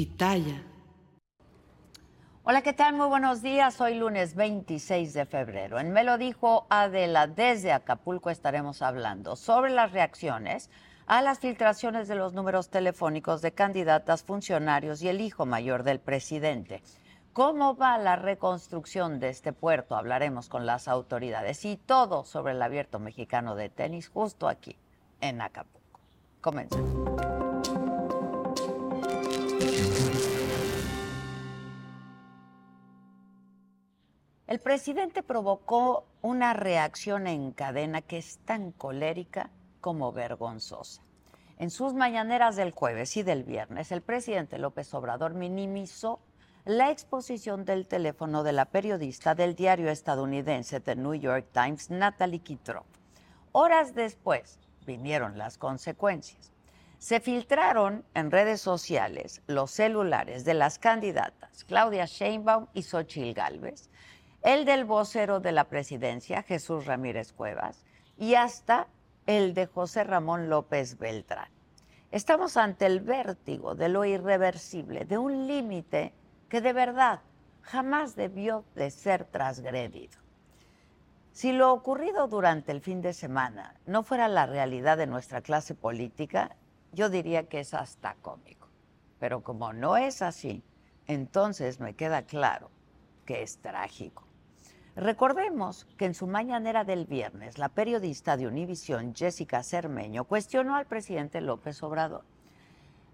Pitaya. 0.00 0.64
Hola, 2.44 2.62
¿qué 2.62 2.72
tal? 2.72 2.94
Muy 2.94 3.06
buenos 3.06 3.42
días. 3.42 3.82
Hoy 3.82 3.96
lunes 3.96 4.34
26 4.34 5.12
de 5.12 5.26
febrero. 5.26 5.78
En 5.78 5.92
Me 5.92 6.04
lo 6.04 6.16
dijo 6.16 6.66
Adela, 6.70 7.26
desde 7.26 7.70
Acapulco 7.70 8.30
estaremos 8.30 8.80
hablando 8.80 9.36
sobre 9.36 9.72
las 9.72 9.92
reacciones 9.92 10.70
a 11.04 11.20
las 11.20 11.38
filtraciones 11.38 12.08
de 12.08 12.14
los 12.14 12.32
números 12.32 12.70
telefónicos 12.70 13.42
de 13.42 13.52
candidatas, 13.52 14.22
funcionarios 14.22 15.02
y 15.02 15.08
el 15.10 15.20
hijo 15.20 15.44
mayor 15.44 15.82
del 15.82 16.00
presidente. 16.00 16.82
¿Cómo 17.34 17.76
va 17.76 17.98
la 17.98 18.16
reconstrucción 18.16 19.20
de 19.20 19.28
este 19.28 19.52
puerto? 19.52 19.96
Hablaremos 19.96 20.48
con 20.48 20.64
las 20.64 20.88
autoridades 20.88 21.66
y 21.66 21.76
todo 21.76 22.24
sobre 22.24 22.54
el 22.54 22.62
abierto 22.62 23.00
mexicano 23.00 23.54
de 23.54 23.68
tenis 23.68 24.08
justo 24.08 24.48
aquí, 24.48 24.78
en 25.20 25.42
Acapulco. 25.42 26.00
Comenzamos. 26.40 27.39
El 34.50 34.58
presidente 34.58 35.22
provocó 35.22 36.08
una 36.22 36.54
reacción 36.54 37.28
en 37.28 37.52
cadena 37.52 38.02
que 38.02 38.18
es 38.18 38.38
tan 38.38 38.72
colérica 38.72 39.48
como 39.80 40.10
vergonzosa. 40.10 41.02
En 41.60 41.70
sus 41.70 41.94
mañaneras 41.94 42.56
del 42.56 42.72
jueves 42.72 43.16
y 43.16 43.22
del 43.22 43.44
viernes, 43.44 43.92
el 43.92 44.02
presidente 44.02 44.58
López 44.58 44.92
Obrador 44.92 45.34
minimizó 45.34 46.18
la 46.64 46.90
exposición 46.90 47.64
del 47.64 47.86
teléfono 47.86 48.42
de 48.42 48.50
la 48.50 48.64
periodista 48.64 49.36
del 49.36 49.54
diario 49.54 49.88
estadounidense 49.88 50.80
The 50.80 50.96
New 50.96 51.14
York 51.14 51.46
Times, 51.52 51.88
Natalie 51.88 52.40
Kitroff. 52.40 52.86
Horas 53.52 53.94
después 53.94 54.58
vinieron 54.84 55.38
las 55.38 55.58
consecuencias. 55.58 56.50
Se 56.98 57.20
filtraron 57.20 58.04
en 58.14 58.32
redes 58.32 58.60
sociales 58.60 59.42
los 59.46 59.70
celulares 59.70 60.44
de 60.44 60.54
las 60.54 60.80
candidatas 60.80 61.62
Claudia 61.64 62.04
Sheinbaum 62.04 62.66
y 62.74 62.82
Xochitl 62.82 63.32
Gálvez, 63.32 63.88
el 64.42 64.64
del 64.64 64.84
vocero 64.84 65.40
de 65.40 65.52
la 65.52 65.64
presidencia, 65.64 66.42
Jesús 66.42 66.86
Ramírez 66.86 67.32
Cuevas, 67.32 67.84
y 68.16 68.34
hasta 68.34 68.86
el 69.26 69.54
de 69.54 69.66
José 69.66 70.04
Ramón 70.04 70.48
López 70.48 70.98
Beltrán. 70.98 71.48
Estamos 72.10 72.56
ante 72.56 72.86
el 72.86 73.00
vértigo 73.00 73.74
de 73.74 73.88
lo 73.88 74.04
irreversible, 74.04 75.04
de 75.04 75.18
un 75.18 75.46
límite 75.46 76.12
que 76.48 76.60
de 76.60 76.72
verdad 76.72 77.20
jamás 77.62 78.16
debió 78.16 78.64
de 78.74 78.90
ser 78.90 79.24
transgredido. 79.26 80.18
Si 81.32 81.52
lo 81.52 81.72
ocurrido 81.72 82.26
durante 82.26 82.72
el 82.72 82.80
fin 82.80 83.00
de 83.02 83.12
semana 83.12 83.76
no 83.86 84.02
fuera 84.02 84.26
la 84.26 84.46
realidad 84.46 84.98
de 84.98 85.06
nuestra 85.06 85.42
clase 85.42 85.74
política, 85.74 86.56
yo 86.92 87.08
diría 87.08 87.48
que 87.48 87.60
es 87.60 87.74
hasta 87.74 88.14
cómico. 88.14 88.68
Pero 89.20 89.42
como 89.42 89.72
no 89.72 89.96
es 89.96 90.22
así, 90.22 90.64
entonces 91.06 91.78
me 91.78 91.94
queda 91.94 92.22
claro 92.22 92.70
que 93.24 93.42
es 93.42 93.58
trágico. 93.58 94.29
Recordemos 95.00 95.86
que 95.96 96.04
en 96.04 96.12
su 96.12 96.26
mañanera 96.26 96.84
del 96.84 97.06
viernes, 97.06 97.56
la 97.56 97.70
periodista 97.70 98.36
de 98.36 98.46
Univisión, 98.46 99.14
Jessica 99.14 99.62
Cermeño, 99.62 100.24
cuestionó 100.24 100.76
al 100.76 100.84
presidente 100.84 101.40
López 101.40 101.82
Obrador 101.82 102.22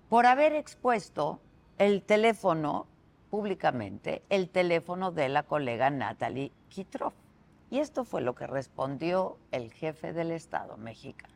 por 0.09 0.27
haber 0.27 0.53
expuesto 0.53 1.39
el 1.79 2.03
teléfono 2.03 2.89
públicamente, 3.31 4.25
el 4.31 4.49
teléfono 4.49 5.13
de 5.13 5.29
la 5.29 5.45
colega 5.45 5.89
Natalie 5.91 6.51
Kitroff. 6.71 7.15
Y 7.71 7.79
esto 7.79 8.05
fue 8.05 8.21
lo 8.21 8.35
que 8.35 8.49
respondió 8.49 9.39
el 9.53 9.73
jefe 9.73 10.13
del 10.13 10.33
Estado 10.33 10.77
mexicano. 10.77 11.35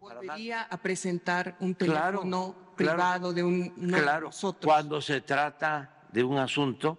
Volvería 0.00 0.62
a 0.62 0.76
presentar 0.78 1.54
un 1.60 1.76
teléfono 1.76 2.56
privado 2.74 3.32
de 3.32 3.44
un 3.44 3.68
claro, 3.70 4.30
Cuando 4.60 5.00
se 5.00 5.20
trata 5.20 6.06
de 6.10 6.24
un 6.24 6.38
asunto 6.38 6.98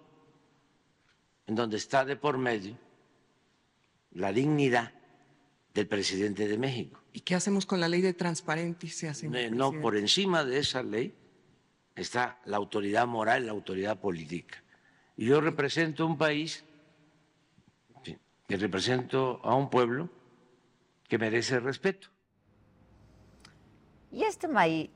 en 1.46 1.54
donde 1.54 1.76
está 1.76 2.04
de 2.04 2.16
por 2.16 2.38
medio 2.38 2.76
la 4.12 4.32
dignidad 4.32 4.92
del 5.74 5.86
presidente 5.86 6.48
de 6.48 6.58
México. 6.58 7.00
¿Y 7.12 7.20
qué 7.20 7.34
hacemos 7.34 7.66
con 7.66 7.80
la 7.80 7.88
ley 7.88 8.00
de 8.00 8.14
transparencia? 8.14 9.12
No, 9.28 9.72
no, 9.72 9.80
por 9.80 9.96
encima 9.96 10.44
de 10.44 10.58
esa 10.58 10.82
ley 10.82 11.14
está 11.94 12.40
la 12.46 12.56
autoridad 12.56 13.06
moral, 13.06 13.46
la 13.46 13.52
autoridad 13.52 13.98
política. 14.00 14.62
Y 15.16 15.26
yo 15.26 15.40
represento 15.40 16.06
un 16.06 16.18
país, 16.18 16.64
que 18.46 18.56
represento 18.56 19.40
a 19.42 19.54
un 19.54 19.70
pueblo 19.70 20.08
que 21.08 21.18
merece 21.18 21.58
respeto. 21.60 22.08
Y 24.12 24.24
este 24.24 24.48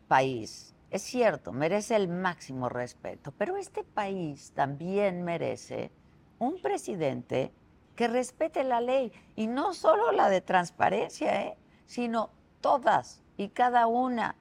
país, 0.09 0.75
es 0.91 1.03
cierto, 1.03 1.53
merece 1.53 1.97
el 1.97 2.09
máximo 2.09 2.69
respeto, 2.69 3.33
pero 3.37 3.57
este 3.57 3.83
país 3.83 4.53
también 4.55 5.25
merece 5.25 5.91
un 6.41 6.61
presidente 6.61 7.53
que 7.95 8.09
respete 8.09 8.65
la 8.65 8.81
ley 8.81 9.13
y 9.37 9.47
no 9.47 9.75
solo 9.75 10.11
la 10.11 10.29
de 10.29 10.41
transparencia, 10.41 11.43
¿eh? 11.43 11.57
sino 11.87 12.31
todas 12.61 13.23
y 13.37 13.51
cada 13.51 13.87
una 13.87 14.35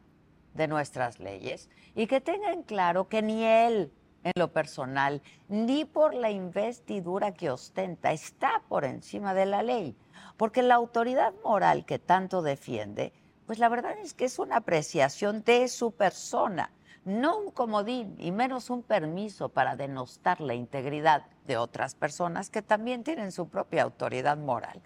de 0.54 0.68
nuestras 0.68 1.20
leyes 1.20 1.70
y 1.94 2.08
que 2.08 2.22
tengan 2.22 2.64
claro 2.64 3.08
que 3.10 3.22
ni 3.22 3.44
él 3.44 3.92
en 4.24 4.32
lo 4.36 4.52
personal 4.52 5.22
ni 5.50 5.86
por 5.86 6.14
la 6.14 6.32
investidura 6.32 7.34
que 7.34 7.50
ostenta 7.50 8.12
está 8.12 8.64
por 8.70 8.86
encima 8.86 9.34
de 9.34 9.46
la 9.46 9.62
ley, 9.62 9.96
porque 10.38 10.64
la 10.64 10.76
autoridad 10.76 11.34
moral 11.44 11.86
que 11.86 12.00
tanto 12.00 12.42
defiende, 12.42 13.12
pues 13.46 13.60
la 13.60 13.68
verdad 13.70 13.98
es 14.00 14.14
que 14.14 14.26
es 14.26 14.40
una 14.40 14.58
apreciación 14.58 15.44
de 15.44 15.68
su 15.68 15.92
persona 15.92 16.72
no 17.06 17.38
un 17.38 17.52
comodín 17.52 18.16
y 18.20 18.32
menos 18.32 18.70
un 18.70 18.84
permiso 18.84 19.50
para 19.50 19.76
denostar 19.76 20.42
la 20.42 20.54
integridad 20.54 21.26
de 21.48 21.58
otras 21.58 21.96
personas 21.96 22.50
que 22.50 22.62
también 22.62 23.04
tienen 23.04 23.32
su 23.32 23.48
propia 23.48 23.84
autoridad 23.84 24.38
moral. 24.38 24.82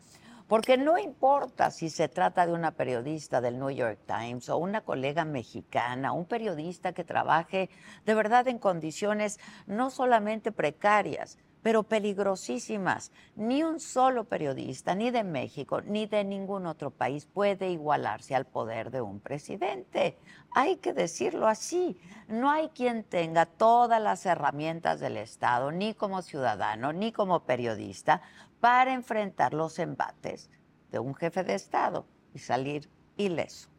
Porque 0.47 0.77
no 0.77 0.97
importa 0.97 1.71
si 1.71 1.89
se 1.89 2.09
trata 2.09 2.45
de 2.45 2.53
una 2.53 2.71
periodista 2.71 3.41
del 3.41 3.57
New 3.57 3.71
York 3.71 3.99
Times 4.05 4.49
o 4.49 4.57
una 4.57 4.81
colega 4.81 5.25
mexicana, 5.25 6.11
un 6.11 6.25
periodista 6.25 6.93
que 6.93 7.03
trabaje 7.03 7.69
de 8.05 8.13
verdad 8.13 8.47
en 8.47 8.59
condiciones 8.59 9.39
no 9.65 9.89
solamente 9.89 10.51
precarias, 10.51 11.37
pero 11.63 11.83
peligrosísimas. 11.83 13.11
Ni 13.35 13.63
un 13.63 13.79
solo 13.79 14.25
periodista, 14.25 14.93
ni 14.93 15.09
de 15.09 15.23
México, 15.23 15.81
ni 15.81 16.05
de 16.05 16.23
ningún 16.23 16.67
otro 16.67 16.91
país 16.91 17.25
puede 17.25 17.71
igualarse 17.71 18.35
al 18.35 18.45
poder 18.45 18.91
de 18.91 19.01
un 19.01 19.19
presidente. 19.21 20.19
Hay 20.53 20.75
que 20.75 20.93
decirlo 20.93 21.47
así. 21.47 21.97
No 22.27 22.51
hay 22.51 22.69
quien 22.69 23.03
tenga 23.03 23.45
todas 23.45 24.01
las 24.01 24.25
herramientas 24.25 24.99
del 24.99 25.17
Estado, 25.17 25.71
ni 25.71 25.93
como 25.95 26.21
ciudadano, 26.21 26.93
ni 26.93 27.11
como 27.11 27.45
periodista, 27.45 28.21
para 28.59 28.93
enfrentar 28.93 29.53
los 29.53 29.79
embates 29.79 30.49
de 30.91 30.99
un 30.99 31.15
jefe 31.15 31.43
de 31.43 31.55
Estado 31.55 32.05
y 32.33 32.39
salir 32.39 32.89
ileso. 33.17 33.69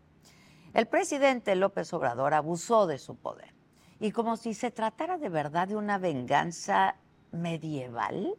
El 0.73 0.87
presidente 0.87 1.55
López 1.55 1.93
Obrador 1.93 2.35
abusó 2.35 2.87
de 2.87 2.99
su 2.99 3.15
poder 3.15 3.55
y 4.01 4.11
como 4.11 4.37
si 4.37 4.55
se 4.55 4.73
tratara 4.73 5.19
de 5.19 5.29
verdad 5.29 5.69
de 5.69 5.77
una 5.77 5.99
venganza 5.99 6.97
medieval, 7.35 8.35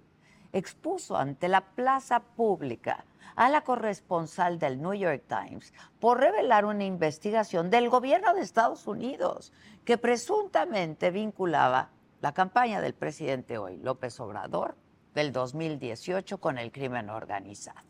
expuso 0.54 1.18
ante 1.18 1.48
la 1.48 1.62
plaza 1.62 2.22
pública 2.22 3.06
a 3.36 3.50
la 3.50 3.62
corresponsal 3.62 4.58
del 4.58 4.82
New 4.82 4.94
York 4.94 5.24
Times 5.28 5.74
por 6.00 6.20
revelar 6.20 6.66
una 6.66 6.86
investigación 6.86 7.70
del 7.70 7.90
gobierno 7.90 8.34
de 8.34 8.42
Estados 8.42 8.88
Unidos 8.88 9.52
que 9.84 9.98
presuntamente 9.98 11.12
vinculaba 11.12 11.90
la 12.22 12.34
campaña 12.34 12.82
del 12.82 12.94
presidente 12.94 13.58
hoy, 13.58 13.78
López 13.78 14.20
Obrador, 14.20 14.76
del 15.14 15.32
2018 15.32 16.40
con 16.40 16.58
el 16.58 16.72
crimen 16.72 17.10
organizado. 17.10 17.82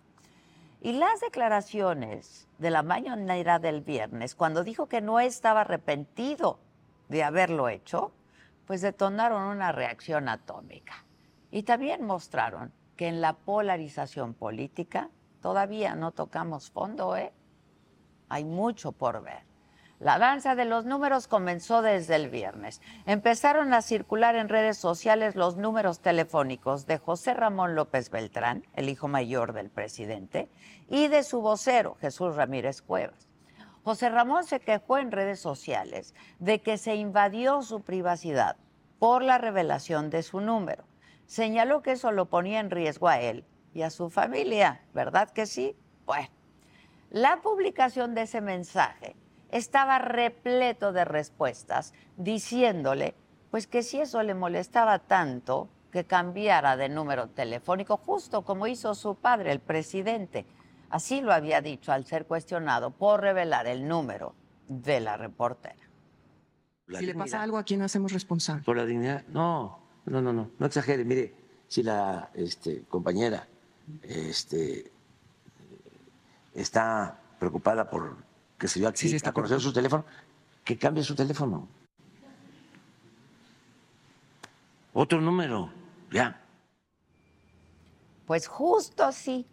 Y 0.82 0.94
las 0.94 1.20
declaraciones 1.22 2.48
de 2.58 2.70
la 2.70 2.84
mañanera 2.84 3.60
del 3.60 3.82
viernes, 3.82 4.36
cuando 4.36 4.64
dijo 4.64 4.88
que 4.88 5.02
no 5.02 5.20
estaba 5.20 5.62
arrepentido 5.62 6.60
de 7.10 7.24
haberlo 7.24 7.70
hecho, 7.70 8.12
pues 8.66 8.82
detonaron 8.82 9.44
una 9.44 9.72
reacción 9.72 10.30
atómica. 10.30 11.06
Y 11.52 11.64
también 11.64 12.04
mostraron 12.06 12.74
que 12.96 13.08
en 13.08 13.22
la 13.22 13.34
polarización 13.34 14.34
política 14.34 15.10
todavía 15.42 15.96
no 15.96 16.12
tocamos 16.12 16.72
fondo, 16.72 17.16
¿eh? 17.16 17.34
Hay 18.30 18.44
mucho 18.44 18.92
por 18.92 19.22
ver. 19.22 19.44
La 20.00 20.20
danza 20.20 20.56
de 20.56 20.66
los 20.66 20.84
números 20.84 21.28
comenzó 21.28 21.82
desde 21.82 22.16
el 22.16 22.30
viernes. 22.30 22.82
Empezaron 23.06 23.74
a 23.74 23.82
circular 23.82 24.36
en 24.36 24.50
redes 24.50 24.78
sociales 24.78 25.36
los 25.36 25.56
números 25.56 26.02
telefónicos 26.02 26.86
de 26.86 26.98
José 26.98 27.34
Ramón 27.34 27.76
López 27.76 28.10
Beltrán, 28.10 28.66
el 28.74 28.90
hijo 28.90 29.08
mayor 29.08 29.54
del 29.54 29.70
presidente, 29.70 30.50
y 30.90 31.08
de 31.08 31.24
su 31.24 31.40
vocero, 31.42 31.96
Jesús 32.02 32.36
Ramírez 32.36 32.82
Cuevas. 32.82 33.25
José 33.86 34.10
Ramón 34.10 34.46
se 34.46 34.60
quejó 34.60 34.98
en 34.98 35.12
redes 35.12 35.40
sociales 35.40 36.16
de 36.40 36.60
que 36.60 36.80
se 36.80 36.96
invadió 36.96 37.62
su 37.62 37.82
privacidad 37.82 38.58
por 38.98 39.22
la 39.22 39.38
revelación 39.38 40.10
de 40.10 40.24
su 40.24 40.42
número. 40.42 40.86
Señaló 41.28 41.84
que 41.84 41.92
eso 41.92 42.12
lo 42.12 42.26
ponía 42.26 42.60
en 42.60 42.72
riesgo 42.72 43.08
a 43.08 43.22
él 43.22 43.46
y 43.76 43.84
a 43.84 43.92
su 43.92 44.10
familia, 44.10 44.82
¿verdad 44.96 45.30
que 45.30 45.46
sí? 45.46 45.76
Bueno, 46.08 46.30
la 47.12 47.44
publicación 47.44 48.16
de 48.16 48.24
ese 48.24 48.42
mensaje 48.42 49.16
estaba 49.52 50.00
repleto 50.00 50.92
de 50.92 51.06
respuestas 51.06 51.94
diciéndole 52.18 53.14
pues 53.52 53.68
que 53.68 53.84
si 53.84 54.02
eso 54.02 54.24
le 54.24 54.34
molestaba 54.34 54.98
tanto 54.98 55.70
que 55.92 56.06
cambiara 56.06 56.76
de 56.76 56.90
número 56.90 57.28
telefónico, 57.30 57.98
justo 57.98 58.42
como 58.42 58.66
hizo 58.66 58.96
su 58.96 59.14
padre, 59.14 59.52
el 59.52 59.60
presidente. 59.60 60.48
Así 60.90 61.22
lo 61.22 61.34
había 61.34 61.62
dicho 61.62 61.92
al 61.92 62.06
ser 62.06 62.26
cuestionado 62.26 62.92
por 62.92 63.22
revelar 63.22 63.68
el 63.68 63.88
número 63.88 64.36
de 64.68 65.00
la 65.00 65.18
reportera. 65.18 65.76
si 66.88 67.06
le 67.06 67.16
pasa 67.16 67.42
algo, 67.42 67.58
¿a 67.58 67.64
quién 67.64 67.82
hacemos 67.82 68.12
responsable? 68.12 68.64
Por 68.64 68.78
la 68.78 68.86
dignidad. 68.86 69.26
No, 69.28 69.80
no, 70.06 70.22
no, 70.22 70.32
no, 70.32 70.52
no 70.58 70.66
exagere. 70.66 71.04
Mire, 71.04 71.34
si 71.68 71.84
la 71.84 72.30
este, 72.34 72.84
compañera 72.84 73.48
este, 74.04 74.92
está 76.54 77.20
preocupada 77.40 77.90
por 77.90 78.18
que 78.58 78.68
se 78.68 78.80
dio 78.80 78.88
aquí 78.88 79.10
sí, 79.10 79.18
a 79.24 79.32
conocer 79.34 79.60
su 79.60 79.74
teléfono, 79.74 80.06
que 80.64 80.78
cambie 80.78 81.04
su 81.04 81.16
teléfono. 81.16 81.68
Otro 84.94 85.20
número, 85.20 85.72
ya. 86.12 86.42
Pues 88.26 88.48
justo 88.48 89.04
así, 89.04 89.46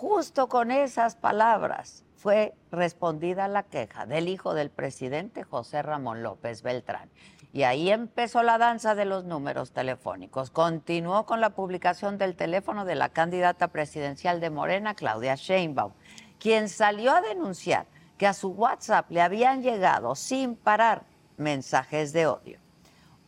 justo 0.00 0.48
con 0.48 0.70
esas 0.70 1.14
palabras 1.14 2.06
fue 2.16 2.54
respondida 2.72 3.48
la 3.48 3.64
queja 3.64 4.06
del 4.06 4.28
hijo 4.28 4.54
del 4.54 4.70
presidente 4.70 5.42
José 5.42 5.82
Ramón 5.82 6.22
López 6.22 6.62
Beltrán. 6.62 7.10
Y 7.52 7.64
ahí 7.64 7.90
empezó 7.90 8.42
la 8.42 8.56
danza 8.56 8.94
de 8.94 9.04
los 9.04 9.24
números 9.24 9.72
telefónicos. 9.72 10.50
Continuó 10.50 11.26
con 11.26 11.42
la 11.42 11.50
publicación 11.50 12.16
del 12.16 12.34
teléfono 12.34 12.86
de 12.86 12.94
la 12.94 13.10
candidata 13.10 13.68
presidencial 13.68 14.40
de 14.40 14.48
Morena, 14.48 14.94
Claudia 14.94 15.34
Sheinbaum, 15.34 15.92
quien 16.38 16.70
salió 16.70 17.14
a 17.14 17.20
denunciar 17.20 17.84
que 18.16 18.26
a 18.26 18.32
su 18.32 18.52
WhatsApp 18.52 19.10
le 19.10 19.20
habían 19.20 19.62
llegado 19.62 20.14
sin 20.14 20.56
parar 20.56 21.02
mensajes 21.36 22.14
de 22.14 22.26
odio. 22.26 22.58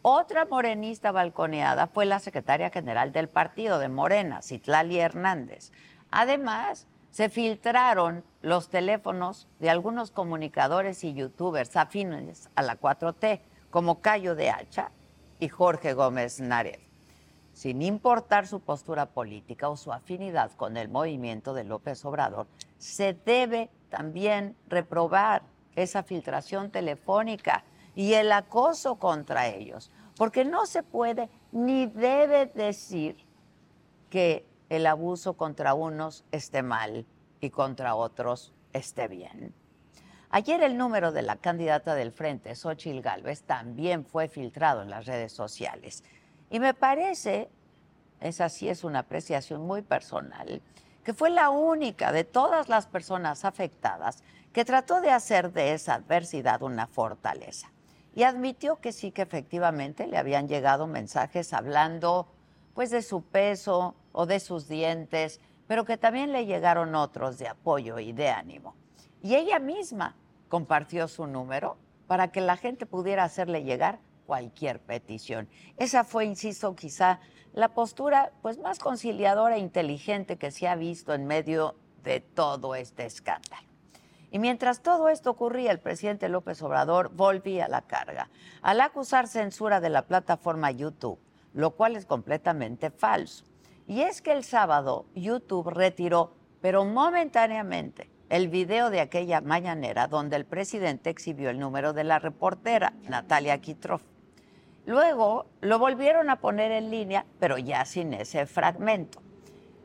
Otra 0.01 0.47
morenista 0.47 1.13
balconeada 1.13 1.87
fue 1.87 2.07
la 2.07 2.19
secretaria 2.19 2.71
general 2.71 3.13
del 3.13 3.29
partido 3.29 3.79
de 3.79 3.89
Morena, 3.89 4.41
Citlali 4.41 4.99
Hernández. 4.99 5.71
Además, 6.13 6.87
se 7.11 7.31
filtraron 7.31 8.23
los 8.43 8.69
teléfonos 8.69 9.49
de 9.59 9.71
algunos 9.71 10.11
comunicadores 10.11 11.05
y 11.05 11.15
youtubers 11.15 11.75
afines 11.77 12.51
a 12.55 12.63
la 12.63 12.79
4T, 12.79 13.41
como 13.71 14.01
Cayo 14.01 14.35
de 14.35 14.51
Hacha 14.51 14.91
y 15.41 15.49
Jorge 15.49 15.95
Gómez 15.95 16.39
Nared, 16.41 16.81
sin 17.55 17.81
importar 17.81 18.47
su 18.47 18.61
postura 18.61 19.07
política 19.07 19.71
o 19.71 19.77
su 19.77 19.91
afinidad 19.91 20.53
con 20.53 20.77
el 20.77 20.89
movimiento 20.89 21.55
de 21.55 21.65
López 21.65 22.05
Obrador, 22.05 22.47
se 22.77 23.15
debe 23.15 23.71
también 23.89 24.55
reprobar 24.69 25.43
esa 25.75 26.03
filtración 26.03 26.71
telefónica 26.71 27.65
y 27.95 28.13
el 28.15 28.33
acoso 28.33 28.97
contra 28.97 29.49
ellos, 29.49 29.91
porque 30.17 30.45
no 30.45 30.67
se 30.67 30.83
puede 30.83 31.31
ni 31.53 31.87
debe 31.87 32.47
decir 32.47 33.17
que 34.11 34.52
el 34.73 34.87
abuso 34.87 35.35
contra 35.35 35.75
unos 35.75 36.25
esté 36.33 36.63
mal 36.63 37.05
y 37.43 37.51
contra 37.51 37.95
otros 37.95 38.55
esté 38.73 39.07
bien. 39.07 39.55
Ayer 40.31 40.63
el 40.63 40.79
número 40.79 41.13
de 41.13 41.21
la 41.21 41.37
candidata 41.37 41.95
del 41.95 42.11
Frente, 42.11 42.55
Xochil 42.55 43.03
Gálvez, 43.03 43.43
también 43.43 44.07
fue 44.07 44.29
filtrado 44.29 44.81
en 44.81 44.89
las 44.89 45.05
redes 45.05 45.31
sociales. 45.33 46.03
Y 46.49 46.59
me 46.59 46.73
parece, 46.73 47.51
esa 48.21 48.49
sí 48.49 48.71
es 48.71 48.83
una 48.83 49.01
apreciación 49.01 49.61
muy 49.67 49.83
personal, 49.83 50.63
que 51.05 51.13
fue 51.13 51.29
la 51.29 51.51
única 51.51 52.11
de 52.11 52.25
todas 52.25 52.71
las 52.71 52.87
personas 52.87 53.45
afectadas 53.45 54.23
que 54.55 54.65
trató 54.65 55.03
de 55.03 55.11
hacer 55.11 55.53
de 55.53 55.75
esa 55.75 55.97
adversidad 55.97 56.63
una 56.63 56.87
fortaleza. 56.87 57.71
Y 58.15 58.23
admitió 58.23 58.81
que 58.81 58.93
sí 58.93 59.11
que 59.11 59.21
efectivamente 59.21 60.07
le 60.07 60.17
habían 60.17 60.49
llegado 60.49 60.87
mensajes 60.87 61.53
hablando 61.53 62.27
pues 62.75 62.91
de 62.91 63.03
su 63.03 63.23
peso 63.23 63.95
o 64.13 64.27
de 64.27 64.41
sus 64.41 64.69
dientes, 64.69 65.41
pero 65.67 65.85
que 65.85 65.97
también 65.97 66.33
le 66.33 66.47
llegaron 66.47 66.95
otros 66.95 67.39
de 67.39 67.49
apoyo 67.49 67.99
y 67.99 68.13
de 68.13 68.29
ánimo. 68.29 68.75
Y 69.23 69.35
ella 69.37 69.59
misma 69.59 70.17
compartió 70.49 71.09
su 71.09 71.27
número 71.27 71.77
para 72.07 72.29
que 72.29 72.41
la 72.41 72.57
gente 72.57 72.87
pudiera 72.87 73.25
hacerle 73.25 73.65
llegar 73.65 74.01
cualquier 74.27 74.81
petición. 74.81 75.49
Esa 75.77 76.05
fue, 76.05 76.25
insisto, 76.25 76.75
quizá 76.75 77.21
la 77.53 77.69
postura 77.69 78.33
pues 78.43 78.59
más 78.59 78.79
conciliadora 78.79 79.57
e 79.57 79.61
inteligente 79.61 80.39
que 80.39 80.51
se 80.51 80.69
ha 80.69 80.75
visto 80.75 81.15
en 81.15 81.27
medio 81.27 81.77
de 82.03 82.21
todo 82.21 82.75
este 82.75 83.05
escándalo. 83.05 83.67
Y 84.31 84.39
mientras 84.39 84.83
todo 84.83 85.11
esto 85.11 85.31
ocurría, 85.31 85.71
el 85.71 85.79
presidente 85.79 86.31
López 86.31 86.63
Obrador 86.63 87.11
volvía 87.11 87.67
a 87.67 87.69
la 87.69 87.83
carga 87.83 88.31
al 88.63 88.81
acusar 88.81 89.29
censura 89.29 89.81
de 89.81 89.91
la 89.91 90.07
plataforma 90.07 90.71
YouTube, 90.71 91.19
lo 91.55 91.73
cual 91.73 91.97
es 91.97 92.07
completamente 92.07 92.91
falso. 92.91 93.45
Y 93.87 94.03
es 94.03 94.23
que 94.23 94.33
el 94.33 94.45
sábado 94.45 95.07
YouTube 95.15 95.69
retiró, 95.69 96.35
pero 96.61 96.85
momentáneamente, 96.85 98.11
el 98.29 98.49
video 98.49 98.89
de 98.89 99.01
aquella 99.01 99.41
mañanera 99.41 100.07
donde 100.07 100.37
el 100.37 100.47
presidente 100.47 101.11
exhibió 101.11 101.51
el 101.51 101.59
número 101.59 101.93
de 101.93 102.05
la 102.05 102.19
reportera, 102.19 102.95
Natalia 103.09 103.59
Kitroff. 103.59 104.03
Luego 104.87 105.47
lo 105.61 105.79
volvieron 105.79 106.31
a 106.31 106.41
poner 106.41 106.73
en 106.73 106.91
línea, 106.91 107.27
pero 107.39 107.59
ya 107.59 107.85
sin 107.85 108.15
ese 108.15 108.47
fragmento. 108.47 109.21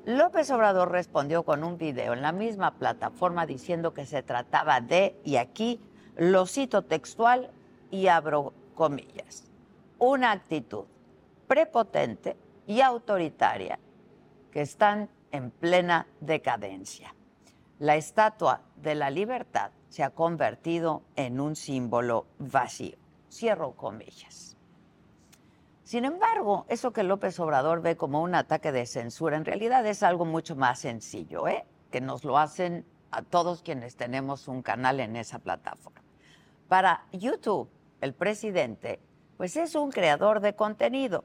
López 0.05 0.49
Obrador 0.51 0.91
respondió 0.91 1.43
con 1.43 1.65
un 1.65 1.77
video 1.77 2.13
en 2.13 2.21
la 2.21 2.31
misma 2.31 2.75
plataforma 2.75 3.45
diciendo 3.45 3.93
que 3.93 4.05
se 4.05 4.23
trataba 4.23 4.79
de, 4.79 5.19
y 5.25 5.35
aquí 5.35 5.81
lo 6.15 6.45
cito 6.45 6.83
textual 6.83 7.51
y 7.91 8.07
abro 8.07 8.53
comillas, 8.73 9.43
una 9.99 10.31
actitud 10.31 10.85
prepotente 11.47 12.37
y 12.65 12.81
autoritaria 12.81 13.79
que 14.51 14.61
están 14.61 15.09
en 15.31 15.51
plena 15.51 16.07
decadencia. 16.19 17.15
La 17.79 17.95
estatua 17.95 18.61
de 18.75 18.95
la 18.95 19.09
libertad 19.09 19.71
se 19.89 20.03
ha 20.03 20.09
convertido 20.09 21.03
en 21.15 21.39
un 21.39 21.55
símbolo 21.55 22.27
vacío. 22.39 22.97
Cierro 23.31 23.73
comillas. 23.73 24.57
Sin 25.83 26.03
embargo, 26.03 26.65
eso 26.67 26.91
que 26.91 27.03
López 27.03 27.39
Obrador 27.39 27.81
ve 27.81 27.95
como 27.95 28.21
un 28.21 28.35
ataque 28.35 28.71
de 28.71 28.85
censura 28.85 29.37
en 29.37 29.45
realidad 29.45 29.85
es 29.85 30.03
algo 30.03 30.25
mucho 30.25 30.55
más 30.55 30.79
sencillo, 30.79 31.47
¿eh? 31.47 31.65
que 31.91 32.01
nos 32.01 32.25
lo 32.25 32.37
hacen 32.37 32.85
a 33.11 33.21
todos 33.21 33.61
quienes 33.61 33.95
tenemos 33.95 34.49
un 34.49 34.61
canal 34.61 34.99
en 34.99 35.15
esa 35.15 35.39
plataforma. 35.39 36.01
Para 36.67 37.05
YouTube, 37.13 37.69
el 38.01 38.13
presidente, 38.13 38.99
pues 39.37 39.55
es 39.55 39.75
un 39.75 39.91
creador 39.91 40.41
de 40.41 40.55
contenido 40.55 41.23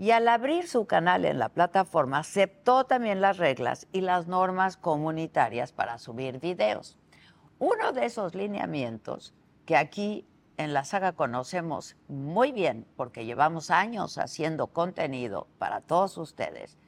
y 0.00 0.12
al 0.12 0.28
abrir 0.28 0.66
su 0.66 0.86
canal 0.86 1.26
en 1.26 1.38
la 1.38 1.50
plataforma 1.50 2.20
aceptó 2.20 2.84
también 2.84 3.20
las 3.20 3.36
reglas 3.36 3.86
y 3.92 4.00
las 4.00 4.28
normas 4.28 4.78
comunitarias 4.78 5.72
para 5.72 5.98
subir 5.98 6.40
videos. 6.40 6.96
Uno 7.58 7.92
de 7.92 8.06
esos 8.06 8.34
lineamientos 8.34 9.34
que 9.66 9.76
aquí 9.76 10.26
en 10.56 10.72
la 10.72 10.84
saga 10.84 11.12
conocemos 11.12 11.96
muy 12.08 12.50
bien, 12.50 12.86
porque 12.96 13.26
llevamos 13.26 13.70
años 13.70 14.16
haciendo 14.16 14.68
contenido 14.68 15.48
para 15.58 15.82
todos 15.82 16.16
ustedes, 16.16 16.78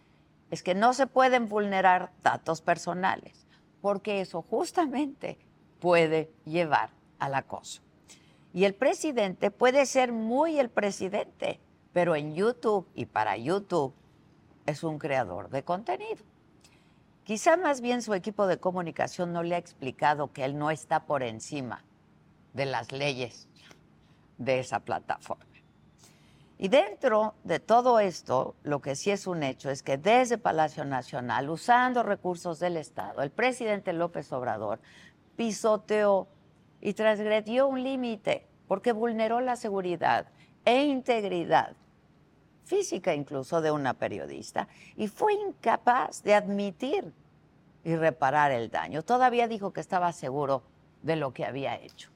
es 0.50 0.62
que 0.62 0.74
no 0.74 0.94
se 0.94 1.06
pueden 1.06 1.50
vulnerar 1.50 2.12
datos 2.22 2.62
personales, 2.62 3.46
porque 3.82 4.22
eso 4.22 4.40
justamente 4.40 5.36
puede 5.80 6.32
llevar 6.46 6.88
al 7.18 7.34
acoso. 7.34 7.82
Y 8.54 8.64
el 8.64 8.74
presidente 8.74 9.50
puede 9.50 9.84
ser 9.84 10.12
muy 10.12 10.58
el 10.58 10.70
presidente, 10.70 11.60
pero 11.92 12.16
en 12.16 12.34
YouTube 12.34 12.86
y 12.94 13.06
para 13.06 13.36
YouTube 13.36 13.94
es 14.66 14.82
un 14.84 14.98
creador 14.98 15.50
de 15.50 15.62
contenido. 15.62 16.24
Quizá 17.24 17.56
más 17.56 17.80
bien 17.80 18.02
su 18.02 18.14
equipo 18.14 18.46
de 18.46 18.58
comunicación 18.58 19.32
no 19.32 19.42
le 19.42 19.54
ha 19.54 19.58
explicado 19.58 20.32
que 20.32 20.44
él 20.44 20.58
no 20.58 20.70
está 20.70 21.04
por 21.04 21.22
encima 21.22 21.84
de 22.52 22.66
las 22.66 22.90
leyes 22.92 23.48
de 24.38 24.58
esa 24.58 24.80
plataforma. 24.80 25.46
Y 26.58 26.68
dentro 26.68 27.34
de 27.42 27.58
todo 27.58 27.98
esto, 27.98 28.54
lo 28.62 28.80
que 28.80 28.94
sí 28.94 29.10
es 29.10 29.26
un 29.26 29.42
hecho 29.42 29.70
es 29.70 29.82
que 29.82 29.98
desde 29.98 30.38
Palacio 30.38 30.84
Nacional, 30.84 31.50
usando 31.50 32.02
recursos 32.02 32.60
del 32.60 32.76
Estado, 32.76 33.22
el 33.22 33.30
presidente 33.30 33.92
López 33.92 34.32
Obrador 34.32 34.80
pisoteó 35.36 36.28
y 36.80 36.94
transgredió 36.94 37.66
un 37.66 37.82
límite 37.82 38.46
porque 38.68 38.92
vulneró 38.92 39.40
la 39.40 39.56
seguridad 39.56 40.26
e 40.64 40.84
integridad 40.84 41.74
física 42.64 43.14
incluso 43.14 43.60
de 43.60 43.70
una 43.70 43.94
periodista 43.94 44.68
y 44.96 45.08
fue 45.08 45.34
incapaz 45.34 46.22
de 46.22 46.34
admitir 46.34 47.12
y 47.84 47.96
reparar 47.96 48.52
el 48.52 48.70
daño. 48.70 49.02
Todavía 49.02 49.48
dijo 49.48 49.72
que 49.72 49.80
estaba 49.80 50.12
seguro 50.12 50.62
de 51.02 51.16
lo 51.16 51.32
que 51.32 51.44
había 51.44 51.76
hecho. 51.76 52.10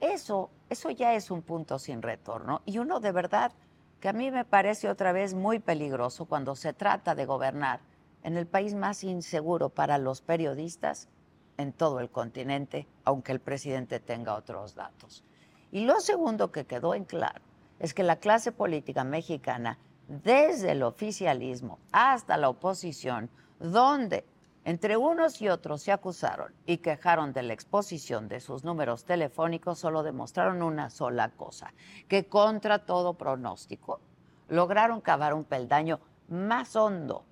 Eso 0.00 0.50
eso 0.70 0.88
ya 0.90 1.14
es 1.14 1.32
un 1.32 1.42
punto 1.42 1.80
sin 1.80 2.00
retorno 2.00 2.62
y 2.64 2.78
uno 2.78 3.00
de 3.00 3.10
verdad 3.10 3.50
que 3.98 4.08
a 4.08 4.12
mí 4.12 4.30
me 4.30 4.44
parece 4.44 4.88
otra 4.88 5.10
vez 5.10 5.34
muy 5.34 5.58
peligroso 5.58 6.26
cuando 6.26 6.54
se 6.54 6.72
trata 6.72 7.16
de 7.16 7.26
gobernar 7.26 7.80
en 8.22 8.36
el 8.36 8.46
país 8.46 8.74
más 8.74 9.02
inseguro 9.02 9.68
para 9.68 9.98
los 9.98 10.22
periodistas 10.22 11.08
en 11.56 11.72
todo 11.72 11.98
el 11.98 12.08
continente, 12.08 12.86
aunque 13.04 13.32
el 13.32 13.40
presidente 13.40 13.98
tenga 13.98 14.36
otros 14.36 14.76
datos. 14.76 15.24
Y 15.72 15.84
lo 15.84 15.98
segundo 16.00 16.52
que 16.52 16.66
quedó 16.66 16.94
en 16.94 17.04
claro 17.04 17.42
es 17.80 17.94
que 17.94 18.02
la 18.04 18.16
clase 18.16 18.52
política 18.52 19.02
mexicana, 19.02 19.78
desde 20.06 20.72
el 20.72 20.82
oficialismo 20.82 21.78
hasta 21.90 22.36
la 22.36 22.48
oposición, 22.48 23.28
donde 23.58 24.24
entre 24.64 24.96
unos 24.96 25.40
y 25.40 25.48
otros 25.48 25.82
se 25.82 25.90
acusaron 25.90 26.52
y 26.66 26.78
quejaron 26.78 27.32
de 27.32 27.42
la 27.42 27.54
exposición 27.54 28.28
de 28.28 28.40
sus 28.40 28.62
números 28.62 29.04
telefónicos, 29.04 29.78
solo 29.78 30.02
demostraron 30.02 30.62
una 30.62 30.90
sola 30.90 31.30
cosa, 31.30 31.72
que 32.06 32.26
contra 32.26 32.80
todo 32.80 33.14
pronóstico 33.14 34.00
lograron 34.48 35.00
cavar 35.00 35.32
un 35.32 35.44
peldaño 35.44 36.00
más 36.28 36.76
hondo 36.76 37.24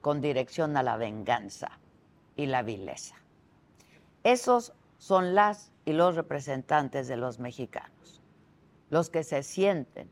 con 0.00 0.20
dirección 0.20 0.76
a 0.76 0.82
la 0.82 0.96
venganza 0.96 1.78
y 2.36 2.46
la 2.46 2.62
vileza. 2.62 3.16
Esos 4.22 4.72
son 4.98 5.34
las 5.34 5.72
y 5.84 5.92
los 5.92 6.14
representantes 6.14 7.08
de 7.08 7.16
los 7.16 7.40
mexicanos, 7.40 8.21
los 8.92 9.08
que 9.08 9.24
se 9.24 9.42
sienten 9.42 10.10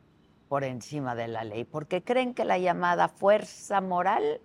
por 0.48 0.64
encima 0.64 1.14
de 1.14 1.28
la 1.28 1.44
ley, 1.44 1.64
porque 1.64 2.02
creen 2.02 2.32
que 2.32 2.46
la 2.46 2.56
llamada 2.56 3.08
fuerza 3.08 3.82
moral 3.82 4.40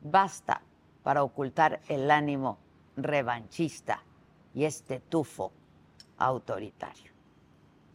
basta 0.00 0.62
para 1.02 1.24
ocultar 1.24 1.80
el 1.88 2.08
ánimo 2.12 2.60
revanchista 2.96 4.04
y 4.54 4.64
este 4.64 5.00
tufo 5.00 5.50
autoritario. 6.18 7.10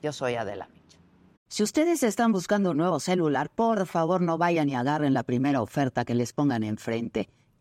Yo 0.02 0.12
soy 0.12 0.36
Adela 0.36 0.68
Micha. 0.68 1.00
Si 1.48 1.64
ustedes 1.64 2.04
están 2.04 2.34
buscando 2.34 2.72
un 2.72 2.78
nuevo 2.78 3.00
celular, 3.00 3.50
por 3.50 3.86
favor 3.88 4.20
no 4.20 4.38
vayan 4.38 4.68
y 4.68 4.76
agarren 4.76 5.14
la 5.14 5.24
primera 5.24 5.62
oferta 5.62 6.04
que 6.04 6.14
les 6.14 6.34
pongan 6.34 6.66
enfrente. 6.66 7.30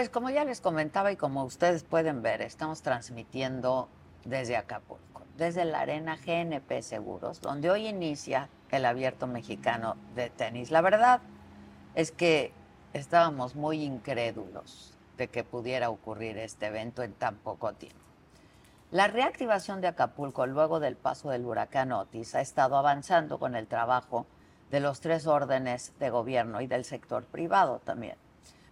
Pues 0.00 0.08
como 0.08 0.30
ya 0.30 0.46
les 0.46 0.62
comentaba 0.62 1.12
y 1.12 1.16
como 1.16 1.44
ustedes 1.44 1.84
pueden 1.84 2.22
ver, 2.22 2.40
estamos 2.40 2.80
transmitiendo 2.80 3.90
desde 4.24 4.56
Acapulco, 4.56 5.24
desde 5.36 5.66
la 5.66 5.80
arena 5.80 6.16
GNP 6.16 6.80
Seguros, 6.80 7.42
donde 7.42 7.70
hoy 7.70 7.86
inicia 7.86 8.48
el 8.70 8.86
abierto 8.86 9.26
mexicano 9.26 9.98
de 10.14 10.30
tenis. 10.30 10.70
La 10.70 10.80
verdad 10.80 11.20
es 11.94 12.12
que 12.12 12.54
estábamos 12.94 13.56
muy 13.56 13.82
incrédulos 13.82 14.96
de 15.18 15.28
que 15.28 15.44
pudiera 15.44 15.90
ocurrir 15.90 16.38
este 16.38 16.68
evento 16.68 17.02
en 17.02 17.12
tan 17.12 17.36
poco 17.36 17.74
tiempo. 17.74 18.00
La 18.90 19.06
reactivación 19.06 19.82
de 19.82 19.88
Acapulco 19.88 20.46
luego 20.46 20.80
del 20.80 20.96
paso 20.96 21.28
del 21.28 21.44
huracán 21.44 21.92
Otis 21.92 22.34
ha 22.34 22.40
estado 22.40 22.78
avanzando 22.78 23.38
con 23.38 23.54
el 23.54 23.66
trabajo 23.66 24.24
de 24.70 24.80
los 24.80 25.02
tres 25.02 25.26
órdenes 25.26 25.92
de 25.98 26.08
gobierno 26.08 26.62
y 26.62 26.66
del 26.66 26.86
sector 26.86 27.24
privado 27.24 27.82
también. 27.84 28.16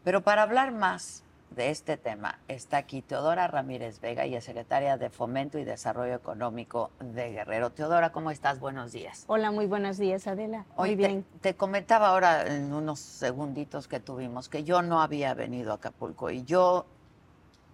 Pero 0.05 0.23
para 0.23 0.43
hablar 0.43 0.73
más 0.73 1.23
de 1.51 1.71
este 1.71 1.97
tema 1.97 2.39
está 2.47 2.77
aquí 2.77 3.03
Teodora 3.03 3.49
Ramírez 3.49 4.01
Vega, 4.01 4.27
y 4.27 4.35
es 4.35 4.45
secretaria 4.45 4.97
de 4.97 5.11
Fomento 5.11 5.59
y 5.59 5.65
Desarrollo 5.65 6.15
Económico 6.15 6.91
de 7.01 7.31
Guerrero. 7.31 7.71
Teodora, 7.71 8.13
¿cómo 8.13 8.31
estás? 8.31 8.61
Buenos 8.61 8.93
días. 8.93 9.25
Hola, 9.27 9.51
muy 9.51 9.67
buenos 9.67 9.99
días, 9.99 10.27
Adela. 10.27 10.65
Muy 10.77 10.95
bien. 10.95 11.25
Te, 11.41 11.55
comentaba 11.55 12.09
ahora 12.09 12.47
en 12.47 12.73
unos 12.73 13.01
segunditos 13.01 13.89
que 13.89 13.99
tuvimos 13.99 14.49
que 14.49 14.65
yo 14.65 14.83
no 14.83 15.03
había 15.03 15.35
venido 15.35 15.73
a 15.73 15.77
Acapulco 15.77 16.31
y 16.31 16.45
yo 16.45 16.87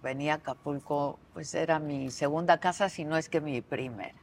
venía 0.01 0.33
a 0.33 0.37
Acapulco, 0.37 1.19
pues 1.33 1.53
era 1.53 1.79
mi 1.79 2.09
segunda 2.11 2.59
casa, 2.59 2.89
si 2.89 3.05
no 3.05 3.17
es 3.17 3.29
que 3.29 3.41
mi 3.41 3.61
primera. 3.61 4.15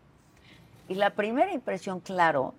Y 0.88 0.94
la 0.94 1.10
primera 1.10 1.52
impresión, 1.52 2.00
claro, 2.00 2.54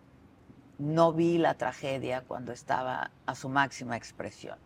no 0.78 1.12
vi 1.12 1.38
la 1.38 1.56
tragedia 1.56 2.24
cuando 2.28 2.52
estaba 2.52 3.12
a 3.26 3.36
su 3.36 3.50
máxima 3.50 3.98
expresión 3.98 4.58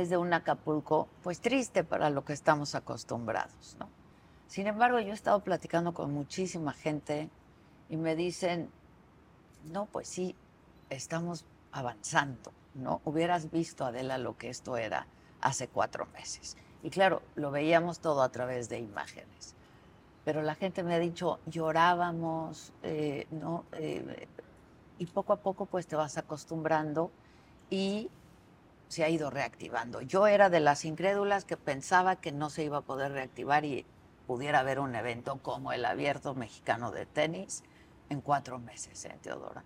es 0.00 0.10
de 0.10 0.16
un 0.16 0.32
Acapulco, 0.32 1.08
pues 1.22 1.40
triste 1.40 1.84
para 1.84 2.10
lo 2.10 2.24
que 2.24 2.32
estamos 2.32 2.74
acostumbrados, 2.74 3.76
¿no? 3.78 3.88
Sin 4.46 4.66
embargo, 4.66 5.00
yo 5.00 5.08
he 5.08 5.14
estado 5.14 5.40
platicando 5.40 5.94
con 5.94 6.12
muchísima 6.12 6.72
gente 6.72 7.30
y 7.88 7.96
me 7.96 8.16
dicen, 8.16 8.70
no, 9.70 9.86
pues 9.86 10.08
sí, 10.08 10.34
estamos 10.90 11.44
avanzando, 11.72 12.52
¿no? 12.74 13.00
Hubieras 13.04 13.50
visto, 13.50 13.84
Adela, 13.84 14.18
lo 14.18 14.36
que 14.36 14.50
esto 14.50 14.76
era 14.76 15.06
hace 15.40 15.68
cuatro 15.68 16.06
meses. 16.14 16.56
Y 16.82 16.90
claro, 16.90 17.22
lo 17.34 17.50
veíamos 17.50 18.00
todo 18.00 18.22
a 18.22 18.28
través 18.30 18.68
de 18.68 18.78
imágenes. 18.78 19.54
Pero 20.24 20.42
la 20.42 20.54
gente 20.54 20.82
me 20.82 20.94
ha 20.94 20.98
dicho, 20.98 21.40
llorábamos, 21.46 22.72
eh, 22.82 23.26
¿no? 23.30 23.64
Eh, 23.72 24.28
y 24.98 25.06
poco 25.06 25.32
a 25.32 25.36
poco 25.36 25.66
pues 25.66 25.86
te 25.86 25.96
vas 25.96 26.16
acostumbrando 26.16 27.10
y 27.70 28.08
se 28.92 29.04
ha 29.04 29.08
ido 29.08 29.30
reactivando. 29.30 30.02
Yo 30.02 30.26
era 30.26 30.50
de 30.50 30.60
las 30.60 30.84
incrédulas 30.84 31.46
que 31.46 31.56
pensaba 31.56 32.16
que 32.16 32.30
no 32.30 32.50
se 32.50 32.62
iba 32.64 32.76
a 32.76 32.80
poder 32.82 33.12
reactivar 33.12 33.64
y 33.64 33.86
pudiera 34.26 34.58
haber 34.58 34.78
un 34.80 34.94
evento 34.94 35.38
como 35.40 35.72
el 35.72 35.86
Abierto 35.86 36.34
Mexicano 36.34 36.90
de 36.90 37.06
Tenis 37.06 37.64
en 38.10 38.20
cuatro 38.20 38.58
meses, 38.58 39.02
¿eh, 39.06 39.16
Teodora? 39.22 39.64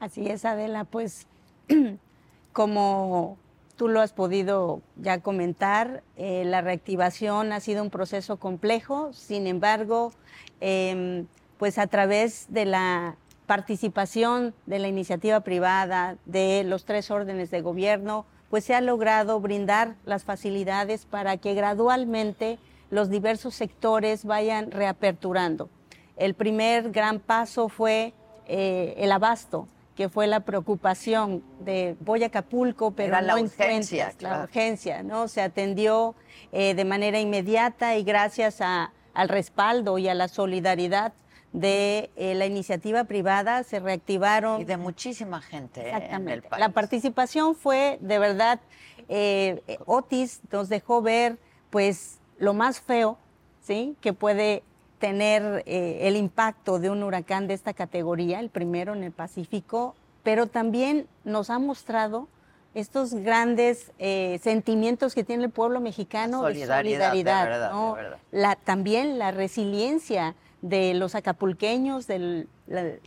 Así 0.00 0.28
es, 0.28 0.44
Adela. 0.44 0.84
Pues 0.84 1.26
como 2.52 3.38
tú 3.76 3.88
lo 3.88 4.02
has 4.02 4.12
podido 4.12 4.82
ya 4.96 5.20
comentar, 5.20 6.02
eh, 6.16 6.44
la 6.44 6.60
reactivación 6.60 7.52
ha 7.52 7.60
sido 7.60 7.82
un 7.82 7.88
proceso 7.88 8.36
complejo, 8.36 9.14
sin 9.14 9.46
embargo, 9.46 10.12
em, 10.60 11.26
pues 11.56 11.78
a 11.78 11.86
través 11.86 12.52
de 12.52 12.66
la 12.66 13.16
participación 13.46 14.52
de 14.66 14.78
la 14.78 14.88
iniciativa 14.88 15.40
privada, 15.40 16.18
de 16.26 16.64
los 16.64 16.84
tres 16.84 17.10
órdenes 17.10 17.50
de 17.50 17.62
gobierno, 17.62 18.26
pues 18.50 18.64
se 18.64 18.74
ha 18.74 18.80
logrado 18.80 19.40
brindar 19.40 19.96
las 20.04 20.24
facilidades 20.24 21.06
para 21.06 21.36
que 21.36 21.54
gradualmente 21.54 22.58
los 22.90 23.10
diversos 23.10 23.54
sectores 23.54 24.24
vayan 24.24 24.70
reaperturando. 24.70 25.68
El 26.16 26.34
primer 26.34 26.90
gran 26.90 27.20
paso 27.20 27.68
fue 27.68 28.14
eh, 28.46 28.94
el 28.96 29.12
abasto, 29.12 29.68
que 29.94 30.08
fue 30.08 30.26
la 30.26 30.40
preocupación 30.40 31.42
de 31.60 31.96
voy 32.00 32.22
a 32.22 32.26
Acapulco, 32.26 32.92
pero 32.92 33.20
la 33.20 33.34
no 33.34 33.40
urgencia, 33.42 34.12
la 34.20 34.44
urgencia, 34.44 35.02
¿no? 35.02 35.28
Se 35.28 35.42
atendió 35.42 36.14
eh, 36.52 36.74
de 36.74 36.84
manera 36.84 37.20
inmediata 37.20 37.96
y 37.96 38.04
gracias 38.04 38.60
al 38.60 39.28
respaldo 39.28 39.98
y 39.98 40.08
a 40.08 40.14
la 40.14 40.28
solidaridad 40.28 41.12
de 41.52 42.10
eh, 42.16 42.34
la 42.34 42.46
iniciativa 42.46 43.04
privada, 43.04 43.62
se 43.62 43.80
reactivaron. 43.80 44.60
Y 44.60 44.64
de 44.64 44.76
muchísima 44.76 45.40
gente 45.40 45.88
¿eh? 45.88 46.08
en 46.10 46.28
el 46.28 46.42
país. 46.42 46.60
La 46.60 46.70
participación 46.70 47.54
fue 47.54 47.98
de 48.00 48.18
verdad, 48.18 48.60
eh, 49.08 49.62
Otis 49.86 50.40
nos 50.50 50.68
dejó 50.68 51.02
ver 51.02 51.38
pues 51.70 52.18
lo 52.38 52.54
más 52.54 52.80
feo, 52.80 53.18
¿sí? 53.62 53.96
Que 54.00 54.12
puede 54.12 54.62
tener 54.98 55.62
el 55.66 56.16
impacto 56.16 56.80
de 56.80 56.90
un 56.90 57.04
huracán 57.04 57.46
de 57.46 57.54
esta 57.54 57.72
categoría, 57.72 58.40
el 58.40 58.50
primero 58.50 58.94
en 58.94 59.04
el 59.04 59.12
Pacífico, 59.12 59.94
pero 60.24 60.48
también 60.48 61.06
nos 61.22 61.50
ha 61.50 61.60
mostrado 61.60 62.26
estos 62.74 63.14
grandes 63.14 63.92
sentimientos 64.40 65.14
que 65.14 65.22
tiene 65.22 65.44
el 65.44 65.50
pueblo 65.50 65.80
mexicano 65.80 66.40
solidaridad, 66.40 66.98
de 66.98 67.08
solidaridad, 67.10 68.18
La, 68.32 68.56
también 68.56 69.20
la 69.20 69.30
resiliencia 69.30 70.34
de 70.62 70.94
los 70.94 71.14
acapulqueños, 71.14 72.06
de 72.06 72.46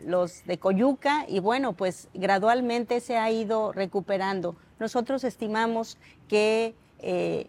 los 0.06 0.46
de 0.46 0.58
Coyuca, 0.58 1.26
y 1.28 1.40
bueno, 1.40 1.74
pues 1.74 2.08
gradualmente 2.14 3.00
se 3.00 3.18
ha 3.18 3.30
ido 3.30 3.72
recuperando. 3.74 4.56
Nosotros 4.80 5.24
estimamos 5.24 5.98
que 6.28 6.74
eh, 7.00 7.48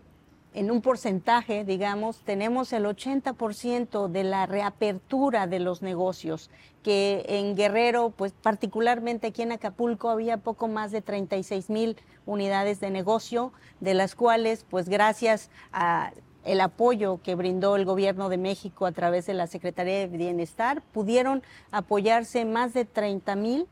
en 0.55 0.71
un 0.71 0.83
porcentaje, 0.83 1.65
digamos, 1.65 2.21
tenemos 2.25 2.73
el 2.73 2.85
80% 2.85 4.09
de 4.09 4.25
la 4.25 4.47
reapertura 4.47 5.47
de 5.47 5.61
los 5.61 5.83
negocios, 5.83 6.51
que 6.83 7.25
en 7.29 7.57
Guerrero, 7.57 8.11
pues 8.11 8.33
particularmente 8.33 9.29
aquí 9.29 9.43
en 9.43 9.53
Acapulco, 9.53 10.11
había 10.11 10.37
poco 10.37 10.69
más 10.69 10.91
de 10.91 11.01
36 11.01 11.71
mil 11.71 11.97
unidades 12.27 12.81
de 12.81 12.91
negocio, 12.91 13.53
de 13.81 13.95
las 13.95 14.15
cuales, 14.15 14.67
pues 14.69 14.89
gracias 14.89 15.49
a 15.73 16.13
el 16.45 16.61
apoyo 16.61 17.21
que 17.23 17.35
brindó 17.35 17.77
el 17.77 17.85
gobierno 17.85 18.29
de 18.29 18.39
México 18.39 18.87
a 18.87 18.93
través 18.93 19.27
de 19.27 19.35
la 19.35 19.47
Secretaría 19.47 19.99
de 19.99 20.07
Bienestar, 20.09 20.83
pudieron 20.93 21.43
apoyarse 21.71 22.45
más 22.45 22.75
de 22.75 22.85
30 22.85 23.37
mil 23.37 23.67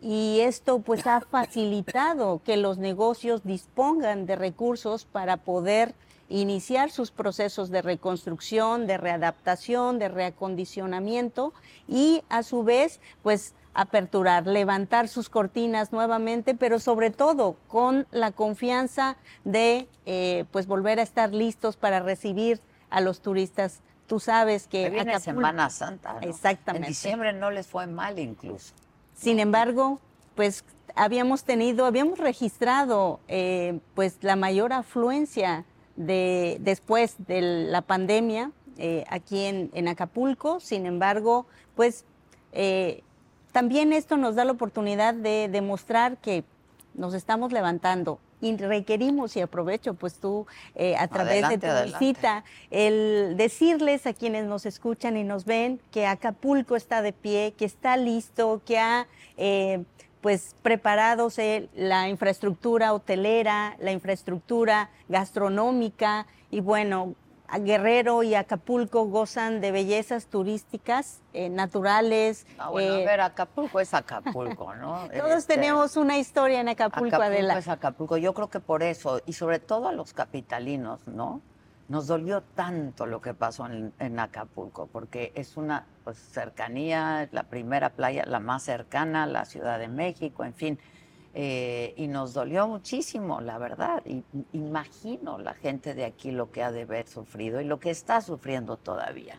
y 0.00 0.40
esto 0.40 0.80
pues 0.80 1.06
ha 1.06 1.20
facilitado 1.30 2.40
que 2.44 2.56
los 2.56 2.78
negocios 2.78 3.42
dispongan 3.44 4.26
de 4.26 4.36
recursos 4.36 5.04
para 5.04 5.36
poder 5.38 5.94
iniciar 6.28 6.90
sus 6.90 7.10
procesos 7.10 7.70
de 7.70 7.82
reconstrucción, 7.82 8.86
de 8.86 8.96
readaptación, 8.96 9.98
de 9.98 10.08
reacondicionamiento 10.08 11.52
y 11.86 12.22
a 12.28 12.42
su 12.42 12.64
vez 12.64 13.00
pues 13.22 13.54
aperturar, 13.74 14.46
levantar 14.46 15.08
sus 15.08 15.28
cortinas 15.28 15.92
nuevamente, 15.92 16.54
pero 16.54 16.78
sobre 16.78 17.10
todo 17.10 17.56
con 17.68 18.06
la 18.12 18.30
confianza 18.30 19.16
de 19.42 19.88
eh, 20.06 20.44
pues 20.52 20.66
volver 20.66 21.00
a 21.00 21.02
estar 21.02 21.34
listos 21.34 21.76
para 21.76 22.00
recibir 22.00 22.60
a 22.88 23.00
los 23.00 23.20
turistas. 23.20 23.80
Tú 24.06 24.20
sabes 24.20 24.68
que 24.68 24.90
viene 24.90 25.18
Semana 25.18 25.70
Santa. 25.70 26.18
Exactamente. 26.20 26.86
En 26.86 26.92
diciembre 26.92 27.32
no 27.32 27.50
les 27.50 27.66
fue 27.66 27.86
mal 27.86 28.18
incluso. 28.18 28.74
Sin 29.14 29.40
embargo, 29.40 29.98
pues 30.36 30.64
habíamos 30.94 31.44
tenido, 31.44 31.86
habíamos 31.86 32.18
registrado 32.18 33.20
eh, 33.26 33.80
pues 33.94 34.18
la 34.22 34.36
mayor 34.36 34.72
afluencia 34.72 35.64
de 35.96 36.58
después 36.60 37.16
de 37.26 37.40
la 37.40 37.82
pandemia 37.82 38.52
eh, 38.78 39.04
aquí 39.08 39.44
en, 39.44 39.70
en, 39.74 39.88
Acapulco. 39.88 40.60
Sin 40.60 40.86
embargo, 40.86 41.46
pues 41.74 42.04
también 43.54 43.92
esto 43.92 44.16
nos 44.16 44.34
da 44.34 44.44
la 44.44 44.50
oportunidad 44.50 45.14
de 45.14 45.48
demostrar 45.48 46.16
que 46.16 46.42
nos 46.92 47.14
estamos 47.14 47.52
levantando 47.52 48.18
y 48.40 48.56
requerimos, 48.56 49.36
y 49.36 49.42
aprovecho 49.42 49.94
pues 49.94 50.14
tú 50.14 50.44
eh, 50.74 50.96
a 50.96 51.06
través 51.06 51.48
de 51.48 51.58
tu 51.58 51.68
visita, 51.84 52.42
el 52.72 53.36
decirles 53.36 54.08
a 54.08 54.12
quienes 54.12 54.44
nos 54.46 54.66
escuchan 54.66 55.16
y 55.16 55.22
nos 55.22 55.44
ven 55.44 55.80
que 55.92 56.04
Acapulco 56.04 56.74
está 56.74 57.00
de 57.00 57.12
pie, 57.12 57.54
que 57.56 57.64
está 57.64 57.96
listo, 57.96 58.60
que 58.66 58.78
ha... 58.78 59.06
Eh, 59.36 59.84
pues 60.20 60.56
preparado 60.62 61.28
la 61.74 62.08
infraestructura 62.08 62.94
hotelera, 62.94 63.76
la 63.78 63.92
infraestructura 63.92 64.88
gastronómica 65.06 66.26
y 66.50 66.60
bueno, 66.60 67.14
Guerrero 67.58 68.22
y 68.22 68.34
Acapulco 68.34 69.04
gozan 69.06 69.60
de 69.60 69.70
bellezas 69.70 70.26
turísticas 70.26 71.20
eh, 71.32 71.48
naturales. 71.48 72.46
Ah, 72.58 72.70
bueno, 72.70 72.94
a 72.94 73.00
eh, 73.00 73.06
ver, 73.06 73.20
Acapulco 73.20 73.80
es 73.80 73.94
Acapulco, 73.94 74.74
¿no? 74.74 75.08
Todos 75.16 75.38
este, 75.38 75.54
tenemos 75.54 75.96
una 75.96 76.18
historia 76.18 76.60
en 76.60 76.68
Acapulco, 76.68 77.16
Acapulco 77.16 77.58
es 77.58 77.68
Acapulco. 77.68 78.16
Yo 78.16 78.34
creo 78.34 78.50
que 78.50 78.60
por 78.60 78.82
eso, 78.82 79.20
y 79.26 79.34
sobre 79.34 79.58
todo 79.58 79.88
a 79.88 79.92
los 79.92 80.14
capitalinos, 80.14 81.06
¿no? 81.06 81.42
Nos 81.88 82.06
dolió 82.06 82.42
tanto 82.42 83.04
lo 83.04 83.20
que 83.20 83.34
pasó 83.34 83.66
en, 83.66 84.18
Acapulco, 84.18 84.88
porque 84.90 85.32
es 85.34 85.58
una 85.58 85.86
pues, 86.02 86.16
cercanía, 86.18 87.28
la 87.30 87.42
primera 87.44 87.90
playa, 87.90 88.24
la 88.26 88.40
más 88.40 88.62
cercana 88.62 89.24
a 89.24 89.26
la 89.26 89.44
Ciudad 89.44 89.78
de 89.78 89.88
México, 89.88 90.44
en 90.44 90.54
fin 90.54 90.78
eh, 91.36 91.94
y 91.96 92.06
nos 92.06 92.32
dolió 92.32 92.68
muchísimo, 92.68 93.40
la 93.40 93.58
verdad. 93.58 94.02
Y, 94.06 94.22
imagino 94.52 95.38
la 95.38 95.54
gente 95.54 95.92
de 95.94 96.04
aquí 96.04 96.30
lo 96.30 96.52
que 96.52 96.62
ha 96.62 96.70
de 96.70 96.82
haber 96.82 97.08
sufrido 97.08 97.60
y 97.60 97.64
lo 97.64 97.80
que 97.80 97.90
está 97.90 98.20
sufriendo 98.20 98.76
todavía. 98.76 99.38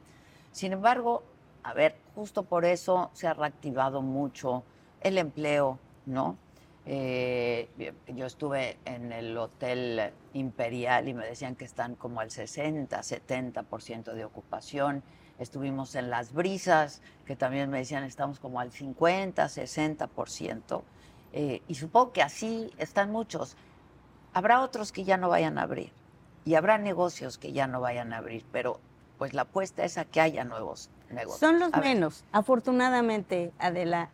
Sin 0.52 0.74
embargo, 0.74 1.24
a 1.64 1.74
ver, 1.74 1.96
justo 2.14 2.44
por 2.44 2.66
eso 2.66 3.12
se 3.14 3.28
ha 3.28 3.34
reactivado 3.34 4.02
mucho 4.02 4.64
el 5.02 5.18
empleo, 5.18 5.80
¿no? 6.06 6.38
Eh, 6.86 7.70
yo 8.14 8.26
estuve 8.26 8.78
en 8.86 9.12
el 9.12 9.36
Hotel 9.38 10.12
Imperial 10.34 11.08
y 11.08 11.14
me 11.14 11.26
decían 11.26 11.56
que 11.56 11.66
están 11.66 11.96
como 11.96 12.20
al 12.20 12.30
60, 12.30 13.00
70% 13.00 14.14
de 14.14 14.26
ocupación. 14.26 15.02
Estuvimos 15.40 15.96
en 15.96 16.10
Las 16.10 16.34
Brisas, 16.34 17.02
que 17.26 17.36
también 17.36 17.70
me 17.70 17.80
decían 17.80 18.04
estamos 18.04 18.40
como 18.40 18.60
al 18.60 18.72
50, 18.72 19.46
60%. 19.46 20.84
Eh, 21.38 21.62
y 21.68 21.76
supongo 21.76 22.14
que 22.14 22.22
así 22.22 22.72
están 22.78 23.12
muchos. 23.12 23.58
Habrá 24.34 24.62
otros 24.62 24.94
que 24.94 25.04
ya 25.04 25.18
no 25.18 25.28
vayan 25.28 25.58
a 25.58 25.64
abrir 25.64 25.92
y 26.46 26.56
habrá 26.56 26.78
negocios 26.78 27.38
que 27.38 27.52
ya 27.52 27.68
no 27.68 27.82
vayan 27.82 28.14
a 28.14 28.18
abrir, 28.18 28.46
pero 28.54 28.80
pues 29.18 29.34
la 29.34 29.42
apuesta 29.42 29.84
es 29.84 29.98
a 29.98 30.06
que 30.06 30.22
haya 30.22 30.46
nuevos 30.46 30.90
negocios. 31.10 31.40
Son 31.40 31.60
los 31.60 31.76
menos, 31.76 32.24
afortunadamente, 32.32 33.52
Adela. 33.60 34.12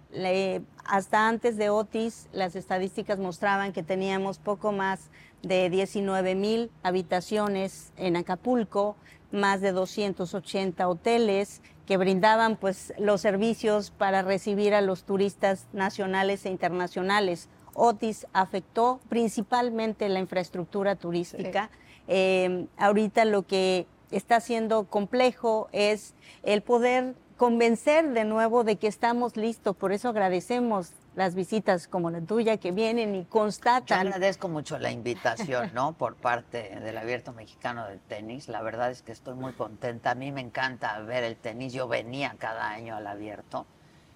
hasta 0.83 1.27
antes 1.27 1.57
de 1.57 1.69
Otis, 1.69 2.27
las 2.31 2.55
estadísticas 2.55 3.19
mostraban 3.19 3.71
que 3.71 3.83
teníamos 3.83 4.39
poco 4.39 4.71
más 4.71 5.11
de 5.43 5.69
19 5.69 6.33
mil 6.33 6.71
habitaciones 6.81 7.93
en 7.97 8.15
Acapulco, 8.15 8.95
más 9.31 9.61
de 9.61 9.73
280 9.73 10.87
hoteles 10.87 11.61
que 11.91 11.97
brindaban 11.97 12.55
pues 12.55 12.93
los 12.97 13.19
servicios 13.19 13.91
para 13.91 14.21
recibir 14.21 14.73
a 14.73 14.79
los 14.79 15.03
turistas 15.03 15.67
nacionales 15.73 16.45
e 16.45 16.49
internacionales. 16.49 17.49
Otis 17.73 18.27
afectó 18.31 19.01
principalmente 19.09 20.07
la 20.07 20.19
infraestructura 20.19 20.95
turística. 20.95 21.69
Eh, 22.07 22.67
ahorita 22.77 23.25
lo 23.25 23.41
que 23.41 23.87
está 24.09 24.39
siendo 24.39 24.85
complejo 24.85 25.67
es 25.73 26.15
el 26.43 26.61
poder 26.61 27.13
convencer 27.35 28.13
de 28.13 28.23
nuevo 28.23 28.63
de 28.63 28.77
que 28.77 28.87
estamos 28.87 29.35
listos. 29.35 29.75
Por 29.75 29.91
eso 29.91 30.07
agradecemos 30.07 30.93
las 31.15 31.35
visitas 31.35 31.87
como 31.87 32.09
la 32.09 32.21
tuya 32.21 32.57
que 32.57 32.71
vienen 32.71 33.15
y 33.15 33.25
constatan. 33.25 34.03
Yo 34.03 34.13
agradezco 34.13 34.47
mucho 34.47 34.79
la 34.79 34.91
invitación, 34.91 35.71
¿no? 35.73 35.93
Por 35.93 36.15
parte 36.15 36.79
del 36.79 36.97
Abierto 36.97 37.33
Mexicano 37.33 37.87
del 37.87 37.99
Tenis. 37.99 38.47
La 38.47 38.61
verdad 38.61 38.91
es 38.91 39.01
que 39.01 39.11
estoy 39.11 39.35
muy 39.35 39.53
contenta. 39.53 40.11
A 40.11 40.15
mí 40.15 40.31
me 40.31 40.41
encanta 40.41 40.99
ver 40.99 41.23
el 41.23 41.35
tenis. 41.35 41.73
Yo 41.73 41.87
venía 41.87 42.35
cada 42.39 42.69
año 42.69 42.95
al 42.95 43.07
Abierto. 43.07 43.65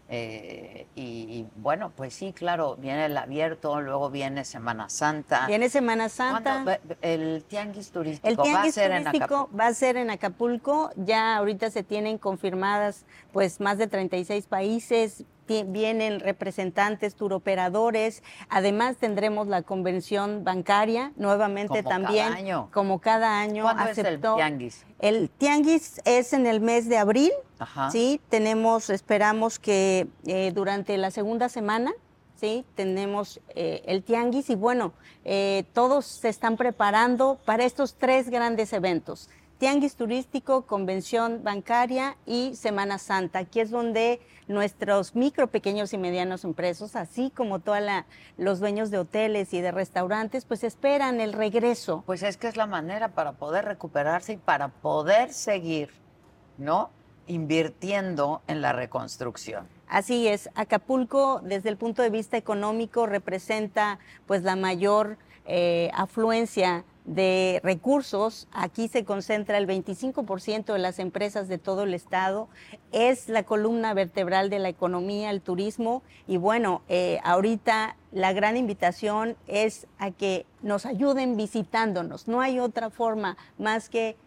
Eh, 0.08 0.86
y, 0.96 1.48
bueno, 1.56 1.92
pues 1.96 2.14
sí, 2.14 2.32
claro, 2.32 2.76
viene 2.76 3.06
el 3.06 3.18
abierto, 3.18 3.82
luego 3.82 4.12
viene 4.12 4.46
Semana 4.46 4.88
Santa. 4.88 5.48
Viene 5.48 5.68
Semana 5.68 6.10
Santa. 6.10 6.80
El 7.02 7.44
tianguis 7.48 7.90
turístico 7.90 8.44
va 8.44 8.64
a 8.64 8.72
ser 8.72 8.92
en 8.92 9.08
Acapulco. 9.08 9.50
Va 9.58 9.68
a 9.68 9.74
ser 9.74 9.98
en 9.98 10.12
Acapulco. 10.12 10.92
Ya 10.96 11.38
ahorita 11.38 11.72
se 11.72 11.84
tienen 11.84 12.20
confirmadas 12.20 13.06
pues 13.34 13.60
más 13.60 13.80
de 13.80 13.88
36 13.88 14.46
países, 14.46 15.24
vienen 15.48 16.20
representantes, 16.20 17.16
turoperadores. 17.16 18.24
Además 18.50 18.98
tendremos 18.98 19.48
la 19.48 19.62
convención 19.62 20.44
bancaria 20.44 21.12
nuevamente 21.16 21.84
como 21.84 21.90
también. 21.90 22.28
Cada 22.28 22.38
año. 22.38 22.70
Como 22.72 23.00
cada 23.00 23.40
año. 23.40 23.64
¿Cuándo 23.64 23.84
aceptó, 23.84 24.04
es 24.04 24.14
el 24.14 24.22
tianguis? 24.22 24.86
El 25.00 25.30
tianguis 25.30 26.02
es 26.06 26.34
en 26.34 26.48
el 26.48 26.62
mes 26.62 26.90
de 26.90 26.98
abril. 26.98 27.32
Ajá. 27.60 27.92
Sí, 27.92 28.20
tenemos, 28.30 28.90
esperamos 28.90 29.60
que 29.60 30.08
eh, 30.26 30.52
durante 30.54 30.98
la 30.98 31.12
segunda 31.12 31.50
semana. 31.50 31.94
Sí, 32.36 32.66
tenemos 32.76 33.40
eh, 33.50 33.82
el 33.86 34.04
tianguis 34.04 34.50
y 34.50 34.56
bueno, 34.56 34.92
eh, 35.24 35.64
todos 35.72 36.06
se 36.06 36.28
están 36.28 36.58
preparando 36.58 37.40
para 37.46 37.64
estos 37.64 37.96
tres 37.96 38.30
grandes 38.30 38.74
eventos 38.74 39.30
tianguis 39.58 39.96
turístico, 39.96 40.66
convención 40.66 41.44
bancaria 41.44 42.18
y 42.26 42.56
Semana 42.56 42.98
Santa. 42.98 43.40
Aquí 43.40 43.60
es 43.60 43.72
donde 43.72 44.20
nuestros 44.48 45.16
micro, 45.16 45.48
pequeños 45.48 45.94
y 45.94 45.98
medianos 45.98 46.44
empresas, 46.44 46.96
así 46.96 47.32
como 47.32 47.60
todos 47.60 47.80
los 48.38 48.60
dueños 48.60 48.92
de 48.92 49.00
hoteles 49.00 49.54
y 49.54 49.62
de 49.62 49.72
restaurantes, 49.72 50.46
pues 50.46 50.64
esperan 50.64 51.22
el 51.22 51.34
regreso. 51.34 52.04
Pues 52.06 52.24
es 52.24 52.38
que 52.38 52.48
es 52.48 52.58
la 52.58 52.68
manera 52.68 53.10
para 53.10 53.34
poder 53.34 53.66
recuperarse 53.66 54.34
y 54.34 54.38
para 54.38 54.68
poder 54.70 55.32
seguir, 55.32 55.90
¿no? 56.58 56.90
invirtiendo 57.28 58.42
en 58.48 58.62
la 58.62 58.74
reconstrucción. 58.74 59.68
Así 59.88 60.28
es, 60.28 60.50
Acapulco 60.56 61.42
desde 61.44 61.70
el 61.70 61.78
punto 61.78 62.02
de 62.02 62.10
vista 62.10 62.38
económico 62.38 63.06
representa 63.06 64.00
pues 64.26 64.44
la 64.44 64.56
mayor 64.56 65.18
eh, 65.46 65.90
afluencia 65.94 66.84
de 67.06 67.62
recursos. 67.64 68.48
Aquí 68.52 68.88
se 68.88 69.06
concentra 69.06 69.58
el 69.58 69.68
25% 69.68 70.74
de 70.74 70.80
las 70.80 71.00
empresas 71.00 71.48
de 71.48 71.58
todo 71.58 71.84
el 71.84 71.94
estado. 71.94 72.50
Es 72.92 73.30
la 73.30 73.44
columna 73.44 73.94
vertebral 73.94 74.50
de 74.50 74.60
la 74.60 74.70
economía, 74.70 75.30
el 75.30 75.42
turismo. 75.42 76.04
Y 76.28 76.38
bueno, 76.38 76.82
eh, 76.90 77.20
ahorita 77.24 77.96
la 78.12 78.34
gran 78.34 78.58
invitación 78.58 79.38
es 79.48 79.88
a 80.00 80.12
que 80.12 80.46
nos 80.62 80.86
ayuden 80.86 81.38
visitándonos. 81.38 82.28
No 82.28 82.42
hay 82.42 82.60
otra 82.60 82.90
forma 82.90 83.38
más 83.58 83.90
que 83.90 84.18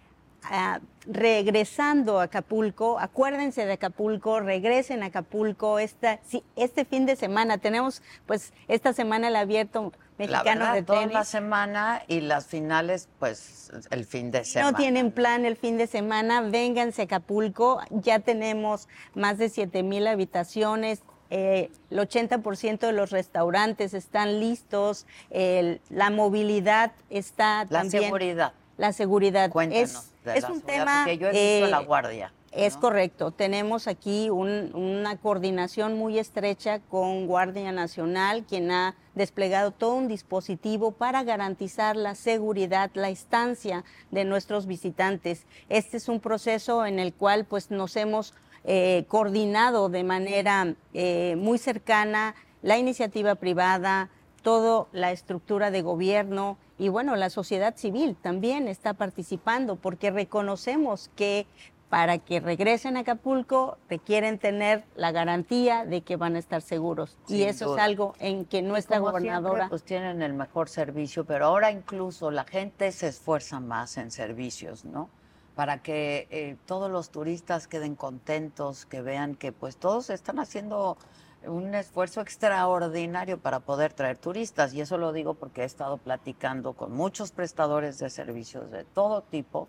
ah, 0.44 0.80
regresando 1.06 2.20
a 2.20 2.24
Acapulco, 2.24 2.98
acuérdense 2.98 3.64
de 3.66 3.72
Acapulco, 3.72 4.40
regresen 4.40 5.02
a 5.02 5.06
Acapulco 5.06 5.78
esta, 5.78 6.20
este 6.56 6.84
fin 6.84 7.06
de 7.06 7.16
semana. 7.16 7.58
Tenemos 7.58 8.02
pues 8.26 8.52
esta 8.68 8.92
semana 8.92 9.28
el 9.28 9.36
abierto 9.36 9.92
mexicano 10.18 10.64
la 10.64 10.74
de 10.74 10.82
toda 10.82 11.06
la 11.06 11.24
semana 11.24 12.02
y 12.08 12.20
las 12.20 12.46
finales, 12.46 13.08
pues 13.18 13.70
el 13.90 14.04
fin 14.04 14.30
de 14.30 14.44
semana. 14.44 14.72
No 14.72 14.76
tienen 14.76 15.12
plan 15.12 15.44
el 15.44 15.56
fin 15.56 15.78
de 15.78 15.86
semana, 15.86 16.42
vénganse 16.42 17.02
a 17.02 17.04
Acapulco. 17.06 17.80
Ya 17.90 18.18
tenemos 18.18 18.88
más 19.14 19.38
de 19.38 19.48
7 19.48 19.82
mil 19.82 20.06
habitaciones. 20.06 21.02
Eh, 21.30 21.70
el 21.90 21.98
80% 21.98 22.78
de 22.78 22.92
los 22.92 23.10
restaurantes 23.10 23.94
están 23.94 24.40
listos. 24.40 25.06
la 25.30 26.10
movilidad 26.10 26.92
está 27.10 27.64
la 27.64 27.80
también. 27.80 28.02
La 28.02 28.08
seguridad. 28.08 28.52
La 28.78 28.92
seguridad. 28.92 29.50
Cuéntanos 29.50 30.10
es, 30.24 30.44
es 30.44 30.48
un 30.48 30.62
tema. 30.62 31.04
Yo 31.12 31.28
he 31.28 31.60
visto 31.60 31.70
la 31.70 31.82
eh, 31.82 31.84
guardia. 31.84 32.32
Es 32.52 32.76
correcto. 32.76 33.30
Tenemos 33.30 33.86
aquí 33.88 34.30
una 34.30 35.16
coordinación 35.16 35.98
muy 35.98 36.18
estrecha 36.18 36.80
con 36.80 37.26
Guardia 37.26 37.72
Nacional, 37.72 38.44
quien 38.48 38.70
ha 38.70 38.94
desplegado 39.14 39.70
todo 39.70 39.94
un 39.94 40.08
dispositivo 40.08 40.92
para 40.92 41.24
garantizar 41.24 41.94
la 41.94 42.14
seguridad, 42.14 42.90
la 42.94 43.10
estancia 43.10 43.84
de 44.10 44.24
nuestros 44.24 44.66
visitantes. 44.66 45.44
Este 45.68 45.98
es 45.98 46.08
un 46.08 46.20
proceso 46.20 46.86
en 46.86 46.98
el 46.98 47.12
cual 47.12 47.44
pues, 47.44 47.70
nos 47.70 47.96
hemos 47.96 48.32
eh, 48.64 49.04
coordinado 49.08 49.88
de 49.88 50.04
manera 50.04 50.74
eh, 50.94 51.36
muy 51.36 51.58
cercana 51.58 52.34
la 52.62 52.78
iniciativa 52.78 53.34
privada, 53.34 54.08
toda 54.42 54.86
la 54.92 55.12
estructura 55.12 55.70
de 55.70 55.82
gobierno 55.82 56.56
y 56.78 56.88
bueno, 56.88 57.16
la 57.16 57.28
sociedad 57.28 57.76
civil 57.76 58.16
también 58.20 58.68
está 58.68 58.94
participando 58.94 59.76
porque 59.76 60.10
reconocemos 60.10 61.10
que 61.16 61.46
para 61.88 62.18
que 62.18 62.38
regresen 62.40 62.96
a 62.96 63.00
Acapulco 63.00 63.78
requieren 63.88 64.38
tener 64.38 64.84
la 64.94 65.10
garantía 65.10 65.84
de 65.84 66.02
que 66.02 66.16
van 66.16 66.36
a 66.36 66.38
estar 66.38 66.60
seguros. 66.60 67.16
y 67.28 67.42
eso 67.42 67.74
es 67.76 67.82
algo 67.82 68.14
en 68.20 68.44
que 68.44 68.62
nuestra 68.62 68.98
gobernadora... 68.98 69.68
pues 69.68 69.84
tienen 69.84 70.22
el 70.22 70.34
mejor 70.34 70.68
servicio, 70.68 71.24
pero 71.24 71.46
ahora 71.46 71.70
incluso 71.70 72.30
la 72.30 72.44
gente 72.44 72.92
se 72.92 73.08
esfuerza 73.08 73.58
más 73.60 73.96
en 73.96 74.10
servicios, 74.10 74.84
¿no? 74.84 75.08
Para 75.54 75.82
que 75.82 76.28
eh, 76.30 76.56
todos 76.66 76.90
los 76.90 77.10
turistas 77.10 77.66
queden 77.66 77.96
contentos, 77.96 78.84
que 78.84 79.02
vean 79.02 79.34
que 79.34 79.50
pues 79.50 79.76
todos 79.76 80.10
están 80.10 80.38
haciendo 80.38 80.98
un 81.46 81.74
esfuerzo 81.74 82.20
extraordinario 82.20 83.38
para 83.38 83.60
poder 83.60 83.92
traer 83.92 84.18
turistas. 84.18 84.74
Y 84.74 84.80
eso 84.80 84.98
lo 84.98 85.12
digo 85.12 85.34
porque 85.34 85.62
he 85.62 85.64
estado 85.64 85.98
platicando 85.98 86.72
con 86.72 86.92
muchos 86.92 87.32
prestadores 87.32 87.98
de 87.98 88.10
servicios 88.10 88.70
de 88.70 88.84
todo 88.84 89.22
tipo 89.22 89.68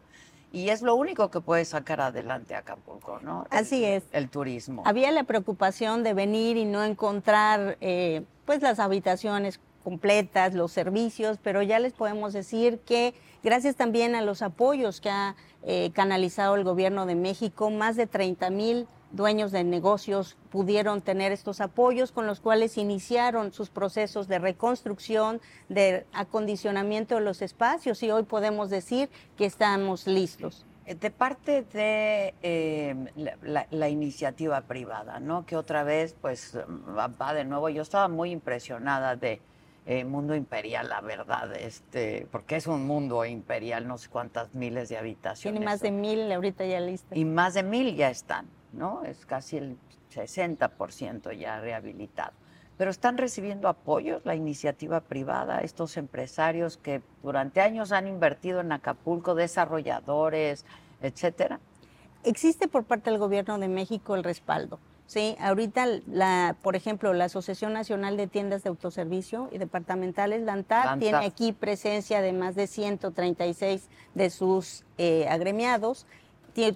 y 0.52 0.70
es 0.70 0.82
lo 0.82 0.96
único 0.96 1.30
que 1.30 1.42
puede 1.42 1.64
sacar 1.66 2.02
adelante 2.02 2.56
Acapulco, 2.56 3.20
¿no? 3.22 3.46
Así 3.52 3.86
es. 3.86 4.04
El 4.12 4.30
turismo. 4.30 4.82
Había 4.86 5.12
la 5.12 5.24
preocupación 5.24 6.04
de 6.04 6.14
venir 6.14 6.58
y 6.58 6.66
no 6.66 6.84
encontrar, 6.84 7.78
eh, 7.82 8.24
pues, 8.46 8.62
las 8.62 8.80
habitaciones 8.80 9.60
completas, 9.84 10.56
los 10.56 10.72
servicios, 10.72 11.38
pero 11.42 11.62
ya 11.62 11.80
les 11.80 11.94
podemos 11.94 12.34
decir 12.34 12.80
que 12.80 13.14
gracias 13.44 13.76
también 13.76 14.16
a 14.16 14.22
los 14.22 14.42
apoyos 14.42 15.02
que 15.02 15.10
ha 15.10 15.36
eh, 15.64 15.92
canalizado 15.94 16.56
el 16.56 16.64
gobierno 16.64 17.06
de 17.06 17.16
México, 17.16 17.70
más 17.70 17.96
de 17.96 18.08
30 18.08 18.50
mil 18.50 18.88
dueños 19.12 19.52
de 19.52 19.64
negocios 19.64 20.38
pudieron 20.50 21.02
tener 21.02 21.32
estos 21.32 21.62
apoyos 21.62 22.12
con 22.12 22.28
los 22.28 22.40
cuales 22.40 22.78
iniciaron 22.78 23.52
sus 23.54 23.70
procesos 23.70 24.28
de 24.28 24.40
reconstrucción, 24.40 25.42
de 25.68 26.06
acondicionamiento 26.14 27.16
de 27.16 27.22
los 27.22 27.42
espacios 27.42 28.04
y 28.04 28.12
hoy 28.12 28.24
podemos 28.24 28.70
decir 28.70 29.10
que 29.38 29.46
estamos 29.46 30.08
listos. 30.08 30.66
Eh, 30.90 30.96
de 30.96 31.12
parte 31.12 31.62
de 31.72 32.34
eh, 32.42 32.96
la, 33.72 33.90
iniciativa 33.90 34.62
privada, 34.62 35.20
¿no? 35.20 35.46
Que 35.46 35.56
otra 35.56 35.84
vez, 35.84 36.16
pues, 36.20 36.58
va, 36.58 37.34
de 37.34 37.46
nuevo. 37.46 37.70
Yo 37.70 37.84
estaba 37.84 38.08
muy 38.08 38.32
impresionada 38.32 39.16
de 39.16 39.40
eh, 39.86 40.04
Mundo 40.04 40.34
Imperial, 40.34 40.90
la 40.90 41.02
verdad, 41.02 41.56
este, 41.56 42.28
porque 42.32 42.56
es 42.56 42.66
un 42.66 42.88
mundo 42.88 43.24
imperial, 43.24 43.88
no 43.88 44.00
sé 44.00 44.10
cuántas 44.10 44.56
miles 44.56 44.90
de 44.90 44.98
habitaciones. 44.98 45.60
Tiene 45.60 45.66
más 45.66 45.82
de 45.82 45.92
mil 45.92 46.32
ahorita 46.32 46.66
ya 46.66 46.80
listas. 46.80 47.16
Y 47.16 47.24
más 47.24 47.54
de 47.54 47.62
mil 47.62 47.96
ya 47.96 48.10
están. 48.10 48.48
¿No? 48.74 49.04
Es 49.04 49.26
casi 49.26 49.58
el 49.58 49.78
60% 50.14 51.38
ya 51.38 51.60
rehabilitado. 51.60 52.34
Pero 52.78 52.92
están 52.92 53.18
recibiendo 53.18 53.68
apoyos 53.68 54.26
la 54.26 54.36
iniciativa 54.36 55.02
privada, 55.02 55.60
estos 55.60 55.98
empresarios 55.98 56.78
que 56.78 57.02
durante 57.24 57.62
años 57.62 57.92
han 57.92 58.08
invertido 58.08 58.62
en 58.62 58.72
Acapulco, 58.72 59.36
desarrolladores, 59.36 60.66
etcétera. 61.02 61.60
Existe 62.24 62.68
por 62.68 62.86
parte 62.86 63.10
del 63.10 63.20
gobierno 63.20 63.60
de 63.60 63.68
México 63.68 64.16
el 64.16 64.24
respaldo. 64.24 64.80
Sí, 65.10 65.36
ahorita, 65.40 65.88
la, 66.06 66.56
por 66.62 66.76
ejemplo, 66.76 67.14
la 67.14 67.26
Asociación 67.26 67.74
Nacional 67.74 68.16
de 68.16 68.28
Tiendas 68.28 68.62
de 68.62 68.70
Autoservicio 68.70 69.50
y 69.52 69.58
Departamentales, 69.58 70.44
la 70.44 70.54
ANTAD, 70.54 71.00
tiene 71.00 71.26
aquí 71.26 71.52
presencia 71.52 72.22
de 72.22 72.32
más 72.32 72.54
de 72.54 72.68
136 72.68 73.90
de 74.14 74.30
sus 74.30 74.86
eh, 75.00 75.28
agremiados 75.28 76.06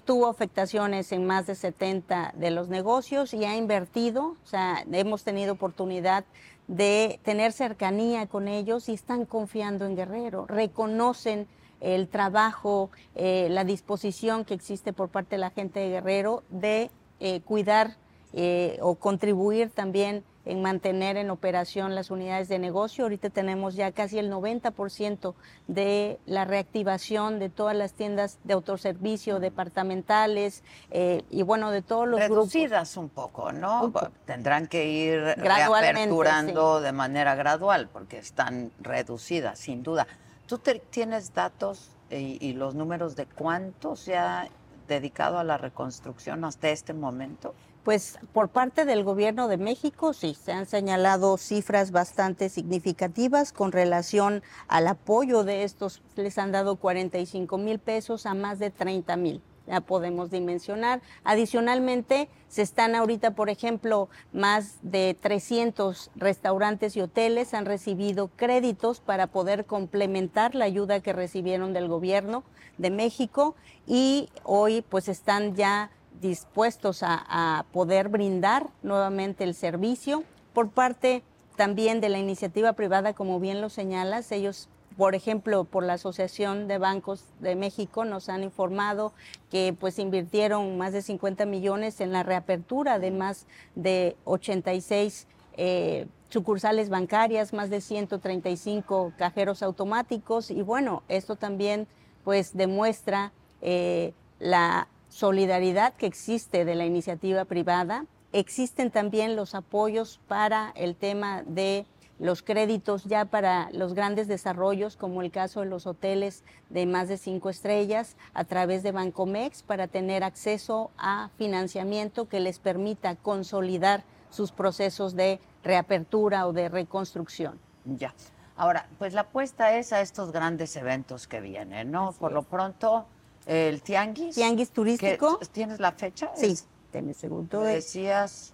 tuvo 0.04 0.28
afectaciones 0.28 1.12
en 1.12 1.26
más 1.26 1.46
de 1.46 1.54
70 1.54 2.34
de 2.36 2.50
los 2.50 2.68
negocios 2.68 3.34
y 3.34 3.44
ha 3.44 3.56
invertido, 3.56 4.36
o 4.42 4.46
sea, 4.46 4.84
hemos 4.92 5.24
tenido 5.24 5.54
oportunidad 5.54 6.24
de 6.68 7.20
tener 7.22 7.52
cercanía 7.52 8.26
con 8.26 8.48
ellos 8.48 8.88
y 8.88 8.94
están 8.94 9.26
confiando 9.26 9.84
en 9.84 9.96
Guerrero, 9.96 10.46
reconocen 10.46 11.46
el 11.80 12.08
trabajo, 12.08 12.90
eh, 13.14 13.48
la 13.50 13.64
disposición 13.64 14.44
que 14.44 14.54
existe 14.54 14.92
por 14.92 15.10
parte 15.10 15.36
de 15.36 15.40
la 15.40 15.50
gente 15.50 15.80
de 15.80 15.90
Guerrero 15.90 16.42
de 16.48 16.90
eh, 17.20 17.40
cuidar 17.42 17.96
eh, 18.32 18.78
o 18.80 18.94
contribuir 18.94 19.70
también 19.70 20.24
en 20.46 20.62
mantener 20.62 21.16
en 21.16 21.30
operación 21.30 21.94
las 21.94 22.10
unidades 22.10 22.48
de 22.48 22.58
negocio. 22.58 23.04
Ahorita 23.04 23.30
tenemos 23.30 23.74
ya 23.74 23.92
casi 23.92 24.18
el 24.18 24.30
90% 24.30 25.34
de 25.68 26.18
la 26.26 26.44
reactivación 26.44 27.38
de 27.38 27.48
todas 27.48 27.76
las 27.76 27.92
tiendas 27.92 28.38
de 28.44 28.54
autoservicio 28.54 29.40
departamentales 29.40 30.62
eh, 30.90 31.22
y 31.30 31.42
bueno, 31.42 31.70
de 31.70 31.82
todos 31.82 32.06
los 32.06 32.20
Reducidas 32.20 32.96
un 32.96 33.08
poco, 33.08 33.52
¿no? 33.52 33.92
Tendrán 34.26 34.66
que 34.66 34.86
ir 34.86 35.20
reaperturando 35.20 36.80
de 36.80 36.92
manera 36.92 37.34
gradual 37.34 37.88
porque 37.92 38.18
están 38.18 38.70
reducidas, 38.80 39.58
sin 39.58 39.82
duda. 39.82 40.06
¿Tú 40.46 40.58
tienes 40.58 41.32
datos 41.32 41.90
y, 42.10 42.38
y 42.46 42.52
los 42.52 42.74
números 42.74 43.16
de 43.16 43.26
cuánto 43.26 43.96
se 43.96 44.16
ha 44.16 44.48
dedicado 44.86 45.38
a 45.38 45.44
la 45.44 45.56
reconstrucción 45.56 46.44
hasta 46.44 46.68
este 46.68 46.92
momento? 46.92 47.54
Pues 47.84 48.18
por 48.32 48.48
parte 48.48 48.86
del 48.86 49.04
gobierno 49.04 49.46
de 49.46 49.58
México 49.58 50.14
sí, 50.14 50.34
se 50.42 50.52
han 50.52 50.64
señalado 50.64 51.36
cifras 51.36 51.90
bastante 51.90 52.48
significativas 52.48 53.52
con 53.52 53.72
relación 53.72 54.42
al 54.68 54.88
apoyo 54.88 55.44
de 55.44 55.64
estos. 55.64 56.00
Les 56.16 56.38
han 56.38 56.50
dado 56.50 56.76
45 56.76 57.58
mil 57.58 57.78
pesos 57.78 58.24
a 58.24 58.32
más 58.32 58.58
de 58.58 58.70
30 58.70 59.16
mil. 59.18 59.42
Ya 59.66 59.82
podemos 59.82 60.30
dimensionar. 60.30 61.02
Adicionalmente, 61.24 62.30
se 62.48 62.62
están 62.62 62.94
ahorita, 62.94 63.34
por 63.34 63.50
ejemplo, 63.50 64.08
más 64.32 64.78
de 64.80 65.14
300 65.20 66.10
restaurantes 66.16 66.96
y 66.96 67.02
hoteles 67.02 67.52
han 67.52 67.66
recibido 67.66 68.28
créditos 68.28 69.00
para 69.00 69.26
poder 69.26 69.66
complementar 69.66 70.54
la 70.54 70.64
ayuda 70.64 71.00
que 71.00 71.12
recibieron 71.12 71.74
del 71.74 71.88
gobierno 71.88 72.44
de 72.78 72.90
México 72.90 73.54
y 73.86 74.30
hoy 74.42 74.82
pues 74.82 75.08
están 75.08 75.54
ya 75.54 75.90
dispuestos 76.20 77.02
a, 77.02 77.64
poder 77.72 78.08
brindar 78.08 78.68
nuevamente 78.82 79.44
el 79.44 79.54
servicio. 79.54 80.24
Por 80.52 80.70
parte 80.70 81.22
también 81.56 82.00
de 82.00 82.08
la 82.08 82.18
iniciativa 82.18 82.72
privada, 82.72 83.14
como 83.14 83.40
bien 83.40 83.60
lo 83.60 83.68
señalas, 83.68 84.32
ellos 84.32 84.68
por 84.96 85.16
ejemplo, 85.16 85.64
por 85.64 85.82
la 85.82 85.94
Asociación 85.94 86.68
de 86.68 86.78
Bancos 86.78 87.24
de 87.40 87.56
México 87.56 88.04
nos 88.04 88.28
han 88.28 88.44
informado 88.44 89.12
que 89.50 89.74
pues 89.78 89.98
invirtieron 89.98 90.78
más 90.78 90.92
de 90.92 91.02
50 91.02 91.46
millones 91.46 92.00
en 92.00 92.12
la 92.12 92.22
reapertura 92.22 93.00
de 93.00 93.10
más 93.10 93.46
de 93.74 94.16
86 94.24 95.26
eh, 95.56 96.06
sucursales 96.28 96.90
bancarias, 96.90 97.52
más 97.52 97.70
de 97.70 97.80
135 97.80 99.12
cajeros 99.16 99.62
automáticos 99.62 100.50
y 100.50 100.62
bueno, 100.62 101.02
esto 101.08 101.34
también 101.36 101.88
pues 102.22 102.56
demuestra 102.56 103.32
eh, 103.62 104.12
la 104.38 104.88
solidaridad 105.14 105.94
que 105.94 106.06
existe 106.06 106.64
de 106.64 106.74
la 106.74 106.86
iniciativa 106.86 107.44
privada. 107.44 108.06
Existen 108.32 108.90
también 108.90 109.36
los 109.36 109.54
apoyos 109.54 110.20
para 110.26 110.72
el 110.74 110.96
tema 110.96 111.44
de 111.46 111.86
los 112.18 112.42
créditos 112.42 113.04
ya 113.04 113.24
para 113.24 113.70
los 113.70 113.94
grandes 113.94 114.26
desarrollos, 114.26 114.96
como 114.96 115.22
el 115.22 115.30
caso 115.30 115.60
de 115.60 115.66
los 115.66 115.86
hoteles 115.86 116.42
de 116.68 116.86
más 116.86 117.06
de 117.06 117.16
cinco 117.16 117.48
estrellas, 117.48 118.16
a 118.34 118.42
través 118.42 118.82
de 118.82 118.90
Bancomex, 118.90 119.62
para 119.62 119.86
tener 119.86 120.24
acceso 120.24 120.90
a 120.98 121.30
financiamiento 121.38 122.28
que 122.28 122.40
les 122.40 122.58
permita 122.58 123.14
consolidar 123.14 124.02
sus 124.30 124.50
procesos 124.50 125.14
de 125.14 125.38
reapertura 125.62 126.48
o 126.48 126.52
de 126.52 126.68
reconstrucción. 126.68 127.60
Ya. 127.84 128.14
Ahora, 128.56 128.88
pues 128.98 129.14
la 129.14 129.22
apuesta 129.22 129.76
es 129.76 129.92
a 129.92 130.00
estos 130.00 130.32
grandes 130.32 130.74
eventos 130.74 131.28
que 131.28 131.40
vienen, 131.40 131.92
¿no? 131.92 132.12
Por 132.12 132.32
lo 132.32 132.42
pronto, 132.42 133.06
el 133.46 133.82
tianguis. 133.82 134.34
Tianguis 134.34 134.70
turístico. 134.70 135.38
¿Tienes 135.52 135.80
la 135.80 135.92
fecha? 135.92 136.30
Sí, 136.36 136.58
tienes 136.90 137.16
segundo. 137.16 137.60
Decías 137.60 138.52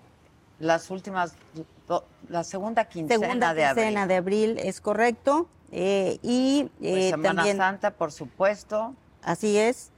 las 0.59 0.91
últimas, 0.91 1.35
la 2.29 2.45
segunda 2.45 2.85
quincena 2.85 3.55
de 3.55 3.65
abril. 3.65 4.09
de 4.09 4.15
abril, 4.15 4.59
es 4.59 4.81
correcto. 4.81 5.49
Eh, 5.73 6.19
y 6.23 6.69
pues 6.79 6.97
eh, 6.97 7.11
Semana 7.11 7.57
Santa, 7.57 7.91
por 7.93 8.13
supuesto. 8.13 8.95
Así 9.23 9.57
es. 9.57 9.91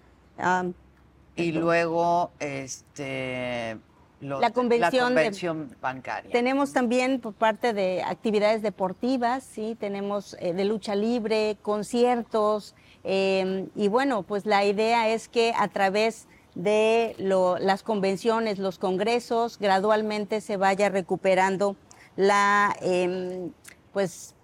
y 1.36 1.52
luego, 1.52 2.30
este, 2.38 3.78
la 4.22 4.50
convención, 4.52 5.74
bancaria. 5.80 6.30
Tenemos 6.30 6.72
también 6.72 7.20
por 7.20 7.34
parte 7.34 7.72
de 7.72 8.02
actividades 8.02 8.62
deportivas, 8.62 9.42
sí, 9.42 9.76
tenemos 9.78 10.36
eh, 10.38 10.52
de 10.52 10.64
lucha 10.64 10.94
libre, 10.94 11.56
conciertos, 11.60 12.74
em, 13.02 13.68
y 13.74 13.88
bueno, 13.88 14.22
pues 14.22 14.46
la 14.46 14.64
idea 14.64 15.08
es 15.08 15.28
que 15.28 15.52
a 15.56 15.68
través 15.68 16.28
de 16.54 17.16
las 17.18 17.82
convenciones, 17.82 18.58
los 18.58 18.78
congresos, 18.78 19.58
gradualmente 19.58 20.40
se 20.40 20.56
vaya 20.56 20.88
recuperando 20.88 21.76
la, 22.14 22.76
em, 22.80 23.50
pues, 23.92 24.34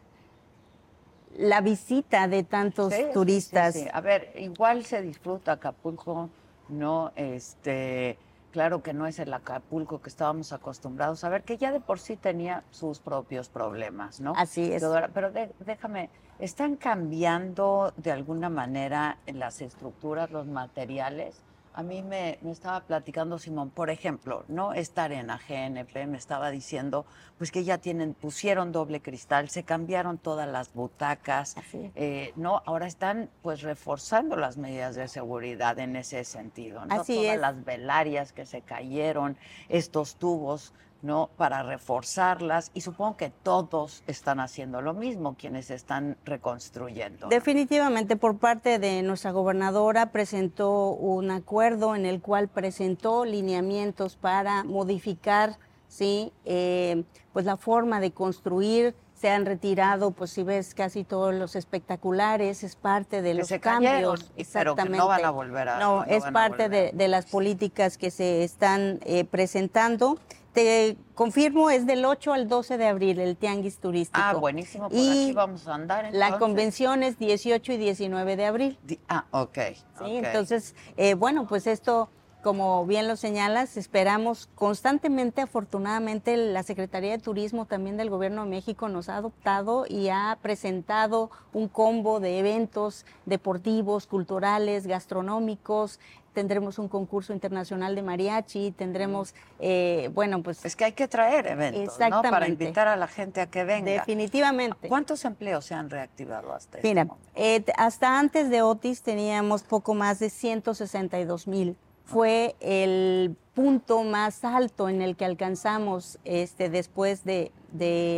la 1.37 1.61
visita 1.61 2.27
de 2.27 2.43
tantos 2.43 2.93
turistas. 3.13 3.77
A 3.93 4.01
ver, 4.01 4.33
igual 4.37 4.85
se 4.85 5.03
disfruta 5.03 5.53
Acapulco, 5.53 6.31
¿no? 6.69 7.13
Este 7.15 8.19
Claro 8.51 8.83
que 8.83 8.95
no 8.95 9.07
es 9.07 9.19
el 9.19 9.33
Acapulco 9.35 10.01
que 10.01 10.09
estábamos 10.09 10.53
acostumbrados 10.53 11.23
a 11.23 11.29
ver, 11.29 11.43
que 11.43 11.59
ya 11.59 11.71
de 11.71 11.81
por 11.81 11.99
sí 11.99 12.17
tenía 12.17 12.65
sus 12.71 12.99
propios 12.99 13.49
problemas, 13.49 14.21
¿no? 14.21 14.33
Así 14.37 14.73
es. 14.73 14.83
Pero, 15.13 15.31
déjame, 15.67 16.09
¿están 16.39 16.77
cambiando 16.77 17.93
de 17.97 18.11
alguna 18.11 18.49
manera 18.49 19.19
las 19.27 19.61
estructuras, 19.61 20.31
los 20.31 20.47
materiales? 20.47 21.43
A 21.79 21.85
mí 21.85 22.03
me, 22.03 22.41
estaba 22.51 22.81
platicando 22.81 23.39
Simón, 23.39 23.71
por 23.71 23.89
ejemplo, 23.89 24.45
no 24.49 24.73
esta 24.73 25.05
arena 25.05 25.39
GNP 25.39 26.09
me 26.09 26.19
estaba 26.19 26.51
diciendo, 26.51 27.07
pues 27.37 27.53
que 27.53 27.63
ya 27.63 27.79
tienen, 27.79 28.15
pusieron 28.15 28.73
doble 28.73 29.01
cristal, 29.01 29.49
se 29.49 29.63
cambiaron 29.63 30.19
todas 30.19 30.49
las 30.49 30.75
butacas, 30.75 31.55
eh, 31.95 32.33
no, 32.35 32.65
ahora 32.67 32.89
están 32.89 33.31
pues 33.43 33.63
reforzando 33.63 34.35
las 34.35 34.57
medidas 34.57 34.97
de 34.97 35.07
seguridad 35.07 35.79
en 35.79 35.95
ese 35.95 36.25
sentido, 36.25 36.85
¿no? 36.85 37.05
todas 37.05 37.39
las 37.39 37.65
velarias 37.65 38.33
que 38.33 38.45
se 38.45 38.61
cayeron, 38.63 39.37
estos 39.69 40.17
tubos 40.17 40.75
¿no? 41.03 41.31
Para 41.37 41.63
reforzarlas 41.63 42.71
y 42.75 42.81
supongo 42.81 43.17
que 43.17 43.31
todos 43.31 44.03
están 44.07 44.41
haciendo 44.41 44.83
lo 44.83 44.95
mismo, 44.95 45.37
quienes 45.39 45.71
están 45.71 46.17
reconstruyendo. 46.25 47.29
Definitivamente, 47.29 48.17
por 48.17 48.39
parte 48.39 48.79
de 48.79 49.03
nuestra 49.03 49.31
gobernadora 49.31 50.11
presentó 50.11 50.91
un 50.91 51.31
acuerdo 51.31 51.95
en 51.95 52.05
el 52.05 52.21
cual 52.21 52.49
presentó 52.49 53.25
lineamientos 53.25 54.17
para 54.17 54.65
modificar, 54.65 55.59
sí, 55.87 56.33
eh, 56.45 57.05
pues 57.33 57.45
la 57.45 57.57
forma 57.57 58.01
de 58.01 58.11
construir. 58.13 58.95
Se 59.15 59.29
han 59.29 59.47
retirado, 59.47 60.13
pues 60.13 60.31
si 60.31 60.45
ves, 60.45 60.75
casi 60.75 61.03
todos 61.03 61.35
los 61.35 61.57
espectaculares, 61.57 62.63
es 62.63 62.77
parte 62.77 63.21
de 63.21 63.35
los 63.35 63.49
cambios. 63.61 64.31
exactamente. 64.37 64.97
no 64.97 65.09
van 65.09 65.25
a 65.25 65.31
volver 65.31 65.69
a. 65.69 65.81
No, 65.81 66.05
es 66.05 66.23
parte 66.27 66.69
de, 66.69 67.09
las 67.09 67.27
políticas 67.27 67.99
que 67.99 68.13
se 68.13 68.45
están 68.45 69.01
eh, 69.05 69.25
presentando. 69.25 70.21
Te 70.59 70.97
confirmo, 71.15 71.71
es 71.71 71.87
del 71.87 72.05
8 72.05 72.33
al 72.33 72.49
12 72.49 72.79
de 72.79 72.89
abril 72.89 73.21
el 73.21 73.37
tianguis 73.37 73.79
turístico. 73.79 74.21
Ah, 74.21 74.35
buenísimo, 74.35 74.89
por 74.89 74.99
aquí 74.99 75.33
vamos 75.33 75.69
a 75.69 75.75
andar. 75.77 76.09
La 76.13 76.37
convención 76.41 77.05
es 77.05 77.17
18 77.17 77.75
y 77.75 77.77
19 77.77 78.35
de 78.35 78.45
abril. 78.45 78.79
ah, 79.09 79.25
ok. 79.31 79.57
Sí, 80.01 80.17
entonces, 80.17 80.75
eh, 80.97 81.15
bueno, 81.15 81.47
pues 81.47 81.69
esto 81.69 82.09
como 82.43 82.87
bien 82.87 83.07
lo 83.07 83.17
señalas, 83.17 83.77
esperamos 83.77 84.49
constantemente, 84.55 85.43
afortunadamente, 85.43 86.37
la 86.37 86.63
Secretaría 86.63 87.13
de 87.13 87.19
Turismo 87.19 87.67
también 87.67 87.97
del 87.97 88.11
Gobierno 88.11 88.45
de 88.45 88.51
México 88.51 88.89
nos 88.89 89.09
ha 89.09 89.17
adoptado 89.17 89.87
y 89.89 90.09
ha 90.09 90.39
presentado 90.41 91.31
un 91.53 91.69
combo 91.69 92.21
de 92.21 92.39
eventos 92.39 93.07
deportivos, 93.27 94.07
culturales, 94.07 94.87
gastronómicos, 94.87 95.99
tendremos 96.33 96.79
un 96.79 96.89
concurso 96.89 97.33
internacional 97.33 97.95
de 97.95 98.03
mariachi, 98.03 98.73
tendremos, 98.73 99.35
eh, 99.59 100.11
bueno, 100.15 100.43
pues... 100.43 100.65
Es 100.65 100.77
que 100.77 100.85
hay 100.85 100.93
que 100.93 101.09
traer 101.09 101.47
eventos, 101.47 101.99
¿no? 101.99 102.23
Para 102.23 102.49
invitar 102.49 102.89
a 102.89 102.97
la 102.97 103.09
gente 103.09 103.41
a 103.41 103.47
que 103.47 103.65
venga. 103.65 103.93
Definitivamente. 103.93 104.89
¿Cuántos 104.89 105.25
empleos 105.25 105.65
se 105.65 105.75
han 105.75 105.91
reactivado 105.91 106.53
hasta 106.53 106.79
este 106.79 106.89
Mira, 106.89 107.09
eh, 107.35 107.65
hasta 107.77 108.19
antes 108.19 108.51
de 108.51 108.63
Otis 108.63 109.03
teníamos 109.03 109.63
poco 109.63 109.95
más 109.95 110.19
de 110.19 110.31
162 110.31 111.47
mil. 111.47 111.77
Fue 112.05 112.57
el 112.61 113.37
punto 113.55 114.03
más 114.05 114.45
alto 114.45 114.89
en 114.89 115.03
el 115.03 115.17
que 115.17 115.25
alcanzamos 115.25 116.19
este, 116.25 116.71
después 116.71 117.25
de, 117.25 117.53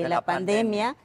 la, 0.09 0.21
pandemia 0.21 0.97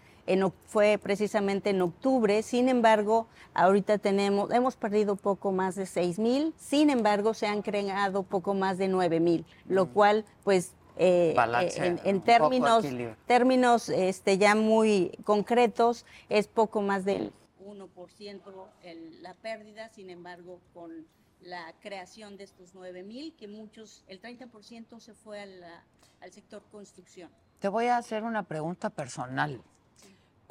fue 0.65 0.99
precisamente 1.01 1.69
en 1.69 1.81
octubre. 1.81 2.41
Sin 2.43 2.69
embargo, 2.69 3.27
ahorita 3.53 3.97
tenemos, 3.97 4.51
hemos 4.51 4.75
perdido 4.75 5.15
poco 5.15 5.51
más 5.51 5.75
de 5.75 5.85
6 5.85 6.19
mil. 6.19 6.53
Sin 6.57 6.89
embargo, 6.89 7.33
se 7.33 7.47
han 7.47 7.61
creado 7.61 8.23
poco 8.23 8.53
más 8.53 8.77
de 8.77 8.87
9 8.87 9.19
mil, 9.19 9.45
lo 9.67 9.85
mm. 9.85 9.89
cual, 9.89 10.25
pues, 10.43 10.73
eh, 10.97 11.35
eh, 11.37 11.99
en, 12.05 12.21
términos, 12.21 12.85
términos 13.25 13.89
este, 13.89 14.37
ya 14.37 14.55
muy 14.55 15.11
concretos, 15.25 16.05
es 16.29 16.47
poco 16.47 16.81
más 16.81 17.03
del 17.03 17.33
1% 17.59 18.41
la 19.21 19.33
pérdida. 19.35 19.89
Sin 19.89 20.09
embargo, 20.09 20.59
con 20.73 21.05
la 21.41 21.73
creación 21.81 22.37
de 22.37 22.45
estos 22.45 22.73
9 22.73 23.03
mil, 23.03 23.35
que 23.35 23.47
muchos, 23.47 24.03
el 24.07 24.21
30% 24.21 24.99
se 24.99 25.13
fue 25.13 25.41
al 25.41 26.31
sector 26.31 26.63
construcción. 26.71 27.29
Te 27.59 27.67
voy 27.67 27.85
a 27.85 27.97
hacer 27.97 28.23
una 28.23 28.43
pregunta 28.43 28.89
personal. 28.89 29.61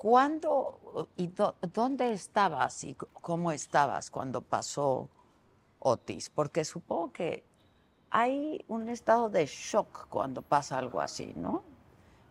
¿Cuándo 0.05 1.09
y 1.17 1.33
dónde 1.73 2.13
estabas 2.13 2.85
y 2.85 2.95
cómo 2.95 3.53
estabas 3.53 4.11
cuando 4.11 4.43
pasó 4.43 5.09
Otis? 5.79 6.29
Porque 6.29 6.67
supongo 6.67 7.11
que 7.11 7.43
hay 8.11 8.63
un 8.69 8.91
estado 8.91 9.31
de 9.31 9.47
shock 9.47 10.09
cuando 10.11 10.43
pasa 10.43 10.77
algo 10.77 11.01
así, 11.01 11.33
¿no? 11.37 11.65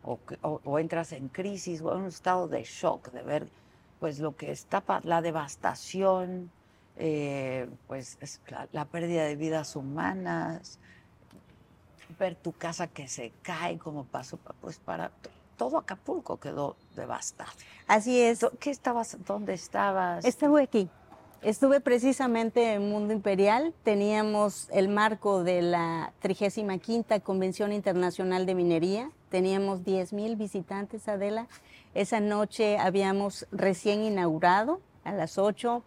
O, 0.03 0.77
entras 0.77 1.13
en 1.13 1.29
crisis 1.29 1.81
o 1.81 1.91
en 1.93 2.01
un 2.01 2.09
estado 2.09 2.47
de 2.47 2.63
shock 2.63 3.09
de 3.11 3.23
ver 3.23 3.49
pues 3.99 4.19
lo 4.19 4.35
que 4.35 4.51
está, 4.51 4.83
la 5.03 5.23
devastación, 5.23 6.51
eh, 6.97 7.67
pues 7.87 8.19
la, 8.49 8.69
la, 8.71 8.85
pérdida 8.85 9.23
de 9.23 9.35
vidas 9.35 9.75
humanas, 9.75 10.77
ver 12.19 12.35
tu 12.35 12.51
casa 12.51 12.85
que 12.85 13.07
se 13.07 13.33
cae 13.41 13.79
como 13.79 14.03
pasó 14.03 14.37
pues 14.61 14.77
para 14.77 15.09
todo 15.57 15.77
Acapulco 15.77 16.37
quedó 16.37 16.75
devastado. 16.95 17.51
Así 17.87 18.19
es. 18.21 18.45
¿Qué 18.59 18.69
estabas? 18.71 19.17
¿Dónde 19.25 19.53
estabas? 19.53 20.25
Estuve 20.25 20.63
aquí. 20.63 20.89
Estuve 21.41 21.81
precisamente 21.81 22.73
en 22.73 22.89
Mundo 22.89 23.13
Imperial. 23.13 23.73
Teníamos 23.83 24.69
el 24.71 24.87
marco 24.87 25.43
de 25.43 25.61
la 25.61 26.13
35 26.21 27.21
Convención 27.21 27.73
Internacional 27.73 28.45
de 28.45 28.55
Minería. 28.55 29.11
Teníamos 29.29 29.83
10 29.83 30.13
mil 30.13 30.37
visitantes, 30.37 31.09
Adela. 31.09 31.47
Esa 31.93 32.21
noche 32.21 32.77
habíamos 32.77 33.45
recién 33.51 34.03
inaugurado 34.03 34.79
a 35.03 35.11
las 35.11 35.37
8 35.37 35.83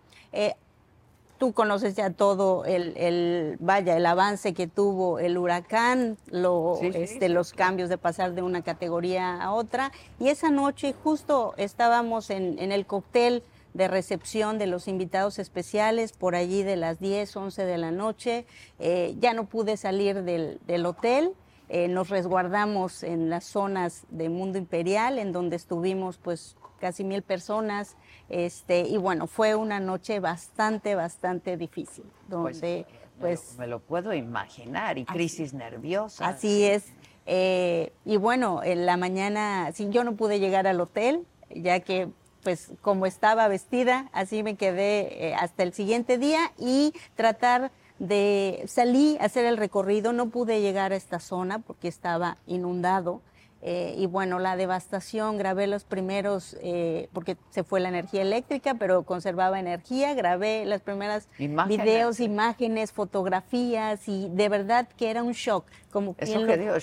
tú 1.39 1.53
conoces 1.53 1.95
ya 1.95 2.11
todo 2.11 2.65
el, 2.65 3.57
vaya, 3.61 3.97
el 3.97 4.07
avance 4.07 4.55
que 4.55 4.67
tuvo 4.67 5.19
el 5.19 5.39
huracán, 5.39 6.17
lo, 6.31 6.79
este, 6.83 7.29
los 7.29 7.53
cambios 7.53 7.89
de 7.89 7.99
pasar 7.99 8.35
de 8.35 8.43
una 8.43 8.63
categoría 8.63 9.41
a 9.43 9.53
otra. 9.53 9.93
Y 10.19 10.29
esa 10.29 10.51
noche 10.51 10.95
justo 11.05 11.55
estábamos 11.57 12.31
en, 12.31 12.59
el 12.73 12.87
cóctel 12.87 13.43
de 13.75 13.89
recepción 13.89 14.59
de 14.59 14.67
los 14.67 14.89
invitados 14.89 15.39
especiales 15.39 16.13
por 16.13 16.35
allí 16.35 16.63
de 16.63 16.77
las 16.77 16.99
10, 16.99 17.37
11 17.37 17.65
de 17.65 17.79
la 17.79 17.91
noche. 17.91 18.47
Eh, 18.79 19.15
ya 19.21 19.35
no 19.35 19.45
pude 19.45 19.77
salir 19.77 20.23
del, 20.23 20.87
hotel. 20.87 21.33
Eh, 21.69 21.89
nos 21.89 22.09
resguardamos 22.09 23.03
en 23.03 23.29
las 23.29 23.45
zonas 23.45 24.05
de 24.09 24.29
Mundo 24.29 24.57
Imperial, 24.57 25.19
en 25.19 25.33
donde 25.33 25.57
estuvimos 25.57 26.17
pues 26.17 26.57
casi 26.79 27.05
mil 27.05 27.23
personas. 27.23 27.97
Este, 28.29 28.81
y 28.81 28.97
bueno, 28.97 29.27
fue 29.27 29.55
una 29.55 29.81
noche 29.81 30.21
bastante, 30.21 30.95
bastante 30.95 31.57
difícil, 31.57 32.05
pues, 32.29 32.61
donde 32.61 32.87
pues... 33.21 33.57
me, 33.59 33.67
lo, 33.67 33.81
puedo 33.81 34.13
imaginar, 34.13 34.99
y 34.99 35.05
crisis 35.05 35.53
nerviosa. 35.53 36.27
Así 36.27 36.65
es. 36.65 36.87
Eh, 37.27 37.93
y 38.05 38.17
bueno, 38.17 38.63
en 38.63 38.87
la 38.87 38.97
mañana, 38.97 39.71
sí, 39.73 39.89
yo 39.91 40.05
no 40.05 40.17
pude 40.17 40.39
llegar 40.39 40.67
al 40.67 40.81
hotel, 40.81 41.27
ya 41.51 41.81
que 41.81 42.09
pues 42.43 42.71
como 42.81 43.07
estaba 43.07 43.49
vestida, 43.49 44.09
así 44.13 44.45
me 44.45 44.55
quedé 44.55 45.31
eh, 45.31 45.35
hasta 45.35 45.65
el 45.65 45.73
siguiente 45.73 46.17
día 46.17 46.53
y 46.57 46.93
tratar 47.17 47.73
de 47.99 48.63
salí 48.69 49.17
a 49.21 49.25
hacer 49.25 49.47
el 49.47 49.57
recorrido, 49.57 50.13
no 50.13 50.29
pude 50.29 50.61
llegar 50.61 50.93
a 50.93 50.97
esta 50.97 51.19
zona 51.19 51.59
porque 51.59 51.89
estaba 51.89 52.37
inundado. 52.47 53.21
Eh, 53.63 53.95
y 53.97 54.07
bueno, 54.07 54.39
la 54.39 54.57
devastación, 54.57 55.39
grabé 55.39 55.67
los 55.67 55.85
primeros, 55.85 56.57
eh, 56.61 57.09
porque 57.13 57.37
se 57.51 57.65
fue 57.65 57.81
la 57.81 57.89
energía 57.89 58.23
eléctrica, 58.23 58.75
pero 58.75 59.03
conservaba 59.03 59.59
energía, 59.59 60.15
grabé 60.15 60.65
las 60.67 60.83
primeras 60.83 61.29
videos, 61.39 62.21
imágenes, 62.21 62.93
fotografías 62.93 64.09
y 64.09 64.29
de 64.29 64.49
verdad 64.49 64.87
que 64.97 65.11
era 65.11 65.23
un 65.23 65.33
shock, 65.33 65.65
como 65.91 66.15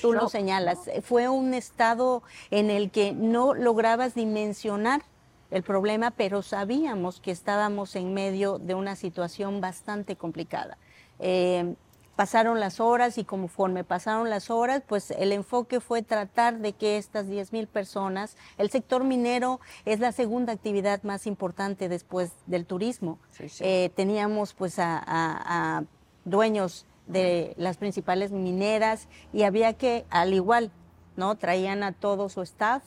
tú 0.02 0.14
lo 0.14 0.28
señalas. 0.28 0.80
Fue 1.04 1.30
un 1.30 1.54
estado 1.54 2.24
en 2.52 2.70
el 2.70 2.90
que 2.90 3.14
no 3.14 3.54
lograbas 3.54 4.16
dimensionar 4.16 5.04
el 5.52 5.62
problema, 5.62 6.12
pero 6.12 6.42
sabíamos 6.42 7.20
que 7.20 7.30
estábamos 7.30 7.96
en 7.96 8.14
medio 8.14 8.58
de 8.58 8.74
una 8.74 8.96
situación 8.96 9.62
bastante 9.62 10.16
complicada. 10.16 10.78
Eh, 11.20 11.76
pasaron 12.16 12.60
las 12.60 12.80
horas 12.80 13.18
y 13.18 13.24
conforme 13.24 13.84
pasaron 13.84 14.30
las 14.30 14.50
horas, 14.50 14.84
pues 14.88 15.12
el 15.12 15.32
enfoque 15.32 15.80
fue 15.80 16.04
tratar 16.04 16.60
de 16.60 16.74
que 16.74 16.98
estas 16.98 17.28
10.000 17.28 17.68
personas, 17.68 18.38
el 18.58 18.70
sector 18.70 19.04
minero 19.04 19.60
es 19.86 20.00
la 20.00 20.12
segunda 20.12 20.54
actividad 20.54 21.02
más 21.04 21.26
importante 21.26 21.90
después 21.90 22.32
del 22.46 22.66
turismo. 22.66 23.20
Eh, 23.60 23.92
teníamos 23.96 24.54
pues 24.54 24.76
a, 24.78 25.84
dueños 26.26 26.86
de 27.08 27.54
las 27.58 27.78
principales 27.78 28.32
mineras 28.32 29.10
y 29.34 29.44
había 29.44 29.74
que, 29.74 30.06
al 30.10 30.34
igual, 30.34 30.72
¿no? 31.18 31.36
Traían 31.36 31.84
a 31.84 31.92
todo 31.92 32.30
su 32.30 32.42
staff 32.42 32.84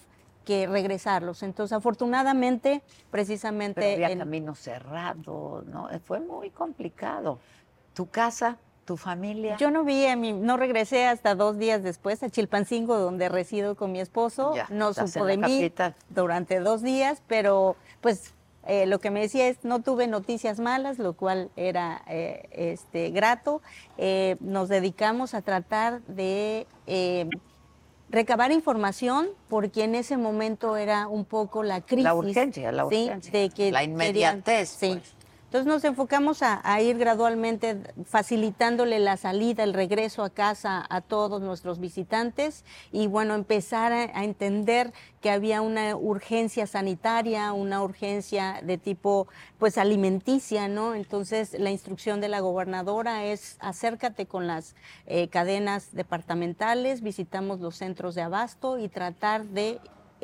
que 0.47 0.67
regresarlos. 0.67 1.43
Entonces, 1.43 1.77
afortunadamente, 1.77 2.83
precisamente... 3.11 3.81
Pero 3.81 4.07
había 4.07 4.19
camino 4.19 4.55
cerrado, 4.55 5.65
¿no? 5.67 5.91
Fue 6.05 6.21
muy 6.21 6.51
complicado. 6.51 7.41
¿Tu 7.93 8.09
casa? 8.09 8.59
¿Tu 8.87 8.97
familia? 8.97 9.57
Yo 9.57 9.73
no 9.73 9.83
vi 9.83 10.07
a 10.07 10.15
mi, 10.15 10.33
no 10.33 10.57
regresé 10.57 11.07
hasta 11.07 11.35
dos 11.35 11.59
días 11.59 11.83
después 11.83 12.23
a 12.23 12.31
Chilpancingo, 12.31 12.97
donde 12.99 13.29
resido 13.29 13.75
con 13.75 13.91
mi 13.91 13.99
esposo. 13.99 14.55
no 14.71 14.95
supo 14.95 15.27
de 15.27 15.37
mí 15.37 15.73
durante 16.09 16.61
dos 16.61 16.83
días, 16.83 17.21
pero 17.27 17.75
pues 18.01 18.33
eh, 18.65 18.87
lo 18.87 19.01
que 19.01 19.11
me 19.11 19.21
decía 19.21 19.49
es 19.49 19.65
no 19.65 19.83
tuve 19.83 20.07
noticias 20.07 20.61
malas, 20.61 21.01
lo 21.01 21.15
cual 21.15 21.51
era 21.57 22.03
eh, 22.07 22.49
este, 22.53 23.11
grato. 23.11 23.61
Eh, 23.99 24.37
nos 24.39 24.69
dedicamos 24.69 25.35
a 25.35 25.43
tratar 25.43 26.01
de 26.03 26.69
recabar 28.09 28.53
información 28.53 29.27
porque 29.49 29.83
en 29.83 29.97
ese 29.97 30.17
momento 30.17 30.77
era 30.77 31.09
un 31.09 31.25
poco 31.25 31.65
la 31.65 31.81
crisis. 31.81 32.05
La 32.05 32.15
urgencia, 32.15 32.71
la 32.71 32.87
urgencia. 32.87 33.33
de 33.33 33.51
que 33.51 33.73
la 33.73 33.83
inmediatez. 33.83 34.69
sí, 34.69 34.91
pues. 34.91 35.16
Entonces 35.47 35.73
nos 35.73 35.85
enfocamos 35.85 36.43
a, 36.43 36.81
ir 36.83 36.99
gradualmente 36.99 37.79
facilitándole 38.05 38.99
la 38.99 39.17
salida, 39.17 39.63
el 39.63 39.75
regreso 39.75 40.25
a 40.25 40.31
casa 40.31 40.85
a 40.91 41.01
todos 41.01 41.41
nuestros 41.41 41.79
visitantes 41.79 42.65
y 42.91 43.07
bueno, 43.07 43.35
empezar 43.37 43.93
a, 43.93 44.25
entender 44.25 44.93
que 45.21 45.31
había 45.31 45.63
una 45.63 45.95
urgencia 45.95 46.67
sanitaria, 46.67 47.53
una 47.53 47.81
urgencia 47.81 48.61
de 48.65 48.77
tipo 48.77 49.29
pues 49.57 49.79
alimenticia, 49.79 50.67
¿no? 50.67 50.97
Entonces 50.97 51.57
la 51.57 51.71
instrucción 51.71 52.21
de 52.21 52.29
la 52.29 52.41
gobernadora 52.41 53.25
es 53.25 53.57
acércate 53.61 54.27
con 54.27 54.49
las 54.49 54.75
eh, 55.07 55.29
cadenas 55.29 55.95
departamentales, 55.95 57.03
visitamos 57.03 57.61
los 57.61 57.77
centros 57.77 58.17
de 58.17 58.23
abasto 58.23 58.79
y 58.79 58.89
tratar 58.89 59.45
de 59.45 59.79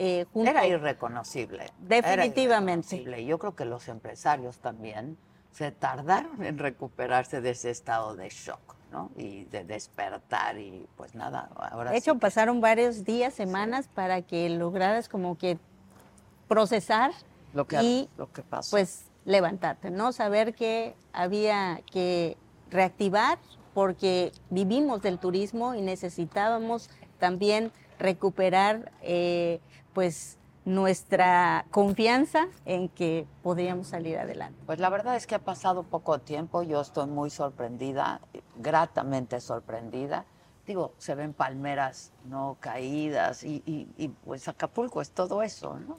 eh, 0.05 0.27
era 0.35 0.67
irreconocible. 0.67 1.71
Definitivamente. 1.79 3.25
Yo 3.25 3.39
creo 3.39 3.55
que 3.55 3.65
los 3.65 3.87
empresarios 3.87 4.59
también 4.59 5.17
se 5.53 5.71
tardaron 5.71 6.43
en 6.43 6.59
recuperarse 6.59 7.41
de 7.41 7.51
ese 7.51 7.71
estado 7.71 8.17
de 8.17 8.29
shock, 8.29 8.75
¿no? 8.91 9.13
Y 9.17 9.45
de 9.45 9.63
despertar 9.63 10.59
y 10.59 10.89
pues 10.97 11.15
nada, 11.15 11.49
ahora 11.55 11.93
De 11.93 11.99
hecho, 11.99 12.19
pasaron 12.19 12.61
varios 12.61 13.05
días, 13.05 13.33
semanas 13.33 13.87
para 13.95 14.23
que 14.23 14.49
lograras 14.51 15.09
como 15.09 15.39
que 15.39 15.57
procesar 16.49 17.13
lo 17.55 17.69
que, 17.69 17.81
y 17.81 18.09
lo 18.17 18.33
que 18.33 18.43
pasó. 18.43 18.73
pues 18.73 19.05
levantarte, 19.25 19.91
¿no? 19.91 20.11
Saber 20.11 20.53
que 20.53 20.97
había 21.13 21.81
que 21.93 22.37
reactivar 22.71 23.39
porque 23.73 24.33
vivimos 24.51 25.01
del 25.01 25.21
turismo 25.21 25.77
y 25.77 25.81
necesitábamos 25.81 26.91
también 27.21 27.71
recuperar 28.01 28.91
eh, 29.01 29.61
pues 29.93 30.39
nuestra 30.65 31.67
confianza 31.71 32.47
en 32.65 32.89
que 32.89 33.27
podríamos 33.43 33.89
salir 33.89 34.19
adelante. 34.19 34.59
Pues 34.67 34.79
la 34.79 34.91
verdad 34.91 35.17
es 35.17 35.27
que 35.27 35.35
ha 35.35 35.41
pasado 35.41 35.83
poco 35.83 36.21
tiempo, 36.21 36.63
yo 36.63 36.81
estoy 36.81 37.07
muy 37.07 37.31
sorprendida, 37.31 38.21
gratamente 38.57 39.41
sorprendida. 39.41 40.25
Digo, 40.67 40.93
se 40.99 41.17
ven 41.17 41.33
palmeras 41.33 42.13
no 42.25 42.57
caídas 42.61 43.43
y, 43.43 44.15
pues 44.25 44.47
Acapulco 44.47 45.03
es 45.03 45.11
todo 45.11 45.43
eso, 45.43 45.79
¿no? 45.81 45.99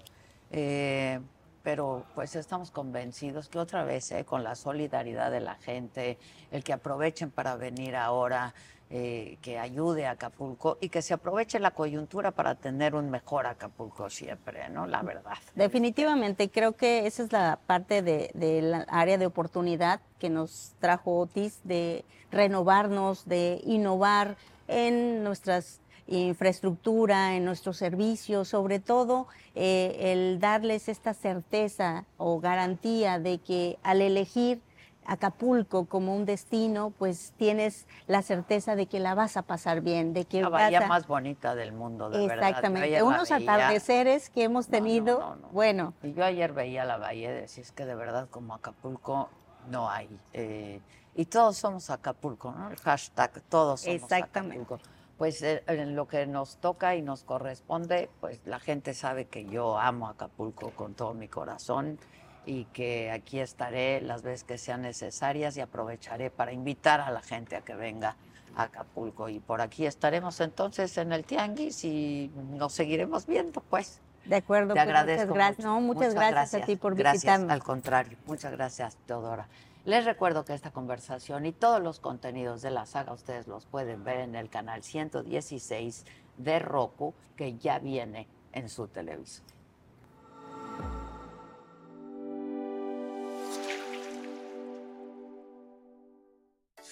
Eh, 0.52 1.20
pero 1.64 2.04
pues 2.14 2.36
estamos 2.36 2.72
convencidos 2.72 3.50
que 3.50 3.58
otra 3.58 3.84
vez, 3.84 4.12
eh, 4.12 4.26
con 4.26 4.44
la 4.44 4.56
solidaridad 4.56 5.32
de 5.32 5.40
la 5.40 5.56
gente, 5.56 6.18
el 6.52 6.64
que 6.64 6.74
aprovechen 6.74 7.32
para 7.32 7.56
venir 7.56 7.96
ahora, 7.96 8.54
eh, 8.96 9.40
que 9.42 9.58
ayude 9.58 10.06
a 10.06 10.12
Acapulco 10.12 10.78
y 10.80 10.90
que 10.90 11.02
se 11.02 11.16
aproveche 11.16 11.60
la 11.60 11.72
coyuntura 11.72 12.30
para 12.30 12.54
tener 12.54 12.94
un 12.94 13.10
mejor 13.10 13.48
Acapulco 13.48 14.08
siempre, 14.12 14.70
¿no? 14.70 14.86
La 14.86 15.02
verdad. 15.02 15.34
Definitivamente, 15.56 16.52
creo 16.52 16.74
que 16.74 17.08
esa 17.08 17.24
es 17.24 17.32
la 17.32 17.58
parte 17.66 18.04
del 18.04 18.86
área 18.88 19.18
de 19.18 19.26
oportunidad 19.26 20.00
que 20.20 20.30
nos 20.30 20.76
trajo 20.80 21.18
Otis, 21.18 21.60
de 21.64 22.06
renovarnos, 22.30 23.26
de 23.26 23.62
innovar 23.66 24.38
en 24.68 25.24
nuestras 25.24 25.82
infraestructura, 26.06 27.36
en 27.36 27.46
nuestros 27.46 27.78
servicios, 27.78 28.50
sobre 28.50 28.80
todo 28.80 29.26
eh, 29.56 30.12
el 30.14 30.40
darles 30.40 30.88
esta 30.88 31.16
certeza 31.16 32.06
o 32.18 32.40
garantía 32.40 33.18
de 33.18 33.40
que 33.40 33.80
al 33.82 34.02
elegir 34.02 34.62
Acapulco 35.06 35.86
como 35.86 36.16
un 36.16 36.26
destino, 36.26 36.92
pues 36.92 37.34
tienes 37.38 37.88
la 38.08 38.22
certeza 38.22 38.76
de 38.76 38.88
que 38.88 39.00
la 39.00 39.16
vas 39.16 39.38
a 39.38 39.44
pasar 39.44 39.82
bien, 39.82 40.14
de 40.14 40.26
que 40.26 40.42
la 40.42 40.50
bahía 40.50 40.88
más 40.88 41.08
bonita 41.08 41.56
del 41.56 41.74
mundo, 41.74 42.10
de 42.10 42.26
Exactamente. 42.26 43.04
Unos 43.04 43.32
atardeceres 43.32 44.30
que 44.30 44.44
hemos 44.44 44.68
tenido, 44.68 45.38
bueno. 45.52 45.94
Y 46.04 46.14
yo 46.14 46.24
ayer 46.24 46.54
veía 46.54 46.86
la 46.86 46.98
bahía 46.98 47.32
y 47.32 47.42
decía, 47.42 47.64
es 47.64 47.72
que 47.72 47.86
de 47.86 47.96
verdad 47.96 48.28
como 48.30 48.54
Acapulco 48.54 49.30
no 49.70 49.90
hay. 49.90 50.10
Eh, 50.34 50.82
y 51.16 51.26
todos 51.26 51.58
somos 51.58 51.90
Acapulco, 51.90 52.52
¿no? 52.52 52.70
El 52.70 52.78
hashtag 52.78 53.42
todos 53.50 53.82
somos 53.82 54.02
Exactamente. 54.02 54.64
Acapulco. 54.64 54.90
Pues 55.18 55.42
eh, 55.44 55.64
en 55.68 55.96
lo 55.96 56.08
que 56.08 56.26
nos 56.26 56.58
toca 56.58 56.96
y 56.96 57.02
nos 57.02 57.24
corresponde, 57.24 58.10
pues 58.20 58.42
la 58.46 58.60
gente 58.60 58.94
sabe 58.94 59.26
que 59.26 59.46
yo 59.46 59.78
amo 59.78 60.08
Acapulco 60.08 60.72
con 60.72 60.96
todo 60.96 61.14
mi 61.14 61.28
corazón 61.28 62.00
y 62.46 62.66
que 62.66 63.12
aquí 63.12 63.40
estaré 63.40 64.02
las 64.02 64.22
veces 64.22 64.44
que 64.44 64.58
sean 64.58 64.82
necesarias 64.82 65.56
y 65.58 65.62
aprovecharé 65.62 66.30
para 66.30 66.52
invitar 66.52 67.02
a 67.02 67.12
la 67.12 67.22
gente 67.22 67.56
a 67.56 67.62
que 67.62 67.76
venga 67.76 68.16
a 68.56 68.64
Acapulco. 68.64 69.30
Y 69.30 69.40
por 69.40 69.62
aquí 69.62 69.86
estaremos 69.86 70.40
entonces 70.42 70.98
en 70.98 71.14
el 71.14 71.24
Tianguis 71.24 71.84
y 71.84 72.32
nos 72.52 72.74
seguiremos 72.74 73.26
viendo, 73.26 73.62
pues. 73.62 74.02
De 74.26 74.38
acuerdo, 74.38 74.70
Te 74.70 74.74
pues, 74.74 74.84
agradezco. 74.84 75.28
Muchas 75.28 75.36
gracias. 75.36 75.66
No, 75.66 75.82
muchas, 75.82 76.14
gracias, 76.14 76.64
a 76.64 76.66
ti 76.66 76.76
por 76.76 76.96
visitarme. 76.96 77.46
Gracias, 77.46 77.50
al 77.50 77.64
contrario. 77.64 78.18
Muchas 78.26 78.52
gracias, 78.52 78.98
Teodora. 79.06 79.48
Les 79.86 80.06
recuerdo 80.06 80.46
que 80.46 80.54
esta 80.54 80.72
conversación 80.72 81.46
y 81.46 81.52
todos 81.52 81.82
los 81.84 82.00
contenidos 82.00 82.62
de 82.62 82.72
la 82.72 82.86
saga 82.86 83.12
ustedes 83.12 83.48
los 83.48 83.66
pueden 83.66 84.06
ver 84.06 84.20
en 84.20 84.36
el 84.36 84.50
canal 84.50 84.82
116 84.82 86.06
de 86.38 86.60
Roku, 86.60 87.14
que 87.36 87.58
ya 87.58 87.80
viene 87.80 88.28
en 88.54 88.70
su 88.70 88.88
televisor. 88.88 89.44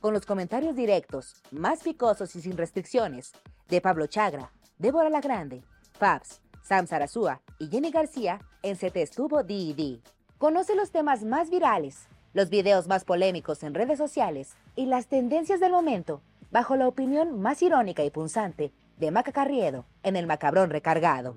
con 0.00 0.12
los 0.12 0.26
comentarios 0.26 0.76
directos, 0.76 1.36
más 1.50 1.82
picosos 1.82 2.34
y 2.36 2.40
sin 2.42 2.56
restricciones, 2.56 3.32
de 3.68 3.80
Pablo 3.80 4.06
Chagra, 4.06 4.50
Débora 4.78 5.10
La 5.10 5.20
Grande, 5.20 5.62
Fabs, 5.92 6.40
Sam 6.62 6.86
Sarasúa 6.86 7.40
y 7.58 7.68
Jenny 7.68 7.90
García 7.90 8.40
en 8.62 8.76
Se 8.76 8.90
Te 8.90 9.02
Estuvo 9.02 9.42
D&D. 9.42 10.00
Conoce 10.38 10.74
los 10.74 10.90
temas 10.90 11.24
más 11.24 11.50
virales, 11.50 12.08
los 12.32 12.50
videos 12.50 12.88
más 12.88 13.04
polémicos 13.04 13.62
en 13.62 13.74
redes 13.74 13.98
sociales 13.98 14.56
y 14.76 14.86
las 14.86 15.06
tendencias 15.06 15.60
del 15.60 15.72
momento 15.72 16.22
bajo 16.50 16.76
la 16.76 16.88
opinión 16.88 17.40
más 17.40 17.62
irónica 17.62 18.04
y 18.04 18.10
punzante 18.10 18.72
de 18.96 19.10
Maca 19.10 19.32
Carriedo 19.32 19.86
en 20.02 20.16
El 20.16 20.26
Macabrón 20.26 20.70
Recargado. 20.70 21.36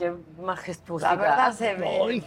Qué 0.00 0.12
majestuosidad. 0.42 1.10
La 1.10 1.16
verdad 1.22 1.52
se 1.52 1.74
ve 1.74 2.22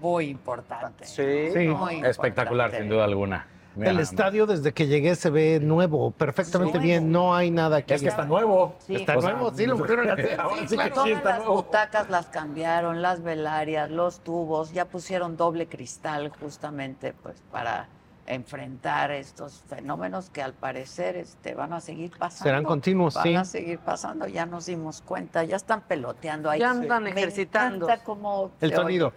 muy 0.00 0.30
importante. 0.30 1.04
Sí, 1.04 1.50
Sí. 1.52 1.66
Muy 1.68 1.96
espectacular, 2.04 2.66
importante. 2.68 2.78
sin 2.78 2.88
duda 2.88 3.04
alguna. 3.04 3.46
Mira 3.74 3.90
El 3.90 4.00
estadio 4.00 4.46
desde 4.46 4.72
que 4.72 4.86
llegué 4.88 5.14
se 5.14 5.30
ve 5.30 5.60
nuevo, 5.60 6.10
perfectamente 6.10 6.78
Sí. 6.78 6.84
bien, 6.84 7.12
no 7.12 7.34
hay 7.36 7.50
nada 7.50 7.82
que 7.82 7.94
Es 7.94 8.02
que 8.02 8.08
está 8.08 8.24
nuevo. 8.24 8.74
Sí. 8.80 8.96
Está 8.96 9.16
O 9.16 9.22
sea, 9.22 9.32
nuevo, 9.34 9.52
sí, 9.54 9.66
lo 9.66 9.76
pusieron 9.76 10.10
así. 10.10 10.22
Ahora 10.36 10.56
sí 10.62 10.66
que 10.68 10.74
Claro, 10.74 10.88
sí 10.90 10.94
Todas 10.94 11.10
está 11.10 11.28
las 11.30 11.38
nuevo. 11.40 11.54
butacas 11.62 12.10
las 12.10 12.26
cambiaron, 12.26 13.02
las 13.02 13.22
velarias, 13.22 13.90
los 13.90 14.20
tubos, 14.20 14.72
ya 14.72 14.84
pusieron 14.86 15.36
doble 15.36 15.68
cristal 15.68 16.30
justamente 16.40 17.12
pues 17.22 17.40
para 17.52 17.86
enfrentar 18.28 19.10
estos 19.10 19.62
fenómenos 19.68 20.30
que 20.30 20.42
al 20.42 20.52
parecer 20.52 21.16
este, 21.16 21.54
van 21.54 21.72
a 21.72 21.80
seguir 21.80 22.10
pasando. 22.16 22.44
Serán 22.44 22.64
continuos, 22.64 23.14
van 23.14 23.22
sí. 23.24 23.34
a 23.34 23.44
seguir 23.44 23.78
pasando, 23.78 24.26
ya 24.26 24.46
nos 24.46 24.66
dimos 24.66 25.00
cuenta, 25.00 25.44
ya 25.44 25.56
están 25.56 25.80
peloteando 25.82 26.50
ahí. 26.50 26.60
Ya 26.60 26.70
andan 26.70 27.04
Me 27.04 27.10
ejercitando. 27.10 27.86
encanta 27.86 28.04
cómo 28.04 28.52
El 28.60 28.74
sonido. 28.74 29.12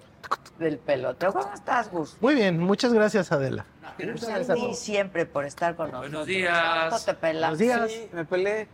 del 0.59 0.77
peloteo. 0.77 1.33
¿Cómo 1.33 1.53
estás, 1.53 1.91
Gus? 1.91 2.17
Muy 2.21 2.35
bien, 2.35 2.59
muchas 2.59 2.93
gracias, 2.93 3.31
Adela. 3.31 3.65
Gracias 3.97 4.49
a 4.49 4.53
ti 4.53 4.73
siempre 4.73 5.25
por 5.25 5.45
estar 5.45 5.75
con 5.75 5.87
nosotros. 5.91 6.11
Buenos 6.11 6.27
días. 6.27 6.89
¿Cuánto 6.89 7.05
te 7.05 7.13
pelas? 7.15 7.57
Buenos 7.57 7.59
días. 7.59 7.91
Sí, 7.91 8.09
me 8.13 8.25
peleé. 8.25 8.67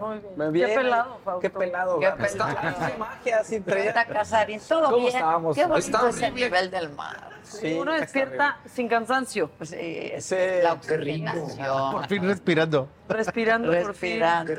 Muy 0.00 0.18
bien. 0.18 0.32
Me 0.52 0.52
Qué 0.66 0.74
pelado, 0.74 1.18
Fausto. 1.24 1.40
Qué 1.40 1.50
pelado. 1.50 1.98
Qué 2.00 2.10
pelado. 2.12 2.56
Qué 2.86 2.98
magia, 2.98 3.42
traía- 3.64 3.84
Está 3.88 4.04
Casarín, 4.06 4.60
todo 4.68 4.84
¿Cómo 4.84 4.96
bien. 4.96 5.08
estábamos? 5.08 5.54
Qué 5.56 5.66
bonito 5.66 5.78
Está 5.86 6.08
es 6.08 6.16
el 6.18 6.24
horrible. 6.24 6.44
nivel 6.46 6.70
del 6.70 6.90
mar. 6.90 7.30
Sí, 7.42 7.76
Uno 7.80 7.92
despierta 7.94 8.58
sin 8.66 8.86
cansancio, 8.86 9.50
Pues, 9.58 9.72
eh, 9.72 10.14
Sí, 10.20 10.36
la 10.62 10.78
qué 10.80 10.96
rico. 10.98 11.30
oxigenación. 11.30 11.92
Por 11.92 12.06
fin 12.06 12.22
respirando. 12.28 12.88
respirando 13.08 13.68
por 13.72 13.94
fin. 13.94 14.20
Respirando. 14.20 14.52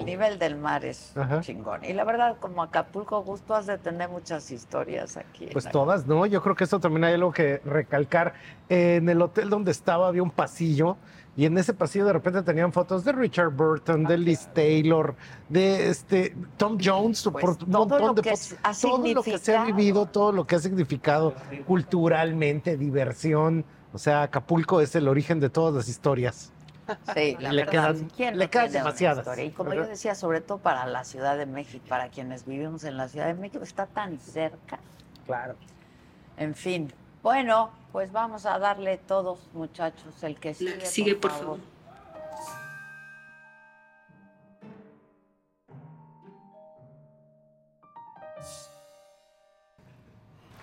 El 0.00 0.04
nivel 0.04 0.38
del 0.40 0.56
mar 0.56 0.84
es 0.84 1.16
Ajá. 1.16 1.40
chingón. 1.40 1.84
Y 1.84 1.92
la 1.92 2.02
verdad, 2.02 2.36
como 2.40 2.62
Acapulco, 2.64 3.22
gusto 3.22 3.54
has 3.54 3.66
de 3.66 3.78
tener 3.78 4.08
muchas 4.08 4.50
historias 4.50 5.16
aquí. 5.16 5.46
Pues 5.52 5.68
todas, 5.70 6.06
¿no? 6.08 6.26
Yo 6.26 6.42
creo 6.42 6.56
que 6.56 6.64
esto 6.64 6.80
también 6.80 7.04
hay 7.04 7.14
algo 7.14 7.30
que 7.32 7.60
recalcar. 7.64 8.34
En 8.68 9.08
el 9.08 9.22
hotel 9.22 9.48
donde 9.48 9.70
estaba 9.70 10.08
había 10.08 10.22
un 10.24 10.30
pasillo 10.32 10.96
y 11.36 11.46
en 11.46 11.56
ese 11.56 11.72
pasillo 11.72 12.04
de 12.04 12.12
repente 12.12 12.42
tenían 12.42 12.72
fotos 12.72 13.04
de 13.04 13.12
Richard 13.12 13.50
Burton, 13.50 14.04
de 14.04 14.18
Liz 14.18 14.48
Taylor, 14.52 15.14
de 15.48 15.88
este 15.88 16.36
Tom 16.58 16.76
Jones, 16.82 17.22
Pues, 17.32 17.42
por 17.42 17.50
un 17.50 17.56
todo 17.72 17.78
montón 17.88 18.06
lo 18.08 18.14
de 18.14 18.22
que 18.22 18.36
fotos. 18.36 18.54
ha 18.62 18.72
todo 18.74 19.14
lo 19.14 19.22
que 19.22 19.30
se 19.30 19.36
ha 19.36 19.38
significado. 19.64 19.64
vivido, 19.76 20.06
todo 20.06 20.32
lo 20.32 20.46
que 20.46 20.56
ha 20.56 20.58
significado 20.58 21.34
culturalmente, 21.66 22.76
diversión. 22.76 23.64
O 23.92 23.98
sea, 23.98 24.22
Acapulco 24.22 24.80
es 24.80 24.94
el 24.94 25.08
origen 25.08 25.40
de 25.40 25.50
todas 25.50 25.74
las 25.74 25.88
historias. 25.88 26.52
Sí, 27.14 27.36
la 27.38 27.52
Le 27.52 27.64
verdad. 27.64 27.94
quedan- 27.94 28.10
¿quién 28.16 28.38
le 28.38 28.50
quedan 28.50 28.72
demasiadas. 28.72 29.18
historia? 29.18 29.44
Y 29.44 29.50
como 29.50 29.72
yo 29.72 29.86
decía, 29.86 30.14
sobre 30.14 30.40
todo 30.40 30.58
para 30.58 30.84
la 30.86 31.04
Ciudad 31.04 31.36
de 31.38 31.46
México, 31.46 31.84
para 31.88 32.08
quienes 32.08 32.44
vivimos 32.44 32.84
en 32.84 32.96
la 32.96 33.08
Ciudad 33.08 33.26
de 33.26 33.34
México, 33.34 33.62
está 33.62 33.86
tan 33.86 34.18
cerca. 34.18 34.78
Claro. 35.26 35.54
En 36.36 36.54
fin. 36.54 36.92
Bueno, 37.22 37.70
pues 37.92 38.10
vamos 38.10 38.46
a 38.46 38.58
darle 38.58 38.96
todos, 38.96 39.38
muchachos, 39.52 40.22
el 40.22 40.40
que 40.40 40.54
sigue. 40.54 40.86
sigue, 40.86 41.14
por 41.14 41.30
favor. 41.30 41.58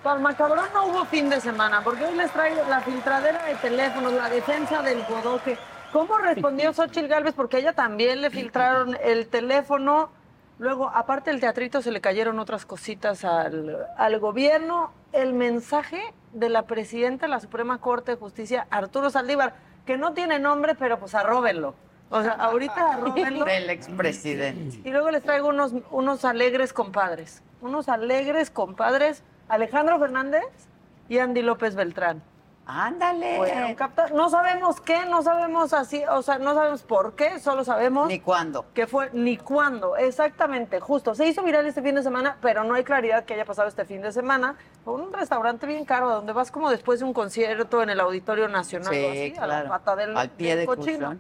Para 0.02 0.16
el 0.16 0.22
macabrón 0.24 0.66
no 0.74 0.88
hubo 0.88 1.06
fin 1.06 1.30
de 1.30 1.40
semana, 1.40 1.84
porque 1.84 2.06
hoy 2.06 2.16
les 2.16 2.32
traigo 2.32 2.64
la 2.68 2.82
filtradera 2.82 3.46
de 3.46 3.56
teléfonos, 3.56 4.14
la 4.14 4.30
defensa 4.30 4.82
del 4.82 5.04
bodoque. 5.04 5.58
¿Cómo 5.92 6.18
respondió 6.18 6.74
Xochitl 6.74 7.08
Galvez? 7.08 7.36
Porque 7.36 7.58
a 7.58 7.60
ella 7.60 7.74
también 7.74 8.22
le 8.22 8.32
filtraron 8.32 8.98
el 9.04 9.28
teléfono. 9.28 10.10
Luego, 10.58 10.90
aparte 10.90 11.30
del 11.30 11.40
teatrito, 11.40 11.82
se 11.82 11.92
le 11.92 12.02
cayeron 12.02 12.40
otras 12.40 12.66
cositas 12.66 13.24
al, 13.24 13.88
al 13.98 14.20
gobierno. 14.20 14.92
El 15.12 15.34
mensaje 15.34 16.02
de 16.34 16.50
la 16.50 16.64
presidenta 16.64 17.26
de 17.26 17.32
la 17.32 17.40
Suprema 17.40 17.80
Corte 17.80 18.12
de 18.12 18.18
Justicia, 18.18 18.68
Arturo 18.70 19.10
Saldívar, 19.10 19.56
que 19.86 19.98
no 19.98 20.14
tiene 20.14 20.40
nombre, 20.40 20.76
pero 20.76 21.00
pues 21.00 21.16
arróbenlo. 21.16 21.76
O 22.10 22.22
sea, 22.22 22.34
ahorita 22.34 22.94
arróbenlo. 22.94 23.46
Del 23.46 23.70
expresidente. 23.70 24.82
Y 24.88 24.92
luego 24.92 25.12
les 25.12 25.24
traigo 25.24 25.48
unos, 25.50 25.74
unos 25.92 26.26
alegres 26.26 26.74
compadres. 26.74 27.44
Unos 27.62 27.90
alegres 27.90 28.52
compadres, 28.52 29.24
Alejandro 29.48 30.00
Fernández 30.00 30.46
y 31.08 31.18
Andy 31.18 31.42
López 31.42 31.76
Beltrán. 31.76 32.22
Ándale. 32.72 33.76
No 34.14 34.30
sabemos 34.30 34.80
qué, 34.80 35.06
no 35.08 35.24
sabemos 35.24 35.74
así, 35.74 36.04
o 36.08 36.22
sea, 36.22 36.38
no 36.38 36.54
sabemos 36.54 36.84
por 36.84 37.16
qué, 37.16 37.40
solo 37.40 37.64
sabemos 37.64 38.08
Ni 38.08 38.20
cuándo. 38.20 38.66
que 38.76 38.86
fue 38.86 39.10
ni 39.12 39.38
cuándo. 39.38 39.98
Exactamente, 39.98 40.80
justo. 40.80 41.16
Se 41.16 41.28
hizo 41.28 41.42
viral 41.42 41.66
este 41.66 41.82
fin 41.82 41.96
de 41.96 42.04
semana, 42.04 42.38
pero 42.42 42.64
no 42.64 42.76
hay 42.76 42.84
claridad 42.84 43.26
que 43.26 43.34
haya 43.34 43.46
pasado 43.46 43.68
este 43.68 43.86
fin 43.86 44.02
de 44.04 44.12
semana. 44.12 44.56
Fue 44.86 44.94
un 44.94 45.12
restaurante 45.12 45.66
bien 45.66 45.84
caro, 45.84 46.10
donde 46.10 46.32
vas 46.32 46.52
como 46.52 46.70
después 46.70 47.00
de 47.00 47.06
un 47.06 47.14
concierto 47.14 47.82
en 47.82 47.90
el 47.90 48.00
Auditorio 48.00 48.48
Nacional, 48.48 48.94
Sí, 48.94 49.04
o 49.04 49.10
así, 49.10 49.34
a 49.40 49.48
la 49.48 49.68
pata 49.68 49.96
del, 49.96 50.16
Al 50.16 50.30
pie 50.30 50.50
del 50.56 50.60
de 50.60 50.66
cochino. 50.68 51.18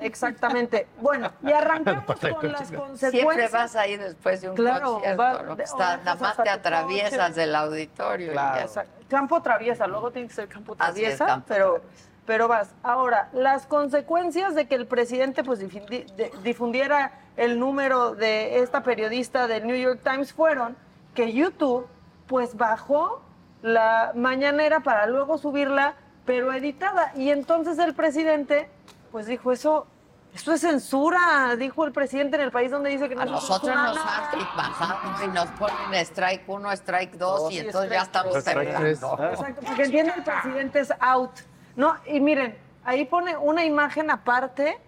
Exactamente. 0.00 0.86
Bueno, 1.00 1.30
y 1.42 1.52
arrancamos 1.52 2.04
con 2.06 2.52
las 2.52 2.70
consecuencias. 2.70 3.10
Siempre 3.10 3.48
vas 3.48 3.76
ahí 3.76 3.96
después 3.96 4.40
de 4.40 4.50
un 4.50 4.56
Claro, 4.56 4.94
concierto, 4.94 5.22
va- 5.22 5.42
¿no? 5.42 5.56
de- 5.56 5.64
Está- 5.64 5.94
o 5.94 6.04
nada 6.04 6.14
más 6.16 6.36
te 6.36 6.48
atraviesas 6.50 7.28
coche. 7.30 7.40
del 7.40 7.54
auditorio. 7.56 8.32
y 8.32 8.34
ya. 8.34 8.66
Campo 9.08 9.40
traviesa, 9.42 9.86
luego 9.86 10.10
tiene 10.10 10.28
que 10.28 10.34
ser 10.34 10.48
campo 10.48 10.76
traviesa, 10.76 11.26
campo 11.26 11.46
pero, 11.48 11.72
traviesa. 11.74 12.08
pero 12.26 12.48
vas. 12.48 12.70
Ahora, 12.82 13.28
las 13.32 13.66
consecuencias 13.66 14.54
de 14.54 14.66
que 14.68 14.74
el 14.74 14.86
presidente 14.86 15.42
pues 15.44 15.60
difundi- 15.60 16.04
de- 16.14 16.30
difundiera 16.42 17.12
el 17.36 17.58
número 17.58 18.14
de 18.14 18.58
esta 18.60 18.82
periodista 18.82 19.46
del 19.46 19.66
New 19.66 19.76
York 19.76 20.00
Times 20.04 20.32
fueron 20.32 20.76
que 21.14 21.32
YouTube 21.32 21.86
pues 22.26 22.56
bajó 22.56 23.22
la 23.62 24.12
mañanera 24.14 24.80
para 24.80 25.06
luego 25.06 25.38
subirla, 25.38 25.94
pero 26.26 26.52
editada. 26.52 27.12
Y 27.16 27.30
entonces 27.30 27.78
el 27.78 27.94
presidente 27.94 28.68
pues 29.10 29.26
dijo, 29.26 29.52
eso, 29.52 29.86
Esto 30.34 30.52
es 30.52 30.60
censura, 30.60 31.56
dijo 31.56 31.84
el 31.86 31.92
presidente 31.92 32.36
en 32.36 32.42
el 32.42 32.50
país 32.50 32.70
donde 32.70 32.90
dice 32.90 33.08
que 33.08 33.14
no 33.14 33.22
A 33.22 33.24
se 33.24 33.30
nosotros 33.30 33.74
nos 33.74 33.96
nada. 33.96 34.30
han 34.30 35.24
y 35.24 35.28
nos 35.34 35.46
ponen 35.52 35.94
strike 36.04 36.44
1, 36.46 36.72
strike 36.72 37.12
2 37.14 37.18
Dos 37.40 37.52
y 37.52 37.56
y 37.56 37.58
entonces 37.60 37.90
ya 37.90 38.02
estamos 38.02 38.44
temblando. 38.44 38.86
Exacto, 38.86 39.62
porque 39.66 39.82
entiende 39.84 40.12
el 40.16 40.22
presidente 40.22 40.80
es 40.80 40.92
out. 41.00 41.30
No, 41.76 41.94
y 42.06 42.20
miren, 42.20 42.56
ahí 42.84 43.04
pone 43.06 43.36
una 43.38 43.64
imagen 43.64 44.10
aparte 44.10 44.78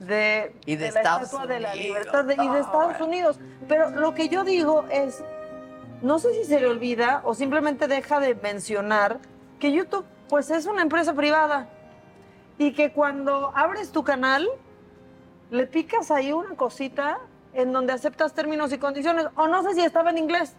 de, 0.00 0.56
Y 0.66 0.74
de 0.76 0.90
la 0.90 0.98
Estados 1.00 1.22
Estatua 1.28 1.46
de 1.46 1.60
la 1.60 1.74
Libertad 1.74 2.24
de- 2.24 2.34
y 2.34 2.48
de 2.48 2.58
Estados. 2.60 3.00
Unidos. 3.00 3.38
Pero 3.68 3.90
lo 3.90 4.12
que 4.14 4.28
yo 4.28 4.42
digo 4.44 4.84
es, 4.90 5.22
no 6.02 6.18
sé 6.18 6.32
si 6.34 6.44
se 6.44 6.58
le 6.58 6.66
olvida 6.66 7.20
o 7.24 7.34
simplemente 7.34 7.86
deja 7.86 8.18
de 8.18 8.34
mencionar 8.34 9.18
que 9.60 9.70
YouTube 9.72 10.04
pues 10.28 10.50
es 10.50 10.66
una 10.66 10.82
empresa 10.82 11.12
privada 11.14 11.68
y 12.60 12.72
que 12.74 12.92
cuando 12.92 13.52
abres 13.56 13.90
tu 13.90 14.04
canal 14.04 14.46
le 15.50 15.66
picas 15.66 16.10
ahí 16.10 16.30
una 16.30 16.54
cosita 16.56 17.18
en 17.54 17.72
donde 17.72 17.94
aceptas 17.94 18.34
términos 18.34 18.70
y 18.70 18.76
condiciones 18.76 19.28
o 19.34 19.48
no 19.48 19.62
sé 19.62 19.74
si 19.74 19.80
estaba 19.80 20.10
en 20.10 20.18
inglés. 20.18 20.54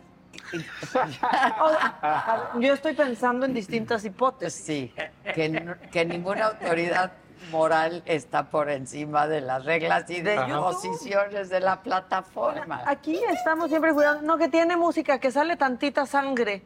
O- 1.61 1.67
a 2.01 2.49
ver, 2.55 2.63
yo 2.63 2.73
estoy 2.73 2.93
pensando 2.95 3.45
en 3.45 3.53
distintas 3.53 4.03
hipótesis. 4.03 4.65
Sí, 4.65 4.93
que, 5.35 6.05
ninguna 6.05 6.47
autoridad 6.47 7.11
moral 7.51 8.01
está 8.07 8.49
por 8.49 8.71
encima 8.71 9.27
de 9.27 9.41
las 9.41 9.63
reglas 9.63 10.09
y 10.09 10.21
de 10.21 10.37
YouTube. 10.37 10.59
posiciones 10.59 11.49
de 11.49 11.59
la 11.59 11.83
plataforma. 11.83 12.81
Aquí 12.87 13.21
estamos 13.29 13.69
siempre 13.69 13.93
cuidando, 13.93 14.23
no 14.23 14.39
que 14.39 14.47
tiene 14.49 14.75
música, 14.75 15.19
que 15.19 15.29
sale 15.29 15.55
tantita 15.55 16.07
sangre. 16.07 16.63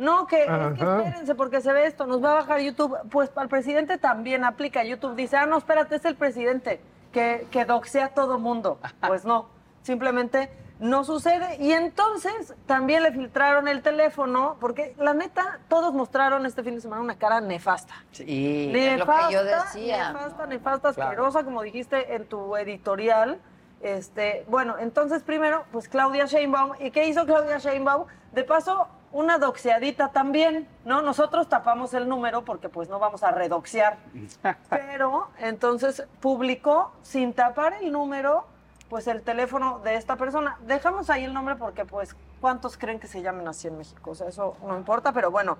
No, 0.00 0.26
que, 0.26 0.44
es 0.44 0.48
que 0.48 0.96
espérense 0.96 1.34
porque 1.34 1.60
se 1.60 1.74
ve 1.74 1.84
esto, 1.84 2.06
nos 2.06 2.24
va 2.24 2.32
a 2.32 2.34
bajar 2.36 2.60
YouTube. 2.60 2.96
Pues 3.10 3.28
para 3.28 3.42
el 3.44 3.50
presidente 3.50 3.98
también 3.98 4.44
aplica. 4.44 4.82
YouTube 4.82 5.14
dice, 5.14 5.36
ah, 5.36 5.44
no, 5.44 5.58
espérate, 5.58 5.96
es 5.96 6.04
el 6.06 6.16
presidente 6.16 6.80
que, 7.12 7.46
que 7.50 7.66
doxea 7.66 8.06
a 8.06 8.08
todo 8.08 8.38
mundo. 8.38 8.78
Pues 9.06 9.26
no, 9.26 9.48
simplemente 9.82 10.48
no 10.78 11.04
sucede. 11.04 11.58
Y 11.60 11.72
entonces 11.72 12.54
también 12.64 13.02
le 13.02 13.12
filtraron 13.12 13.68
el 13.68 13.82
teléfono, 13.82 14.56
porque 14.58 14.94
la 14.98 15.12
neta, 15.12 15.60
todos 15.68 15.92
mostraron 15.92 16.46
este 16.46 16.62
fin 16.62 16.76
de 16.76 16.80
semana 16.80 17.02
una 17.02 17.18
cara 17.18 17.42
nefasta. 17.42 17.94
Sí, 18.12 18.72
es 18.74 18.98
lo 18.98 19.04
que 19.04 19.12
yo 19.32 19.44
decía. 19.44 20.12
Nefasta, 20.12 20.46
nefasta, 20.46 20.88
asquerosa, 20.88 21.44
como 21.44 21.60
dijiste 21.60 22.14
en 22.14 22.24
tu 22.24 22.56
editorial. 22.56 23.38
Este, 23.82 24.46
bueno, 24.48 24.76
entonces 24.78 25.22
primero, 25.22 25.66
pues 25.72 25.88
Claudia 25.88 26.24
Sheinbaum. 26.24 26.72
¿Y 26.80 26.90
qué 26.90 27.06
hizo 27.06 27.26
Claudia 27.26 27.58
Sheinbaum? 27.58 28.06
De 28.32 28.44
paso, 28.44 28.88
una 29.12 29.38
doxeadita 29.38 30.08
también, 30.08 30.68
¿no? 30.84 31.02
Nosotros 31.02 31.48
tapamos 31.48 31.94
el 31.94 32.08
número 32.08 32.44
porque 32.44 32.68
pues 32.68 32.88
no 32.88 32.98
vamos 32.98 33.22
a 33.22 33.30
redoxear. 33.32 33.98
Pero 34.70 35.28
entonces 35.38 36.04
publicó 36.20 36.92
sin 37.02 37.32
tapar 37.32 37.74
el 37.74 37.90
número, 37.90 38.46
pues 38.88 39.06
el 39.08 39.22
teléfono 39.22 39.80
de 39.80 39.96
esta 39.96 40.16
persona. 40.16 40.58
Dejamos 40.66 41.10
ahí 41.10 41.24
el 41.24 41.34
nombre 41.34 41.56
porque 41.56 41.84
pues 41.84 42.14
¿cuántos 42.40 42.76
creen 42.76 43.00
que 43.00 43.06
se 43.06 43.22
llamen 43.22 43.46
así 43.48 43.68
en 43.68 43.78
México? 43.78 44.12
O 44.12 44.14
sea, 44.14 44.28
eso 44.28 44.56
no 44.64 44.76
importa, 44.76 45.12
pero 45.12 45.30
bueno, 45.30 45.58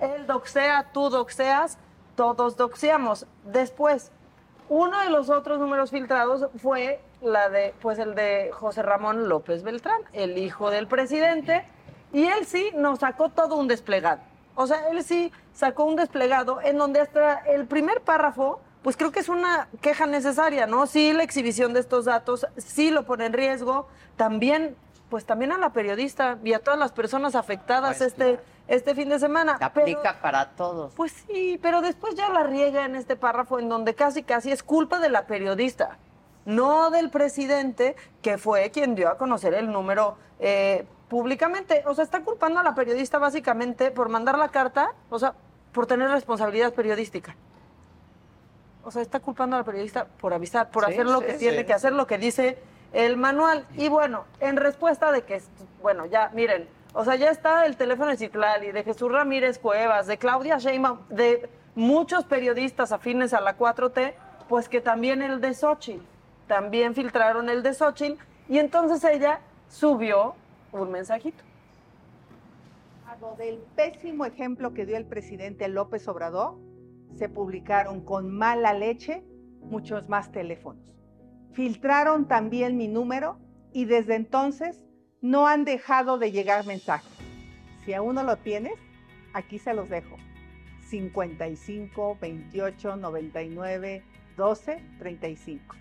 él 0.00 0.26
doxea, 0.26 0.90
tú 0.92 1.10
doxeas, 1.10 1.78
todos 2.14 2.56
doxeamos. 2.56 3.26
Después, 3.44 4.10
uno 4.68 4.98
de 5.00 5.10
los 5.10 5.30
otros 5.30 5.60
números 5.60 5.90
filtrados 5.90 6.48
fue 6.60 7.00
la 7.20 7.48
de, 7.48 7.74
pues 7.80 7.98
el 7.98 8.14
de 8.14 8.50
José 8.52 8.82
Ramón 8.82 9.28
López 9.28 9.62
Beltrán, 9.62 10.00
el 10.12 10.38
hijo 10.38 10.70
del 10.70 10.86
presidente, 10.86 11.64
y 12.16 12.24
él 12.26 12.46
sí 12.46 12.70
nos 12.74 13.00
sacó 13.00 13.28
todo 13.28 13.56
un 13.56 13.68
desplegado. 13.68 14.20
O 14.54 14.66
sea, 14.66 14.88
él 14.88 15.02
sí 15.04 15.30
sacó 15.52 15.84
un 15.84 15.96
desplegado 15.96 16.62
en 16.62 16.78
donde 16.78 17.00
hasta 17.00 17.40
el 17.40 17.66
primer 17.66 18.00
párrafo, 18.00 18.58
pues 18.82 18.96
creo 18.96 19.12
que 19.12 19.20
es 19.20 19.28
una 19.28 19.68
queja 19.82 20.06
necesaria, 20.06 20.66
¿no? 20.66 20.86
Sí, 20.86 21.12
la 21.12 21.22
exhibición 21.24 21.74
de 21.74 21.80
estos 21.80 22.06
datos 22.06 22.46
sí 22.56 22.90
lo 22.90 23.04
pone 23.04 23.26
en 23.26 23.34
riesgo. 23.34 23.86
También, 24.16 24.74
pues 25.10 25.26
también 25.26 25.52
a 25.52 25.58
la 25.58 25.74
periodista 25.74 26.38
y 26.42 26.54
a 26.54 26.60
todas 26.60 26.78
las 26.80 26.92
personas 26.92 27.34
afectadas 27.34 27.98
Pues, 27.98 28.12
este, 28.12 28.40
este 28.66 28.94
fin 28.94 29.10
de 29.10 29.18
semana. 29.18 29.56
Pero- 29.58 29.66
Aplica 29.82 30.18
para 30.22 30.52
todos. 30.52 30.94
pues 30.94 31.12
sí, 31.26 31.58
pero 31.60 31.82
después 31.82 32.14
ya 32.14 32.30
la 32.30 32.44
riega 32.44 32.86
en 32.86 32.96
este 32.96 33.16
párrafo 33.16 33.58
en 33.58 33.68
donde 33.68 33.94
casi 33.94 34.22
casi 34.22 34.52
es 34.52 34.62
culpa 34.62 35.00
de 35.00 35.10
la 35.10 35.26
periodista, 35.26 35.98
no 36.46 36.90
del 36.90 37.10
presidente, 37.10 37.94
que 38.22 38.38
fue 38.38 38.70
quien 38.70 38.94
dio 38.94 39.10
a 39.10 39.18
conocer 39.18 39.52
el 39.52 39.70
número 39.70 40.16
eh, 40.38 40.86
públicamente. 41.08 41.82
O 41.86 41.94
sea, 41.94 42.04
está 42.04 42.22
culpando 42.22 42.60
a 42.60 42.62
la 42.62 42.74
periodista 42.74 43.18
básicamente 43.18 43.90
por 43.90 44.08
mandar 44.08 44.38
la 44.38 44.48
carta, 44.48 44.92
o 45.10 45.18
sea, 45.18 45.34
por 45.72 45.86
tener 45.86 46.08
responsabilidad 46.10 46.72
periodística. 46.72 47.36
O 48.84 48.90
sea, 48.90 49.02
está 49.02 49.20
culpando 49.20 49.56
a 49.56 49.60
la 49.60 49.64
periodista 49.64 50.06
por 50.06 50.32
avisar, 50.32 50.70
por 50.70 50.84
Sí, 50.86 50.92
hacer 50.92 51.06
lo 51.06 51.20
sí, 51.20 51.26
que 51.26 51.32
tiene 51.34 51.66
que 51.66 51.72
hacer, 51.72 51.92
lo 51.92 52.06
que 52.06 52.18
dice 52.18 52.58
el 52.92 53.16
manual. 53.16 53.66
Y 53.76 53.88
bueno, 53.88 54.24
en 54.40 54.56
respuesta 54.56 55.10
de 55.12 55.22
que, 55.22 55.42
bueno, 55.82 56.06
ya, 56.06 56.30
miren, 56.34 56.68
o 56.92 57.04
sea, 57.04 57.16
ya 57.16 57.30
está 57.30 57.66
el 57.66 57.76
teléfono 57.76 58.10
de 58.10 58.16
Citlali, 58.16 58.72
de 58.72 58.84
Jesús 58.84 59.10
Ramírez 59.10 59.58
Cuevas, 59.58 60.06
de 60.06 60.18
Claudia 60.18 60.58
Sheinbaum, 60.58 61.00
de 61.08 61.50
muchos 61.74 62.24
periodistas 62.24 62.92
afines 62.92 63.34
a 63.34 63.40
la 63.40 63.58
4T, 63.58 64.14
pues 64.48 64.68
que 64.68 64.80
también 64.80 65.20
el 65.20 65.40
de 65.40 65.52
Xochitl, 65.52 66.02
también 66.46 66.94
filtraron 66.94 67.50
el 67.50 67.62
de 67.62 67.74
Xochitl, 67.74 68.22
y 68.48 68.58
entonces 68.58 69.02
ella 69.04 69.40
subió 69.68 70.36
un 70.72 70.90
mensajito. 70.90 71.42
Del 73.38 73.58
pésimo 73.74 74.26
ejemplo 74.26 74.74
que 74.74 74.84
dio 74.84 74.96
el 74.96 75.06
presidente 75.06 75.68
López 75.68 76.06
Obrador, 76.06 76.58
se 77.14 77.28
publicaron 77.28 78.04
con 78.04 78.30
mala 78.30 78.74
leche 78.74 79.24
muchos 79.60 80.08
más 80.08 80.30
teléfonos. 80.32 80.84
Filtraron 81.52 82.28
también 82.28 82.76
mi 82.76 82.88
número 82.88 83.38
y 83.72 83.86
desde 83.86 84.16
entonces 84.16 84.84
no 85.22 85.46
han 85.48 85.64
dejado 85.64 86.18
de 86.18 86.30
llegar 86.30 86.66
mensajes. 86.66 87.10
Si 87.84 87.94
aún 87.94 88.16
no 88.16 88.22
lo 88.22 88.36
tienes, 88.36 88.74
aquí 89.32 89.58
se 89.58 89.72
los 89.72 89.88
dejo. 89.88 90.16
55 90.88 92.18
28 92.20 92.96
99 92.96 94.04
12 94.36 94.82
35. 94.98 95.74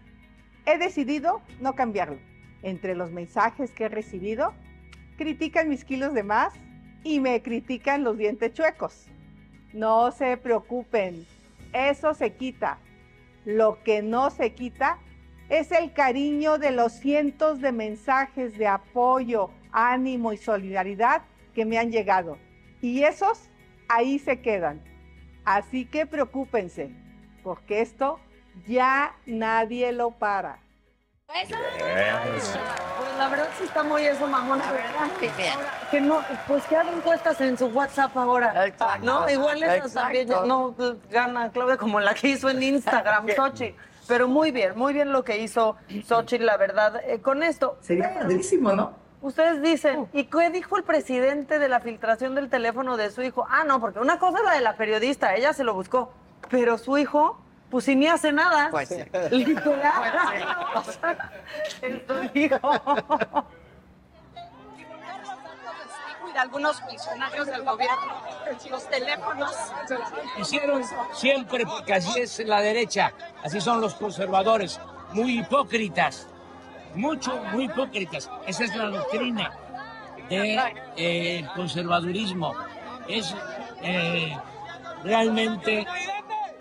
He 0.66 0.78
decidido 0.78 1.42
no 1.60 1.76
cambiarlo. 1.76 2.20
Entre 2.64 2.96
los 2.96 3.12
mensajes 3.12 3.72
que 3.72 3.86
he 3.86 3.90
recibido, 3.90 4.54
critican 5.18 5.70
mis 5.70 5.86
kilos 5.86 6.14
de 6.14 6.24
más 6.24 6.54
y 7.04 7.20
me 7.20 7.42
critican 7.42 8.04
los 8.04 8.18
dientes 8.18 8.54
chuecos. 8.54 9.08
No 9.74 10.12
se 10.12 10.38
preocupen, 10.38 11.26
eso 11.74 12.14
se 12.14 12.34
quita. 12.34 12.80
Lo 13.46 13.84
que 13.84 14.02
no 14.02 14.30
se 14.32 14.54
quita 14.54 14.98
es 15.50 15.72
el 15.72 15.94
cariño 15.94 16.58
de 16.58 16.72
los 16.72 16.94
cientos 16.94 17.62
de 17.62 17.72
mensajes 17.72 18.58
de 18.58 18.68
apoyo, 18.68 19.52
ánimo 19.72 20.34
y 20.34 20.38
solidaridad 20.38 21.22
que 21.54 21.66
me 21.66 21.78
han 21.78 21.92
llegado. 21.92 22.38
Y 22.82 23.04
esos 23.04 23.50
ahí 23.88 24.20
se 24.20 24.42
quedan. 24.42 24.82
Así 25.44 25.86
que 25.86 26.08
preocúpense, 26.08 26.92
porque 27.44 27.82
esto 27.82 28.20
ya 28.68 29.16
nadie 29.26 29.92
lo 29.92 30.12
para. 30.12 30.65
Pues 31.28 33.18
la 33.18 33.28
verdad 33.30 33.50
sí 33.58 33.66
está 33.66 33.84
muy 33.84 34.04
eso, 34.06 34.28
mamón. 34.28 34.60
La 34.60 34.72
verdad. 34.72 35.10
Ahora, 35.56 35.72
que 35.92 36.02
no, 36.02 36.20
pues 36.48 36.64
que 36.66 36.76
hagan 36.76 36.96
encuestas 36.96 37.42
en 37.42 37.58
su 37.58 37.68
WhatsApp 37.68 38.16
ahora. 38.16 38.66
Exacto. 38.68 39.06
¿No? 39.06 39.30
Igual 39.30 39.64
esas 39.64 39.94
también 39.94 40.30
no 40.30 40.76
gana 41.10 41.52
Claudia 41.52 41.78
como 41.78 42.00
la 42.00 42.14
que 42.14 42.30
hizo 42.30 42.50
en 42.50 42.62
Instagram, 42.64 43.28
Xochitl. 43.36 43.78
Pero 44.08 44.28
muy 44.28 44.52
bien, 44.52 44.78
muy 44.78 44.94
bien 44.94 45.12
lo 45.12 45.24
que 45.24 45.40
hizo 45.40 45.78
Xochitl, 46.08 46.46
la 46.46 46.58
verdad, 46.58 47.02
eh, 47.06 47.20
con 47.22 47.44
esto. 47.44 47.78
Sería 47.82 48.10
Pero 48.10 48.22
padrísimo, 48.22 48.72
¿no? 48.74 48.94
Ustedes 49.22 49.62
dicen, 49.64 50.08
¿y 50.14 50.26
qué 50.26 50.52
dijo 50.52 50.78
el 50.78 50.84
presidente 50.84 51.58
de 51.58 51.68
la 51.68 51.80
filtración 51.80 52.36
del 52.36 52.50
teléfono 52.50 52.96
de 52.96 53.10
su 53.10 53.24
hijo? 53.24 53.48
Ah, 53.50 53.64
no, 53.66 53.80
porque 53.82 54.00
una 54.00 54.20
cosa 54.20 54.38
es 54.38 54.44
la 54.46 54.54
de 54.54 54.62
la 54.62 54.78
periodista, 54.78 55.34
ella 55.36 55.52
se 55.54 55.64
lo 55.64 55.74
buscó, 55.74 56.14
pero 56.52 56.78
su 56.78 57.00
hijo, 57.00 57.42
pues 57.70 57.86
si 57.86 57.96
ni 57.96 58.08
hace 58.08 58.32
nada. 58.32 58.70
Pues 58.72 58.90
sí. 58.90 59.04
Literal. 59.32 60.44
Y 62.34 62.50
de 66.36 66.42
algunos 66.42 66.82
funcionarios 66.82 67.48
del 67.48 67.64
gobierno, 67.64 68.14
los 68.70 68.90
teléfonos. 68.90 69.52
Hicieron 70.38 70.84
siempre, 71.14 71.66
porque 71.66 71.94
así 71.94 72.20
es 72.20 72.40
la 72.40 72.60
derecha, 72.60 73.14
así 73.42 73.62
son 73.62 73.80
los 73.80 73.96
conservadores, 73.96 74.82
muy 75.14 75.40
hipócritas, 75.40 76.28
mucho, 76.94 77.38
muy 77.54 77.66
hipócritas. 77.66 78.30
Esa 78.46 78.66
es 78.66 78.76
la 78.76 78.90
doctrina 78.90 79.52
del 80.30 81.48
conservadurismo. 81.56 82.54
Es 83.08 83.34
eh, 83.82 84.38
realmente 85.04 85.88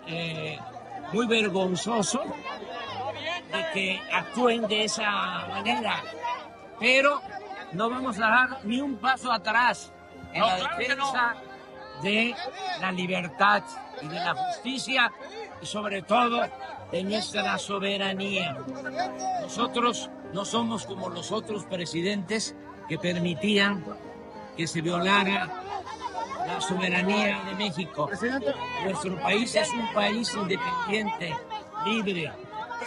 eh, 0.07 0.57
muy 1.15 1.27
vergonzoso 1.27 2.21
de 3.53 3.65
que 3.73 4.01
actúen 4.11 4.67
de 4.67 4.83
esa 4.83 5.47
manera, 5.47 6.03
pero 6.77 7.21
no 7.71 7.89
vamos 7.89 8.17
a 8.17 8.27
dar 8.27 8.65
ni 8.65 8.81
un 8.81 8.97
paso 8.97 9.31
atrás 9.31 9.93
en 10.33 10.41
la 10.41 10.55
defensa 10.57 11.35
de 12.03 12.35
la 12.81 12.91
libertad 12.91 13.63
y 14.01 14.07
de 14.09 14.15
la 14.15 14.35
justicia 14.35 15.09
y 15.61 15.65
sobre 15.65 16.01
todo 16.01 16.41
de 16.91 17.03
nuestra 17.03 17.57
soberanía. 17.57 18.57
Nosotros 19.39 20.09
no 20.33 20.43
somos 20.43 20.85
como 20.85 21.07
los 21.07 21.31
otros 21.31 21.63
presidentes 21.63 22.57
que 22.89 22.97
permitían 22.97 23.85
que 24.57 24.67
se 24.67 24.81
violara 24.81 25.49
la 26.45 26.61
soberanía 26.61 27.41
de 27.43 27.55
México. 27.55 28.09
Nuestro 28.83 29.15
país 29.21 29.55
es 29.55 29.69
un 29.71 29.93
país 29.93 30.33
independiente, 30.33 31.35
libre, 31.85 32.31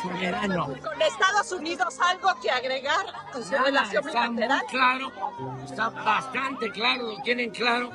soberano. 0.03 0.67
¿Con 0.67 1.03
Estados 1.03 1.53
Unidos 1.53 1.99
algo 2.01 2.29
que 2.41 2.51
agregar 2.51 3.07
en 3.35 3.45
su 3.45 3.53
Nada, 3.53 3.65
relación 3.65 4.07
está 4.07 4.31
muy 4.31 4.47
claro, 4.69 5.13
está 5.65 5.89
bastante 5.91 6.71
claro, 6.71 7.03
lo 7.05 7.23
tienen 7.23 7.51
claro. 7.51 7.91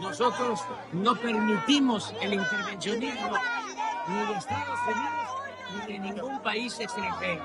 Nosotros 0.00 0.60
no 0.92 1.14
permitimos 1.14 2.12
el 2.20 2.34
intervencionismo 2.34 3.32
ni 4.08 4.26
de 4.26 4.32
Estados 4.34 4.80
Unidos 4.86 5.32
ni 5.86 5.92
de 5.92 5.98
ningún 5.98 6.40
país 6.40 6.78
extranjero. 6.80 7.44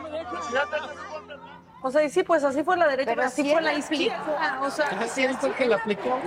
O 1.88 1.92
sea, 1.92 2.04
y 2.04 2.10
sí, 2.10 2.22
pues 2.24 2.44
así 2.44 2.64
fue 2.64 2.76
la 2.76 2.86
derecha, 2.88 3.12
Pero 3.12 3.16
pero 3.22 3.28
así 3.30 3.44
sí 3.44 3.52
fue 3.54 3.62
la 3.62 3.74
izquierda. 3.74 4.60
O 4.62 4.70
sea, 4.70 4.88
Así 5.00 5.24
es 5.24 5.42
el 5.42 5.54
que 5.54 5.66
la 5.68 5.78
aplicó. 5.78 6.20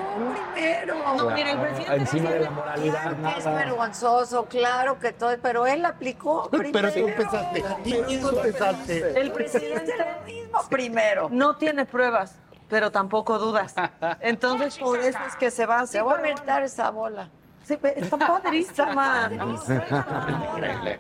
Primero. 0.55 0.95
No, 1.17 1.31
mira, 1.31 1.51
el 1.51 1.59
presidente 1.61 1.97
Encima 1.97 2.31
de 2.31 2.41
la 2.41 2.51
Claro 2.51 2.55
moralidad, 2.55 3.17
que 3.35 3.39
es 3.39 3.45
vergonzoso, 3.45 4.45
claro 4.47 4.99
que 4.99 5.13
todo, 5.13 5.37
pero 5.43 5.67
él 5.67 5.85
aplicó 5.85 6.49
primero. 6.51 6.73
Pero 6.73 6.93
tú 6.93 7.09
empezaste. 7.09 7.65
Pero 7.85 8.07
tú 8.21 8.29
empezaste. 8.37 9.21
el 9.21 9.33
presidente 9.33 9.93
mismo 10.25 10.59
primero. 10.71 11.29
no 11.31 11.57
tiene 11.57 11.85
pruebas, 11.85 12.37
pero 12.71 12.91
tampoco 12.91 13.39
dudas. 13.39 13.75
Entonces, 14.21 14.79
por 14.79 14.99
eso 14.99 15.19
es 15.29 15.37
que 15.37 15.51
se 15.51 15.67
va. 15.67 15.87
Se 15.87 16.01
va 16.01 16.13
a 16.13 16.17
pero 16.17 16.27
aventar 16.29 16.63
esa 16.63 16.91
bola. 16.91 17.29
Sí, 17.65 17.77
pe- 17.77 18.01
está 18.01 18.17
padrísima. 18.17 19.29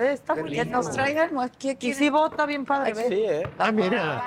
Eh, 0.00 0.12
Está 0.14 0.34
muy 0.34 0.50
Que 0.50 0.64
nos 0.64 0.90
traigan, 0.90 1.30
¿qué 1.58 1.76
Y 1.80 1.92
sí 1.94 2.08
vota 2.10 2.46
bien 2.46 2.64
padre, 2.64 2.94
¿ves? 2.94 3.06
Sí, 3.08 3.24
¿eh? 3.26 3.48
Ah, 3.58 3.70
mira. 3.70 4.24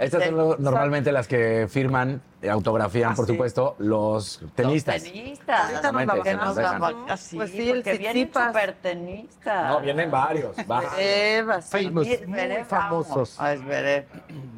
Estas 0.00 0.24
son 0.24 0.36
lo- 0.36 0.56
normalmente 0.56 1.12
las 1.12 1.28
que 1.28 1.66
firman, 1.68 2.22
eh, 2.40 2.48
autografían, 2.48 3.14
por 3.14 3.26
supuesto, 3.26 3.74
los 3.78 4.40
tenistas. 4.54 5.02
Tenistas. 5.02 5.60
Ahorita 5.84 5.92
nos 5.92 6.22
que 6.22 6.34
vamos 6.34 7.10
así, 7.10 7.36
Pues 7.36 7.50
sí, 7.50 7.68
el 7.68 7.82
porque 7.82 7.98
vienen 7.98 8.30
súper 8.32 8.74
tenistas. 8.80 9.68
No, 9.70 9.80
vienen 9.80 10.10
varios. 10.10 10.56
va. 10.70 10.82
Evas. 10.98 11.66
Famous, 11.68 12.06
muy 12.26 12.64
famosos. 12.66 13.36
Ah, 13.38 13.54
Zverev. 13.56 14.06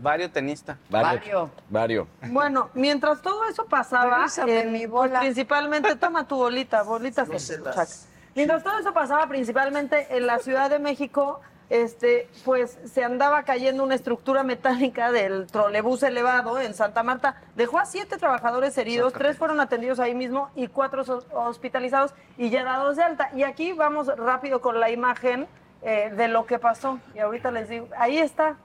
Varios 0.01 0.31
tenistas. 0.33 0.77
Varios. 0.89 1.21
Varios. 1.21 1.51
Varios. 1.71 2.09
Bueno, 2.31 2.71
mientras 2.75 3.21
todo 3.21 3.49
eso 3.49 3.65
pasaba, 3.67 4.27
en- 4.47 4.73
mi 4.73 4.87
bola. 4.87 5.19
pues, 5.19 5.21
principalmente, 5.33 5.97
toma 5.97 6.27
tu 6.27 6.37
bolita, 6.37 6.83
bolita. 6.83 7.25
que- 7.31 7.39
chac. 7.39 7.89
Mientras 8.37 8.63
todo 8.63 8.79
eso 8.79 8.93
pasaba, 8.93 9.27
principalmente 9.29 10.15
en 10.15 10.27
la 10.27 10.39
Ciudad 10.39 10.69
de 10.69 10.79
México, 10.79 11.41
este, 11.71 12.29
pues 12.45 12.79
se 12.85 13.03
andaba 13.03 13.45
cayendo 13.45 13.83
una 13.83 13.95
estructura 13.95 14.43
metálica 14.43 15.11
del 15.11 15.47
trolebús 15.47 16.03
elevado 16.03 16.61
en 16.61 16.75
Santa 16.75 17.03
Marta. 17.03 17.43
Dejó 17.57 17.79
a 17.79 17.87
siete 17.87 18.19
trabajadores 18.19 18.77
heridos, 18.77 19.15
tres 19.15 19.39
fueron 19.39 19.59
atendidos 19.59 20.01
ahí 20.01 20.15
mismo 20.15 20.51
y 20.55 20.69
cuatro 20.69 21.03
hospitalizados 21.33 22.13
y 22.37 22.51
ya 22.51 22.63
dados 22.63 22.97
de 22.97 23.05
alta. 23.05 23.31
Y 23.35 23.43
aquí 23.43 23.73
vamos 23.73 24.15
rápido 24.19 24.61
con 24.61 24.81
la 24.81 24.91
imagen 24.91 25.49
eh, 25.81 26.13
de 26.15 26.29
lo 26.29 26.45
que 26.45 26.59
pasó. 26.59 27.01
Y 27.15 27.21
ahorita 27.21 27.51
les 27.51 27.71
digo, 27.71 27.89
ahí 27.97 28.19
está 28.19 28.57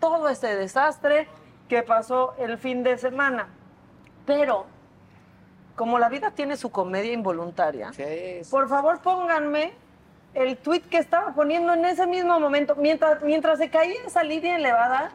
todo 0.00 0.30
ese 0.30 0.56
desastre 0.56 1.28
que 1.68 1.82
pasó 1.82 2.34
el 2.38 2.56
fin 2.56 2.82
de 2.82 2.96
semana. 2.96 3.48
Pero, 4.24 4.64
como 5.76 5.98
la 5.98 6.08
vida 6.08 6.30
tiene 6.30 6.56
su 6.56 6.70
comedia 6.70 7.12
involuntaria, 7.12 7.92
por 8.50 8.68
favor 8.68 9.00
pónganme 9.00 9.72
el 10.34 10.56
tweet 10.58 10.82
que 10.82 10.98
estaba 10.98 11.32
poniendo 11.34 11.72
en 11.72 11.84
ese 11.84 12.06
mismo 12.06 12.38
momento, 12.38 12.74
mientras, 12.76 13.22
mientras 13.22 13.58
se 13.58 13.70
caía 13.70 14.02
esa 14.06 14.22
línea 14.22 14.56
elevada, 14.56 15.10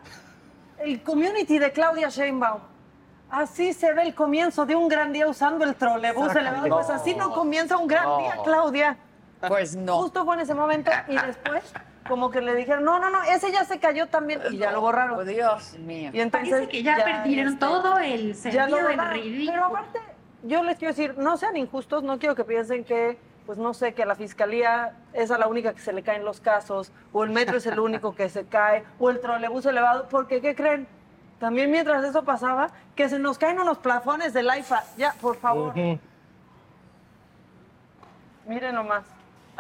el 0.80 1.04
community 1.04 1.60
de 1.60 1.72
Claudia 1.72 2.10
Sheinbaum. 2.10 2.62
Así 3.30 3.74
se 3.74 3.94
ve 3.94 4.02
el 4.02 4.16
comienzo 4.16 4.66
de 4.66 4.76
un 4.76 4.88
gran 4.88 5.14
día 5.14 5.28
usando 5.28 5.64
el 5.64 5.76
trolebús 5.76 6.36
elevado. 6.36 6.68
Pues 6.68 6.90
así 6.90 7.16
no 7.16 7.34
comienza 7.34 7.78
un 7.78 7.88
gran 7.88 8.18
día, 8.18 8.38
Claudia. 8.44 8.98
Pues 9.48 9.76
no. 9.76 10.02
Justo 10.02 10.26
fue 10.26 10.36
en 10.36 10.42
ese 10.42 10.54
momento 10.54 10.92
y 11.08 11.16
después 11.16 11.72
como 12.08 12.30
que 12.30 12.42
le 12.42 12.56
dijeron, 12.56 12.84
no, 12.84 13.00
no, 13.00 13.10
no, 13.10 13.24
ese 13.24 13.52
ya 13.52 13.64
se 13.64 13.80
cayó 13.80 14.08
también 14.08 14.42
y 14.50 14.58
ya 14.58 14.72
lo 14.72 14.82
borraron. 14.82 15.20
Oh, 15.20 15.24
Dios 15.24 15.78
mío. 15.80 16.10
Y 16.14 16.20
entonces 16.20 16.52
Parece 16.52 16.70
que 16.70 16.84
ya, 16.84 16.98
perdieron 17.04 17.54
este, 17.54 17.66
todo 17.66 18.00
el 18.00 18.34
ya 18.34 18.68
sentido 18.68 18.88
del 18.88 19.10
ridículo. 19.12 19.52
Pero 19.52 19.66
aparte, 19.66 20.00
yo 20.44 20.64
les 20.64 20.78
quiero 20.78 20.94
decir, 20.94 21.18
no 21.18 21.38
sean 21.38 21.58
injustos, 21.58 22.04
no 22.04 22.20
quiero 22.20 22.36
que 22.36 22.44
piensen 22.44 22.84
que, 22.84 23.18
pues 23.46 23.58
no 23.58 23.74
sé, 23.74 23.94
que 23.94 24.04
a 24.04 24.06
la 24.06 24.16
fiscalía 24.16 24.96
es 25.14 25.32
a 25.32 25.38
la 25.38 25.48
única 25.48 25.74
que 25.74 25.82
se 25.82 25.94
le 25.94 26.04
caen 26.04 26.26
los 26.26 26.42
casos, 26.42 26.92
o 27.12 27.24
el 27.24 27.30
metro 27.30 27.58
es 27.58 27.66
el 27.66 27.80
único 27.80 28.16
que 28.16 28.30
se 28.30 28.46
cae, 28.46 28.84
o 29.00 29.10
el 29.10 29.20
trolebús 29.20 29.66
elevado, 29.66 30.08
porque 30.10 30.42
¿qué 30.42 30.56
creen? 30.56 30.88
También 31.40 31.72
mientras 31.72 32.04
eso 32.04 32.24
pasaba, 32.24 32.70
que 32.96 33.10
se 33.10 33.18
nos 33.18 33.38
caen 33.38 33.60
unos 33.60 33.80
plafones 33.80 34.32
del 34.34 34.50
AIFA. 34.50 34.84
Ya, 34.96 35.14
por 35.20 35.38
favor. 35.38 35.74
Miren 38.46 38.76
nomás. 38.76 39.04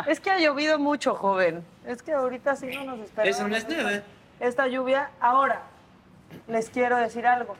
Es 0.08 0.20
que 0.20 0.30
ha 0.30 0.38
llovido 0.38 0.78
mucho, 0.78 1.16
joven. 1.16 1.66
Es 1.86 2.04
que 2.04 2.14
ahorita 2.14 2.56
sí 2.56 2.68
no 2.68 2.84
nos 2.84 3.00
esperamos. 3.00 3.40
Eso 3.40 3.48
no 3.48 3.56
es. 3.90 4.04
Esta 4.40 4.68
lluvia. 4.68 5.10
Ahora, 5.20 5.62
les 6.48 6.70
quiero 6.70 6.98
decir 6.98 7.26
algo. 7.26 7.56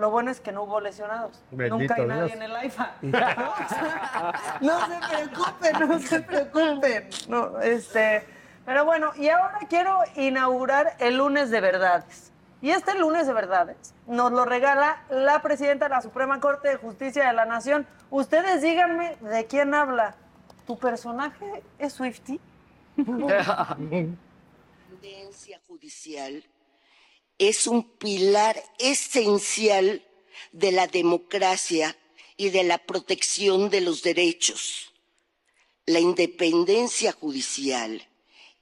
Lo 0.00 0.10
bueno 0.10 0.30
es 0.30 0.40
que 0.40 0.50
no 0.50 0.62
hubo 0.62 0.80
lesionados. 0.80 1.42
Bendito 1.50 1.76
Nunca 1.76 1.96
hay 1.96 2.06
nadie 2.06 2.32
en 2.32 2.42
el 2.42 2.56
AIFA. 2.56 2.94
no 4.62 4.86
se 4.86 4.98
preocupen, 5.10 5.78
no 5.78 5.98
se 5.98 6.22
preocupen. 6.22 7.10
No, 7.28 7.60
este, 7.60 8.24
pero 8.64 8.86
bueno, 8.86 9.12
y 9.16 9.28
ahora 9.28 9.58
quiero 9.68 9.98
inaugurar 10.16 10.96
el 11.00 11.18
lunes 11.18 11.50
de 11.50 11.60
verdades. 11.60 12.32
Y 12.62 12.70
este 12.70 12.98
lunes 12.98 13.26
de 13.26 13.34
verdades 13.34 13.92
nos 14.06 14.32
lo 14.32 14.46
regala 14.46 15.02
la 15.10 15.42
presidenta 15.42 15.84
de 15.84 15.90
la 15.90 16.00
Suprema 16.00 16.40
Corte 16.40 16.68
de 16.68 16.76
Justicia 16.76 17.26
de 17.26 17.34
la 17.34 17.44
Nación. 17.44 17.86
Ustedes 18.08 18.62
díganme 18.62 19.18
de 19.20 19.44
quién 19.44 19.74
habla. 19.74 20.14
¿Tu 20.66 20.78
personaje 20.78 21.62
es 21.78 21.92
Swifty? 21.92 22.40
independencia 22.96 25.60
judicial 25.68 26.42
es 27.40 27.66
un 27.66 27.84
pilar 27.96 28.62
esencial 28.78 30.06
de 30.52 30.72
la 30.72 30.86
democracia 30.86 31.96
y 32.36 32.50
de 32.50 32.64
la 32.64 32.76
protección 32.76 33.70
de 33.70 33.80
los 33.80 34.02
derechos. 34.02 34.92
La 35.86 36.00
independencia 36.00 37.12
judicial, 37.12 38.06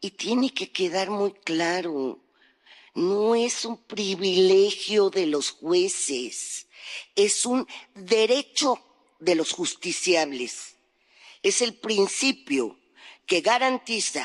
y 0.01 0.13
tiene 0.13 0.55
que 0.55 0.71
quedar 0.71 1.11
muy 1.11 1.33
claro, 1.33 2.21
no 2.95 3.35
es 3.35 3.65
un 3.65 3.79
privilegio 3.79 5.11
de 5.11 5.27
los 5.27 5.51
jueces, 5.51 6.69
es 7.17 7.47
un 7.47 7.67
derecho 7.97 8.81
de 9.19 9.35
los 9.35 9.51
justiciables. 9.51 10.77
Es 11.43 11.63
el 11.63 11.75
principio 11.75 12.79
que 13.27 13.41
garantiza 13.41 14.25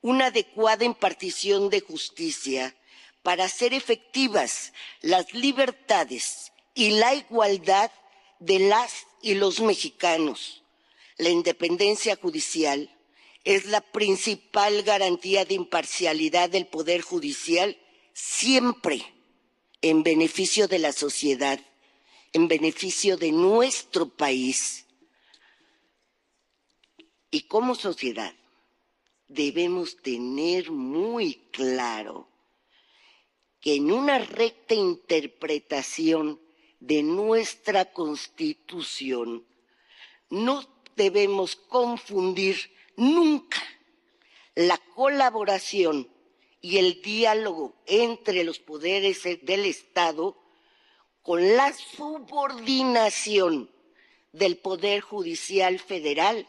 una 0.00 0.26
adecuada 0.26 0.86
impartición 0.86 1.68
de 1.68 1.80
justicia 1.80 2.74
para 3.22 3.44
hacer 3.44 3.74
efectivas 3.74 4.72
las 5.02 5.32
libertades 5.34 6.52
y 6.74 6.90
la 6.90 7.14
igualdad 7.14 7.90
de 8.38 8.58
las 8.58 9.06
y 9.22 9.34
los 9.34 9.60
mexicanos. 9.60 10.62
La 11.18 11.28
independencia 11.28 12.16
judicial 12.16 12.90
es 13.44 13.66
la 13.66 13.80
principal 13.80 14.82
garantía 14.82 15.44
de 15.44 15.54
imparcialidad 15.54 16.50
del 16.50 16.66
Poder 16.66 17.02
Judicial 17.02 17.76
siempre 18.12 19.04
en 19.82 20.02
beneficio 20.02 20.68
de 20.68 20.78
la 20.78 20.92
sociedad, 20.92 21.60
en 22.32 22.48
beneficio 22.48 23.16
de 23.16 23.32
nuestro 23.32 24.08
país. 24.08 24.86
Y 27.30 27.42
como 27.42 27.74
sociedad 27.74 28.34
debemos 29.28 29.96
tener 30.02 30.70
muy 30.70 31.34
claro 31.52 32.28
que 33.60 33.76
en 33.76 33.92
una 33.92 34.18
recta 34.18 34.74
interpretación 34.74 36.40
de 36.80 37.02
nuestra 37.02 37.92
Constitución 37.92 39.44
no 40.30 40.64
debemos 40.96 41.56
confundir 41.56 42.72
nunca 42.96 43.62
la 44.54 44.78
colaboración 44.94 46.08
y 46.60 46.78
el 46.78 47.00
diálogo 47.02 47.74
entre 47.86 48.44
los 48.44 48.58
poderes 48.58 49.22
del 49.24 49.64
Estado 49.66 50.36
con 51.22 51.56
la 51.56 51.72
subordinación 51.72 53.70
del 54.32 54.56
Poder 54.56 55.00
Judicial 55.00 55.78
Federal 55.78 56.46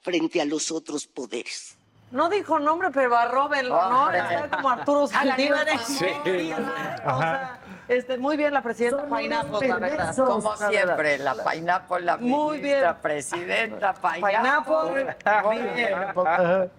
frente 0.00 0.40
a 0.40 0.44
los 0.44 0.70
otros 0.70 1.06
poderes. 1.06 1.75
No 2.10 2.28
dijo 2.28 2.58
nombre, 2.58 2.90
pero 2.92 3.16
arróbenlo, 3.16 3.74
¿no? 3.90 4.02
Hombre. 4.04 4.18
Está 4.18 4.48
como 4.56 4.70
Arturo 4.70 5.06
Saldívar. 5.08 5.66
Sí. 5.80 6.06
O 7.04 7.18
sea, 7.18 7.58
este, 7.88 8.16
muy 8.18 8.36
bien 8.36 8.52
la 8.54 8.62
presidenta 8.62 9.04
Pineapple, 9.04 9.68
la 9.68 9.78
verdad. 9.78 10.16
Como 10.16 10.54
La 10.54 10.68
siempre, 10.68 11.18
la 11.18 11.34
Pineapple, 11.34 12.00
la 12.00 12.16
Muy 12.16 12.58
ministra, 12.58 12.92
bien. 12.92 13.02
presidenta, 13.02 13.94
Pineapple. 13.94 14.74
Muy 15.44 15.58
Muy 15.58 15.68
bien. 15.74 15.94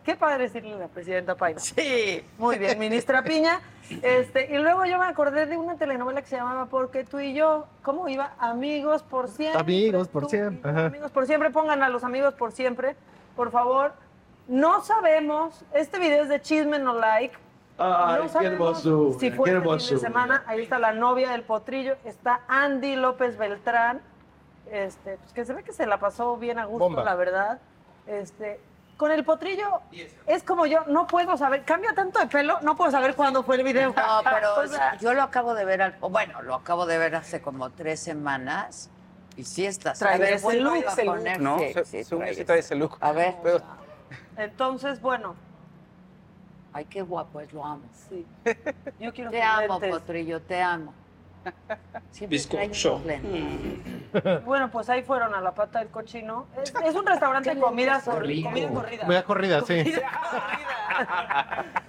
Qué 0.04 0.16
padre 0.16 0.44
decirle 0.44 0.74
a 0.74 0.78
la 0.78 0.88
presidenta 0.88 1.36
Pineapple. 1.36 1.60
Sí. 1.60 2.26
Muy 2.38 2.58
bien, 2.58 2.80
ministra 2.80 3.22
Piña. 3.22 3.60
Este, 4.02 4.54
y 4.54 4.58
luego 4.58 4.86
yo 4.86 4.98
me 4.98 5.06
acordé 5.06 5.46
de 5.46 5.56
una 5.58 5.76
telenovela 5.78 6.22
que 6.22 6.28
se 6.28 6.36
llamaba 6.36 6.66
Porque 6.66 7.06
tú 7.06 7.20
y 7.20 7.34
yo, 7.34 7.68
¿cómo 7.84 8.10
iba? 8.10 8.34
Amigos 8.38 9.02
por 9.04 9.30
siempre. 9.30 9.60
Amigos, 9.62 10.08
por 10.10 10.30
siempre. 10.30 10.72
Amigos 10.72 11.12
por 11.12 11.26
siempre, 11.26 11.50
pongan 11.52 11.84
a 11.84 11.90
los 11.90 12.04
amigos 12.04 12.34
por 12.34 12.52
siempre, 12.52 12.98
por 13.38 13.50
favor. 13.52 13.94
No 14.48 14.82
sabemos, 14.84 15.66
este 15.74 16.00
video 16.00 16.24
es 16.24 16.30
de 16.30 16.41
Chisme 16.41 16.80
No 16.80 16.93
Like. 16.93 17.38
Ay, 17.78 18.16
no 18.18 18.24
qué 18.24 18.30
sabemos 18.30 18.86
hermosura, 18.86 19.20
si 19.20 19.30
qué 19.30 19.36
fue 19.36 19.50
este 19.52 19.62
fin 19.80 19.95
de 19.98 20.00
semana. 20.02 20.43
Ahí 20.48 20.62
está 20.64 20.80
la 20.80 20.93
novia 20.93 21.32
del 21.32 21.43
potrillo, 21.43 21.95
está 22.06 22.41
Andy 22.48 22.95
López 22.95 23.38
Beltrán, 23.38 24.02
este, 24.72 25.18
pues 25.18 25.34
que 25.34 25.45
se 25.45 25.54
ve 25.54 25.64
que 25.64 25.74
se 25.74 25.86
la 25.86 26.00
pasó 26.00 26.38
bien 26.38 26.58
a 26.60 26.66
gusto, 26.66 26.86
Bomba. 26.86 27.04
la 27.04 27.16
verdad. 27.16 27.60
Este, 28.08 28.60
con 28.95 29.12
el 29.12 29.24
potrillo 29.24 29.82
es 30.26 30.41
como 30.43 30.66
yo, 30.66 30.86
no 30.88 31.06
puedo 31.06 31.38
saber, 31.38 31.64
cambia 31.66 31.93
tanto 31.93 32.18
de 32.20 32.26
pelo, 32.28 32.58
no 32.62 32.76
puedo 32.76 32.89
saber 32.89 33.16
cuándo 33.16 33.43
fue 33.43 33.58
el 33.58 33.64
video. 33.64 33.93
No, 33.95 34.22
pero 34.24 34.56
O 34.64 34.68
sea, 34.68 34.98
yo 34.98 35.14
lo 35.14 35.22
acabo 35.22 35.54
de 35.54 35.66
ver, 35.66 35.82
al- 35.84 35.98
bueno, 36.00 36.41
lo 36.41 36.56
acabo 36.56 36.86
de 36.88 36.98
ver 36.98 37.16
hace 37.16 37.41
como 37.41 37.70
tres 37.70 38.00
semanas 38.00 38.89
y 39.36 39.43
sí 39.43 39.66
está. 39.68 39.93
Trae 39.93 40.34
ese 40.34 40.54
look, 40.62 40.84
a 40.88 40.95
poner, 40.95 41.39
¿no? 41.41 41.60
sí, 41.86 42.04
sí, 42.04 42.43
trae 42.45 42.60
ese 42.60 42.74
look. 42.76 42.98
A 43.02 43.12
ver, 43.12 43.36
Pero- 43.43 43.62
entonces, 44.38 45.01
bueno, 45.01 45.36
ay, 46.74 46.86
qué 46.86 47.01
guapo 47.01 47.39
es, 47.41 47.51
lo 47.53 47.66
amo. 47.66 47.84
sí. 48.10 48.26
Yo 48.99 49.14
quiero 49.14 49.32
Te 49.32 49.41
amo, 49.41 49.80
lentes. 49.80 49.91
Potrillo, 49.99 50.41
te 50.41 50.62
amo. 50.62 50.93
Siempre 52.12 52.38
Bizcocho. 52.38 53.01
Bueno, 54.45 54.70
pues 54.72 54.89
ahí 54.89 55.03
fueron 55.03 55.34
a 55.36 55.41
la 55.41 55.53
pata 55.53 55.80
del 55.80 55.89
cochino. 55.89 56.47
Es, 56.62 56.74
es 56.84 56.95
un 56.95 57.05
restaurante 57.05 57.53
de 57.55 57.62
comida, 57.62 58.01
Qué 58.03 58.10
cor- 58.12 58.24
rico. 58.26 58.49
comida 58.49 58.70
corrida. 58.70 59.01
Comida 59.03 59.24
corrida, 59.24 59.62
sí. 59.62 59.74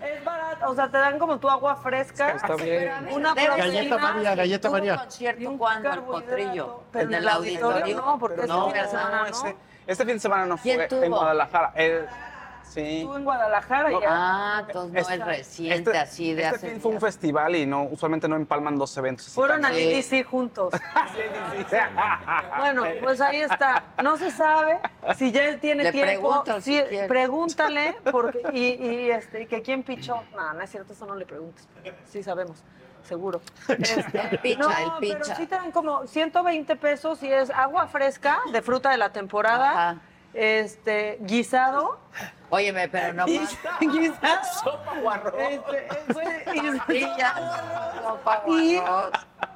Es 0.02 0.24
barato, 0.24 0.70
o 0.70 0.74
sea, 0.74 0.88
te 0.90 0.98
dan 0.98 1.18
como 1.18 1.38
tu 1.38 1.48
agua 1.48 1.76
fresca. 1.76 2.32
Está 2.32 2.54
bien. 2.56 2.92
Una. 3.12 3.34
Galleta 3.34 3.98
María, 3.98 4.34
galleta 4.34 4.68
¿Tuvo 4.68 4.78
María. 4.78 4.96
concierto 4.98 5.56
cuándo 5.58 5.92
el 5.92 6.00
Potrillo? 6.02 6.80
Pero 6.92 7.08
¿En 7.08 7.14
el 7.14 7.28
auditorio? 7.28 7.96
No, 7.96 8.18
porque 8.18 8.46
no, 8.46 8.68
este 8.68 8.72
fin 8.72 8.72
de 8.74 8.78
¿verdad? 8.80 8.90
semana, 8.90 9.20
¿no? 9.22 9.26
Ese- 9.26 9.56
este 9.88 10.04
fin 10.04 10.14
de 10.14 10.20
semana 10.20 10.46
no 10.46 10.56
¿Quién 10.58 10.86
fue 10.88 11.04
en 11.06 11.10
Guadalajara. 11.10 11.72
Eh, 11.74 12.04
sí. 12.62 12.98
Estuvo 12.98 13.16
en 13.16 13.24
Guadalajara 13.24 13.90
No. 13.90 14.00
ya. 14.02 14.06
Ah, 14.10 14.64
entonces 14.66 14.92
no 14.92 15.00
es 15.00 15.08
Este- 15.10 15.24
reciente, 15.24 15.74
este- 15.90 15.98
así 15.98 16.34
de 16.34 16.42
este 16.42 16.56
hace 16.56 16.70
fin 16.70 16.80
fue 16.80 16.92
un 16.92 17.00
festival 17.00 17.56
y 17.56 17.64
no, 17.64 17.84
usualmente 17.84 18.28
no 18.28 18.36
empalman 18.36 18.76
dos 18.78 18.94
eventos. 18.98 19.28
Fueron 19.30 19.62
tan- 19.62 19.72
al 19.72 19.78
IDC 19.78 20.24
juntos. 20.24 20.72
Bueno, 22.58 22.84
pues 23.02 23.20
ahí 23.20 23.40
está. 23.40 23.82
No 24.02 24.16
se 24.16 24.30
sabe 24.30 24.78
si 25.16 25.32
ya 25.32 25.44
él 25.46 25.58
tiene 25.60 25.84
Le 25.84 25.92
tiempo. 25.92 26.44
si 26.60 26.78
Sí, 26.78 26.82
pregúntale 27.08 27.96
porque, 28.10 28.42
y, 28.52 28.64
y, 28.84 29.10
este, 29.10 29.42
y 29.42 29.46
que 29.46 29.62
quién 29.62 29.82
pichó. 29.82 30.22
No, 30.36 30.52
no 30.52 30.60
es 30.62 30.70
cierto, 30.70 30.92
eso 30.92 31.06
no 31.06 31.14
le 31.14 31.24
preguntes. 31.24 31.66
Sí 32.04 32.22
sabemos, 32.22 32.62
seguro. 33.08 33.40
Este, 33.68 34.20
El 34.30 34.38
picha, 34.38 34.58
no, 34.60 34.70
el 34.70 34.92
picha. 35.00 35.18
pero 35.22 35.36
sí 35.36 35.46
te 35.46 35.54
dan 35.56 35.72
como 35.72 36.06
120 36.06 36.76
pesos 36.76 37.22
y 37.22 37.32
es 37.32 37.50
agua 37.50 37.86
fresca 37.88 38.40
de 38.52 38.62
fruta 38.62 38.90
de 38.90 38.98
la 38.98 39.10
temporada, 39.12 39.70
Ajá. 39.70 39.96
este, 40.34 41.18
guisado. 41.22 41.98
Óyeme, 42.50 42.88
pero 42.88 43.12
no 43.14 43.26
más. 43.26 43.58
guisado. 43.80 44.44
Sopa 44.64 44.92
o 45.02 45.10
arroz. 45.10 45.34
Este, 45.38 45.88
fue- 46.12 46.44
y- 46.54 47.02
sopa 48.02 48.42
o 48.46 48.58
Y 48.58 48.80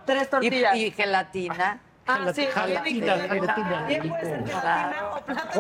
tres 0.07 0.23
Y, 0.25 0.27
tortillas. 0.27 0.77
y 0.77 0.91
gelatina. 0.91 1.81
Ah, 2.07 2.33
sí, 2.35 2.47
Gelatina, 2.47 3.15
viene 3.15 3.29
gelatina. 3.29 3.87
Bien, 3.87 4.09
puede 4.09 4.23
ser 4.23 4.45
gelatina 4.45 5.11
o 5.13 5.21
plátano 5.25 5.51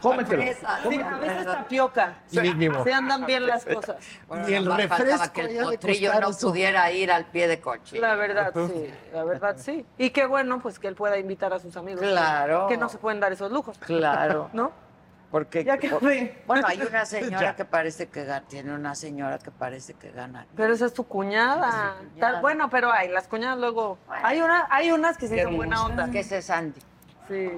Cómetelo, 0.00 0.42
Sí, 0.88 1.00
a 1.00 1.16
veces 1.18 1.46
tapioca. 1.46 2.14
Se 2.28 2.92
andan 2.92 3.24
bien 3.24 3.46
las 3.46 3.64
cosas. 3.64 3.96
Bueno, 4.26 4.48
Y 4.48 4.54
el 4.54 4.66
refresco 4.66 5.32
que 5.32 5.40
el 5.42 5.64
potrillo 5.64 6.20
no 6.20 6.30
pudiera 6.32 6.90
ir 6.92 7.10
al 7.10 7.24
pie 7.26 7.48
de 7.48 7.60
coche. 7.60 7.98
La 7.98 8.14
verdad, 8.14 8.52
sí. 8.54 8.92
La 9.12 9.24
verdad, 9.24 9.56
sí. 9.58 9.86
Y 9.96 10.10
qué 10.10 10.26
bueno, 10.26 10.60
pues, 10.60 10.78
que 10.78 10.88
él 10.88 10.94
pueda 10.94 11.18
invitar 11.18 11.52
a 11.52 11.58
sus 11.58 11.76
amigos. 11.76 12.02
Claro. 12.02 12.66
Que 12.68 12.76
no 12.76 12.88
se 12.88 12.98
pueden 12.98 13.20
dar 13.20 13.32
esos 13.32 13.50
lujos. 13.50 13.78
Claro. 13.78 14.50
¿No? 14.52 14.87
Porque 15.30 15.62
Ya 15.62 15.76
que 15.76 15.90
fue. 15.90 16.42
bueno, 16.46 16.66
hay 16.66 16.80
una 16.80 17.04
señora 17.06 17.40
Ya. 17.40 17.56
que 17.56 17.64
parece 17.66 18.08
que 18.08 18.24
gana, 18.24 18.46
tiene 18.46 18.72
una 18.74 18.94
señora 18.94 19.38
que 19.38 19.50
parece 19.50 19.92
que 19.94 20.10
gana. 20.10 20.46
Pero 20.56 20.72
esa 20.72 20.86
es 20.86 20.94
tu 20.94 21.04
cuñada. 21.06 21.68
Es 21.68 21.74
su 21.74 22.08
cuñada. 22.10 22.20
Tal- 22.32 22.40
bueno, 22.40 22.70
pero 22.70 22.90
hay, 22.90 23.08
las 23.10 23.28
cuñadas 23.28 23.58
luego. 23.58 23.98
Hay, 24.08 24.40
una, 24.40 24.66
hay 24.70 24.90
unas 24.90 25.18
que 25.18 25.28
sí 25.28 25.34
Qué 25.34 25.42
son 25.44 25.56
buena 25.56 25.76
hermosa. 25.76 25.90
onda. 25.92 26.10
Que 26.10 26.20
ese 26.20 26.38
es 26.38 26.46
Sandy. 26.46 26.80
Sí. 27.28 27.50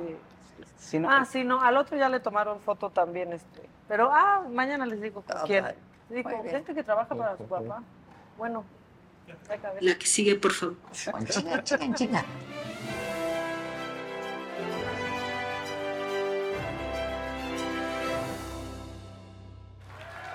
Sí, 0.79 0.99
no, 0.99 1.09
Ah, 1.11 1.25
sí, 1.25 1.45
no. 1.45 1.61
Al 1.61 1.77
otro 1.77 1.97
ya 1.97 2.09
le 2.09 2.19
tomaron 2.19 2.59
foto 2.61 2.91
también. 2.91 3.33
este 3.33 3.69
Pero, 3.87 4.11
ah, 4.13 4.43
mañana 4.51 4.85
les 4.87 5.01
digo 5.01 5.23
con 5.23 5.37
Ah, 5.37 5.43
quién. 5.47 5.63
vale. 5.63 5.77
Muy 6.09 6.23
bien. 6.25 6.45
gente 6.51 6.75
que 6.75 6.83
trabaja 6.83 7.15
para 7.15 7.37
su 7.37 7.45
papá. 7.45 7.83
Bueno. 8.37 8.65
hay 9.49 9.59
que 9.61 9.67
ver. 9.69 9.83
La 9.83 9.95
que 9.95 10.07
sigue, 10.07 10.35
por 10.35 10.51
favor. 10.53 10.75
Chinga, 10.93 11.63
chinga, 11.63 11.95
chinga. 11.95 12.25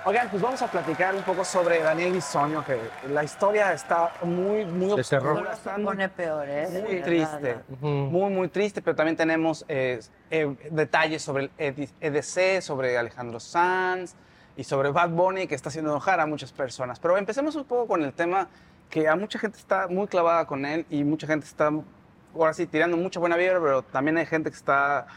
Oigan, 0.08 0.30
pues 0.30 0.40
vamos 0.40 0.62
a 0.62 0.68
platicar 0.68 1.16
un 1.16 1.24
poco 1.24 1.44
sobre 1.44 1.80
Daniel 1.82 2.14
Bisoño, 2.14 2.64
que 2.64 2.78
la 3.10 3.24
historia 3.24 3.74
está 3.74 4.12
muy, 4.22 4.64
muy 4.64 4.96
De 4.96 5.04
terror. 5.04 5.34
oscura, 5.34 5.52
Se 5.54 5.58
está 5.58 5.76
muy, 5.78 5.86
pone 5.86 6.10
peor, 6.10 6.48
¿eh? 6.48 6.68
muy 6.84 6.96
De 6.98 7.02
triste, 7.02 7.38
verdad. 7.42 7.64
muy, 7.82 8.30
muy 8.32 8.48
triste, 8.50 8.84
pero 8.84 8.96
también 8.96 9.18
tenemos 9.18 9.66
eh, 9.68 10.00
eh, 10.30 10.56
detalles 10.70 11.24
sobre 11.24 11.46
el 11.46 11.52
ED- 11.58 11.90
EDC, 12.02 12.62
sobre 12.62 13.00
Alejandro 13.00 13.40
Sanz 13.40 14.14
y 14.56 14.64
sobre 14.64 14.92
Bad 14.92 15.10
Bunny, 15.10 15.48
que 15.48 15.56
está 15.56 15.70
haciendo 15.70 15.90
enojar 15.90 16.20
a 16.20 16.28
muchas 16.28 16.52
personas. 16.52 17.00
Pero 17.00 17.18
empecemos 17.18 17.56
un 17.56 17.66
poco 17.66 17.88
con 17.88 18.04
el 18.04 18.14
tema 18.14 18.48
que 18.92 19.08
a 19.08 19.16
mucha 19.16 19.40
gente 19.40 19.58
está 19.58 19.88
muy 19.88 20.06
clavada 20.06 20.46
con 20.46 20.66
él 20.66 20.86
y 20.92 21.04
mucha 21.04 21.26
gente 21.26 21.48
está, 21.48 21.72
ahora 22.36 22.54
sí, 22.54 22.68
tirando 22.68 22.96
mucha 22.96 23.20
buena 23.20 23.38
vibra, 23.38 23.60
pero 23.60 23.82
también 23.82 24.18
hay 24.20 24.28
gente 24.28 24.52
que 24.52 24.56
está 24.56 25.08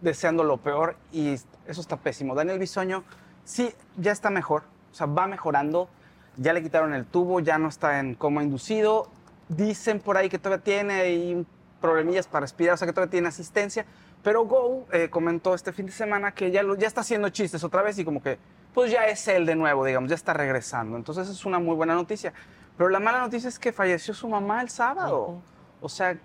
deseando 0.00 0.42
lo 0.42 0.56
peor 0.56 0.96
y 1.12 1.34
eso 1.34 1.80
está 1.80 1.96
pésimo. 1.96 2.34
Daniel 2.34 2.58
Bisoño 2.58 3.04
sí, 3.44 3.72
ya 3.96 4.12
está 4.12 4.30
mejor, 4.30 4.62
o 4.92 4.94
sea, 4.94 5.06
va 5.06 5.26
mejorando, 5.26 5.88
ya 6.36 6.52
le 6.52 6.62
quitaron 6.62 6.94
el 6.94 7.04
tubo, 7.04 7.40
ya 7.40 7.58
no 7.58 7.68
está 7.68 8.00
en 8.00 8.14
coma 8.14 8.42
inducido, 8.42 9.08
dicen 9.48 10.00
por 10.00 10.16
ahí 10.16 10.28
que 10.28 10.38
todavía 10.38 10.64
tiene 10.64 10.94
ahí 10.94 11.46
problemillas 11.80 12.26
para 12.26 12.40
respirar, 12.42 12.74
o 12.74 12.76
sea, 12.76 12.86
que 12.86 12.92
todavía 12.92 13.10
tiene 13.10 13.28
asistencia, 13.28 13.84
pero 14.22 14.44
Go 14.46 14.86
eh, 14.92 15.10
comentó 15.10 15.54
este 15.54 15.72
fin 15.72 15.86
de 15.86 15.92
semana 15.92 16.32
que 16.32 16.50
ya, 16.50 16.62
lo- 16.62 16.76
ya 16.76 16.86
está 16.86 17.02
haciendo 17.02 17.28
chistes 17.28 17.62
otra 17.62 17.82
vez 17.82 17.98
y 17.98 18.04
como 18.04 18.22
que, 18.22 18.38
pues 18.72 18.90
ya 18.90 19.06
es 19.06 19.28
él 19.28 19.44
de 19.46 19.54
nuevo, 19.54 19.84
digamos, 19.84 20.08
ya 20.08 20.16
está 20.16 20.32
regresando, 20.32 20.96
entonces 20.96 21.28
es 21.28 21.44
una 21.44 21.58
muy 21.58 21.76
buena 21.76 21.94
noticia. 21.94 22.32
Pero 22.76 22.88
la 22.90 22.98
mala 22.98 23.20
noticia 23.20 23.48
es 23.48 23.58
que 23.60 23.72
falleció 23.72 24.14
su 24.14 24.28
mamá 24.28 24.60
el 24.62 24.68
sábado, 24.70 25.40
o 25.80 25.88
sea, 25.88 26.16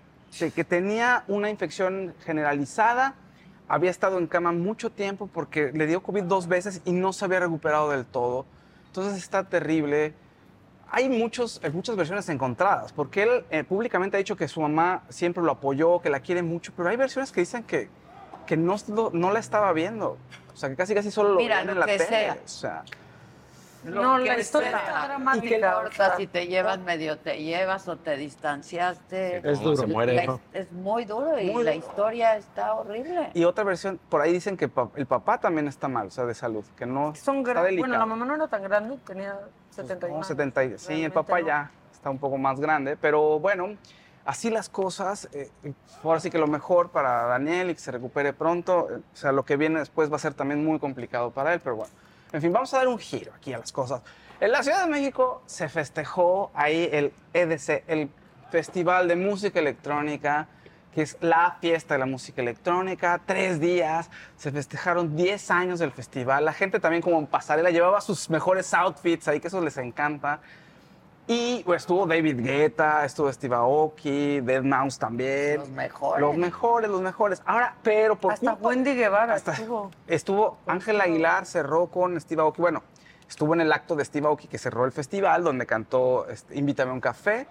que 0.54 0.64
tenía 0.64 1.22
una 1.28 1.48
infección 1.50 2.14
generalizada, 2.24 3.14
había 3.70 3.90
estado 3.90 4.18
en 4.18 4.26
cama 4.26 4.50
mucho 4.50 4.90
tiempo 4.90 5.30
porque 5.32 5.70
le 5.72 5.86
dio 5.86 6.02
COVID 6.02 6.24
dos 6.24 6.48
veces 6.48 6.82
y 6.84 6.90
no 6.90 7.12
se 7.12 7.24
había 7.24 7.38
recuperado 7.38 7.88
del 7.88 8.04
todo. 8.04 8.44
Entonces 8.88 9.16
está 9.16 9.44
terrible. 9.44 10.12
Hay 10.90 11.08
muchos, 11.08 11.60
muchas 11.72 11.94
versiones 11.94 12.28
encontradas, 12.28 12.92
porque 12.92 13.22
él 13.22 13.44
eh, 13.50 13.62
públicamente 13.62 14.16
ha 14.16 14.18
dicho 14.18 14.36
que 14.36 14.48
su 14.48 14.60
mamá 14.60 15.04
siempre 15.08 15.40
lo 15.44 15.52
apoyó, 15.52 16.00
que 16.00 16.10
la 16.10 16.18
quiere 16.18 16.42
mucho, 16.42 16.72
pero 16.76 16.88
hay 16.88 16.96
versiones 16.96 17.30
que 17.30 17.42
dicen 17.42 17.62
que, 17.62 17.88
que 18.44 18.56
no, 18.56 18.74
no 19.12 19.30
la 19.30 19.38
estaba 19.38 19.72
viendo. 19.72 20.18
O 20.52 20.56
sea, 20.56 20.68
que 20.68 20.74
casi 20.74 20.92
casi 20.92 21.12
solo 21.12 21.34
lo 21.34 21.36
Mira, 21.36 21.62
lo 21.62 21.70
en 21.70 21.78
la 21.78 21.86
tele. 21.86 22.06
sea. 22.06 22.38
O 22.44 22.48
sea, 22.48 22.84
No, 23.84 24.18
la 24.18 24.38
historia 24.38 24.70
está 24.78 25.04
¿Y 25.04 25.06
dramática. 25.08 25.90
sea, 25.92 26.16
si 26.16 26.26
te 26.26 26.46
llevas 26.46 26.78
medio 26.80 27.16
te 27.18 27.42
llevas 27.42 27.88
o 27.88 27.96
te 27.96 28.16
distanciaste? 28.16 29.38
Es 29.50 29.60
duro. 29.60 29.76
Se 29.76 29.86
muere, 29.86 30.14
La- 30.14 30.26
¿no? 30.26 30.40
Es 30.52 30.70
muy 30.72 31.04
duro 31.04 31.38
y 31.38 31.50
Muy 31.50 31.64
la 31.64 31.72
duro. 31.72 31.86
historia 31.86 32.36
está 32.36 32.74
horrible. 32.74 33.30
y 33.34 33.44
otra 33.44 33.64
versión, 33.64 33.98
por 34.08 34.20
ahí 34.20 34.32
dicen 34.32 34.56
que 34.56 34.68
pa- 34.68 34.90
el 34.96 35.06
papá 35.06 35.38
también 35.38 35.66
está 35.68 35.88
mal, 35.88 36.08
o 36.08 36.10
sea, 36.10 36.24
de 36.26 36.34
salud, 36.34 36.64
que 36.76 36.86
no 36.86 37.14
Son 37.14 37.38
está 37.38 37.50
grandes. 37.52 37.70
delicado. 37.70 37.88
Bueno, 37.88 37.98
la 37.98 38.06
mamá 38.06 38.24
no 38.26 38.34
era 38.34 38.48
tan 38.48 38.62
grande, 38.62 38.98
tenía 39.06 39.38
71. 39.70 40.12
Como 40.14 40.24
70 40.24 40.64
y- 40.64 40.78
sí, 40.78 41.02
el 41.04 41.12
papá 41.12 41.40
no. 41.40 41.46
ya 41.46 41.70
está 41.92 42.10
un 42.10 42.18
poco 42.18 42.36
más 42.38 42.60
grande, 42.60 42.96
pero 42.96 43.38
bueno, 43.38 43.76
así 44.24 44.50
las 44.50 44.68
cosas. 44.68 45.28
eh, 45.32 45.50
ahora 46.04 46.20
sí 46.20 46.30
que 46.30 46.38
lo 46.38 46.46
mejor 46.46 46.90
para 46.90 47.22
Daniel 47.24 47.70
y 47.70 47.74
que 47.74 47.80
se 47.80 47.90
recupere 47.92 48.32
pronto. 48.32 48.88
eh, 48.90 49.00
o 49.12 49.16
sea, 49.16 49.32
lo 49.32 49.44
que 49.44 49.56
viene 49.56 49.78
después 49.78 50.10
va 50.12 50.16
a 50.16 50.18
ser 50.20 50.34
también 50.34 50.64
muy 50.64 50.78
complicado 50.78 51.30
para 51.30 51.54
él, 51.54 51.60
pero 51.64 51.76
bueno. 51.76 51.92
En 52.32 52.40
fin, 52.40 52.52
vamos 52.52 52.72
a 52.74 52.78
dar 52.78 52.88
un 52.88 52.98
giro 52.98 53.32
aquí 53.34 53.52
a 53.52 53.58
las 53.58 53.72
cosas. 53.72 54.02
En 54.40 54.52
la 54.52 54.62
Ciudad 54.62 54.84
de 54.84 54.90
México 54.90 55.42
se 55.46 55.68
festejó 55.68 56.50
ahí 56.54 56.88
el 56.92 57.12
EDC, 57.32 57.84
el 57.88 58.08
Festival 58.50 59.08
de 59.08 59.16
Música 59.16 59.58
Electrónica, 59.58 60.46
que 60.94 61.02
es 61.02 61.16
la 61.20 61.56
fiesta 61.60 61.94
de 61.94 61.98
la 61.98 62.06
música 62.06 62.40
electrónica. 62.40 63.20
Tres 63.26 63.60
días, 63.60 64.10
se 64.36 64.50
festejaron 64.50 65.16
10 65.16 65.50
años 65.50 65.78
del 65.80 65.92
festival. 65.92 66.44
La 66.44 66.52
gente 66.52 66.80
también 66.80 67.02
como 67.02 67.18
en 67.18 67.26
pasarela 67.26 67.70
llevaba 67.70 68.00
sus 68.00 68.30
mejores 68.30 68.72
outfits 68.74 69.28
ahí, 69.28 69.40
que 69.40 69.48
eso 69.48 69.60
les 69.60 69.76
encanta. 69.76 70.40
Y 71.26 71.62
pues, 71.64 71.82
estuvo 71.82 72.06
David 72.06 72.40
Guetta, 72.42 73.04
estuvo 73.04 73.32
Steve 73.32 73.54
Aoki, 73.54 74.40
Dead 74.40 74.62
Mouse 74.62 74.98
también. 74.98 75.58
Los 75.60 75.68
mejores. 75.70 76.20
Los 76.20 76.36
mejores, 76.36 76.90
los 76.90 77.00
mejores. 77.00 77.42
Ahora, 77.46 77.76
pero 77.82 78.16
por 78.16 78.32
Hasta 78.32 78.52
culpa- 78.52 78.68
Wendy 78.68 78.94
Guevara 78.94 79.34
hasta- 79.34 79.52
estuvo. 79.52 79.90
Estuvo 80.08 80.58
Ángel 80.66 81.00
Aguilar, 81.00 81.46
cerró 81.46 81.86
con 81.86 82.20
Steve 82.20 82.42
Aoki. 82.42 82.60
Bueno, 82.60 82.82
estuvo 83.28 83.54
en 83.54 83.60
el 83.60 83.72
acto 83.72 83.94
de 83.94 84.04
Steve 84.04 84.26
Aoki 84.26 84.48
que 84.48 84.58
cerró 84.58 84.84
el 84.84 84.92
festival, 84.92 85.44
donde 85.44 85.66
cantó 85.66 86.26
este, 86.28 86.58
Invítame 86.58 86.90
a 86.90 86.94
un 86.94 87.00
café. 87.00 87.46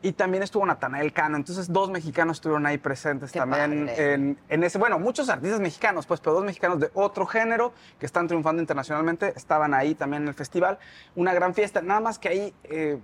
Y 0.00 0.12
también 0.12 0.44
estuvo 0.44 0.64
Natanael 0.64 1.12
Cano. 1.12 1.36
Entonces, 1.36 1.72
dos 1.72 1.90
mexicanos 1.90 2.36
estuvieron 2.36 2.64
ahí 2.66 2.78
presentes 2.78 3.32
Qué 3.32 3.40
también 3.40 3.88
en, 3.88 4.38
en 4.48 4.64
ese. 4.64 4.78
Bueno, 4.78 4.98
muchos 4.98 5.28
artistas 5.28 5.60
mexicanos, 5.60 6.06
pues, 6.06 6.20
pero 6.20 6.34
dos 6.34 6.44
mexicanos 6.44 6.78
de 6.78 6.90
otro 6.94 7.26
género 7.26 7.72
que 7.98 8.06
están 8.06 8.28
triunfando 8.28 8.62
internacionalmente 8.62 9.32
estaban 9.34 9.74
ahí 9.74 9.94
también 9.96 10.22
en 10.22 10.28
el 10.28 10.34
festival. 10.34 10.78
Una 11.16 11.34
gran 11.34 11.52
fiesta. 11.52 11.82
Nada 11.82 12.00
más 12.00 12.18
que 12.18 12.28
ahí 12.28 12.54
eh, 12.64 12.98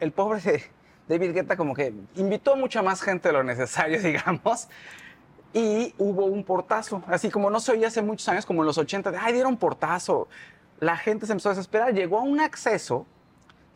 el 0.00 0.12
pobre 0.12 0.40
de 0.42 0.64
David 1.08 1.32
Guetta, 1.32 1.56
como 1.56 1.74
que 1.74 1.94
invitó 2.16 2.56
mucha 2.56 2.82
más 2.82 3.00
gente 3.00 3.28
de 3.28 3.32
lo 3.32 3.42
necesario, 3.42 3.98
digamos 4.02 4.68
y 5.52 5.94
hubo 5.98 6.26
un 6.26 6.44
portazo. 6.44 7.02
Así 7.06 7.30
como 7.30 7.50
no 7.50 7.60
se 7.60 7.72
oía 7.72 7.88
hace 7.88 8.02
muchos 8.02 8.28
años, 8.28 8.46
como 8.46 8.62
en 8.62 8.66
los 8.66 8.78
80, 8.78 9.10
de, 9.10 9.18
ay, 9.18 9.32
dieron 9.32 9.56
portazo. 9.56 10.28
La 10.80 10.96
gente 10.96 11.26
se 11.26 11.32
empezó 11.32 11.48
a 11.48 11.52
desesperar. 11.52 11.94
Llegó 11.94 12.18
a 12.18 12.22
un 12.22 12.40
acceso 12.40 13.06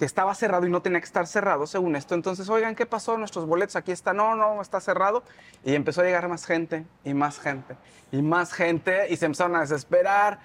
que 0.02 0.06
estaba 0.06 0.34
cerrado 0.34 0.66
y 0.66 0.68
no 0.68 0.82
tenía 0.82 0.98
que 0.98 1.04
estar 1.06 1.28
cerrado, 1.28 1.64
según 1.64 1.94
esto. 1.94 2.16
Entonces, 2.16 2.48
oigan, 2.48 2.74
¿qué 2.74 2.86
pasó? 2.86 3.16
Nuestros 3.16 3.46
boletos 3.46 3.76
aquí 3.76 3.92
están. 3.92 4.16
No, 4.16 4.34
no, 4.34 4.60
está 4.60 4.80
cerrado. 4.80 5.22
Y 5.64 5.76
empezó 5.76 6.00
a 6.00 6.04
llegar 6.04 6.28
más 6.28 6.44
gente 6.44 6.84
y 7.04 7.14
más 7.14 7.38
gente 7.38 7.76
y 8.10 8.20
más 8.20 8.52
gente 8.52 9.06
y 9.10 9.16
se 9.16 9.26
empezaron 9.26 9.54
a 9.54 9.60
desesperar. 9.60 10.40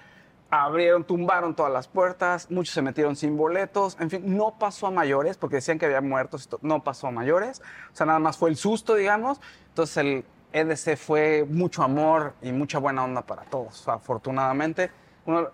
Abrieron, 0.48 1.02
tumbaron 1.02 1.56
todas 1.56 1.72
las 1.72 1.88
puertas, 1.88 2.48
muchos 2.52 2.72
se 2.72 2.82
metieron 2.82 3.16
sin 3.16 3.36
boletos, 3.36 3.96
en 3.98 4.10
fin, 4.10 4.36
no 4.36 4.54
pasó 4.60 4.86
a 4.86 4.90
mayores 4.92 5.36
porque 5.36 5.56
decían 5.56 5.76
que 5.76 5.86
había 5.86 6.00
muertos, 6.00 6.48
no 6.62 6.84
pasó 6.84 7.08
a 7.08 7.10
mayores, 7.10 7.60
o 7.92 7.96
sea, 7.96 8.06
nada 8.06 8.20
más 8.20 8.36
fue 8.36 8.50
el 8.50 8.56
susto, 8.56 8.94
digamos. 8.94 9.40
Entonces 9.70 9.96
el 9.96 10.24
EDC 10.52 10.96
fue 10.96 11.44
mucho 11.50 11.82
amor 11.82 12.32
y 12.42 12.52
mucha 12.52 12.78
buena 12.78 13.02
onda 13.02 13.22
para 13.22 13.42
todos, 13.42 13.88
afortunadamente. 13.88 14.92
Uno- 15.26 15.48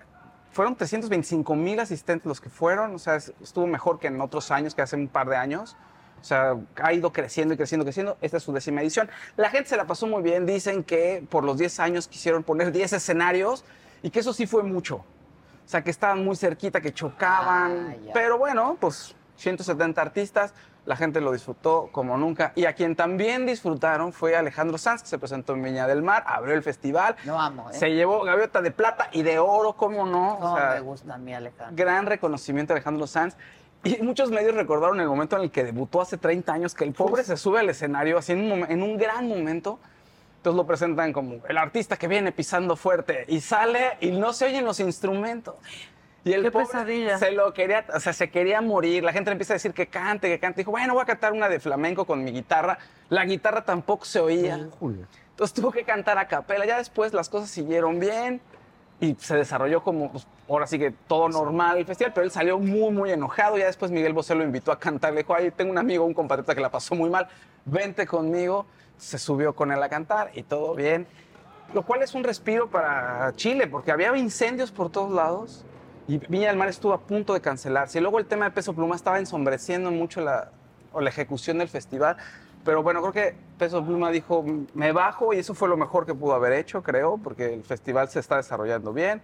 fueron 0.54 0.74
325 0.76 1.54
mil 1.54 1.78
asistentes 1.80 2.26
los 2.26 2.40
que 2.40 2.48
fueron, 2.48 2.94
o 2.94 2.98
sea, 2.98 3.16
es- 3.16 3.32
estuvo 3.42 3.66
mejor 3.66 3.98
que 3.98 4.06
en 4.06 4.20
otros 4.20 4.50
años, 4.50 4.74
que 4.74 4.82
hace 4.82 4.96
un 4.96 5.08
par 5.08 5.28
de 5.28 5.36
años. 5.36 5.76
O 6.20 6.24
sea, 6.26 6.56
ha 6.82 6.92
ido 6.94 7.12
creciendo 7.12 7.52
y 7.52 7.58
creciendo, 7.58 7.84
creciendo. 7.84 8.16
Esta 8.22 8.38
es 8.38 8.42
su 8.42 8.52
décima 8.54 8.80
edición. 8.80 9.10
La 9.36 9.50
gente 9.50 9.68
se 9.68 9.76
la 9.76 9.86
pasó 9.86 10.06
muy 10.06 10.22
bien. 10.22 10.46
Dicen 10.46 10.82
que 10.82 11.22
por 11.28 11.44
los 11.44 11.58
10 11.58 11.78
años 11.80 12.08
quisieron 12.08 12.42
poner 12.42 12.72
10 12.72 12.94
escenarios 12.94 13.62
y 14.02 14.08
que 14.08 14.20
eso 14.20 14.32
sí 14.32 14.46
fue 14.46 14.62
mucho. 14.62 14.96
O 14.96 15.68
sea, 15.68 15.82
que 15.84 15.90
estaban 15.90 16.24
muy 16.24 16.34
cerquita, 16.36 16.80
que 16.80 16.94
chocaban. 16.94 17.96
Ah, 18.06 18.10
pero 18.14 18.38
bueno, 18.38 18.78
pues 18.80 19.14
170 19.36 20.00
artistas. 20.00 20.54
La 20.86 20.96
gente 20.96 21.20
lo 21.20 21.32
disfrutó 21.32 21.88
como 21.92 22.16
nunca. 22.18 22.52
Y 22.56 22.66
a 22.66 22.74
quien 22.74 22.94
también 22.94 23.46
disfrutaron 23.46 24.12
fue 24.12 24.36
Alejandro 24.36 24.76
Sanz, 24.76 25.02
que 25.02 25.08
se 25.08 25.18
presentó 25.18 25.54
en 25.54 25.62
Viña 25.62 25.86
del 25.86 26.02
Mar, 26.02 26.24
abrió 26.26 26.54
el 26.54 26.62
festival. 26.62 27.16
No 27.24 27.40
amo, 27.40 27.70
¿eh? 27.70 27.74
Se 27.74 27.90
llevó 27.94 28.22
gaviota 28.22 28.60
de 28.60 28.70
plata 28.70 29.08
y 29.12 29.22
de 29.22 29.38
oro, 29.38 29.72
¿cómo 29.74 30.04
no? 30.04 30.34
O 30.36 30.40
No, 30.40 30.56
sea, 30.56 30.70
me 30.74 30.80
gusta 30.80 31.14
a 31.14 31.18
mí, 31.18 31.32
Alejandro. 31.32 31.74
gran 31.74 32.04
reconocimiento 32.06 32.72
a 32.72 32.76
Alejandro 32.76 33.06
Sanz. 33.06 33.34
Y 33.82 33.98
muchos 34.02 34.30
medios 34.30 34.54
recordaron 34.54 35.00
el 35.00 35.06
momento 35.08 35.36
en 35.36 35.42
el 35.42 35.50
que 35.50 35.64
debutó 35.64 36.00
hace 36.00 36.16
30 36.18 36.52
años, 36.52 36.74
que 36.74 36.84
el 36.84 36.92
pobre 36.92 37.22
se 37.24 37.36
sube 37.36 37.60
al 37.60 37.68
escenario 37.70 38.16
así 38.18 38.32
en 38.32 38.50
un, 38.50 38.70
en 38.70 38.82
un 38.82 38.96
gran 38.98 39.28
momento. 39.28 39.78
Entonces 40.38 40.56
lo 40.56 40.66
presentan 40.66 41.12
como 41.14 41.36
el 41.48 41.56
artista 41.56 41.96
que 41.96 42.06
viene 42.08 42.30
pisando 42.30 42.76
fuerte 42.76 43.24
y 43.28 43.40
sale 43.40 43.96
y 44.00 44.10
no 44.10 44.34
se 44.34 44.44
oyen 44.46 44.64
los 44.66 44.80
instrumentos. 44.80 45.54
Y 46.24 46.32
el 46.32 46.42
Qué 46.42 46.50
pobre 46.50 46.66
pesadilla. 46.66 47.18
se 47.18 47.32
lo 47.32 47.52
quería, 47.52 47.84
o 47.94 48.00
sea, 48.00 48.14
se 48.14 48.30
quería 48.30 48.62
morir. 48.62 49.04
La 49.04 49.12
gente 49.12 49.28
le 49.30 49.32
empieza 49.32 49.52
a 49.52 49.56
decir 49.56 49.74
que 49.74 49.86
cante, 49.88 50.28
que 50.28 50.38
cante. 50.38 50.62
Dijo, 50.62 50.70
bueno, 50.70 50.94
voy 50.94 51.02
a 51.02 51.06
cantar 51.06 51.32
una 51.32 51.48
de 51.50 51.60
flamenco 51.60 52.06
con 52.06 52.24
mi 52.24 52.32
guitarra. 52.32 52.78
La 53.10 53.26
guitarra 53.26 53.62
tampoco 53.62 54.06
se 54.06 54.20
oía. 54.20 54.54
Entonces 54.54 55.54
tuvo 55.54 55.70
que 55.70 55.84
cantar 55.84 56.16
a 56.16 56.26
capela. 56.26 56.64
Ya 56.64 56.78
después 56.78 57.12
las 57.12 57.28
cosas 57.28 57.50
siguieron 57.50 58.00
bien 58.00 58.40
y 59.00 59.14
se 59.18 59.36
desarrolló 59.36 59.82
como, 59.82 60.10
pues, 60.12 60.26
ahora 60.48 60.66
sí 60.66 60.78
que 60.78 60.92
todo 60.92 61.28
normal 61.28 61.76
el 61.76 61.84
festival, 61.84 62.12
pero 62.14 62.24
él 62.24 62.30
salió 62.30 62.58
muy, 62.58 62.90
muy 62.90 63.10
enojado. 63.10 63.58
Ya 63.58 63.66
después 63.66 63.90
Miguel 63.90 64.14
Bosé 64.14 64.34
lo 64.34 64.44
invitó 64.44 64.72
a 64.72 64.78
cantar. 64.78 65.12
Le 65.12 65.18
dijo, 65.20 65.34
ay, 65.34 65.50
tengo 65.50 65.72
un 65.72 65.78
amigo, 65.78 66.06
un 66.06 66.14
compatriota 66.14 66.54
que 66.54 66.62
la 66.62 66.70
pasó 66.70 66.94
muy 66.94 67.10
mal, 67.10 67.28
vente 67.66 68.06
conmigo. 68.06 68.64
Se 68.96 69.18
subió 69.18 69.54
con 69.54 69.72
él 69.72 69.82
a 69.82 69.90
cantar 69.90 70.30
y 70.32 70.42
todo 70.42 70.74
bien. 70.74 71.06
Lo 71.74 71.82
cual 71.82 72.02
es 72.02 72.14
un 72.14 72.24
respiro 72.24 72.70
para 72.70 73.32
Chile, 73.36 73.66
porque 73.66 73.90
había 73.90 74.16
incendios 74.16 74.70
por 74.70 74.90
todos 74.90 75.12
lados 75.12 75.66
y 76.06 76.18
Viña 76.18 76.48
del 76.48 76.56
Mar 76.56 76.68
estuvo 76.68 76.92
a 76.92 77.00
punto 77.00 77.34
de 77.34 77.40
cancelarse. 77.40 77.98
Y 77.98 78.00
luego 78.00 78.18
el 78.18 78.26
tema 78.26 78.44
de 78.46 78.50
Peso 78.50 78.72
Pluma 78.74 78.94
estaba 78.96 79.18
ensombreciendo 79.18 79.90
mucho 79.90 80.20
la, 80.20 80.50
o 80.92 81.00
la 81.00 81.08
ejecución 81.10 81.58
del 81.58 81.68
festival. 81.68 82.16
Pero 82.64 82.82
bueno, 82.82 83.00
creo 83.00 83.12
que 83.12 83.36
Peso 83.58 83.84
Pluma 83.84 84.10
dijo, 84.10 84.44
me 84.74 84.92
bajo 84.92 85.32
y 85.34 85.38
eso 85.38 85.54
fue 85.54 85.68
lo 85.68 85.76
mejor 85.76 86.06
que 86.06 86.14
pudo 86.14 86.34
haber 86.34 86.52
hecho, 86.54 86.82
creo, 86.82 87.18
porque 87.18 87.52
el 87.52 87.62
festival 87.62 88.08
se 88.08 88.20
está 88.20 88.36
desarrollando 88.36 88.92
bien. 88.92 89.20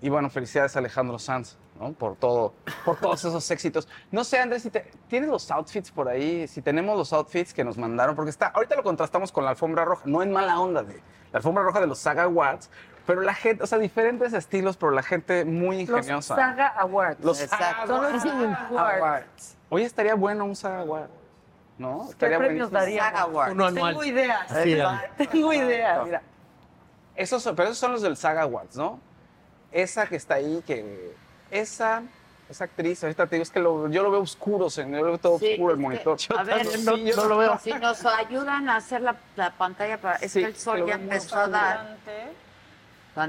Y 0.00 0.10
bueno, 0.10 0.30
felicidades 0.30 0.76
a 0.76 0.78
Alejandro 0.78 1.18
Sanz, 1.18 1.56
¿no? 1.80 1.92
Por 1.92 2.14
todo, 2.16 2.54
por 2.84 2.96
todos 3.00 3.24
esos 3.24 3.50
éxitos. 3.50 3.88
No 4.12 4.22
sé, 4.22 4.38
Andrés, 4.38 4.62
si 4.62 4.70
te- 4.70 4.90
tienes 5.08 5.28
los 5.28 5.50
outfits 5.50 5.90
por 5.90 6.08
ahí, 6.08 6.46
si 6.46 6.62
tenemos 6.62 6.96
los 6.96 7.12
outfits 7.12 7.52
que 7.52 7.64
nos 7.64 7.76
mandaron, 7.76 8.14
porque 8.14 8.30
está, 8.30 8.46
ahorita 8.48 8.76
lo 8.76 8.82
contrastamos 8.84 9.32
con 9.32 9.44
la 9.44 9.50
alfombra 9.50 9.84
roja, 9.84 10.02
no 10.04 10.22
en 10.22 10.30
mala 10.30 10.60
onda 10.60 10.84
de 10.84 10.94
la 11.32 11.38
alfombra 11.38 11.64
roja 11.64 11.80
de 11.80 11.88
los 11.88 11.98
Saga 11.98 12.22
Awards, 12.24 12.70
pero 13.08 13.22
la 13.22 13.32
gente, 13.32 13.64
o 13.64 13.66
sea, 13.66 13.78
diferentes 13.78 14.34
estilos, 14.34 14.76
pero 14.76 14.92
la 14.92 15.02
gente 15.02 15.46
muy 15.46 15.86
Los 15.86 16.00
ingeniosa. 16.00 16.36
Saga 16.36 16.66
Awards. 16.68 17.24
Los 17.24 17.40
Exacto. 17.40 17.86
Saga 17.96 18.10
los 18.10 18.24
Awards. 18.26 18.70
Awards. 18.70 19.56
Hoy 19.70 19.82
estaría 19.82 20.14
bueno 20.14 20.44
un 20.44 20.54
Saga 20.54 20.80
Award, 20.80 21.08
¿no? 21.78 22.02
¿Qué 22.04 22.10
Estaría 22.12 22.38
premios 22.38 22.70
daríamos? 22.70 23.08
Saga 23.08 23.20
Awards. 23.22 23.52
Uno 23.54 23.64
anual. 23.66 23.92
Tengo 23.94 24.04
ideas. 24.04 24.52
Es. 24.52 25.30
Tengo 25.30 25.52
ideas. 25.54 26.04
Mira, 26.04 26.22
esos 27.16 27.42
son, 27.42 27.56
pero 27.56 27.68
esos 27.70 27.78
son 27.78 27.92
los 27.92 28.02
del 28.02 28.14
Saga 28.18 28.42
Awards, 28.42 28.76
¿no? 28.76 29.00
Esa 29.72 30.06
que 30.06 30.16
está 30.16 30.34
ahí, 30.34 30.62
que 30.66 31.14
esa, 31.50 32.02
esa 32.50 32.64
actriz, 32.64 33.02
ahorita 33.02 33.26
te 33.26 33.36
digo, 33.36 33.42
es 33.42 33.50
que 33.50 33.60
lo- 33.60 33.88
yo 33.88 34.02
lo 34.02 34.10
veo 34.10 34.20
oscuro, 34.20 34.68
señor, 34.68 35.00
yo 35.00 35.06
lo 35.06 35.12
veo 35.12 35.18
todo 35.18 35.38
Sí, 35.38 35.52
oscuro 35.52 35.70
el 35.72 35.78
que, 35.78 35.82
monitor. 35.82 36.18
a 36.36 36.42
ver, 36.42 36.66
Sí, 36.66 36.84
no, 36.84 36.94
yo 36.98 37.16
no 37.16 37.24
lo 37.24 37.38
veo. 37.38 37.58
Si 37.58 37.72
nos 37.72 38.04
ayudan 38.04 38.68
a 38.68 38.76
hacer 38.76 39.00
la, 39.00 39.16
la 39.34 39.50
pantalla 39.52 39.96
para. 39.98 40.16
Es 40.16 40.30
Sí, 40.32 40.40
que 40.40 40.46
el 40.46 40.56
sol 40.56 40.84
ya 40.86 40.96
empezó 40.96 41.38
a 41.38 41.48
dar. 41.48 41.96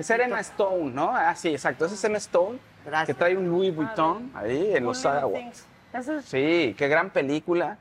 Era 0.10 0.26
Emma 0.26 0.40
Stone, 0.40 0.92
¿no? 0.92 1.12
Ah, 1.16 1.36
sí, 1.36 1.50
exacto. 1.50 1.86
Esa 1.86 1.96
es 1.96 2.04
Emma 2.04 2.18
Stone, 2.18 2.60
Gracias. 2.86 3.08
que 3.08 3.14
trae 3.14 3.36
un 3.38 3.50
Louis 3.50 3.76
Vuitton 3.76 4.32
ahí 4.36 4.76
en 4.76 4.84
los 4.86 5.00
Saga 5.00 5.22
Awards. 5.22 5.66
Es 5.94 6.26
Sí, 6.26 6.76
qué 6.78 6.88
gran 6.88 7.10
película. 7.10 7.78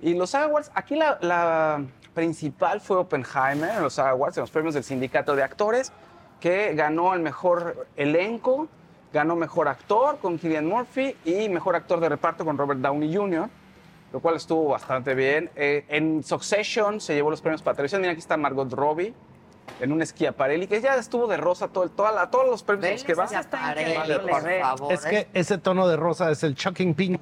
Y 0.00 0.14
los 0.14 0.30
Saga 0.30 0.46
Awards, 0.46 0.70
aquí 0.74 0.96
la, 0.96 1.18
la 1.20 1.82
principal 2.14 2.80
fue 2.80 2.96
Oppenheimer 2.96 3.70
en 3.76 3.82
los 3.82 3.94
Saga 3.94 4.10
Awards, 4.10 4.36
en 4.38 4.42
los 4.42 4.50
premios 4.50 4.74
del 4.74 4.84
Sindicato 4.84 5.36
de 5.36 5.42
Actores, 5.42 5.92
que 6.40 6.74
ganó 6.74 7.12
el 7.14 7.20
mejor 7.20 7.86
elenco, 7.96 8.68
ganó 9.12 9.36
mejor 9.36 9.68
actor 9.68 10.18
con 10.18 10.38
Cillian 10.38 10.66
Murphy 10.66 11.16
y 11.24 11.48
mejor 11.48 11.76
actor 11.76 12.00
de 12.00 12.08
reparto 12.08 12.44
con 12.44 12.56
Robert 12.56 12.80
Downey 12.80 13.14
Jr., 13.14 13.48
lo 14.12 14.20
cual 14.20 14.36
estuvo 14.36 14.68
bastante 14.68 15.14
bien. 15.14 15.50
Eh, 15.54 15.84
en 15.88 16.22
Succession 16.24 17.00
se 17.00 17.14
llevó 17.14 17.30
los 17.30 17.40
premios 17.40 17.62
para 17.62 17.76
televisión. 17.76 18.00
Mira, 18.00 18.12
aquí 18.12 18.20
está 18.20 18.36
Margot 18.36 18.72
Robbie 18.72 19.14
en 19.78 19.92
un 19.92 20.04
Schiaparelli, 20.04 20.66
que 20.66 20.80
ya 20.80 20.96
estuvo 20.96 21.26
de 21.26 21.36
rosa 21.36 21.68
todo, 21.68 21.84
el- 21.84 21.90
toda 21.90 22.12
la- 22.12 22.30
todos 22.30 22.46
los 22.48 22.62
premios 22.62 22.88
a 22.88 22.92
los 22.92 23.04
que 23.04 23.14
va. 23.14 23.26
Schiaparelli, 23.28 23.96
Vale, 23.96 24.18
por 24.20 24.30
vale. 24.30 24.60
favor. 24.60 24.92
Es 24.92 25.04
que 25.04 25.28
ese 25.32 25.58
tono 25.58 25.86
de 25.88 25.96
rosa 25.96 26.30
es 26.30 26.42
el 26.42 26.54
shocking 26.54 26.94
pink. 26.94 27.20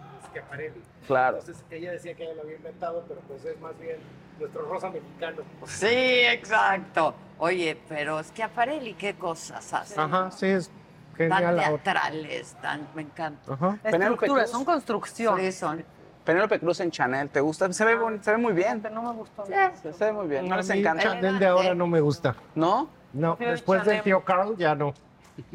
Claro. 1.07 1.39
Entonces 1.39 1.65
ella 1.71 1.93
decía 1.93 2.15
que 2.15 2.25
ella 2.25 2.35
lo 2.35 2.43
había 2.43 2.57
inventado, 2.57 3.05
pero 3.09 3.21
pues 3.23 3.45
es 3.45 3.59
más 3.61 3.79
bien 3.79 3.97
nuestro 4.39 4.63
rosa 4.63 4.91
mexicano. 4.91 5.43
Sí, 5.67 5.87
exacto. 5.87 7.15
Oye, 7.39 7.79
pero 7.89 8.21
es 8.21 8.31
que 8.31 8.43
Aparelli, 8.43 8.95
qué 8.95 9.15
cosas 9.15 9.73
hace. 9.73 9.99
Ajá, 9.99 10.31
sí, 10.31 10.47
es 10.47 10.71
Tan 11.17 11.31
genial. 11.33 11.57
la- 11.57 11.69
teatrales, 11.69 12.55
tan. 12.61 12.87
Me 12.95 13.03
encanta. 13.03 13.55
Ajá. 13.55 13.79
Estructuras, 13.83 14.51
son 14.51 14.65
construcciones. 14.65 15.55
Sí, 15.55 15.61
son. 15.61 15.85
Penélope 16.29 16.61
Cruz 16.61 16.79
en 16.81 16.91
Chanel, 16.91 17.31
¿te 17.31 17.41
gusta? 17.41 17.73
Se 17.73 17.87
ve, 17.87 17.97
se 18.21 18.33
ve 18.33 18.37
muy 18.37 18.53
bien. 18.53 18.83
No 18.93 19.01
me 19.03 19.13
gustó. 19.15 19.47
Se, 19.47 19.95
se 19.95 20.05
ve 20.05 20.13
muy 20.13 20.27
bien. 20.27 20.47
No 20.47 20.59
les 20.59 20.69
encanta. 20.69 21.03
Chanel 21.03 21.39
de 21.39 21.47
ahora 21.47 21.75
no 21.75 21.87
me 21.87 22.03
gusta. 22.03 22.37
¿No? 22.55 22.91
No, 23.15 23.35
después 23.41 23.83
del 23.87 24.03
tío 24.03 24.21
Carl 24.23 24.55
ya 24.59 24.75
no. 24.75 24.93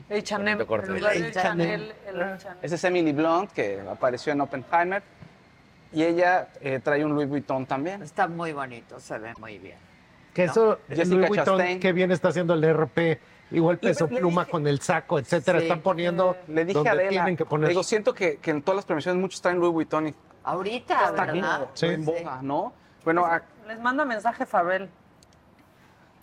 El 0.09 0.23
Chanel. 0.23 0.59
El 0.61 1.31
Chanel, 1.31 1.93
el 2.07 2.21
Ah. 2.23 2.37
Chanel. 2.39 2.57
Esa 2.63 2.73
es 2.73 2.83
Emily 2.85 3.11
Blunt, 3.13 3.51
que 3.51 3.81
apareció 3.87 4.33
en 4.33 4.41
Oppenheimer. 4.41 5.03
Y 5.91 6.01
ella 6.01 6.47
eh, 6.59 6.79
trae 6.83 7.05
un 7.05 7.13
Louis 7.13 7.29
Vuitton 7.29 7.67
también. 7.67 8.01
Está 8.01 8.27
muy 8.27 8.51
bonito, 8.51 8.99
se 8.99 9.19
ve 9.19 9.31
muy 9.39 9.59
bien. 9.59 9.77
Que 10.33 10.45
eso, 10.45 10.79
Jessica 10.89 11.17
Louis 11.17 11.27
Vuitton, 11.29 11.45
Chastain. 11.59 11.79
que 11.79 11.93
bien 11.93 12.11
está 12.11 12.29
haciendo 12.29 12.55
el 12.55 12.63
RP, 12.63 13.19
igual 13.51 13.77
peso 13.77 14.07
Le- 14.07 14.13
le 14.15 14.19
pluma 14.21 14.41
dije- 14.41 14.51
con 14.51 14.65
el 14.65 14.79
saco, 14.79 15.19
etcétera. 15.19 15.59
Sí. 15.59 15.65
Están 15.65 15.81
poniendo 15.81 16.35
Le 16.47 16.65
dije 16.65 16.73
donde 16.73 16.89
a 16.89 16.93
Adela, 16.93 17.09
tienen 17.09 17.37
que 17.37 17.45
poner. 17.45 17.69
digo, 17.69 17.83
siento 17.83 18.15
que, 18.15 18.37
que 18.37 18.49
en 18.49 18.63
todas 18.63 18.77
las 18.77 18.85
premiaciones 18.85 19.21
muchos 19.21 19.39
traen 19.39 19.59
Louis 19.59 19.71
Vuitton 19.71 20.07
y 20.07 20.15
Ahorita, 20.43 21.05
está 21.09 21.25
¿verdad? 21.25 21.67
Sí. 21.73 21.85
en 21.87 22.05
boga, 22.05 22.39
¿no? 22.41 22.73
Bueno, 23.03 23.25
a- 23.25 23.41
Les 23.67 23.79
manda 23.79 24.03
mensaje 24.05 24.45
Farrell. 24.45 24.89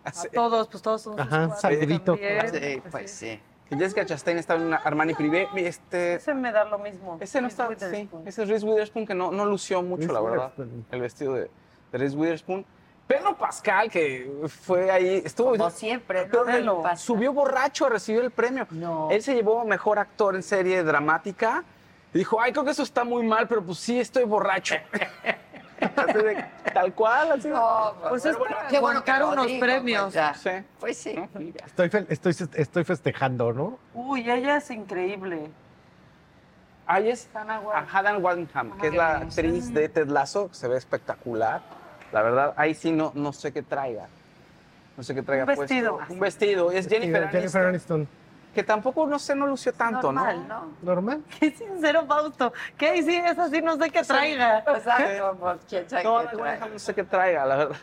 A 0.04 0.12
todos, 0.32 0.68
pues 0.68 0.82
todos 0.82 1.02
son 1.02 1.12
sus 1.18 1.20
Ajá, 1.26 1.54
saludito. 1.56 2.12
también. 2.16 2.50
Sí, 2.50 2.82
pues 2.90 3.10
sí. 3.10 3.40
Jessica 3.70 4.04
Chastain 4.04 4.38
está 4.38 4.54
en 4.56 4.62
una 4.62 4.76
Armani 4.78 5.14
Privé. 5.14 5.48
Este, 5.54 6.14
Ese 6.14 6.34
me 6.34 6.50
da 6.50 6.64
lo 6.64 6.78
mismo. 6.78 7.18
ese 7.20 7.40
no 7.40 7.46
está, 7.48 7.68
sí, 7.78 8.08
ese 8.24 8.42
es 8.42 8.48
Reese 8.48 8.66
Witherspoon 8.66 9.06
que 9.06 9.14
no, 9.14 9.30
no 9.30 9.44
lució 9.46 9.80
mucho, 9.82 10.08
Reese 10.08 10.12
la 10.12 10.20
verdad, 10.20 10.52
el 10.90 11.00
vestido 11.00 11.34
de, 11.34 11.50
de 11.92 11.98
Reese 11.98 12.16
Witherspoon. 12.16 12.64
Pedro 13.06 13.36
Pascal, 13.36 13.90
que 13.90 14.30
fue 14.48 14.90
ahí, 14.90 15.22
estuvo... 15.24 15.50
Como 15.50 15.70
siempre, 15.70 16.28
¿no? 16.28 16.82
Pascal. 16.82 16.98
subió 16.98 17.32
borracho 17.32 17.86
a 17.86 17.90
recibir 17.90 18.22
el 18.22 18.30
premio. 18.30 18.66
Él 19.10 19.20
se 19.22 19.34
llevó 19.34 19.64
mejor 19.64 19.98
actor 19.98 20.34
en 20.36 20.42
serie 20.44 20.82
dramática. 20.84 21.62
Y 22.12 22.18
dijo, 22.18 22.40
ay, 22.40 22.52
creo 22.52 22.64
que 22.64 22.70
eso 22.72 22.82
está 22.82 23.04
muy 23.04 23.24
mal, 23.26 23.46
pero 23.46 23.62
pues 23.64 23.78
sí, 23.78 23.98
estoy 24.00 24.24
borracho. 24.24 24.74
Así 25.96 26.12
de- 26.12 26.44
tal 26.74 26.92
cual, 26.92 27.32
así. 27.32 27.48
Pues 28.10 28.26
es 28.26 28.36
para 28.36 28.66
qué 28.68 28.78
bueno 28.80 29.02
que 29.02 29.12
unos 29.12 29.50
premios. 29.52 30.12
pues. 30.14 30.36
Sí. 30.38 30.50
Pues 30.78 30.96
sí. 30.98 31.14
Estoy, 31.64 31.90
estoy, 32.10 32.34
estoy 32.54 32.84
festejando, 32.84 33.52
¿no? 33.54 33.78
Uy, 33.94 34.30
ella 34.30 34.58
es 34.58 34.70
increíble. 34.70 35.50
Ahí 36.86 37.08
es 37.08 37.30
Hannah 37.34 38.18
Waddingham. 38.18 38.76
Que 38.78 38.88
es 38.88 38.94
la 38.94 39.16
actriz 39.18 39.72
de 39.72 39.88
Ted 39.88 40.08
Lasso, 40.08 40.48
que 40.48 40.54
se 40.54 40.68
ve 40.68 40.76
espectacular. 40.76 41.62
La 42.12 42.20
verdad, 42.22 42.52
ahí 42.58 42.74
sí 42.74 42.92
no, 42.92 43.12
no 43.14 43.32
sé 43.32 43.50
qué 43.52 43.62
traiga. 43.62 44.08
No 44.98 45.02
sé 45.02 45.14
qué 45.14 45.22
traiga 45.22 45.44
Un 45.44 45.46
puesto. 45.46 45.62
vestido. 45.62 45.98
Un 46.10 46.20
vestido. 46.20 46.70
Es 46.72 46.88
Jennifer, 46.88 47.28
Jennifer 47.30 47.66
Aniston, 47.66 48.00
Aniston. 48.00 48.08
Que 48.54 48.62
tampoco, 48.62 49.06
no 49.06 49.18
sé, 49.18 49.34
no 49.34 49.46
lució 49.46 49.72
tanto, 49.72 50.12
Normal, 50.12 50.48
¿no? 50.48 50.60
¿no? 50.60 50.72
¿Normal? 50.82 51.22
Qué 51.40 51.50
sincero, 51.52 52.04
Fausto. 52.06 52.52
¿Qué? 52.76 53.02
Sí, 53.02 53.16
es 53.16 53.38
así, 53.38 53.62
no 53.62 53.76
sé 53.76 53.90
qué 53.90 54.02
traiga. 54.02 54.58
Exacto, 54.58 55.36
pues, 55.40 55.58
quién 55.68 55.88
sabe 55.88 56.04
No, 56.04 56.20
qué 56.28 56.36
no 56.72 56.78
sé 56.78 56.94
qué 56.94 57.04
traiga, 57.04 57.46
la 57.46 57.56
verdad. 57.56 57.76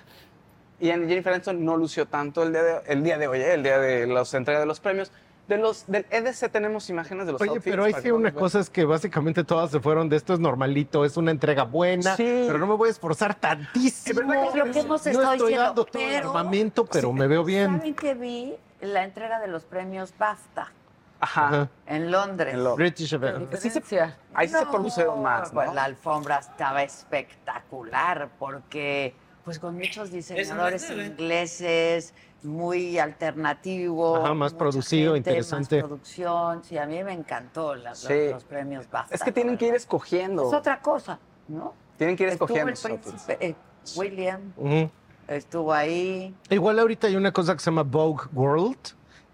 Y 0.80 0.90
en 0.90 1.08
Jennifer 1.08 1.34
Aniston 1.34 1.64
no 1.66 1.76
lució 1.76 2.06
tanto 2.06 2.44
el 2.44 2.52
día 2.52 2.64
de, 2.64 2.82
el 2.86 3.04
día 3.04 3.18
de 3.18 3.28
hoy, 3.28 3.40
¿eh? 3.40 3.54
el 3.56 3.64
día 3.64 3.80
de 3.80 4.06
la 4.06 4.24
entrega 4.34 4.60
de 4.60 4.66
los 4.66 4.80
premios. 4.80 5.12
De 5.48 5.58
los, 5.58 5.88
del 5.88 6.06
EDC 6.10 6.52
tenemos 6.52 6.90
imágenes 6.90 7.26
de 7.26 7.32
los 7.32 7.42
Oye, 7.42 7.52
outfits 7.52 7.72
pero 7.72 7.86
ahí 7.86 7.94
para 7.94 8.02
sí 8.02 8.10
que 8.10 8.12
una 8.12 8.32
podamos 8.32 8.34
ver. 8.34 8.42
cosa 8.42 8.60
es 8.60 8.70
que 8.70 8.84
básicamente 8.84 9.46
todas 9.46 9.72
se 9.72 9.80
fueron 9.80 10.10
de 10.10 10.18
esto 10.18 10.34
es 10.34 10.42
normalito, 10.42 11.06
es 11.06 11.16
una 11.16 11.32
entrega 11.32 11.64
buena, 11.64 12.18
Sí. 12.18 12.44
pero 12.46 12.58
no 12.58 12.68
me 12.68 12.76
voy 12.76 12.90
a 12.90 12.92
esforzar 12.92 13.34
tantísimo. 13.34 14.20
Es 14.34 14.56
lo 14.56 14.66
que 14.66 14.80
hemos 14.80 15.06
no 15.06 15.12
estado 15.12 15.34
estoy 15.34 15.48
diciendo, 15.48 15.64
dando 15.64 15.86
todo 15.86 16.04
el 16.04 16.16
armamento, 16.18 16.86
pero 16.86 17.14
me 17.14 17.28
veo 17.28 17.46
bien. 17.46 17.78
¿Saben 17.78 17.96
que 17.96 18.14
vi 18.14 18.56
la 18.82 19.04
entrega 19.04 19.40
de 19.40 19.48
los 19.48 19.66
premios 19.66 20.14
BAFTA 20.18 20.72
Ajá. 21.20 21.68
En 21.88 22.12
Londres? 22.12 22.54
En 22.54 22.64
lo- 22.64 22.76
British. 22.76 23.10
Sí 23.60 23.70
se- 23.72 24.02
ahí 24.36 24.48
sí 24.48 24.54
se 24.56 24.66
producieron 24.68 25.24
más, 25.24 25.52
¿no? 25.52 25.62
Pues 25.62 25.74
la 25.74 25.84
alfombra 25.86 26.38
estaba 26.38 26.84
espectacular 26.84 28.30
porque, 28.38 29.16
pues 29.44 29.58
con 29.58 29.76
muchos 29.78 30.12
diseñadores 30.12 30.88
ingleses, 30.92 32.14
muy 32.44 33.00
alternativo. 33.00 34.18
Ajá, 34.18 34.36
más 34.36 34.54
producido, 34.54 35.16
gente, 35.16 35.32
interesante. 35.32 35.78
Más 35.78 35.88
producción, 35.88 36.64
sí, 36.64 36.78
a 36.78 36.86
mí 36.86 37.04
me 37.04 37.14
encantó 37.14 37.74
la- 37.74 37.90
los, 37.90 38.00
Sí. 38.00 38.30
los 38.30 38.44
premios 38.44 38.88
BAFTA. 38.90 39.16
Es 39.16 39.24
que 39.24 39.32
tienen 39.32 39.58
que 39.58 39.68
ir 39.70 39.74
escogiendo. 39.74 40.48
Es 40.48 40.54
otra 40.54 40.80
cosa, 40.82 41.18
¿no? 41.48 41.74
Tienen 41.98 42.16
que 42.16 42.24
ir 42.26 42.30
Estuvo 42.30 42.46
escogiendo. 42.46 42.72
el 42.96 43.00
príncipe, 43.00 43.38
eh, 43.44 43.56
William. 43.96 44.54
Estuvo 45.28 45.74
ahí. 45.74 46.34
Igual 46.50 46.80
ahorita 46.80 47.08
hay 47.08 47.16
una 47.16 47.32
cosa 47.32 47.54
que 47.54 47.60
se 47.60 47.66
llama 47.66 47.84
Vogue 47.84 48.26
World, 48.34 48.78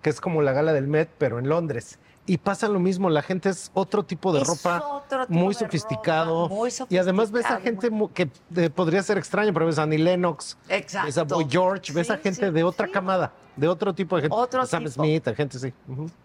que 0.01 0.09
es 0.09 0.19
como 0.19 0.41
la 0.41 0.51
gala 0.51 0.73
del 0.73 0.87
Met, 0.87 1.09
pero 1.17 1.39
en 1.39 1.47
Londres. 1.47 1.99
Y 2.25 2.37
pasa 2.37 2.69
lo 2.69 2.79
mismo, 2.79 3.09
la 3.09 3.21
gente 3.21 3.49
es 3.49 3.69
otro 3.73 4.03
tipo 4.03 4.31
de 4.31 4.41
Es 4.41 4.47
ropa, 4.47 4.81
otro 4.87 5.27
tipo 5.27 5.39
muy 5.39 5.53
de 5.53 5.59
sofisticado. 5.59 6.43
ropa, 6.43 6.55
muy 6.55 6.71
y 6.89 6.97
además 6.97 7.31
ves 7.31 7.45
a 7.45 7.59
gente 7.59 7.89
que 8.13 8.29
eh, 8.55 8.69
podría 8.69 9.03
ser 9.03 9.17
extraña, 9.17 9.51
pero 9.51 9.65
ves 9.65 9.77
a 9.77 9.83
Annie 9.83 9.97
Lennox, 9.97 10.57
Exacto. 10.69 11.05
ves 11.07 11.17
a 11.17 11.23
Boy 11.23 11.45
George, 11.49 11.91
ves 11.91 12.09
a 12.09 12.17
gente 12.17 12.47
sí, 12.47 12.51
de 12.53 12.63
otra 12.63 12.87
sí. 12.87 12.93
camada, 12.93 13.33
de 13.57 13.67
otro 13.67 13.93
tipo 13.93 14.15
de 14.15 14.21
gente. 14.21 14.37
Otro 14.37 14.65
Sam 14.65 14.85
tipo. 14.85 15.03
Smith, 15.03 15.27
a 15.27 15.35
gente 15.35 15.59
sí. 15.59 15.73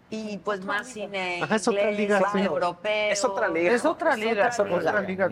Y 0.09 0.37
pues 0.37 0.63
más 0.63 0.87
cine 0.87 1.43
Ajá, 1.43 1.57
es 1.57 1.67
otra 1.67 1.91
liga, 1.91 2.21
europeo. 2.33 3.11
Es 3.11 3.25
otra 3.25 3.47
liga. 3.49 3.73
Es 3.73 3.83
otra 3.85 4.15
liga. 4.15 4.47
Es 4.47 4.59
otra 4.59 5.01
liga 5.01 5.29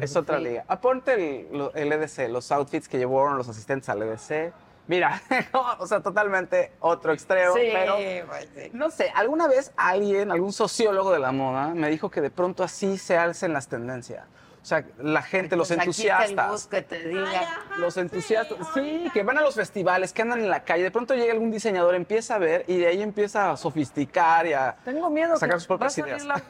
es 0.00 0.16
otra 0.16 0.38
liga. 0.38 0.64
Aponte 0.68 1.48
el, 1.52 1.70
el 1.74 1.92
EDC, 1.92 2.28
los 2.30 2.52
outfits 2.52 2.88
que 2.88 2.98
llevaron 2.98 3.36
los 3.36 3.48
asistentes 3.48 3.88
al 3.88 4.02
EDC. 4.02 4.52
Mira, 4.86 5.22
no, 5.52 5.64
o 5.78 5.86
sea, 5.86 6.00
totalmente 6.02 6.72
otro 6.80 7.12
extremo, 7.12 7.54
Sí, 7.54 7.70
pero 7.72 7.96
pues 8.28 8.48
sí. 8.54 8.70
no 8.74 8.90
sé, 8.90 9.10
alguna 9.14 9.48
vez 9.48 9.72
alguien, 9.76 10.30
algún 10.30 10.52
sociólogo 10.52 11.10
de 11.10 11.18
la 11.20 11.32
moda, 11.32 11.68
me 11.68 11.88
dijo 11.88 12.10
que 12.10 12.20
de 12.20 12.30
pronto 12.30 12.62
así 12.62 12.98
se 12.98 13.16
alcen 13.16 13.52
las 13.52 13.68
tendencias. 13.68 14.26
O 14.64 14.66
sea, 14.66 14.82
la 14.98 15.20
gente, 15.20 15.56
los 15.56 15.70
entusiastas. 15.70 16.66
que 16.68 16.80
te 16.80 17.06
diga. 17.06 17.66
Los 17.76 17.98
entusiastas, 17.98 18.56
sí, 18.72 19.10
que 19.12 19.22
van 19.22 19.36
a 19.36 19.42
los 19.42 19.54
festivales, 19.56 20.14
que 20.14 20.22
andan 20.22 20.40
en 20.40 20.48
la 20.48 20.64
calle, 20.64 20.84
de 20.84 20.90
pronto 20.90 21.14
llega 21.14 21.34
algún 21.34 21.50
diseñador, 21.50 21.94
empieza 21.94 22.36
a 22.36 22.38
ver 22.38 22.64
y 22.66 22.78
de 22.78 22.86
ahí 22.86 23.02
empieza 23.02 23.50
a 23.50 23.58
sofisticar 23.58 24.46
y 24.46 24.54
a... 24.54 24.74
Tengo 24.82 25.10
miedo 25.10 25.36
Sacar 25.36 25.56
que 25.56 25.60
sus 25.60 25.66
propias 25.66 25.98
va 26.00 26.04
a 26.04 26.08
salir 26.08 26.16
ideas. 26.16 26.42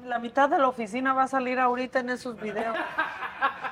La, 0.00 0.08
la 0.08 0.18
mitad 0.20 0.48
de 0.48 0.58
la 0.58 0.68
oficina 0.68 1.12
va 1.12 1.24
a 1.24 1.26
salir 1.28 1.58
ahorita 1.58 1.98
en 1.98 2.10
esos 2.10 2.40
videos. 2.40 2.76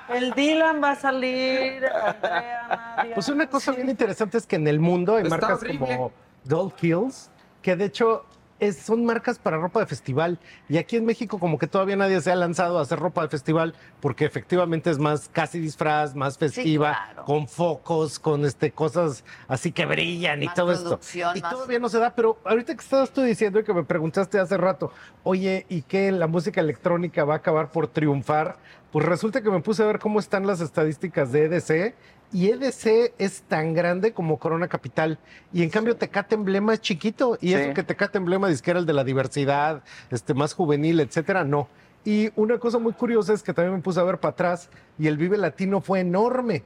El 0.09 0.33
Dylan 0.33 0.83
va 0.83 0.91
a 0.91 0.97
salir, 0.97 1.87
Andrea, 1.87 2.95
Nadia. 2.97 3.15
Pues 3.15 3.29
una 3.29 3.47
cosa 3.49 3.71
bien 3.71 3.89
interesante 3.89 4.39
es 4.39 4.47
que 4.47 4.57
en 4.57 4.67
el 4.67 4.81
mundo 4.81 5.15
hay 5.15 5.23
Está 5.23 5.37
marcas 5.37 5.63
horrible. 5.63 5.79
como 5.79 6.13
Doll 6.43 6.75
Kills, 6.75 7.31
que 7.63 7.77
de 7.77 7.85
hecho 7.85 8.25
es- 8.67 8.77
son 8.79 9.05
marcas 9.05 9.39
para 9.39 9.57
ropa 9.59 9.81
de 9.81 9.87
festival. 9.87 10.39
Y 10.69 10.77
aquí 10.79 10.97
en 10.97 11.05
México 11.05 11.39
como 11.39 11.59
que 11.59 11.67
todavía 11.67 11.97
nadie 11.97 12.21
se 12.21 12.31
ha 12.33 12.37
lanzado 12.37 12.79
a 12.79 12.83
hacer 12.83 12.99
ropa 12.99 13.23
de 13.23 13.29
festival 13.29 13.75
porque 14.01 14.25
efectivamente 14.25 14.91
es 14.91 14.99
más 14.99 15.29
casi 15.33 15.59
disfraz, 15.61 16.15
más 16.15 16.39
festiva, 16.39 16.99
claro. 17.07 17.25
con 17.25 17.49
focos, 17.49 18.19
con 18.19 18.45
este 18.45 18.71
cosas 18.73 19.25
así 19.49 19.73
que 19.73 19.87
brillan 19.87 20.43
y 20.43 20.49
todo 20.49 20.73
esto. 20.73 20.99
Y 21.35 21.41
más- 21.41 21.53
todavía 21.53 21.79
no 21.79 21.89
se 21.89 21.99
da, 21.99 22.15
pero 22.15 22.39
ahorita 22.45 22.75
que 22.75 22.81
estabas 22.81 23.11
tú 23.11 23.23
diciendo 23.23 23.59
y 23.61 23.65
que 23.65 23.73
me 23.75 23.85
preguntaste 23.85 24.39
hace 24.39 24.57
rato, 24.57 24.93
oye, 25.23 25.67
¿y 25.69 25.83
qué 25.83 26.11
la 26.13 26.27
música 26.27 26.61
electrónica 26.61 27.25
va 27.25 27.35
a 27.35 27.37
acabar 27.39 27.71
por 27.71 27.89
triunfar? 27.89 28.57
Pues 28.93 29.05
resulta 29.07 29.43
que 29.43 29.51
me 29.51 29.59
puse 29.61 29.83
a 29.83 29.87
ver 29.87 29.99
cómo 29.99 30.21
están 30.21 30.47
las 30.47 30.61
estadísticas 30.61 31.33
de 31.33 31.47
EDC 31.47 31.95
y 32.35 32.51
EDC 32.51 33.15
es 33.17 33.43
tan 33.43 33.73
grande 33.73 34.13
como 34.13 34.39
Corona 34.39 34.69
Capital 34.69 35.19
y 35.53 35.63
en 35.63 35.71
cambio 35.71 35.97
Tecate 35.97 36.35
Emblema 36.35 36.75
es 36.75 36.81
chiquito 36.81 37.39
y 37.41 37.49
Sí. 37.49 37.55
eso 37.55 37.73
que 37.73 37.83
Tecate 37.85 38.19
Emblema 38.19 38.49
dice 38.49 38.61
que 38.63 38.73
era 38.73 38.81
el 38.81 38.87
de 38.87 38.93
la 38.93 39.05
diversidad, 39.05 39.83
este 40.11 40.35
más 40.35 40.53
juvenil, 40.53 40.99
etcétera, 41.01 41.45
no. 41.45 41.69
Y 42.05 42.31
una 42.37 42.59
cosa 42.59 42.79
muy 42.79 42.93
curiosa 42.93 43.33
es 43.33 43.43
que 43.43 43.55
también 43.55 43.77
me 43.77 43.81
puse 43.81 44.01
a 44.01 44.03
ver 44.03 44.19
para 44.19 44.33
atrás 44.33 44.69
y 44.99 45.07
el 45.07 45.17
Vive 45.17 45.39
Latino 45.39 45.81
fue 45.81 46.01
enorme. 46.01 46.65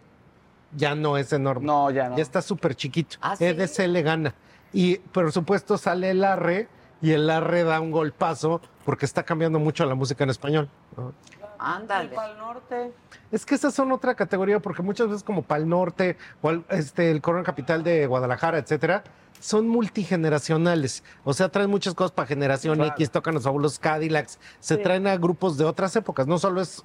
Ya 0.74 0.94
no 0.94 1.16
es 1.16 1.32
enorme. 1.32 1.66
No, 1.66 1.90
ya 1.90 2.08
no. 2.08 2.16
Ya 2.16 2.22
está 2.22 2.42
súper 2.42 2.74
chiquito. 2.74 3.18
¿Ah, 3.20 3.36
sí? 3.36 3.44
EDC 3.44 3.86
le 3.88 4.02
gana. 4.02 4.34
Y 4.72 4.96
por 4.98 5.30
supuesto 5.32 5.78
sale 5.78 6.10
el 6.10 6.24
Arre 6.24 6.66
y 7.00 7.12
el 7.12 7.30
Arre 7.30 7.62
da 7.64 7.80
un 7.80 7.90
golpazo 7.90 8.60
porque 8.84 9.04
está 9.06 9.22
cambiando 9.22 9.58
mucho 9.58 9.84
la 9.86 9.94
música 9.94 10.24
en 10.24 10.30
español. 10.30 10.68
¿no? 10.96 11.12
Ándale. 11.58 12.10
Pal 12.14 12.38
Norte. 12.38 12.92
Es 13.32 13.44
que 13.44 13.54
esas 13.54 13.74
son 13.74 13.92
otra 13.92 14.14
categoría 14.14 14.60
porque 14.60 14.82
muchas 14.82 15.08
veces 15.08 15.22
como 15.22 15.42
Pal 15.42 15.68
Norte 15.68 16.16
o 16.42 16.48
al- 16.48 16.64
este, 16.70 17.10
el 17.10 17.20
Corona 17.20 17.44
Capital 17.44 17.82
de 17.82 18.06
Guadalajara, 18.06 18.58
etcétera, 18.58 19.02
son 19.40 19.68
multigeneracionales. 19.68 21.04
O 21.24 21.32
sea, 21.32 21.48
traen 21.48 21.70
muchas 21.70 21.94
cosas 21.94 22.12
para 22.12 22.26
generación 22.26 22.76
Claro. 22.76 22.92
X, 22.92 23.10
tocan 23.10 23.34
los 23.34 23.44
fabulosos 23.44 23.78
Cadillacs, 23.78 24.38
se 24.60 24.76
Sí. 24.76 24.82
traen 24.82 25.06
a 25.06 25.16
grupos 25.16 25.56
de 25.58 25.64
otras 25.64 25.94
épocas. 25.96 26.26
No 26.26 26.38
solo 26.38 26.60
es 26.60 26.84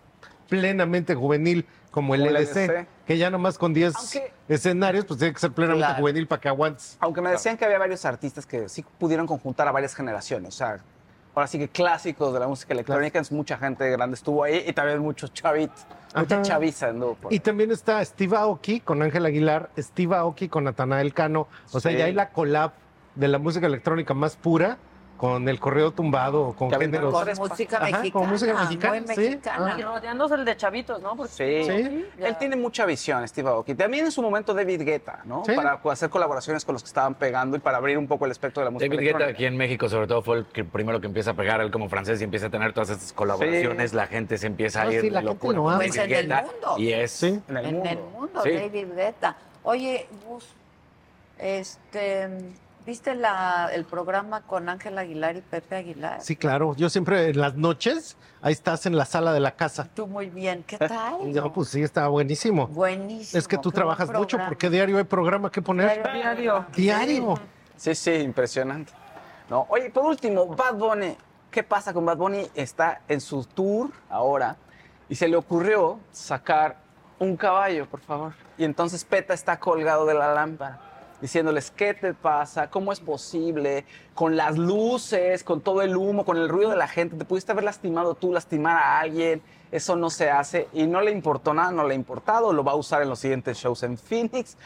plenamente 0.49 1.15
juvenil 1.15 1.65
como 1.89 2.15
el 2.15 2.21
el 2.28 2.36
LDC, 2.36 2.65
LDC. 2.67 2.88
que 3.07 3.17
ya 3.17 3.30
nomás 3.30 3.57
con 3.57 3.74
10 3.74 3.95
Aunque- 3.95 4.34
escenarios, 4.47 5.05
pues 5.05 5.19
tiene 5.19 5.34
que 5.34 5.39
ser 5.39 5.51
plenamente 5.51 5.86
Claro. 5.88 6.01
juvenil 6.01 6.28
para 6.28 6.41
que 6.41 6.47
aguantes. 6.49 6.97
Aunque 6.99 7.21
me 7.21 7.32
decían 7.32 7.57
que 7.57 7.65
había 7.65 7.80
varios 7.80 8.03
artistas 8.05 8.45
que 8.45 8.67
sí 8.69 8.84
pudieron 8.99 9.26
conjuntar 9.26 9.67
a 9.67 9.71
varias 9.71 9.95
generaciones. 9.95 10.49
O 10.49 10.57
sea, 10.57 10.80
ahora 11.36 11.48
sí 11.48 11.58
que 11.60 11.68
clásicos 11.68 12.34
de 12.34 12.40
la 12.40 12.48
música 12.48 12.74
electrónica, 12.74 13.20
es 13.20 13.32
mucha 13.32 13.58
gente 13.58 13.90
grande 13.90 14.16
estuvo 14.16 14.44
ahí 14.44 14.64
y 14.68 14.74
también 14.74 15.00
muchos 15.00 15.34
chavitos. 15.34 15.86
Mucha 16.16 16.42
chaviza 16.44 16.90
anduvo 16.90 17.16
por 17.16 17.34
Y 17.34 17.40
también 17.40 17.72
está 17.72 18.04
Steve 18.06 18.38
Aoki 18.38 18.80
con 18.82 19.02
Ángel 19.02 19.26
Aguilar, 19.26 19.70
Steve 19.78 20.16
Aoki 20.16 20.48
con 20.48 20.64
Natanael 20.66 21.14
Cano. 21.14 21.48
O 21.72 21.80
sea, 21.80 21.92
Sí. 21.92 21.98
ya 21.98 22.06
hay 22.06 22.14
la 22.14 22.30
collab 22.30 22.72
de 23.16 23.28
la 23.28 23.40
música 23.40 23.66
electrónica 23.66 24.14
más 24.14 24.36
pura 24.36 24.78
con 25.24 25.47
el 25.47 25.57
correo 25.57 25.91
tumbado 25.91 26.47
o 26.49 26.53
con 26.53 26.69
géneros. 26.69 27.13
Con 27.13 27.47
música 27.49 27.78
Ajá, 27.78 27.86
con 27.91 27.93
mexicana. 28.01 28.28
música 28.28 28.53
mexicana, 28.59 28.99
Muy 29.05 29.15
sí. 29.15 29.21
mexicana. 29.21 29.76
Y 29.80 29.82
rodeándose 29.82 30.36
el 30.36 30.43
de 30.43 30.57
chavitos, 30.57 31.01
¿no? 31.01 31.15
Porque 31.15 31.32
Sí. 31.32 31.63
Sí. 31.71 32.05
ya- 32.19 32.28
Él 32.28 32.38
tiene 32.38 32.57
mucha 32.57 32.86
visión, 32.86 33.26
Steve 33.26 33.47
Aoki. 33.47 33.74
También 33.74 34.03
en 34.03 34.11
su 34.11 34.21
momento 34.21 34.53
David 34.53 34.82
Guetta, 34.82 35.21
¿no? 35.24 35.45
Sí. 35.45 35.53
Para 35.55 35.80
hacer 35.82 36.09
colaboraciones 36.09 36.65
con 36.65 36.74
los 36.74 36.84
que 36.84 36.88
estaban 36.88 37.15
pegando 37.15 37.55
y 37.55 37.61
para 37.61 37.78
abrir 37.78 37.97
un 37.97 38.05
poco 38.05 38.26
el 38.26 38.32
espectro 38.32 38.59
de 38.59 38.65
la 38.65 38.71
música 38.71 38.93
David 38.93 39.07
Guetta 39.13 39.28
aquí 39.28 39.45
en 39.45 39.55
México 39.55 39.88
sobre 39.88 40.07
todo 40.07 40.21
fue 40.21 40.39
el 40.39 40.45
que 40.47 40.65
primero 40.65 40.99
que 40.99 41.07
empieza 41.07 41.32
a 41.32 41.36
pegar 41.36 41.61
él 41.61 41.71
como 41.71 41.88
francés 41.88 42.19
y 42.19 42.26
empieza 42.26 42.47
a 42.47 42.49
tener 42.49 42.74
todas 42.74 42.89
estas 42.89 43.13
colaboraciones, 43.13 43.93
la 43.93 44.07
gente 44.07 44.38
se 44.38 44.47
empieza 44.47 44.82
a 44.82 44.88
Ah, 44.88 44.93
ir 44.93 44.99
sí, 44.99 45.09
la 45.09 45.21
de 45.21 45.28
gente 45.30 45.47
locura. 45.47 45.78
Pues 45.78 45.95
David 45.95 46.11
en 46.15 46.32
el 46.34 46.43
mundo. 46.43 46.76
Y 46.78 46.91
es 46.91 47.11
Sí. 47.11 47.41
En 47.47 47.55
el 47.57 47.65
en 47.65 47.76
mundo. 47.76 47.89
el 47.89 47.99
mundo, 48.11 48.41
Sí. 48.43 48.51
David 48.51 48.88
Guetta. 48.93 49.38
Oye, 49.63 50.05
Gus, 50.28 50.49
este, 51.39 52.28
¿Viste 52.86 53.16
la, 53.16 53.70
el 53.74 53.86
programa 53.86 54.42
con 54.42 54.68
Ángel 54.68 54.98
Aguilar 54.98 55.38
y 55.38 55.42
Pepe 55.42 55.78
Aguilar? 55.78 56.22
Sí, 56.22 56.36
claro. 56.36 56.76
Yo 56.76 56.90
siempre 56.90 57.30
en 57.30 57.40
las 57.40 57.56
noches, 57.56 58.18
ahí 58.42 58.52
estás 58.52 58.86
en 58.86 58.98
la 58.98 59.06
sala 59.06 59.32
de 59.32 59.40
la 59.40 59.52
casa. 59.52 59.88
Tú 59.94 60.06
muy 60.06 60.30
bien. 60.30 60.64
¿Qué 60.68 60.78
tal? 60.80 61.32
No, 61.34 61.54
pues 61.54 61.70
sí, 61.70 61.82
estaba 61.82 62.10
buenísimo. 62.10 62.68
Buenísimo. 62.68 63.40
Es 63.40 63.48
que 63.48 63.58
tú 63.58 63.72
trabajas 63.72 64.12
mucho 64.12 64.38
porque 64.50 64.70
diario 64.70 64.98
hay 64.98 65.06
programa 65.06 65.50
que 65.50 65.62
poner. 65.62 66.04
Diario. 66.14 66.66
Diario. 66.76 67.36
Sí, 67.78 67.96
sí, 67.96 68.12
impresionante. 68.16 68.92
No, 69.50 69.66
oye, 69.70 69.90
por 69.90 70.04
último, 70.06 70.46
Bad 70.48 70.76
Bunny. 70.76 71.18
¿Qué 71.50 71.64
pasa 71.64 71.94
con 71.94 72.06
Bad 72.06 72.18
Bunny? 72.18 72.50
Está 72.54 73.02
en 73.08 73.22
su 73.22 73.46
tour 73.46 73.92
ahora 74.10 74.58
y 75.08 75.16
se 75.16 75.30
le 75.30 75.38
ocurrió 75.38 76.00
sacar 76.12 76.78
un 77.20 77.38
caballo, 77.38 77.86
por 77.86 78.02
favor. 78.02 78.34
Y 78.58 78.66
entonces 78.66 79.06
Peta 79.06 79.34
está 79.34 79.58
colgado 79.58 80.06
de 80.06 80.16
la 80.16 80.34
lámpara 80.34 80.93
diciéndoles, 81.24 81.71
¿qué 81.71 81.93
te 81.93 82.13
pasa? 82.13 82.69
¿Cómo 82.69 82.91
es 82.91 82.99
posible? 82.99 83.86
Con 84.13 84.36
las 84.36 84.57
luces, 84.57 85.41
con 85.45 85.61
todo 85.61 85.82
el 85.82 85.95
humo, 85.95 86.26
con 86.26 86.36
el 86.36 86.49
ruido 86.49 86.69
de 86.71 86.76
la 86.76 86.89
gente, 86.89 87.15
te 87.15 87.24
pudiste 87.24 87.53
haber 87.53 87.63
lastimado 87.63 88.13
tú, 88.13 88.34
lastimar 88.34 88.76
a 88.76 88.99
alguien. 88.99 89.41
Eso 89.71 89.95
no 89.95 90.09
se 90.09 90.30
hace 90.30 90.67
y 90.74 90.86
no 90.86 90.99
le 90.99 91.11
importó 91.11 91.53
nada, 91.53 91.71
no 91.71 91.88
le 91.88 91.93
ha 91.93 91.95
importado. 91.95 92.51
Lo 92.51 92.65
va 92.65 92.74
a 92.74 92.76
usar 92.76 93.01
en 93.03 93.07
los 93.09 93.19
siguientes 93.19 93.57
shows 93.57 93.84
en 93.84 93.97
Phoenix, 93.97 94.57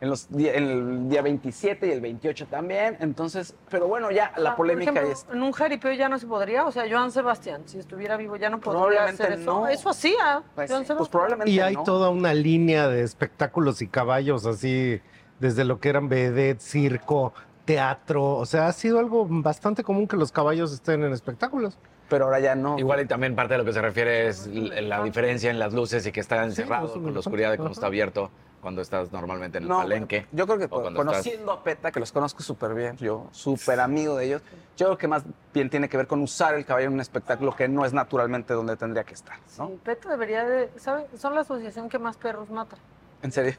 en, 0.00 0.08
los, 0.08 0.28
en 0.30 0.46
el 0.70 1.08
día 1.08 1.20
27 1.20 1.88
y 1.88 1.90
el 1.90 2.00
28 2.00 2.46
también. 2.46 2.96
Entonces, 3.00 3.56
pero 3.68 3.88
bueno, 3.88 4.12
ya 4.12 4.32
la 4.36 4.50
Ah, 4.50 4.56
por 4.56 4.66
polémica 4.68 4.92
ejemplo, 4.92 5.12
está. 5.12 5.32
En 5.32 5.42
un 5.42 5.50
jaripeo 5.50 5.92
ya 5.94 6.08
no 6.08 6.16
se 6.20 6.28
podría. 6.28 6.64
O 6.64 6.70
sea, 6.70 6.84
Joan 6.88 7.10
Sebastián, 7.10 7.62
si 7.66 7.80
estuviera 7.80 8.16
vivo, 8.16 8.36
ya 8.36 8.50
no 8.50 8.60
podría 8.60 8.82
Probablemente 8.82 9.22
hacer 9.24 9.40
eso. 9.40 9.52
no. 9.52 9.66
Eso 9.66 9.90
hacía. 9.90 10.42
Pues 10.54 10.70
Joan 10.70 10.82
sí, 10.84 10.86
pues 10.86 10.86
Sebastián. 10.86 11.10
probablemente 11.10 11.50
Y 11.50 11.58
hay 11.58 11.74
no. 11.74 11.82
toda 11.82 12.08
una 12.10 12.32
línea 12.32 12.86
de 12.86 13.02
espectáculos 13.02 13.82
y 13.82 13.88
caballos 13.88 14.46
así, 14.46 15.00
desde 15.44 15.64
lo 15.64 15.78
que 15.78 15.90
eran 15.90 16.08
vedette, 16.08 16.58
circo, 16.62 17.34
teatro. 17.66 18.36
O 18.36 18.46
sea, 18.46 18.66
ha 18.68 18.72
sido 18.72 18.98
algo 18.98 19.26
bastante 19.28 19.84
común 19.84 20.08
que 20.08 20.16
los 20.16 20.32
caballos 20.32 20.72
estén 20.72 21.04
en 21.04 21.12
espectáculos. 21.12 21.76
Pero 22.08 22.24
ahora 22.24 22.40
ya 22.40 22.54
no. 22.54 22.78
Igual 22.78 23.02
y 23.02 23.06
también 23.06 23.34
parte 23.34 23.52
de 23.54 23.58
lo 23.58 23.64
que 23.66 23.72
se 23.74 23.82
refiere 23.82 24.28
es 24.28 24.46
la 24.46 25.02
diferencia 25.04 25.50
en 25.50 25.58
las 25.58 25.74
luces 25.74 26.06
y 26.06 26.12
que 26.12 26.20
está 26.20 26.42
encerrado 26.44 26.96
me 26.96 27.02
con 27.02 27.12
la 27.14 27.20
oscuridad 27.20 27.50
de 27.50 27.56
cuando 27.58 27.72
está 27.74 27.86
abierto, 27.86 28.30
cuando 28.62 28.80
estás 28.80 29.12
normalmente 29.12 29.58
en 29.58 29.64
el 29.64 29.68
No, 29.70 29.78
palenque. 29.78 30.26
Yo 30.32 30.46
creo 30.46 30.58
que 30.58 30.64
o 30.64 30.68
cuando 30.68 30.88
estás- 31.00 31.04
conociendo 31.22 31.52
a 31.52 31.62
PETA, 31.62 31.92
que 31.92 32.00
los 32.00 32.10
conozco 32.12 32.42
súper 32.42 32.72
bien, 32.74 32.96
yo 32.96 33.28
súper 33.32 33.80
amigo 33.80 34.16
de 34.16 34.26
ellos, 34.26 34.42
yo 34.78 34.86
creo 34.86 34.98
que 34.98 35.08
más 35.08 35.24
bien 35.52 35.68
tiene 35.68 35.88
que 35.90 35.96
ver 35.98 36.06
con 36.06 36.20
usar 36.22 36.54
el 36.54 36.64
caballo 36.64 36.86
en 36.88 36.94
un 36.94 37.00
espectáculo 37.00 37.54
que 37.54 37.68
no 37.68 37.84
es 37.84 37.92
naturalmente 37.92 38.52
donde 38.54 38.76
tendría 38.76 39.04
que 39.04 39.12
estar, 39.14 39.36
¿no? 39.58 39.68
Sí, 39.68 39.78
Peto 39.84 40.08
debería 40.08 40.44
de. 40.44 40.70
¿sabe? 40.76 41.06
Son 41.18 41.34
la 41.34 41.40
asociación 41.42 41.88
que 41.90 41.98
más 41.98 42.16
perros 42.16 42.48
mata. 42.50 42.76
En 43.22 43.32
serio. 43.32 43.54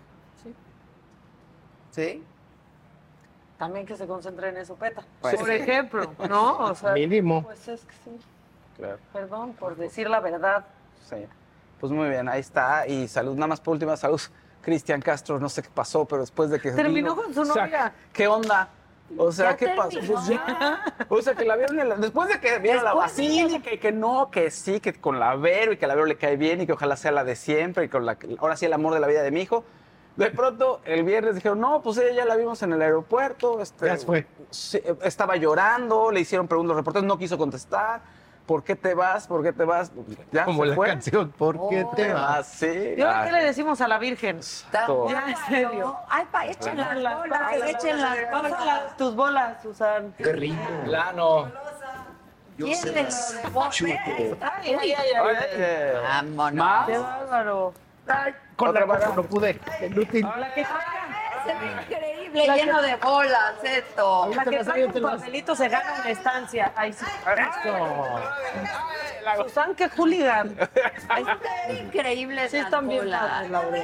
Sí. 1.95 2.21
También 3.57 3.85
que 3.85 3.95
se 3.95 4.05
concentre 4.05 4.49
en 4.49 4.57
eso, 4.57 4.75
Peta. 4.75 5.01
Pues 5.21 5.37
Por 5.37 5.49
ejemplo, 5.49 6.13
¿no? 6.29 6.57
O 6.57 6.75
sea, 6.75 6.91
Mínimo. 6.91 7.43
Pues 7.43 7.65
es 7.69 7.85
que 7.85 7.93
sí. 8.03 8.11
Claro. 8.77 8.97
Perdón 9.13 9.53
por 9.53 9.77
decir 9.77 10.09
la 10.09 10.19
verdad. 10.19 10.65
Sí. 11.09 11.15
Pues 11.79 11.93
muy 11.93 12.09
bien, 12.09 12.27
ahí 12.27 12.41
está. 12.41 12.85
Y 12.85 13.07
salud, 13.07 13.35
nada 13.35 13.47
más 13.47 13.61
por 13.61 13.73
última, 13.73 13.95
salud. 13.95 14.19
Cristian 14.61 14.99
Castro, 15.01 15.39
no 15.39 15.47
sé 15.47 15.61
qué 15.63 15.69
pasó, 15.73 16.03
pero 16.05 16.21
después 16.21 16.49
de 16.49 16.59
que. 16.59 16.71
Terminó 16.71 17.15
vino- 17.15 17.23
con 17.23 17.33
su 17.33 17.41
o 17.41 17.45
sea, 17.45 17.65
novia. 17.65 17.93
¿Qué 18.11 18.27
onda? 18.27 18.67
O 19.17 19.31
sea, 19.31 19.51
Ya 19.51 19.57
¿qué 19.57 19.67
pasó? 19.69 19.99
Pues 20.05 20.25
ya. 20.27 20.95
O 21.07 21.21
sea, 21.21 21.35
que 21.35 21.45
la 21.45 21.55
vieron 21.55 21.79
en 21.79 21.89
la- 21.89 21.95
después 21.95 22.27
de 22.27 22.39
que 22.41 22.57
vieron 22.59 22.83
la 22.83 22.91
que- 22.91 22.97
basílica 22.97 23.71
y 23.73 23.77
que 23.77 23.91
no, 23.93 24.29
que 24.31 24.49
sí, 24.51 24.79
que 24.81 24.93
con 24.99 25.19
la 25.19 25.35
Vero 25.35 25.71
y 25.71 25.77
que 25.77 25.85
la 25.87 25.93
Vero 25.95 26.07
le 26.07 26.17
cae 26.17 26.35
bien 26.35 26.59
y 26.61 26.65
que 26.65 26.73
ojalá 26.73 26.97
sea 26.97 27.11
la 27.11 27.23
de 27.23 27.35
siempre 27.37 27.85
y 27.85 27.89
con 27.89 28.05
la 28.05 28.15
que- 28.17 28.35
ahora 28.39 28.57
sí 28.57 28.65
el 28.65 28.73
amor 28.73 28.93
de 28.95 28.99
la 28.99 29.07
vida 29.07 29.21
de 29.21 29.31
mi 29.31 29.41
hijo. 29.41 29.63
De 30.15 30.31
pronto, 30.31 30.79
el 30.85 31.03
viernes 31.03 31.35
dijeron, 31.35 31.59
no, 31.59 31.81
pues 31.81 31.97
ella 31.97 32.13
ya 32.13 32.25
la 32.25 32.35
vimos 32.35 32.61
en 32.63 32.71
el 32.73 32.81
aeropuerto. 32.81 33.61
Este, 33.61 33.87
Ya 33.87 33.97
se 33.97 34.05
fue. 34.05 34.27
sí, 34.49 34.81
estaba 35.03 35.35
llorando, 35.35 36.09
le 36.11 36.21
hicieron 36.21 36.47
preguntas 36.47 36.69
a 36.69 36.73
los 36.75 36.77
reporteros, 36.77 37.05
no 37.07 37.17
quiso 37.17 37.37
contestar. 37.37 38.01
¿Por 38.45 38.63
qué 38.63 38.75
te 38.75 38.93
vas? 38.93 39.25
¿Por 39.27 39.41
qué 39.41 39.51
te 39.51 39.65
vas? 39.65 39.91
Ya 40.31 40.45
Como 40.45 40.63
se 40.63 40.69
la 40.69 40.75
fue. 40.75 40.87
canción, 40.87 41.31
¿por 41.31 41.67
qué 41.67 41.85
te 41.95 42.13
vas? 42.13 42.45
Sí. 42.47 42.93
¿Y 42.95 43.01
ahora 43.01 43.25
qué 43.25 43.31
le 43.31 43.43
decimos 43.43 43.81
a 43.81 43.87
la 43.87 43.97
Virgen? 43.97 44.39
Todo. 44.85 45.09
Ya, 45.09 45.25
en 45.27 45.37
serio. 45.47 45.95
Ay, 46.07 46.25
pa, 46.31 46.45
echen 46.45 46.77
las 46.77 47.17
bolas, 47.17 47.53
echen 47.65 47.99
las 47.99 48.97
tus 48.97 49.15
bolas, 49.15 49.63
Susan. 49.63 50.13
Qué 50.17 50.31
rico. 50.31 50.55
Plano. 50.85 51.51
¿Quién 52.57 52.93
les 52.93 53.35
Ay, 53.43 54.39
ay, 54.63 54.75
ay, 54.79 54.93
ay, 54.93 55.13
ay. 55.61 56.01
Vámonos. 56.03 56.85
Qué 56.85 56.97
bárbaro. 56.99 57.73
Con 58.55 58.69
Otra 58.69 58.81
la 58.85 58.87
para- 58.87 59.07
no 59.15 59.23
pude. 59.23 59.59
Inútil. 59.81 60.25
La 60.37 60.53
que 60.53 60.63
Se 60.65 61.53
ve 61.53 61.71
increíble, 61.81 62.47
lleno 62.55 62.81
de 62.81 62.95
bolas 62.95 63.53
esto. 63.63 64.31
La 64.35 64.43
que 64.45 64.63
trae 64.63 64.85
un 64.85 65.01
papelito 65.01 65.55
se 65.55 65.69
gana 65.69 65.93
una 66.01 66.09
estancia. 66.09 66.71
Ay, 66.75 66.93
sí. 66.93 67.05
Susan, 69.43 69.75
qué 69.75 69.89
hooligan. 69.89 70.55
Están 70.95 71.25
increíbles 71.69 72.51
Sí, 72.51 72.57
están 72.57 72.87
bien 72.87 73.03
bolas. 73.05 73.21
padres, 73.21 73.49
Laura. 73.51 73.79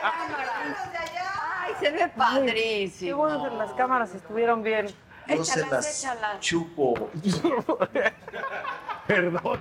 Ay, 0.02 1.74
se 1.80 1.90
ve 1.90 1.98
Qué 1.98 2.08
padrísimo. 2.08 3.16
bueno 3.18 3.50
que 3.50 3.56
las 3.56 3.72
cámaras 3.72 4.14
estuvieron 4.14 4.62
bien. 4.62 4.86
Échalas, 5.26 6.02
échalas. 6.02 6.40
chupo. 6.40 7.10
Perdón. 9.06 9.60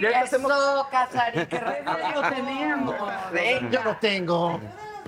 Ya 0.00 0.20
hacemos- 0.22 0.50
Eso, 0.52 0.88
Casari, 0.90 1.46
qué 1.46 1.58
remedio 1.60 2.22
teníamos. 2.30 2.94
Yo 3.70 3.84
no 3.84 3.96
tengo. 3.98 4.60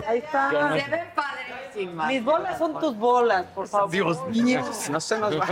Ahí 0.07 0.18
está. 0.18 0.51
Se 0.51 0.90
ven 0.90 1.11
padrísimas. 1.14 2.07
Mis 2.09 2.24
bolas 2.24 2.59
son 2.59 2.78
tus 2.78 2.96
bolas, 2.96 3.44
por 3.55 3.68
favor. 3.68 3.90
Dios 3.90 4.26
mío. 4.28 4.62
No 4.90 5.01
se 5.01 5.18
nos 5.18 5.38
va. 5.40 5.46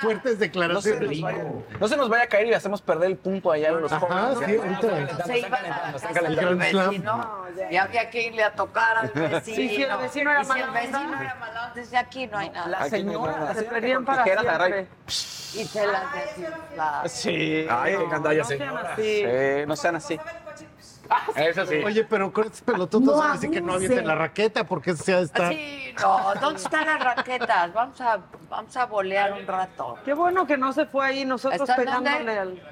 Fuertes 0.00 0.32
No 0.34 0.38
se, 0.38 0.44
declaraciones. 0.44 1.20
vaya, 1.20 1.44
no 1.80 1.88
se 1.88 1.96
nos 1.96 2.08
vaya 2.08 2.22
a 2.24 2.26
caer 2.28 2.46
y 2.46 2.54
hacemos 2.54 2.80
perder 2.80 3.10
el 3.10 3.16
punto 3.16 3.50
allá 3.50 3.68
en 3.70 3.80
los 3.80 3.92
Ajá, 3.92 4.06
jóvenes. 4.06 4.38
sí, 4.48 4.56
ahorita. 4.56 5.24
Se 5.24 5.38
iba 5.40 5.56
a 5.58 5.62
la 5.62 5.92
casa 5.92 6.20
del 6.22 6.56
vecino 6.56 7.44
y 7.70 7.76
había 7.76 8.10
que 8.10 8.22
irle 8.28 8.44
a 8.44 8.52
tocar 8.54 8.98
al 8.98 9.08
vecino. 9.08 9.38
Sí, 9.58 9.68
sí, 9.68 9.82
el 9.82 9.96
vecino 9.96 10.30
era 10.30 10.42
y 10.42 10.44
si 10.44 10.58
el 10.60 10.70
vecino 10.70 11.20
era 11.20 11.34
malo, 11.36 11.60
desde 11.74 11.96
aquí 11.96 12.26
no 12.26 12.38
hay 12.38 12.50
nada. 12.50 12.68
La 12.68 12.78
Aquí 12.82 12.90
no 12.90 12.94
hay 12.96 13.02
señora, 13.02 13.32
nada. 13.32 13.44
la 13.44 13.48
Se 13.54 13.58
señora 13.60 13.74
perdían 13.74 14.04
para 14.04 14.24
siempre. 14.24 14.86
Y 15.54 15.64
se 15.64 15.86
las 15.86 16.02
desinflaba. 16.14 17.08
Sí. 17.08 17.66
Ay, 17.70 17.96
qué 17.96 18.08
sean 18.10 18.44
señora. 18.44 18.92
así. 18.92 19.02
Sí, 19.02 19.66
no 19.66 19.76
sean 19.76 19.96
así. 19.96 20.20
Eso 21.36 21.66
sí. 21.66 21.76
Oye, 21.84 22.04
pero 22.04 22.32
con 22.32 22.44
estos 22.44 22.62
pelototos 22.62 23.02
No 23.02 23.22
ahora 23.22 23.36
sí 23.36 23.50
que 23.50 23.60
no 23.60 23.74
avienten 23.74 24.06
la 24.06 24.14
raqueta 24.14 24.64
porque 24.64 24.94
se 24.94 25.14
ha 25.14 25.18
de 25.18 25.24
estar. 25.24 25.52
Sí, 25.52 25.94
no, 26.00 26.34
¿dónde 26.40 26.60
están 26.60 26.86
las 26.86 27.02
raquetas? 27.02 27.72
Vamos 27.72 28.00
a, 28.00 28.18
vamos 28.48 28.76
a 28.76 28.86
bolear 28.86 29.32
un 29.32 29.46
rato. 29.46 29.98
Qué 30.04 30.14
bueno 30.14 30.46
que 30.46 30.56
no 30.56 30.72
se 30.72 30.86
fue 30.86 31.06
ahí, 31.06 31.24
nosotros 31.24 31.68
pegándole 31.76 32.38
al. 32.38 32.62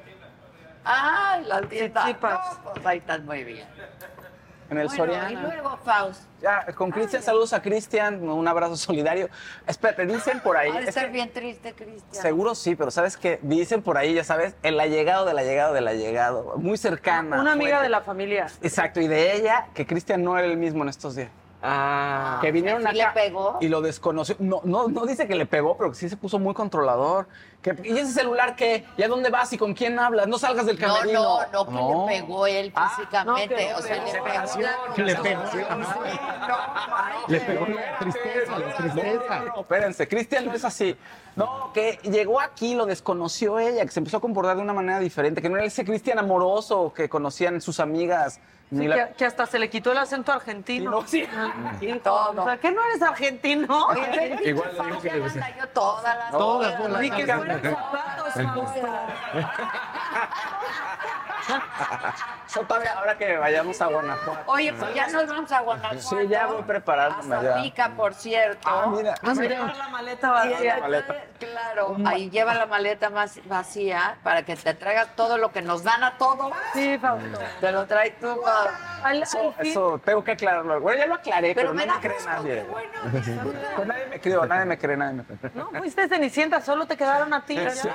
Ah, 0.84 1.40
las 1.44 1.68
tiendas. 1.68 2.06
Chichipas. 2.06 2.58
No, 2.64 2.72
pues 2.72 2.86
ahí 2.86 2.98
están 2.98 3.26
muy 3.26 3.42
bien. 3.44 3.66
En 4.68 4.78
el 4.78 4.86
Bueno, 4.88 5.04
Soriana. 5.04 5.30
y 5.32 5.36
luego, 5.36 5.78
Faust, 5.84 6.22
Ya, 6.42 6.66
con 6.74 6.90
Cristian, 6.90 7.22
saludos 7.22 7.52
a 7.52 7.62
Cristian, 7.62 8.28
un 8.28 8.46
abrazo 8.48 8.76
solidario. 8.76 9.28
Espérate, 9.66 10.06
dicen 10.06 10.40
por 10.40 10.56
ahí. 10.56 10.70
ha 10.70 10.74
de 10.74 10.80
es 10.80 10.88
estar 10.88 11.06
que 11.06 11.12
bien 11.12 11.32
triste, 11.32 11.72
Cristian. 11.72 12.22
seguro 12.22 12.54
sí, 12.54 12.74
pero 12.74 12.90
¿sabes 12.90 13.16
qué? 13.16 13.38
Dicen 13.42 13.82
por 13.82 13.96
ahí, 13.96 14.14
ya 14.14 14.24
sabes, 14.24 14.56
el 14.62 14.78
allegado 14.80 15.24
del 15.24 15.38
allegado 15.38 15.72
del 15.74 15.86
allegado. 15.86 16.54
Muy 16.56 16.76
cercana. 16.78 17.40
Una 17.40 17.52
amiga 17.52 17.70
fuerte. 17.76 17.84
de 17.84 17.88
la 17.90 18.00
familia. 18.00 18.46
Exacto, 18.62 19.00
y 19.00 19.06
de 19.06 19.36
ella, 19.36 19.68
que 19.74 19.86
Cristian 19.86 20.22
no 20.24 20.36
era 20.36 20.46
el 20.48 20.56
mismo 20.56 20.82
en 20.82 20.88
estos 20.88 21.14
días. 21.14 21.30
Ah. 21.68 22.38
que 22.42 22.52
vinieron 22.52 22.82
¿sí 22.82 23.00
acá 23.00 23.14
le 23.14 23.20
pegó? 23.28 23.56
y 23.60 23.68
lo 23.68 23.80
desconoció. 23.80 24.36
No, 24.38 24.60
no, 24.64 24.86
no 24.88 25.06
dice 25.06 25.26
que 25.26 25.34
le 25.34 25.46
pegó, 25.46 25.76
pero 25.76 25.90
que 25.90 25.96
sí 25.96 26.08
se 26.08 26.16
puso 26.16 26.38
muy 26.38 26.54
controlador. 26.54 27.26
Que, 27.74 27.88
¿Y 27.88 27.98
ese 27.98 28.12
celular 28.12 28.54
qué? 28.54 28.84
¿Y 28.96 29.02
a 29.02 29.08
dónde 29.08 29.28
vas 29.28 29.52
y 29.52 29.58
con 29.58 29.74
quién 29.74 29.98
hablas? 29.98 30.28
No 30.28 30.38
salgas 30.38 30.66
del 30.66 30.78
No, 30.78 30.86
camerino. 30.94 31.38
no, 31.52 31.64
no, 31.64 32.06
que 32.06 32.12
le 32.14 32.20
pegó 32.20 32.46
él 32.46 32.72
Ah, 32.76 32.92
físicamente. 32.96 33.70
no, 33.72 33.78
o 33.78 33.82
sea, 33.82 33.96
le 33.96 34.12
pegó. 34.12 35.04
le 35.04 35.14
pegó. 35.16 35.42
Sí, 35.50 35.58
no, 35.68 35.76
manches. 35.76 37.28
Le 37.28 37.40
pegó 37.40 37.66
la 37.66 37.98
tristeza, 37.98 38.58
la 38.58 38.76
tristeza. 38.76 39.38
No, 39.54 39.60
espérense, 39.62 40.06
Cristian 40.08 40.46
no 40.46 40.52
es 40.54 40.64
así. 40.64 40.96
No, 41.34 41.72
que 41.72 41.98
llegó 42.04 42.40
aquí, 42.40 42.74
lo 42.76 42.86
desconoció 42.86 43.58
ella, 43.58 43.84
que 43.84 43.90
se 43.90 43.98
empezó 44.00 44.18
a 44.18 44.20
comportar 44.20 44.56
de 44.56 44.62
una 44.62 44.72
manera 44.72 45.00
diferente, 45.00 45.42
que 45.42 45.48
no 45.48 45.56
era 45.56 45.66
ese 45.66 45.84
Cristian 45.84 46.18
amoroso 46.20 46.92
que 46.94 47.08
conocían 47.08 47.60
sus 47.60 47.80
amigas. 47.80 48.38
Sí, 48.70 48.88
la- 48.88 49.08
que, 49.08 49.14
que 49.14 49.24
hasta 49.24 49.46
se 49.46 49.58
le 49.60 49.70
quitó 49.70 49.92
el 49.92 49.98
acento 49.98 50.32
argentino. 50.32 50.90
No, 50.90 51.06
sí. 51.06 51.28
Ah, 51.36 51.72
hijo, 51.80 51.98
Todo. 52.00 52.42
O 52.42 52.44
sea, 52.44 52.56
¿qué 52.56 52.72
no 52.72 52.82
eres 52.84 53.00
argentino? 53.02 53.88
Igual 54.44 54.76
le 54.76 54.84
digo 54.86 55.00
que 55.00 55.10
le 55.12 55.18
las 55.20 55.32
gusta. 55.34 55.40
cayó 55.52 55.68
todas 55.68 56.18
las 56.18 56.30
Todas. 56.32 57.00
Ni 57.00 57.10
que 57.10 57.26
fueran 57.26 57.60
zapatos, 57.62 58.34
todavía 62.66 62.92
ahora 62.98 63.16
que 63.18 63.36
vayamos 63.36 63.80
a 63.80 63.86
Guanajuato. 63.86 64.42
Oye, 64.50 64.72
pues 64.72 64.94
ya 64.94 65.06
nos 65.08 65.26
vamos 65.26 65.52
a 65.52 65.60
Guanajuato. 65.60 66.00
Sí, 66.00 66.28
ya 66.28 66.46
voy 66.46 66.62
preparándome 66.62 67.36
A 67.36 67.42
ya. 67.42 67.54
Zapica, 67.54 67.90
por 67.90 68.14
cierto. 68.14 68.68
Ah, 68.68 68.86
mira. 68.88 69.14
Ah, 69.22 69.34
mira. 69.34 69.66
la 69.74 69.88
maleta 69.88 70.30
vacía. 70.30 70.80
Claro, 71.38 71.96
ahí 72.06 72.30
lleva 72.30 72.54
la 72.54 72.66
maleta 72.66 73.10
más 73.10 73.38
vacía 73.46 74.16
para 74.22 74.42
que 74.42 74.56
te 74.56 74.72
traigas 74.74 75.14
todo 75.16 75.36
lo 75.38 75.52
que 75.52 75.60
nos 75.62 75.82
dan 75.84 76.02
a 76.02 76.16
todos. 76.16 76.52
Sí, 76.72 76.98
Fausto. 76.98 77.38
Te 77.60 77.72
lo 77.72 77.86
traes 77.86 78.18
tú, 78.18 78.26
Fausto. 78.42 78.50
Al, 79.02 79.22
Eso, 79.22 79.38
al 79.38 79.54
fin- 79.62 79.70
eso 79.70 80.00
tengo 80.04 80.24
que 80.24 80.32
aclararlo. 80.32 80.80
Bueno, 80.80 80.98
ya 80.98 81.06
lo 81.06 81.14
aclaré, 81.14 81.54
Pero 81.54 81.68
pero, 81.72 81.74
me 81.74 81.86
no 81.86 81.94
me 81.94 82.00
cree 82.00 82.16
nadie. 82.24 82.64
Pues 82.64 83.86
nadie 83.86 84.06
me 84.06 84.20
cree, 84.20 84.36
nadie 84.48 84.64
me 84.64 84.78
cree, 84.78 84.96
nadie 84.96 85.12
me 85.14 85.24
cree. 85.24 85.50
No, 85.54 85.70
fuiste 85.78 86.08
Cenicienta, 86.08 86.60
solo 86.60 86.86
te 86.86 86.96
quedaron 86.96 87.32
a 87.32 87.44
ti. 87.44 87.56
Sí. 87.70 87.88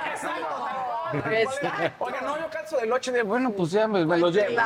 Oiga, 1.98 2.20
no, 2.22 2.38
yo 2.38 2.48
calzo 2.50 2.78
del 2.78 2.90
8 2.90 3.12
de 3.12 3.22
bueno, 3.22 3.50
pues 3.50 3.70
ya 3.72 3.86
me, 3.86 4.06
me 4.06 4.16
lo 4.16 4.30
llevo. 4.30 4.56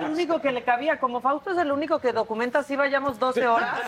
El 0.00 0.06
único 0.12 0.40
que 0.40 0.50
le 0.52 0.62
cabía, 0.64 0.98
como 0.98 1.20
Fausto 1.20 1.50
es 1.50 1.58
el 1.58 1.70
único 1.70 1.98
que 1.98 2.12
documenta 2.12 2.62
si 2.62 2.74
vayamos 2.76 3.18
12 3.18 3.46
horas. 3.46 3.78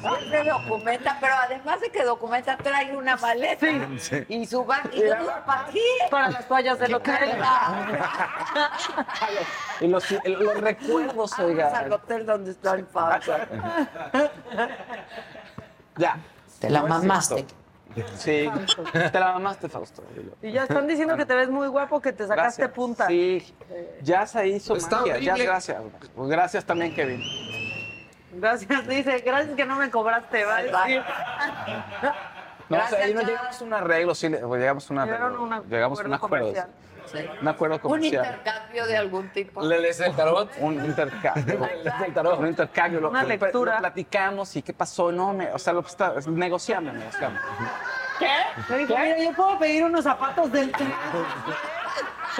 Siempre 0.00 0.44
documenta, 0.50 1.18
pero 1.20 1.34
además 1.42 1.80
de 1.80 1.90
que 1.90 2.02
documenta, 2.04 2.56
trae 2.56 2.96
una 2.96 3.16
maleta 3.16 3.66
y 4.28 4.46
su. 4.46 4.62
¿Y 4.92 5.02
para 5.44 5.66
qué? 5.70 5.80
Para 6.10 6.30
las 6.30 6.48
toallas 6.48 6.78
del 6.78 6.94
hotel. 6.94 7.36
Y 9.80 9.88
los, 9.88 10.08
recuerdos, 10.60 11.38
oiga. 11.38 11.78
al 11.78 11.92
hotel 11.92 12.24
donde 12.24 12.50
está 12.52 12.74
el 12.74 12.86
Fausto. 12.86 13.32
Ya. 15.98 16.18
Te 16.60 16.68
la 16.70 16.80
No 16.80 16.86
es 16.86 16.90
mamaste. 16.90 17.46
Sí, 18.16 18.50
te 18.92 19.18
la 19.18 19.32
mamaste, 19.32 19.68
Fausto. 19.70 20.02
Y 20.42 20.52
ya 20.52 20.64
están 20.64 20.86
diciendo 20.86 21.16
que 21.16 21.24
te 21.24 21.34
ves 21.34 21.48
muy 21.48 21.68
guapo, 21.68 22.00
que 22.00 22.12
te 22.12 22.26
sacaste 22.26 22.62
Gracias. 22.62 22.70
punta. 22.70 23.06
Sí, 23.06 23.54
ya 24.02 24.26
se 24.26 24.46
hizo 24.48 24.76
Está 24.76 25.00
magia. 25.00 25.18
Ya, 25.18 25.36
gracias. 25.36 25.82
Pues 26.14 26.28
gracias 26.28 26.64
también, 26.64 26.94
Kevin. 26.94 27.22
Gracias, 28.32 28.86
dice. 28.86 29.18
Gracias 29.20 29.56
que 29.56 29.64
no 29.64 29.76
me 29.76 29.90
cobraste, 29.90 30.44
va 30.44 30.58
No, 32.68 32.76
o 32.76 32.80
sea, 32.80 32.88
Gracias, 32.88 33.00
ahí 33.02 33.14
no 33.14 33.22
llegamos 33.22 33.60
a 33.60 33.64
un 33.64 33.72
arreglo, 33.74 34.14
sí, 34.14 34.28
le- 34.28 34.38
pues, 34.38 34.60
llegamos 34.60 34.90
a 34.90 34.92
un 34.92 34.98
arreglo. 35.00 35.26
a 35.26 35.30
un 35.40 35.68
llegamos 35.68 36.00
a 36.00 36.04
un 36.04 36.12
acuerdo 36.14 36.46
acuerdo. 36.46 36.46
comercial. 36.46 36.68
Un 37.40 37.46
acuerdo 37.48 37.74
Un 37.76 37.80
comercial. 37.82 38.24
intercambio 38.26 38.86
de 38.86 38.96
algún 38.96 39.28
tipo. 39.30 39.62
¿Le 39.62 39.78
lees 39.80 40.00
el 40.00 40.16
tarot? 40.16 40.50
Un 40.58 40.84
intercambio. 40.84 41.68
el 42.04 42.12
tarot. 42.14 42.40
Un 42.40 42.48
intercambio. 42.48 43.08
Una 43.08 43.22
lo- 43.22 43.28
lectura. 43.28 43.74
lo 43.74 43.78
platicamos 43.80 44.56
y 44.56 44.62
qué 44.62 44.72
pasó. 44.72 45.12
No, 45.12 45.32
me, 45.32 45.52
o 45.52 45.58
sea, 45.58 45.72
lo 45.72 45.80
está, 45.80 46.14
negociamos, 46.26 46.92
negociamos. 46.94 47.40
¿Qué? 48.18 48.76
Dijo, 48.78 48.96
mira, 48.98 49.18
yo 49.18 49.32
puedo 49.34 49.56
pedir 49.58 49.84
unos 49.84 50.02
zapatos 50.02 50.50
del 50.50 50.72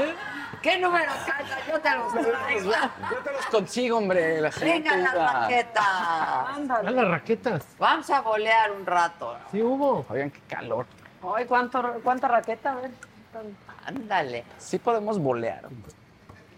¿Qué 0.62 0.78
número 0.78 1.12
calza? 1.26 1.56
Yo 1.68 1.80
te 1.80 1.94
los 1.94 2.12
traigo. 2.12 2.70
Yo 2.72 3.16
te 3.22 3.32
los 3.32 3.46
consigo, 3.46 3.98
hombre. 3.98 4.40
La 4.40 4.50
Venga 4.60 4.96
las 4.96 5.14
raquetas. 5.14 5.84
A 5.86 6.90
las 6.90 7.08
raquetas. 7.08 7.64
Vamos 7.78 8.10
a 8.10 8.20
bolear 8.20 8.72
un 8.72 8.84
rato. 8.86 9.36
Sí 9.52 9.62
hubo. 9.62 10.04
Oigan, 10.08 10.30
qué 10.30 10.40
calor. 10.48 10.86
Ay, 11.34 11.44
¿cuánto, 11.46 12.00
¿cuánta 12.02 12.28
raqueta? 12.28 12.72
A 12.72 12.74
ver. 12.76 12.90
Ándale. 13.86 14.44
Sí 14.58 14.78
podemos 14.78 15.18
bolear. 15.18 15.62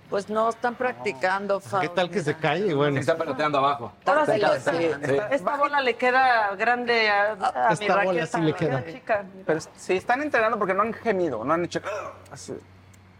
Pues 0.08 0.30
no, 0.30 0.48
están 0.48 0.74
practicando, 0.74 1.60
¿Qué 1.60 1.68
Fausto. 1.68 1.90
tal 1.92 2.08
que 2.10 2.20
se 2.22 2.34
cae? 2.34 2.72
Bueno. 2.72 2.94
Se 2.94 3.00
está 3.00 3.18
peloteando 3.18 3.58
abajo. 3.58 3.92
Ahora 4.06 4.24
sí, 4.24 4.40
esta, 4.40 5.28
esta 5.28 5.56
bola 5.56 5.82
le 5.82 5.96
queda 5.96 6.54
grande 6.56 7.10
a, 7.10 7.32
a 7.32 7.68
mi 7.68 7.72
Esta 7.74 8.04
bola 8.04 8.04
raqueta. 8.22 8.38
sí 8.38 8.40
le 8.44 8.54
queda. 8.54 8.84
chica. 8.86 9.24
Pero 9.44 9.60
sí, 9.76 9.96
están 9.98 10.22
entrenando 10.22 10.56
porque 10.58 10.72
no 10.72 10.80
han 10.82 10.94
gemido, 10.94 11.44
no 11.44 11.52
han 11.52 11.64
hecho. 11.66 11.82
así. 12.32 12.54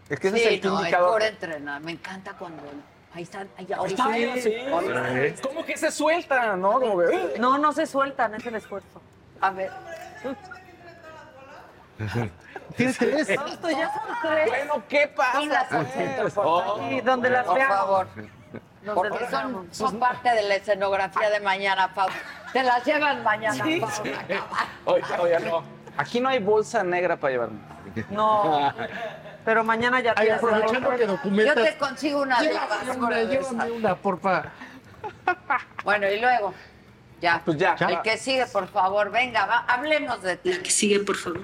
Es 0.09 0.19
que 0.19 0.27
ese 0.29 0.37
es 0.37 0.43
Sí, 0.43 0.49
el 0.55 0.61
no, 0.63 0.73
es 0.75 0.79
indicador. 0.79 1.11
por 1.11 1.23
entrenar. 1.23 1.81
Me 1.81 1.91
encanta 1.91 2.33
cuando... 2.33 2.63
Ahí 3.13 3.23
están. 3.23 3.49
Ahí, 3.57 3.67
ahora 3.75 3.89
Está 3.89 4.13
sí. 4.13 4.31
sí. 4.35 4.41
Sí. 4.41 5.41
¿Cómo 5.47 5.65
que 5.65 5.75
se 5.77 5.91
sueltan, 5.91 6.61
no? 6.61 6.73
Como 6.79 6.99
que, 6.99 7.35
No, 7.39 7.57
no 7.57 7.71
se 7.73 7.85
sueltan, 7.87 8.35
es 8.35 8.45
el 8.45 8.55
esfuerzo. 8.55 9.01
A 9.41 9.49
ver. 9.49 9.71
Tienes 12.75 12.97
tres. 12.97 13.35
Fausto, 13.35 13.69
ya 13.69 13.91
son 13.93 14.03
tres. 14.21 14.47
Bueno, 14.47 14.83
¿qué 14.87 15.07
pasa? 15.07 15.39
Al 15.71 15.87
centro, 15.87 16.23
por 16.23 16.31
favor. 16.31 16.81
Y 16.91 17.01
donde 17.01 17.29
las 17.31 17.45
Por 17.45 17.55
veamos. 17.55 17.77
favor. 17.77 18.07
Donde 18.83 18.93
Porque 18.93 19.19
las 19.19 19.31
son, 19.31 19.67
son 19.71 19.99
parte 19.99 20.29
de 20.29 20.43
la 20.43 20.55
escenografía 20.55 21.29
de 21.29 21.39
mañana, 21.41 21.89
Fausto. 21.89 22.17
Te 22.53 22.63
las 22.63 22.85
llevan 22.85 23.23
mañana, 23.23 23.63
Sí. 23.63 23.79
Fausto. 23.81 24.03
Oye, 24.85 25.03
oye, 25.19 25.39
no. 25.41 25.63
Aquí 25.97 26.19
no 26.21 26.29
hay 26.29 26.39
bolsa 26.39 26.83
negra 26.83 27.17
para 27.17 27.31
llevarme. 27.33 27.59
No, 28.11 28.71
pero 29.49 29.63
mañana 29.63 29.99
ya 29.99 30.13
Ay, 30.15 30.29
aprovechando 30.29 30.91
que 30.91 30.99
Yo 30.99 31.07
documentas. 31.07 31.55
te 31.55 31.77
consigo 31.79 32.21
una 32.21 32.39
de 32.39 32.49
una, 32.95 33.23
llévame 33.23 33.71
una, 33.71 33.95
porfa. 33.95 34.43
Bueno, 35.83 36.07
y 36.07 36.19
luego, 36.19 36.53
ya. 37.19 37.41
Pues 37.43 37.57
ya. 37.57 37.75
El 37.79 37.99
que 38.03 38.15
sigue, 38.19 38.45
por 38.45 38.67
favor, 38.67 39.09
venga, 39.09 39.47
va, 39.47 39.65
hablemos 39.67 40.21
de 40.21 40.37
ti. 40.37 40.51
que 40.59 40.69
sigue, 40.69 40.99
por 40.99 41.15
favor. 41.15 41.41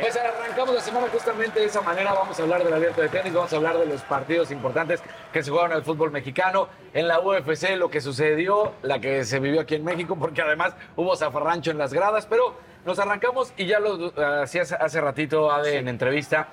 Pues 0.00 0.16
arrancamos 0.16 0.74
la 0.74 0.80
semana 0.80 1.06
justamente 1.12 1.60
de 1.60 1.66
esa 1.66 1.80
manera. 1.80 2.12
Vamos 2.12 2.38
a 2.38 2.42
hablar 2.42 2.64
del 2.64 2.72
abierto 2.72 3.00
de 3.02 3.08
tenis, 3.08 3.32
vamos 3.32 3.52
a 3.52 3.56
hablar 3.56 3.78
de 3.78 3.86
los 3.86 4.02
partidos 4.02 4.50
importantes 4.50 5.02
que 5.32 5.42
se 5.42 5.50
jugaron 5.50 5.72
en 5.72 5.78
el 5.78 5.84
fútbol 5.84 6.10
mexicano, 6.10 6.68
en 6.94 7.08
la 7.08 7.20
UFC, 7.20 7.76
lo 7.76 7.90
que 7.90 8.00
sucedió, 8.00 8.72
la 8.82 9.00
que 9.00 9.24
se 9.24 9.38
vivió 9.38 9.60
aquí 9.60 9.74
en 9.76 9.84
México, 9.84 10.16
porque 10.18 10.42
además 10.42 10.74
hubo 10.96 11.14
zafarrancho 11.16 11.70
en 11.70 11.78
las 11.78 11.92
gradas. 11.92 12.26
Pero 12.26 12.54
nos 12.84 12.98
arrancamos 12.98 13.52
y 13.56 13.66
ya 13.66 13.78
lo 13.80 14.12
hacías 14.42 14.72
hace 14.72 15.00
ratito, 15.00 15.52
Ade, 15.52 15.78
en 15.78 15.88
entrevista. 15.88 16.48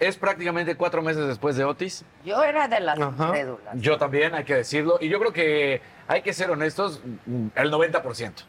Es 0.00 0.16
prácticamente 0.16 0.74
cuatro 0.76 1.02
meses 1.02 1.26
después 1.28 1.56
de 1.56 1.64
Otis. 1.64 2.04
Yo 2.24 2.42
era 2.42 2.66
de 2.66 2.80
las 2.80 2.98
Ajá. 2.98 3.30
crédulas. 3.30 3.74
Yo 3.74 3.96
también, 3.96 4.34
hay 4.34 4.44
que 4.44 4.56
decirlo. 4.56 4.98
Y 5.00 5.08
yo 5.08 5.20
creo 5.20 5.32
que 5.32 5.80
hay 6.08 6.22
que 6.22 6.32
ser 6.32 6.50
honestos, 6.50 7.00
el 7.54 7.70
90%. 7.72 8.44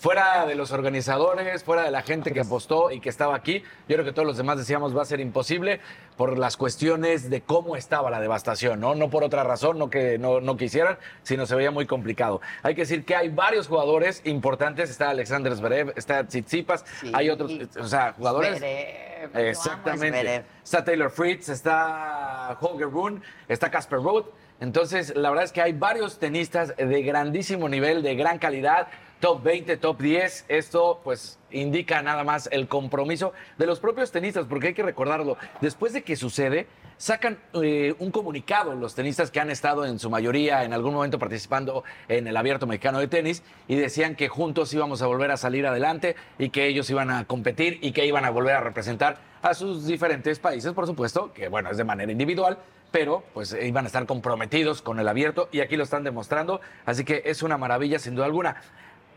Fuera 0.00 0.46
de 0.46 0.54
los 0.54 0.72
organizadores, 0.72 1.62
fuera 1.62 1.82
de 1.82 1.90
la 1.90 2.00
gente 2.00 2.32
que 2.32 2.40
apostó 2.40 2.90
y 2.90 3.00
que 3.00 3.10
estaba 3.10 3.34
aquí, 3.34 3.62
yo 3.86 3.96
creo 3.96 4.04
que 4.06 4.12
todos 4.12 4.26
los 4.26 4.38
demás 4.38 4.56
decíamos 4.56 4.96
va 4.96 5.02
a 5.02 5.04
ser 5.04 5.20
imposible 5.20 5.78
por 6.16 6.38
las 6.38 6.56
cuestiones 6.56 7.28
de 7.28 7.42
cómo 7.42 7.76
estaba 7.76 8.08
la 8.08 8.18
devastación, 8.18 8.80
¿no? 8.80 8.94
No 8.94 9.10
por 9.10 9.24
otra 9.24 9.44
razón, 9.44 9.78
no 9.78 9.90
que 9.90 10.16
no, 10.16 10.40
no 10.40 10.56
quisieran, 10.56 10.96
sino 11.22 11.44
se 11.44 11.54
veía 11.54 11.70
muy 11.70 11.84
complicado. 11.84 12.40
Hay 12.62 12.74
que 12.74 12.80
decir 12.80 13.04
que 13.04 13.14
hay 13.14 13.28
varios 13.28 13.68
jugadores 13.68 14.22
importantes, 14.24 14.88
está 14.88 15.10
Alexander 15.10 15.54
Zverev, 15.54 15.92
está 15.94 16.24
Tsitsipas, 16.26 16.82
Sí. 17.00 17.12
hay 17.14 17.28
otros, 17.28 17.52
o 17.78 17.86
sea, 17.86 18.14
jugadores... 18.14 18.56
Zverev, 18.56 19.36
Exactamente. 19.48 20.18
Zverev. 20.18 20.44
Está 20.64 20.82
Taylor 20.82 21.10
Fritz, 21.10 21.50
está 21.50 22.56
Holger 22.58 22.88
Rune, 22.90 23.20
está 23.48 23.70
Casper 23.70 23.98
Ruud. 23.98 24.24
Entonces, 24.60 25.14
la 25.14 25.28
verdad 25.28 25.44
es 25.44 25.52
que 25.52 25.60
hay 25.60 25.72
varios 25.74 26.18
tenistas 26.18 26.74
de 26.74 27.02
grandísimo 27.02 27.68
nivel, 27.68 28.02
de 28.02 28.14
gran 28.14 28.38
calidad, 28.38 28.88
top 29.20 29.42
20, 29.42 29.76
top 29.76 30.00
10. 30.00 30.46
Esto, 30.48 31.00
pues, 31.04 31.38
indica 31.50 32.02
nada 32.02 32.24
más 32.24 32.48
el 32.52 32.66
compromiso 32.68 33.32
de 33.58 33.66
los 33.66 33.78
propios 33.78 34.10
tenistas, 34.10 34.46
porque 34.46 34.68
hay 34.68 34.74
que 34.74 34.82
recordarlo. 34.82 35.36
Después 35.60 35.92
de 35.92 36.02
que 36.02 36.16
sucede, 36.16 36.66
sacan 36.96 37.38
eh, 37.62 37.94
un 37.98 38.10
comunicado 38.10 38.74
los 38.74 38.94
tenistas 38.94 39.30
que 39.30 39.40
han 39.40 39.50
estado 39.50 39.86
en 39.86 39.98
su 39.98 40.10
mayoría 40.10 40.64
en 40.64 40.72
algún 40.72 40.92
momento 40.92 41.18
participando 41.18 41.82
en 42.08 42.26
el 42.26 42.36
Abierto 42.36 42.66
Mexicano 42.66 42.98
de 42.98 43.08
Tenis 43.08 43.42
y 43.68 43.76
decían 43.76 44.16
que 44.16 44.28
juntos 44.28 44.72
íbamos 44.74 45.00
a 45.00 45.06
volver 45.06 45.30
a 45.30 45.38
salir 45.38 45.66
adelante 45.66 46.14
y 46.38 46.50
que 46.50 46.66
ellos 46.66 46.90
iban 46.90 47.10
a 47.10 47.24
competir 47.24 47.78
y 47.80 47.92
que 47.92 48.04
iban 48.04 48.26
a 48.26 48.30
volver 48.30 48.56
a 48.56 48.60
representar 48.60 49.18
a 49.40 49.54
sus 49.54 49.86
diferentes 49.86 50.38
países, 50.38 50.72
por 50.74 50.86
supuesto, 50.86 51.32
que 51.32 51.48
bueno, 51.48 51.70
es 51.70 51.78
de 51.78 51.84
manera 51.84 52.12
individual, 52.12 52.58
pero 52.90 53.24
pues 53.32 53.56
iban 53.58 53.84
a 53.84 53.86
estar 53.86 54.04
comprometidos 54.04 54.82
con 54.82 54.98
el 54.98 55.08
abierto 55.08 55.48
y 55.52 55.60
aquí 55.60 55.76
lo 55.76 55.84
están 55.84 56.04
demostrando, 56.04 56.60
así 56.84 57.04
que 57.04 57.22
es 57.24 57.42
una 57.42 57.56
maravilla 57.56 57.98
sin 57.98 58.14
duda 58.14 58.26
alguna. 58.26 58.56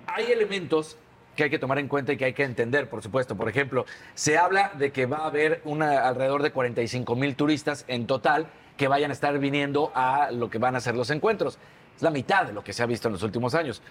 Hay 0.08 0.32
elementos 0.32 0.98
que 1.36 1.44
hay 1.44 1.50
que 1.50 1.60
tomar 1.60 1.80
en 1.80 1.88
cuenta 1.88 2.14
y 2.14 2.18
que 2.18 2.26
hay 2.26 2.34
que 2.34 2.44
entender, 2.44 2.90
por 2.90 3.02
supuesto. 3.02 3.36
Por 3.36 3.50
ejemplo, 3.50 3.86
se 4.14 4.38
habla 4.38 4.72
de 4.76 4.92
que 4.92 5.06
va 5.06 5.18
a 5.18 5.26
haber 5.28 5.62
alrededor 5.66 6.44
de 6.44 6.52
45 6.52 7.16
mil 7.16 7.36
turistas 7.36 7.86
en 7.88 8.06
total 8.08 8.48
que 8.78 8.88
vayan 8.88 9.12
a 9.12 9.14
estar 9.14 9.38
viniendo 9.40 9.92
a 9.96 10.32
lo 10.32 10.50
que 10.50 10.58
van 10.58 10.76
a 10.76 10.80
ser 10.80 10.96
los 10.96 11.10
encuentros. 11.10 11.58
Es 11.96 12.02
la 12.02 12.12
mitad 12.12 12.46
de 12.46 12.54
lo 12.54 12.64
que 12.64 12.74
se 12.74 12.84
ha 12.84 12.86
visto 12.86 13.08
en 13.08 13.14
los 13.14 13.24
últimos 13.24 13.56
años. 13.56 13.82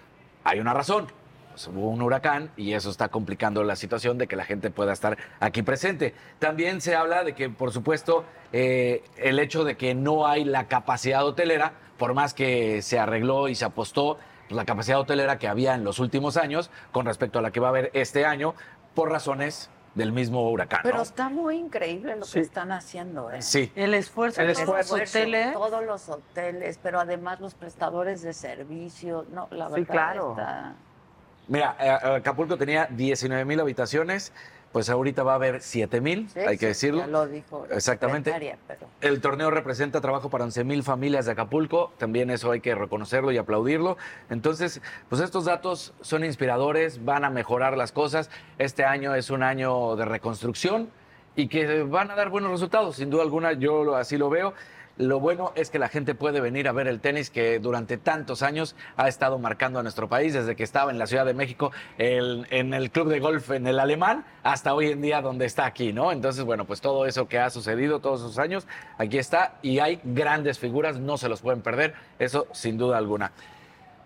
Hay 0.44 0.60
una 0.60 0.74
razón. 0.74 1.06
Pues 1.50 1.66
hubo 1.66 1.90
un 1.90 2.00
huracán 2.00 2.50
y 2.56 2.72
eso 2.72 2.88
está 2.88 3.08
complicando 3.08 3.62
la 3.62 3.76
situación 3.76 4.16
de 4.16 4.26
que 4.26 4.36
la 4.36 4.44
gente 4.46 4.70
pueda 4.70 4.94
estar 4.94 5.18
aquí 5.38 5.60
presente. 5.60 6.14
También 6.38 6.80
se 6.80 6.94
habla 6.94 7.24
de 7.24 7.34
que, 7.34 7.50
por 7.50 7.72
supuesto, 7.72 8.24
eh, 8.54 9.02
el 9.18 9.38
hecho 9.38 9.62
de 9.62 9.76
que 9.76 9.94
no 9.94 10.26
hay 10.26 10.44
la 10.44 10.66
capacidad 10.66 11.26
hotelera, 11.26 11.74
por 11.98 12.14
más 12.14 12.32
que 12.32 12.80
se 12.80 12.98
arregló 12.98 13.48
y 13.48 13.54
se 13.54 13.66
apostó, 13.66 14.18
pues, 14.52 14.56
la 14.56 14.64
capacidad 14.66 15.00
hotelera 15.00 15.38
que 15.38 15.48
había 15.48 15.74
en 15.74 15.82
los 15.84 15.98
últimos 15.98 16.36
años 16.36 16.70
con 16.92 17.06
respecto 17.06 17.38
a 17.38 17.42
la 17.42 17.50
que 17.50 17.60
va 17.60 17.68
a 17.68 17.70
haber 17.70 17.90
este 17.94 18.24
año, 18.26 18.54
por 18.94 19.10
razones 19.10 19.70
del 19.94 20.12
mismo 20.12 20.50
huracán. 20.50 20.80
Pero 20.82 20.96
¿no? 20.98 21.02
está 21.02 21.28
muy 21.30 21.56
increíble 21.56 22.16
lo 22.16 22.24
Sí. 22.24 22.34
que 22.34 22.40
están 22.40 22.70
haciendo, 22.72 23.30
¿eh? 23.30 23.40
Sí. 23.42 23.72
El 23.74 23.94
esfuerzo 23.94 24.40
El 24.42 24.48
de 24.54 24.64
los 24.66 24.90
hoteles. 24.92 25.52
Todos 25.54 25.84
los 25.84 26.08
hoteles, 26.08 26.78
pero 26.82 27.00
además 27.00 27.40
los 27.40 27.54
prestadores 27.54 28.22
de 28.22 28.32
servicio. 28.32 29.26
No, 29.32 29.48
la 29.50 29.68
Sí, 29.68 29.72
verdad 29.74 29.86
claro. 29.92 30.30
está... 30.32 30.74
Mira, 31.48 31.76
eh, 31.80 32.16
Acapulco 32.18 32.56
tenía 32.56 32.86
19 32.90 33.44
mil 33.44 33.60
habitaciones, 33.60 34.32
pues 34.72 34.88
ahorita 34.90 35.22
va 35.22 35.32
a 35.32 35.34
haber 35.36 35.60
7 35.60 36.00
mil, 36.00 36.28
Sí, 36.30 36.40
hay 36.40 36.56
que 36.58 36.66
decirlo. 36.68 37.00
ya 37.00 37.06
lo 37.06 37.26
dijo 37.26 37.66
Exactamente. 37.70 38.32
pero- 38.66 38.86
El 39.00 39.20
torneo 39.20 39.50
representa 39.50 40.00
trabajo 40.00 40.30
para 40.30 40.44
11 40.44 40.64
mil 40.64 40.82
familias 40.82 41.26
de 41.26 41.32
Acapulco, 41.32 41.92
también 41.98 42.30
eso 42.30 42.50
hay 42.50 42.60
que 42.60 42.74
reconocerlo 42.74 43.32
y 43.32 43.38
aplaudirlo. 43.38 43.96
Entonces, 44.30 44.80
pues 45.08 45.20
estos 45.20 45.44
datos 45.44 45.92
son 46.00 46.24
inspiradores, 46.24 47.04
van 47.04 47.24
a 47.24 47.30
mejorar 47.30 47.76
las 47.76 47.92
cosas. 47.92 48.30
Este 48.58 48.84
año 48.84 49.14
es 49.14 49.30
un 49.30 49.42
año 49.42 49.96
de 49.96 50.04
reconstrucción 50.06 50.90
y 51.36 51.48
que 51.48 51.82
van 51.82 52.10
a 52.10 52.14
dar 52.14 52.30
buenos 52.30 52.50
resultados, 52.50 52.96
sin 52.96 53.10
duda 53.10 53.22
alguna, 53.22 53.52
yo 53.52 53.94
así 53.96 54.16
lo 54.16 54.30
veo. 54.30 54.54
Lo 54.98 55.20
bueno 55.20 55.52
es 55.54 55.70
que 55.70 55.78
la 55.78 55.88
gente 55.88 56.14
puede 56.14 56.40
venir 56.40 56.68
a 56.68 56.72
ver 56.72 56.86
el 56.86 57.00
tenis 57.00 57.30
que 57.30 57.58
durante 57.58 57.96
tantos 57.96 58.42
años 58.42 58.76
ha 58.96 59.08
estado 59.08 59.38
marcando 59.38 59.78
a 59.78 59.82
nuestro 59.82 60.08
país, 60.08 60.34
desde 60.34 60.54
que 60.54 60.64
estaba 60.64 60.90
en 60.90 60.98
la 60.98 61.06
Ciudad 61.06 61.24
de 61.24 61.32
México, 61.32 61.72
en 61.98 62.74
el 62.74 62.90
club 62.90 63.08
de 63.08 63.18
golf 63.18 63.50
en 63.52 63.66
el 63.66 63.78
alemán, 63.80 64.26
hasta 64.42 64.74
hoy 64.74 64.90
en 64.90 65.00
día 65.00 65.22
donde 65.22 65.46
está 65.46 65.64
aquí, 65.64 65.94
¿no? 65.94 66.12
Entonces, 66.12 66.44
bueno, 66.44 66.66
pues 66.66 66.82
todo 66.82 67.06
eso 67.06 67.26
que 67.26 67.38
ha 67.38 67.48
sucedido 67.48 68.00
todos 68.00 68.20
esos 68.20 68.38
años, 68.38 68.66
aquí 68.98 69.16
está 69.16 69.54
y 69.62 69.78
hay 69.78 69.98
grandes 70.04 70.58
figuras, 70.58 70.98
no 70.98 71.16
se 71.16 71.28
los 71.28 71.40
pueden 71.40 71.62
perder, 71.62 71.94
eso 72.18 72.46
sin 72.52 72.76
duda 72.76 72.98
alguna. 72.98 73.32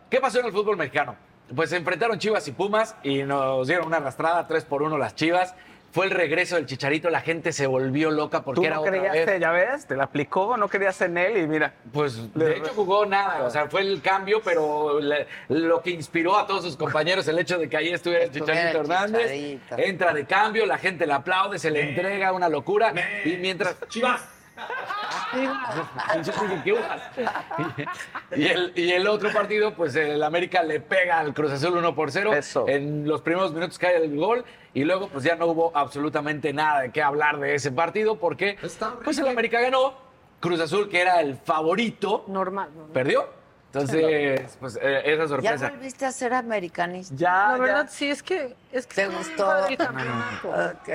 ¿Qué 0.09 0.21
pasó 0.21 0.39
en 0.39 0.47
el 0.47 0.53
fútbol 0.53 0.77
mexicano? 0.77 1.17
Pues 1.55 1.71
se 1.71 1.77
enfrentaron 1.77 2.19
Chivas 2.19 2.47
y 2.49 2.53
Pumas 2.53 2.97
y 3.03 3.25
nos 3.25 3.67
dieron 3.67 3.89
una 3.89 3.97
arrastrada, 3.99 4.47
3 4.47 4.65
por 4.65 4.83
1 4.83 4.99
las 4.99 5.15
Chivas. 5.17 5.55
Fue 5.97 6.05
el 6.05 6.11
regreso 6.11 6.57
del 6.57 6.67
Chicharito, 6.67 7.09
la 7.09 7.23
gente 7.23 7.53
se 7.55 7.67
volvió 7.67 8.11
loca 8.11 8.43
porque 8.43 8.61
Tú 8.61 8.67
era 8.67 8.75
no 8.75 8.83
otra 8.83 8.93
creías, 8.93 9.15
vez. 9.27 9.41
ya 9.41 9.51
ves, 9.51 9.87
te 9.87 9.97
la 9.97 10.05
aplicó, 10.05 10.55
no 10.59 10.69
querías 10.69 11.01
en 11.01 11.17
él 11.17 11.39
y 11.39 11.47
mira. 11.47 11.73
Pues 11.91 12.35
de 12.35 12.59
hecho 12.59 12.73
jugó 12.75 13.07
nada, 13.07 13.45
o 13.45 13.49
sea, 13.51 13.67
fue 13.71 13.81
el 13.81 14.03
cambio, 14.03 14.43
pero 14.45 15.01
le- 15.01 15.27
lo 15.49 15.81
que 15.81 15.89
inspiró 15.93 16.37
a 16.37 16.47
todos 16.47 16.65
sus 16.65 16.77
compañeros, 16.77 17.27
el 17.29 17.39
hecho 17.39 17.57
de 17.57 17.71
que 17.71 17.79
ahí 17.79 17.89
estuviera 17.89 18.25
el 18.25 18.31
Chicharito 18.31 18.69
el 18.81 18.85
Hernández, 18.85 19.33
Chicharito. 19.33 19.79
entra 19.79 20.13
de 20.13 20.27
cambio, 20.27 20.67
la 20.67 20.77
gente 20.77 21.07
le 21.07 21.15
aplaude, 21.15 21.59
se 21.59 21.71
le 21.71 21.81
entrega 21.89 22.31
una 22.35 22.51
locura 22.51 22.93
y 23.25 23.31
mientras... 23.39 23.75
¡Chivas! 23.89 24.21
Y, 28.37 28.47
el, 28.47 28.73
y 28.75 28.93
el 28.93 29.07
otro 29.07 29.33
partido, 29.33 29.75
pues 29.75 29.95
el 29.97 30.23
América 30.23 30.63
le 30.63 30.81
pega 30.81 31.19
al 31.19 31.35
Cruz 31.35 31.53
Azul 31.53 31.77
1 31.77 31.95
por 31.95 32.11
0. 32.11 32.33
En 32.67 33.07
los 33.07 33.23
primeros 33.23 33.53
minutos 33.53 33.79
cae 33.79 33.97
el 33.97 34.17
gol 34.17 34.45
y 34.75 34.85
luego 34.85 35.09
pues 35.09 35.25
ya 35.25 35.37
no 35.37 35.47
hubo 35.47 35.73
absolutamente 35.75 36.53
nada 36.53 36.83
de 36.83 36.91
qué 36.91 37.03
hablar 37.03 37.39
de 37.39 37.55
ese 37.55 37.71
partido 37.71 38.19
porque 38.19 38.59
pues 39.05 39.19
el 39.19 39.29
América 39.29 39.61
ganó, 39.61 39.95
Cruz 40.41 40.61
Azul 40.61 40.89
que 40.89 41.01
era 41.01 41.21
el 41.21 41.37
favorito, 41.37 42.25
normal, 42.29 42.69
perdió. 42.93 43.29
Entonces, 43.67 44.57
pues 44.59 44.79
eh, 44.81 45.03
esa 45.05 45.23
¿Ya 45.25 45.29
sorpresa. 45.29 45.71
volviste 45.71 46.07
a 46.07 46.13
ser 46.13 46.33
americanista? 46.33 47.15
Ya, 47.15 47.49
La 47.53 47.59
verdad, 47.59 47.89
sí, 47.91 48.09
es 48.09 48.23
que. 48.23 48.55
Es 48.73 48.87
que 48.87 48.95
¿Te 48.95 49.09
gustó? 49.09 49.67
el 49.67 49.77
campeonato. 49.77 50.49
Ok. 50.49 50.89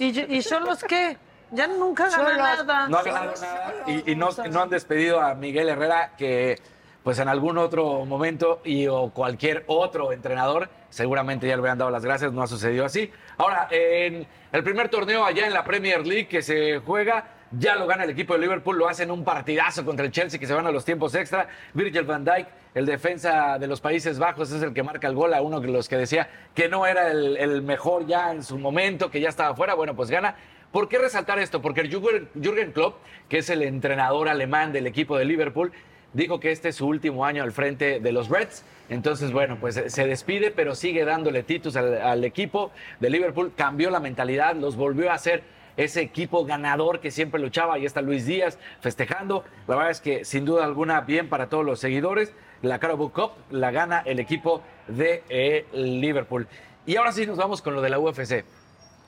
¿Y, 0.00 0.36
y 0.36 0.42
Cholos 0.42 0.82
qué? 0.82 1.16
Ya 1.50 1.66
nunca 1.68 2.08
ganó 2.08 2.32
nada. 2.36 2.88
No 2.88 2.98
ha 2.98 3.02
ganado 3.02 3.32
nada 3.40 3.74
y, 3.86 4.12
y 4.12 4.16
no, 4.16 4.30
no 4.50 4.62
han 4.62 4.70
despedido 4.70 5.20
a 5.20 5.34
Miguel 5.34 5.68
Herrera, 5.68 6.12
que 6.16 6.60
pues 7.02 7.20
en 7.20 7.28
algún 7.28 7.56
otro 7.56 8.04
momento 8.04 8.60
y 8.64 8.88
o 8.88 9.10
cualquier 9.10 9.62
otro 9.68 10.12
entrenador 10.12 10.68
seguramente 10.90 11.46
ya 11.46 11.54
le 11.54 11.60
hubieran 11.60 11.78
dado 11.78 11.90
las 11.92 12.04
gracias, 12.04 12.32
no 12.32 12.42
ha 12.42 12.48
sucedido 12.48 12.84
así. 12.84 13.12
Ahora, 13.38 13.68
en 13.70 14.26
el 14.50 14.64
primer 14.64 14.88
torneo 14.88 15.24
allá 15.24 15.46
en 15.46 15.52
la 15.52 15.62
Premier 15.62 16.04
League 16.04 16.26
que 16.26 16.42
se 16.42 16.78
juega, 16.78 17.28
ya 17.52 17.76
lo 17.76 17.86
gana 17.86 18.02
el 18.02 18.10
equipo 18.10 18.32
de 18.34 18.40
Liverpool, 18.40 18.76
lo 18.76 18.88
hacen 18.88 19.12
un 19.12 19.22
partidazo 19.22 19.84
contra 19.84 20.04
el 20.04 20.10
Chelsea 20.10 20.40
que 20.40 20.48
se 20.48 20.54
van 20.54 20.66
a 20.66 20.72
los 20.72 20.84
tiempos 20.84 21.14
extra. 21.14 21.46
Virgil 21.74 22.02
van 22.02 22.24
Dijk, 22.24 22.48
el 22.74 22.86
defensa 22.86 23.56
de 23.60 23.68
los 23.68 23.80
Países 23.80 24.18
Bajos, 24.18 24.50
es 24.50 24.60
el 24.62 24.74
que 24.74 24.82
marca 24.82 25.06
el 25.06 25.14
gol 25.14 25.32
a 25.32 25.42
uno 25.42 25.60
de 25.60 25.68
los 25.68 25.88
que 25.88 25.96
decía 25.96 26.28
que 26.56 26.68
no 26.68 26.86
era 26.86 27.08
el, 27.12 27.36
el 27.36 27.62
mejor 27.62 28.04
ya 28.04 28.32
en 28.32 28.42
su 28.42 28.58
momento, 28.58 29.12
que 29.12 29.20
ya 29.20 29.28
estaba 29.28 29.54
fuera. 29.54 29.74
Bueno, 29.74 29.94
pues 29.94 30.10
gana. 30.10 30.34
¿Por 30.76 30.90
qué 30.90 30.98
resaltar 30.98 31.38
esto? 31.38 31.62
Porque 31.62 31.88
Jürgen, 31.88 32.72
Klopp, 32.72 32.96
que 33.30 33.38
es 33.38 33.48
el 33.48 33.62
entrenador 33.62 34.28
alemán 34.28 34.74
del 34.74 34.86
equipo 34.86 35.16
de 35.16 35.24
Liverpool, 35.24 35.72
dijo 36.12 36.38
que 36.38 36.52
este 36.52 36.68
es 36.68 36.76
su 36.76 36.86
último 36.86 37.24
año 37.24 37.42
al 37.42 37.52
frente 37.52 37.98
de 37.98 38.12
los 38.12 38.28
Reds. 38.28 38.62
Entonces, 38.90 39.32
bueno, 39.32 39.56
pues 39.58 39.78
eh, 39.78 39.88
se 39.88 40.06
despide, 40.06 40.50
pero 40.50 40.74
sigue 40.74 41.06
dándole 41.06 41.42
títulos 41.44 41.76
al, 41.76 42.02
al 42.02 42.24
equipo 42.24 42.72
de 43.00 43.08
Liverpool. 43.08 43.54
Cambió 43.56 43.88
la 43.88 44.00
mentalidad, 44.00 44.54
los 44.54 44.76
volvió 44.76 45.10
a 45.10 45.14
hacer 45.14 45.44
ese 45.78 46.02
equipo 46.02 46.44
ganador 46.44 47.00
que 47.00 47.10
siempre 47.10 47.40
luchaba. 47.40 47.76
Ahí 47.76 47.86
está 47.86 48.02
Luis 48.02 48.26
Díaz 48.26 48.58
festejando. 48.82 49.44
La 49.68 49.76
verdad 49.76 49.92
es 49.92 50.02
que, 50.02 50.26
sin 50.26 50.44
duda 50.44 50.66
alguna, 50.66 51.00
bien 51.00 51.30
para 51.30 51.48
todos 51.48 51.64
los 51.64 51.80
seguidores. 51.80 52.34
La 52.60 52.80
Carabao 52.80 53.14
Cup 53.14 53.30
la 53.50 53.70
gana 53.70 54.02
el 54.04 54.18
equipo 54.18 54.60
de 54.88 55.22
eh, 55.30 55.64
Liverpool. 55.72 56.46
Y 56.84 56.96
ahora 56.96 57.12
sí 57.12 57.24
nos 57.24 57.38
vamos 57.38 57.62
con 57.62 57.72
lo 57.72 57.80
de 57.80 57.88
la 57.88 57.98
UFC. 57.98 58.44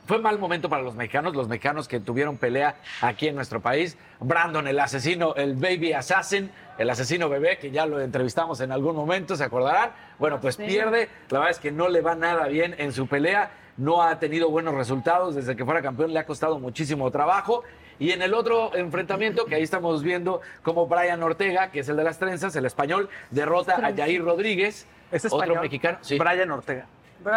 Fue 0.08 0.18
mal 0.18 0.38
momento 0.38 0.70
para 0.70 0.80
los 0.82 0.94
mexicanos, 0.94 1.36
los 1.36 1.48
mexicanos 1.48 1.86
que 1.86 2.00
tuvieron 2.00 2.38
pelea 2.38 2.76
aquí 3.02 3.28
en 3.28 3.34
nuestro 3.34 3.60
país. 3.60 3.98
Brandon, 4.20 4.66
el 4.66 4.80
asesino, 4.80 5.34
el 5.34 5.52
baby 5.54 5.92
assassin, 5.92 6.50
el 6.78 6.88
asesino 6.88 7.28
bebé, 7.28 7.58
que 7.58 7.70
ya 7.70 7.84
lo 7.84 8.00
entrevistamos 8.00 8.58
en 8.62 8.72
algún 8.72 8.96
momento, 8.96 9.36
¿se 9.36 9.44
acordarán? 9.44 9.90
Bueno, 10.18 10.40
pues 10.40 10.54
Sí. 10.54 10.64
pierde. 10.64 11.10
La 11.28 11.40
verdad 11.40 11.50
es 11.50 11.58
que 11.58 11.70
no 11.70 11.90
le 11.90 12.00
va 12.00 12.14
nada 12.14 12.46
bien 12.46 12.74
en 12.78 12.94
su 12.94 13.06
pelea. 13.06 13.50
No 13.76 14.02
ha 14.02 14.18
tenido 14.18 14.48
buenos 14.48 14.74
resultados. 14.74 15.34
Desde 15.34 15.54
que 15.54 15.66
fuera 15.66 15.82
campeón 15.82 16.14
le 16.14 16.20
ha 16.20 16.24
costado 16.24 16.58
muchísimo 16.58 17.10
trabajo. 17.10 17.62
Y 17.98 18.12
en 18.12 18.22
el 18.22 18.32
otro 18.32 18.74
enfrentamiento, 18.76 19.44
que 19.44 19.56
ahí 19.56 19.62
estamos 19.62 20.02
viendo 20.02 20.40
como 20.62 20.86
Brian 20.86 21.22
Ortega, 21.22 21.70
que 21.70 21.80
es 21.80 21.88
el 21.90 21.98
de 21.98 22.04
las 22.04 22.18
trenzas, 22.18 22.56
el 22.56 22.64
español, 22.64 23.10
derrota 23.30 23.74
a 23.86 23.94
Jair 23.94 24.24
Rodríguez, 24.24 24.86
¿Es 25.12 25.26
otro 25.26 25.40
español? 25.42 25.62
mexicano. 25.64 25.98
Sí. 26.00 26.16
Brian 26.18 26.50
Ortega. 26.50 26.86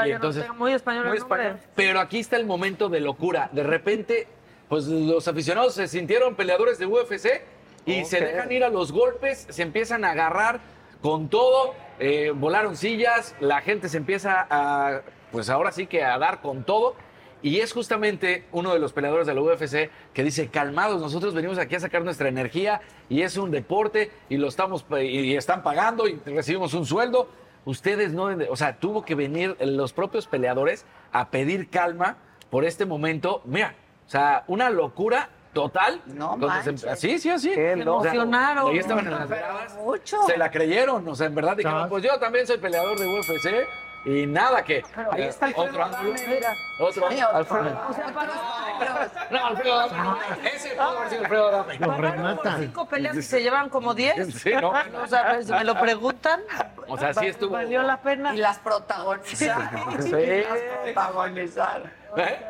Y 0.06 0.12
entonces- 0.12 0.46
muy 0.58 0.74
español 0.74 1.08
el 1.08 1.20
nombre. 1.20 1.54
Pero 1.76 2.00
aquí 2.00 2.20
está 2.20 2.38
el 2.38 2.46
momento 2.46 2.90
de 2.90 3.00
locura. 3.00 3.50
De 3.52 3.64
repente, 3.64 4.28
pues 4.70 4.86
los 4.88 5.28
aficionados 5.28 5.74
se 5.76 5.88
sintieron 5.88 6.36
peleadores 6.36 6.78
de 6.78 6.86
UFC 6.86 7.42
y 7.86 8.06
se 8.06 8.22
dejan 8.22 8.52
ir 8.52 8.64
a 8.64 8.70
los 8.70 8.92
golpes, 8.92 9.48
se 9.50 9.64
empiezan 9.64 10.06
a 10.06 10.12
agarrar 10.12 10.60
con 11.02 11.30
todo, 11.30 11.74
eh, 12.00 12.32
volaron 12.34 12.76
sillas, 12.78 13.36
la 13.40 13.62
gente 13.62 13.90
se 13.90 13.98
empieza 13.98 14.46
a, 14.50 15.02
pues 15.32 15.50
ahora 15.50 15.72
sí 15.72 15.88
que 15.88 16.04
a 16.04 16.18
dar 16.18 16.42
con 16.42 16.64
todo. 16.64 16.96
Y 17.44 17.60
es 17.62 17.74
justamente 17.74 18.46
uno 18.52 18.72
de 18.72 18.78
los 18.80 18.94
peleadores 18.94 19.26
de 19.26 19.34
la 19.34 19.42
UFC 19.42 19.90
que 20.14 20.24
dice, 20.24 20.50
calmados, 20.50 21.02
nosotros 21.02 21.34
venimos 21.34 21.58
aquí 21.58 21.74
a 21.74 21.80
sacar 21.80 22.04
nuestra 22.04 22.30
energía 22.30 22.82
y 23.10 23.24
es 23.24 23.36
un 23.36 23.50
deporte 23.50 24.12
y 24.30 24.38
lo 24.38 24.48
estamos 24.48 24.86
y 25.02 25.36
están 25.36 25.64
pagando 25.64 26.08
y 26.08 26.20
recibimos 26.24 26.76
un 26.76 26.86
sueldo. 26.86 27.28
Ustedes 27.66 28.14
no, 28.14 28.30
o 28.50 28.56
sea, 28.56 28.78
tuvo 28.78 29.04
que 29.06 29.16
venir 29.16 29.56
los 29.60 29.94
propios 29.94 30.28
peleadores 30.28 30.86
a 31.12 31.30
pedir 31.30 31.70
calma 31.70 32.18
por 32.50 32.66
este 32.66 32.86
momento. 32.86 33.42
Mira, 33.46 33.76
o 34.08 34.10
sea, 34.10 34.44
una 34.48 34.70
locura 34.70 35.30
total. 35.54 36.02
No 36.08 36.34
se- 36.40 36.46
manches. 36.72 37.00
Sí, 37.00 37.20
sí, 37.20 37.30
así. 37.30 37.52
O 37.52 37.54
sea, 37.54 37.72
emocionaron. 37.74 38.72
Ahí 38.72 38.80
estaban 38.80 39.06
en 39.06 39.12
las 39.14 39.30
gradas. 39.30 39.76
Mucho. 39.76 40.18
Se 40.26 40.38
la 40.38 40.50
creyeron, 40.50 41.08
o 41.08 41.16
sea, 41.16 41.28
en 41.28 41.36
verdad 41.36 41.56
dijeron, 41.56 41.88
pues 41.90 42.04
yo 42.04 42.18
también 42.20 42.48
soy 42.48 42.58
peleador 42.58 42.98
de 42.98 43.08
UFC 43.08 43.68
y 44.06 44.26
nada 44.26 44.64
que. 44.64 44.84
ahí 45.12 45.24
está 45.24 45.48
Alfredo 45.48 45.70
otro 45.70 45.84
ángulo. 45.84 46.16
Otro 46.80 47.10
Sí, 47.10 47.20
ángulo. 47.20 47.38
Alfredo. 47.38 47.82
No, 49.32 49.46
Alfredo 49.46 49.80
Adame. 49.80 50.20
Ese 50.54 50.70
pudo 50.72 50.84
haber 50.84 51.10
sido 51.10 51.22
Alfredo 51.22 51.48
Adame. 51.48 52.66
Cinco 52.66 52.86
peleas 52.88 53.16
y 53.16 53.22
se 53.22 53.42
llevan 53.42 53.70
como 53.70 53.94
diez. 53.94 54.34
Sí, 54.36 54.52
no. 54.60 54.74
O 55.04 55.08
sea, 55.08 55.42
si 55.42 55.52
me 55.52 55.64
lo 55.64 55.80
preguntan. 55.80 56.42
O 56.88 56.98
sea, 56.98 57.14
sí 57.14 57.28
estuvo. 57.28 57.54
Valió 57.54 57.84
la 57.84 57.98
pena. 58.02 58.34
Y 58.34 58.38
las 58.38 58.60
protagonizaron. 58.60 59.70
Sí. 60.02 60.16
Las 60.16 60.60
protagonizaron. 60.84 61.92
¿Eh? 62.18 62.46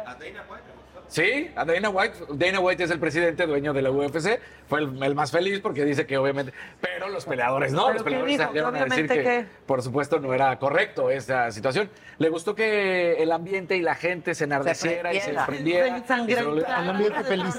Sí, 1.12 1.52
a 1.58 1.66
Dana 1.66 1.90
White. 1.90 2.16
Dana 2.30 2.62
White 2.62 2.86
es 2.86 2.90
el 2.90 2.98
presidente 2.98 3.46
dueño 3.46 3.74
de 3.74 3.82
la 3.82 3.92
UFC. 3.92 4.40
Fue 4.70 4.80
el, 4.80 5.04
el 5.04 5.14
más 5.14 5.30
feliz 5.30 5.60
porque 5.60 5.84
dice 5.84 6.06
que 6.06 6.18
obviamente. 6.18 6.54
Pero 6.80 7.10
los 7.10 7.26
peleadores 7.26 7.74
no. 7.74 7.82
¿Pero 7.88 7.94
Los 7.96 8.04
peleadores 8.04 8.38
dijo? 8.38 8.48
salieron 8.48 8.76
a 8.78 8.86
decir 8.86 9.08
que, 9.10 9.22
que- 9.22 9.46
por 9.66 9.82
supuesto, 9.82 10.20
no 10.22 10.34
era 10.34 10.58
correcto 10.58 11.10
esa 11.10 11.52
situación. 11.52 11.90
Le 12.18 12.30
gustó 12.30 12.56
que 12.56 13.22
el 13.22 13.34
ambiente 13.34 13.76
y 13.76 13.82
la 13.82 13.96
gente 13.96 14.34
se 14.34 14.46
enardeciera 14.46 15.14
y 15.14 15.20
se 15.20 15.34
prendiera. 15.46 15.98
y 15.98 16.02
se 16.34 16.44
volviera- 16.46 16.82
El 16.82 16.90
ambiente 16.92 17.24
feliz. 17.26 17.56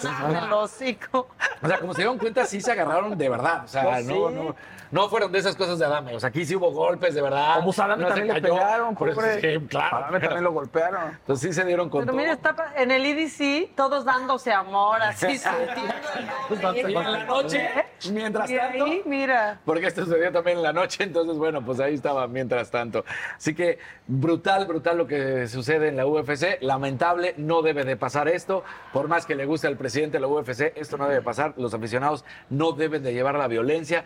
El 0.47 0.53
hocico. 0.55 1.29
O 1.61 1.69
sea, 1.69 1.79
como 1.79 1.93
se 1.93 1.99
dieron 2.01 2.17
cuenta, 2.17 2.47
sí 2.47 2.59
se 2.63 2.73
agarraron 2.73 3.19
de 3.19 3.29
verdad. 3.29 3.65
O 3.65 3.69
sea, 3.69 3.83
Pues 3.85 4.07
no, 4.07 4.29
sí. 4.31 4.35
no, 4.35 4.57
no 4.93 5.09
fueron 5.09 5.33
de 5.33 5.41
esas 5.41 5.57
cosas 5.57 5.79
de 5.81 5.87
Adame. 5.87 6.15
O 6.15 6.21
sea, 6.21 6.29
aquí 6.29 6.45
sí 6.47 6.55
hubo 6.55 6.71
golpes 6.71 7.15
de 7.15 7.23
verdad. 7.23 7.57
Como 7.57 7.67
No 7.67 7.73
se 7.73 7.83
también 7.83 8.29
le 8.29 8.41
cayó. 8.43 8.55
pegaron, 8.55 8.95
Por 8.95 9.09
eso, 9.09 9.21
pobre. 9.21 9.41
sí, 9.59 9.67
claro. 9.67 9.91
Salame 9.91 10.21
también 10.21 10.45
lo 10.45 10.53
golpearon. 10.53 11.11
Entonces 11.13 11.49
sí 11.49 11.61
se 11.61 11.67
dieron 11.67 11.89
con 11.91 12.03
Pero 12.03 12.13
todo. 12.13 12.21
mira, 12.21 12.33
está 12.35 12.55
en 12.77 12.91
el 12.93 13.05
EDC, 13.07 13.75
todos 13.75 14.05
dándose 14.05 14.53
amor, 14.53 15.03
así 15.03 15.39
sintiendo. 15.39 16.75
Y 16.75 16.81
en 16.95 16.95
la 17.13 17.25
noche, 17.25 17.71
mientras 18.13 18.51
Y 18.51 18.57
tanto. 18.57 18.85
ahí, 18.85 19.03
mira. 19.07 19.61
Porque 19.65 19.87
esto 19.87 20.05
sucedió 20.05 20.31
también 20.31 20.59
en 20.59 20.63
la 20.63 20.73
noche, 20.73 21.05
entonces 21.05 21.37
bueno, 21.39 21.65
pues 21.65 21.81
ahí 21.81 21.95
estaba 21.95 22.29
mientras 22.29 22.71
tanto. 22.71 23.05
Así 23.37 23.55
que 23.55 23.79
brutal, 24.07 24.67
brutal 24.67 24.99
lo 24.99 25.07
que 25.07 25.49
sucede 25.49 25.89
en 25.89 25.97
la 25.97 26.07
UFC. 26.07 26.59
Lamentable, 26.61 27.35
no 27.39 27.63
debe 27.63 27.85
de 27.85 27.97
pasar 27.97 28.29
esto. 28.29 28.63
Por 28.93 29.09
más 29.09 29.25
que 29.27 29.35
le 29.35 29.47
guste 29.47 29.67
al 29.67 29.77
presidente 29.77 30.19
de 30.19 30.21
la 30.21 30.27
UFC, 30.29 30.73
esto 30.77 30.99
no 30.99 31.09
debe 31.09 31.23
pasar. 31.23 31.55
Los 31.57 31.73
aficionados 31.73 32.25
no 32.51 32.73
deben 32.73 33.03
de 33.03 33.13
llevar 33.15 33.35
la 33.37 33.49
violencia 33.49 34.05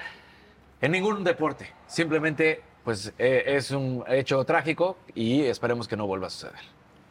en 0.80 0.92
ningún 0.92 1.24
deporte. 1.24 1.72
Simplemente 1.86 2.62
pues 2.84 3.12
eh, 3.18 3.42
es 3.46 3.70
un 3.72 4.04
hecho 4.06 4.44
trágico 4.44 4.96
y 5.14 5.42
esperemos 5.44 5.88
que 5.88 5.96
no 5.96 6.06
vuelva 6.06 6.28
a 6.28 6.30
suceder. 6.30 6.60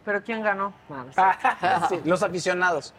¿Pero 0.06 0.24
quién 0.24 0.42
ganó? 0.44 0.72
Sí, 1.90 2.00
los 2.06 2.22
aficionados. 2.24 2.94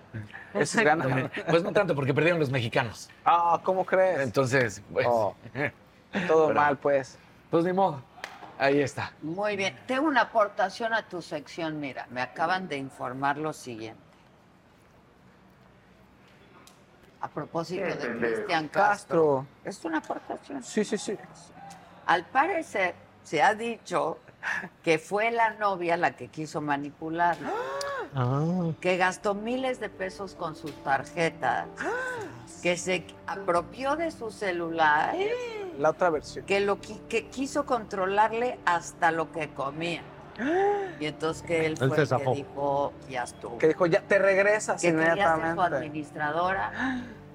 Esos 0.52 0.82
ganan. 0.82 1.30
Pues 1.48 1.62
no 1.62 1.72
tanto, 1.72 1.94
porque 1.94 2.12
perdieron 2.12 2.38
los 2.40 2.50
mexicanos. 2.50 3.08
Ah, 3.24 3.60
¿cómo 3.62 3.84
crees? 3.86 4.20
Entonces, 4.20 4.82
pues. 4.92 5.06
Oh, 5.08 5.34
todo 6.26 6.46
Pero- 6.48 6.60
mal, 6.60 6.76
pues. 6.78 7.18
Pues 7.50 7.64
ni 7.64 7.72
modo. 7.72 8.02
Ahí 8.58 8.80
está. 8.80 9.12
Muy 9.22 9.54
bien. 9.56 9.78
Tengo 9.86 10.06
una 10.08 10.22
aportación 10.22 10.92
a 10.94 11.02
tu 11.08 11.22
sección. 11.22 11.78
Mira, 11.78 12.06
me 12.10 12.20
acaban 12.22 12.68
de 12.68 12.76
informar 12.76 13.36
lo 13.38 13.52
siguiente. 13.52 14.00
A 17.26 17.28
propósito 17.28 17.84
de 17.84 17.96
Cristian 18.18 18.68
Castro. 18.68 19.44
Castro. 19.44 19.46
Es 19.64 19.84
una 19.84 19.98
aportación. 19.98 20.62
Sí, 20.62 20.84
sí, 20.84 20.96
sí. 20.96 21.16
Al 22.06 22.24
parecer, 22.26 22.94
se 23.24 23.42
ha 23.42 23.52
dicho 23.54 24.18
que 24.84 24.98
fue 25.00 25.32
la 25.32 25.50
novia 25.54 25.96
la 25.96 26.12
que 26.14 26.28
quiso 26.28 26.60
manipular, 26.60 27.36
Ah. 28.14 28.70
que 28.80 28.96
gastó 28.96 29.34
miles 29.34 29.80
de 29.80 29.88
pesos 29.88 30.34
con 30.36 30.54
sus 30.54 30.72
tarjetas, 30.84 31.66
que 32.62 32.76
se 32.76 33.04
apropió 33.26 33.96
de 33.96 34.12
su 34.12 34.30
celular, 34.30 35.14
La 35.78 35.90
otra 35.90 36.10
versión. 36.10 36.46
que 36.46 36.60
lo 36.60 36.78
que 36.80 37.26
quiso 37.26 37.66
controlarle 37.66 38.60
hasta 38.64 39.10
lo 39.10 39.32
que 39.32 39.48
comía. 39.52 40.02
Y 41.00 41.06
entonces 41.06 41.42
que 41.42 41.64
él 41.66 41.72
Él 41.80 41.88
fue 41.88 42.02
el 42.02 42.08
que 42.08 42.30
dijo, 42.34 42.92
ya 43.08 43.24
estuvo. 43.24 43.56
Que 43.58 43.68
dijo, 43.68 43.86
ya 43.86 44.02
te 44.02 44.18
regresas 44.18 44.80
que 44.82 44.88
quería 44.92 45.06
ser 45.06 45.14
su 45.14 45.20
inmediatamente. 45.20 45.76
administradora 45.76 46.72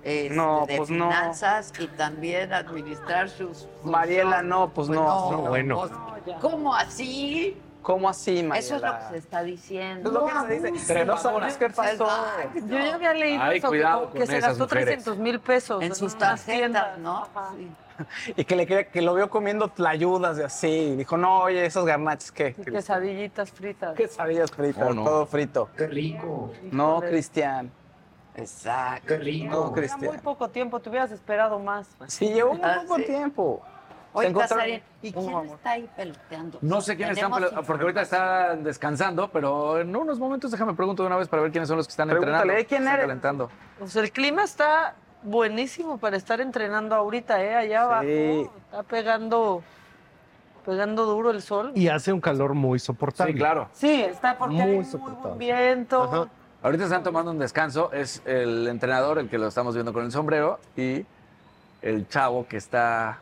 este, 0.03 0.35
No, 0.35 0.65
de 0.67 0.77
pues 0.77 0.89
no. 0.89 1.07
finanzas 1.09 1.73
y 1.79 1.87
también 1.87 2.53
administrar 2.53 3.29
sus... 3.29 3.67
Mariela, 3.83 4.41
no, 4.41 4.69
pues 4.69 4.89
no. 4.89 5.31
no, 5.31 5.37
bueno. 5.49 5.79
pues, 6.23 6.37
¿Cómo 6.39 6.73
así? 6.75 7.57
¿Cómo 7.81 8.07
así, 8.09 8.43
Mariela? 8.43 8.57
Eso 8.59 8.75
es 8.75 8.81
lo 8.83 8.91
que 8.91 9.03
se 9.11 9.17
está 9.17 9.41
diciendo. 9.43 10.09
Es 10.09 10.13
lo 10.13 10.25
que 10.27 10.55
se 10.61 10.71
dice. 10.71 10.93
Pero 10.93 11.05
no 11.05 11.17
sabemos 11.17 11.53
qué 11.57 11.69
pasó. 11.69 12.07
Yo 12.53 12.77
ya 12.77 12.93
había 12.93 13.13
leído 13.13 13.41
Ay, 13.43 13.57
eso, 13.57 13.67
cuidado 13.69 14.11
que, 14.11 14.27
se 14.27 14.39
gastó 14.39 14.63
mujeres. 14.65 14.85
300 15.03 15.17
mil 15.17 15.39
pesos 15.39 15.81
En 15.81 15.95
sus 15.95 16.15
tarjetas, 16.15 16.45
tiendas. 16.45 16.97
¿no? 16.99 17.27
Y 18.35 18.45
que, 18.45 18.55
le, 18.55 18.87
que 18.87 19.01
lo 19.01 19.13
vio 19.13 19.29
comiendo 19.29 19.67
tlayudas 19.69 20.37
de 20.37 20.45
así. 20.45 20.67
Y 20.67 20.95
dijo, 20.95 21.17
no, 21.17 21.41
oye, 21.41 21.65
esos 21.65 21.85
garnaches, 21.85 22.31
¿qué? 22.31 22.53
Quesadillitas 22.53 23.51
fritas. 23.51 23.95
Quesadillas 23.95 24.51
fritas, 24.51 24.87
Oh, 24.87 24.93
no. 24.93 25.03
todo 25.03 25.25
frito. 25.25 25.69
Qué 25.77 25.87
rico. 25.87 26.51
No, 26.71 26.99
Cristian. 27.01 27.71
Exacto. 28.35 29.07
Qué 29.07 29.17
rico. 29.17 29.73
No, 29.75 29.81
Era 29.81 29.97
muy 29.97 30.17
poco 30.19 30.49
tiempo, 30.49 30.79
te 30.79 30.89
hubieras 30.89 31.11
esperado 31.11 31.59
más. 31.59 31.87
Sí, 32.07 32.29
llevó 32.33 32.53
muy 32.53 32.61
Ah, 32.63 32.81
poco 32.83 32.97
sí. 32.97 33.03
tiempo. 33.05 33.61
Oye, 34.13 34.27
Se 34.27 34.31
encontraron- 34.33 34.81
¿y 35.01 35.11
quién 35.13 35.45
está 35.45 35.71
ahí 35.71 35.89
peloteando? 35.95 36.57
No 36.61 36.81
sé 36.81 36.97
quiénes 36.97 37.17
están, 37.17 37.31
pele- 37.31 37.49
porque 37.65 37.83
ahorita 37.83 38.01
están 38.01 38.63
descansando, 38.63 39.29
pero 39.31 39.79
en 39.79 39.95
unos 39.95 40.19
momentos 40.19 40.51
déjame 40.51 40.73
pregunto 40.73 41.03
de 41.03 41.07
una 41.07 41.15
vez 41.15 41.29
para 41.29 41.43
ver 41.43 41.51
quiénes 41.51 41.69
son 41.69 41.77
los 41.77 41.87
que 41.87 41.91
están 41.91 42.09
Pregúntale, 42.09 42.35
entrenando. 42.37 42.61
¿eh? 42.61 42.65
¿quién 42.65 42.81
están 42.81 42.93
eres? 42.95 43.05
calentando. 43.05 43.49
Pues 43.79 43.95
el 43.95 44.11
clima 44.11 44.43
está 44.43 44.95
buenísimo 45.23 45.97
para 45.97 46.17
estar 46.17 46.41
entrenando 46.41 46.93
ahorita, 46.95 47.41
¿eh? 47.41 47.55
Allá 47.55 47.83
abajo. 47.83 48.03
Está 48.03 48.83
pegando, 48.83 49.63
pegando 50.65 51.05
duro 51.05 51.31
el 51.31 51.41
sol. 51.41 51.71
Y 51.75 51.87
hace 51.87 52.11
un 52.11 52.19
calor 52.19 52.53
muy 52.53 52.79
soportable. 52.79 53.31
Sí, 53.31 53.37
claro. 53.39 53.69
Sí, 53.71 54.01
está 54.01 54.37
porque 54.37 54.55
Muy 54.55 54.61
hay 54.63 54.75
muy 54.77 54.85
buen 55.21 55.37
viento. 55.37 56.29
Ahorita 56.63 56.83
están 56.83 57.03
tomando 57.03 57.31
un 57.31 57.39
descanso, 57.39 57.91
es 57.91 58.21
el 58.25 58.67
entrenador 58.67 59.17
el 59.17 59.29
que 59.29 59.37
lo 59.39 59.47
estamos 59.47 59.73
viendo 59.73 59.91
con 59.93 60.05
el 60.05 60.11
sombrero 60.11 60.59
y 60.75 61.03
el 61.81 62.07
chavo 62.07 62.45
que 62.47 62.57
está, 62.57 63.17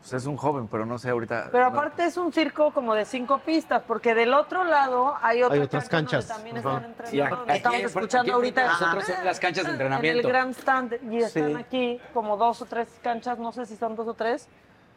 pues 0.00 0.14
es 0.14 0.24
un 0.24 0.38
joven, 0.38 0.68
pero 0.68 0.86
no 0.86 0.98
sé 0.98 1.10
ahorita. 1.10 1.48
Pero 1.52 1.64
no- 1.64 1.70
aparte 1.78 2.06
es 2.06 2.16
un 2.16 2.32
circo 2.32 2.70
como 2.72 2.94
de 2.94 3.04
cinco 3.04 3.40
pistas, 3.44 3.82
porque 3.86 4.14
del 4.14 4.32
otro 4.32 4.64
lado 4.64 5.14
hay, 5.20 5.42
otra 5.42 5.56
Hay 5.56 5.62
otras 5.64 5.86
cancha 5.86 6.16
donde 6.16 6.22
canchas. 6.22 6.36
También 6.36 6.56
están 6.56 6.84
entrenando. 6.86 7.42
aquí- 7.42 7.52
estamos 7.58 7.80
escuchando 7.80 8.22
aquí 8.22 8.30
ahorita. 8.30 8.66
nosotros 8.68 9.04
las 9.22 9.38
canchas 9.40 9.64
de 9.64 9.68
En 9.68 9.74
entrenamiento. 9.74 10.20
el 10.20 10.26
grandstand 10.26 11.12
y 11.12 11.16
están 11.18 11.48
Sí. 11.48 11.54
aquí 11.56 12.00
como 12.14 12.38
dos 12.38 12.62
o 12.62 12.64
tres 12.64 12.88
canchas, 13.02 13.38
no 13.38 13.52
sé 13.52 13.66
si 13.66 13.76
son 13.76 13.96
dos 13.96 14.08
o 14.08 14.14
tres, 14.14 14.48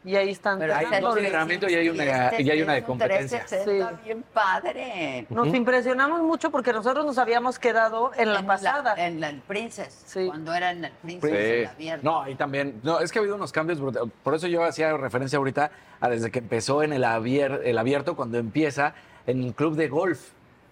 y 0.04 0.16
ahí 0.16 0.30
están. 0.30 0.58
Pero 0.58 0.74
Hay 0.74 0.86
dos 1.00 1.14
de 1.14 1.20
entrenamiento 1.22 1.68
y 1.68 1.74
hay 1.74 1.88
una, 1.88 2.28
este 2.30 2.42
y 2.42 2.50
hay 2.50 2.62
una 2.62 2.74
de 2.74 2.82
competencia. 2.82 3.44
360 3.46 4.02
bien 4.04 4.22
padre. 4.34 5.26
Nos 5.30 5.48
impresionamos 5.54 6.20
mucho 6.22 6.50
porque 6.50 6.72
nosotros 6.72 7.04
nos 7.06 7.18
habíamos 7.18 7.58
quedado 7.58 8.10
en 8.16 8.32
la 8.32 8.42
pasada. 8.44 8.94
en 8.96 9.22
el 9.22 9.40
Princess, 9.40 10.04
cuando 10.26 10.52
era 10.54 10.72
en 10.72 10.84
el 10.86 10.92
Princess, 10.92 11.70
Sí. 11.76 11.88
en 11.88 11.96
la. 11.98 12.02
No, 12.02 12.28
y 12.28 12.34
también, 12.34 12.80
no, 12.82 13.00
es 13.00 13.12
que 13.12 13.18
ha 13.18 13.20
habido 13.20 13.36
unos 13.36 13.52
cambios 13.52 13.80
brutales. 13.80 14.10
Por 14.22 14.34
eso 14.34 14.46
yo 14.48 14.64
hacía 14.64 14.96
referencia 14.96 15.38
ahorita 15.38 15.70
a 16.00 16.08
desde 16.08 16.30
que 16.30 16.40
empezó 16.40 16.82
en 16.82 16.92
el, 16.92 17.04
abier- 17.04 17.60
el 17.64 17.78
abierto, 17.78 18.16
cuando 18.16 18.38
empieza 18.38 18.94
en 19.26 19.42
el 19.42 19.54
club 19.54 19.76
de 19.76 19.88
golf, 19.88 20.20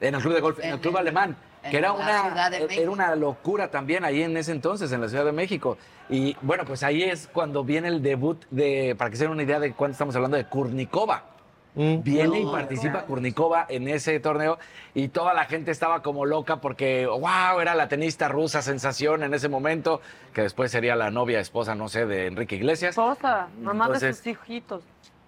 en 0.01 0.15
el 0.15 0.21
club 0.21 0.35
de 0.35 0.41
golf, 0.41 0.59
en, 0.61 0.71
el 0.71 0.81
club 0.81 0.97
alemán, 0.97 1.37
que 1.69 1.77
era 1.77 1.93
una, 1.93 2.51
de 2.51 2.67
era 2.71 2.91
una 2.91 3.15
locura 3.15 3.71
también 3.71 4.05
ahí 4.05 4.23
en 4.23 4.37
ese 4.37 4.53
entonces, 4.53 4.93
en 4.93 5.01
la 5.01 5.09
Ciudad 5.09 5.25
de 5.25 5.33
México. 5.33 5.77
Y 6.09 6.37
bueno, 6.43 6.65
pues 6.65 6.83
ahí 6.83 7.03
es 7.03 7.29
cuando 7.33 7.65
viene 7.65 7.89
el 7.89 8.03
debut 8.03 8.45
de, 8.51 8.95
para 8.99 9.11
que 9.11 9.17
se 9.17 9.25
den 9.25 9.33
una 9.33 9.43
idea 9.43 9.61
de 9.61 9.73
cuánto 9.73 9.93
estamos 9.93 10.17
hablando, 10.17 10.37
de 10.37 10.45
Kurnikova. 10.47 11.25
Viene 11.73 12.41
y 12.41 12.47
participa 12.47 12.91
claro. 12.91 13.07
Kurnikova 13.07 13.67
en 13.69 13.87
ese 13.87 14.19
torneo 14.19 14.59
y 14.93 15.07
toda 15.09 15.35
la 15.35 15.45
gente 15.45 15.71
estaba 15.71 16.03
como 16.03 16.27
loca 16.27 16.57
porque, 16.57 17.07
wow, 17.07 17.61
era 17.61 17.77
la 17.77 17.87
tenista 17.87 18.27
rusa 18.27 18.61
sensación 18.61 19.23
en 19.23 19.33
ese 19.35 19.49
momento, 19.49 20.01
que 20.35 20.43
después 20.43 20.73
sería 20.73 20.97
la 20.97 21.13
novia, 21.13 21.39
esposa, 21.39 21.77
no 21.77 21.89
sé, 21.89 22.07
de 22.07 22.27
Enrique 22.27 22.57
Iglesias. 22.57 22.91
Esposa, 22.91 23.49
mamá 23.63 23.89
de 23.89 24.13
sus 24.13 24.27
hijitos. 24.27 24.83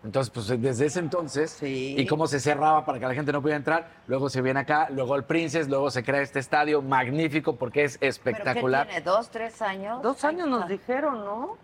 Entonces, 0.05 0.31
pues 0.31 0.49
desde 0.61 0.87
ese 0.87 0.99
entonces, 0.99 1.59
y 1.63 2.05
cómo 2.07 2.27
se 2.27 2.41
cerraba 2.41 2.85
para 2.85 2.99
que 2.99 3.07
la 3.07 3.15
gente 3.15 3.33
no 3.33 3.41
pudiera 3.41 3.57
entrar, 3.57 3.89
luego 4.09 4.29
se 4.29 4.43
viene 4.43 4.59
acá, 4.61 4.89
luego 4.91 5.15
el 5.15 5.23
Princess, 5.25 5.69
luego 5.69 5.91
se 5.93 6.03
crea 6.03 6.23
este 6.23 6.41
estadio 6.41 6.83
magnífico 6.83 7.55
porque 7.55 7.85
es 7.85 7.93
¿Pero 7.99 8.01
qué 8.01 8.09
espectacular. 8.09 8.87
tiene? 8.89 9.03
¿Dos, 9.03 9.31
tres 9.31 9.63
años? 9.63 10.03
Dos 10.03 10.25
años 10.25 10.49
nos 10.49 10.69
dijeron, 10.69 11.25
¿no? 11.25 11.57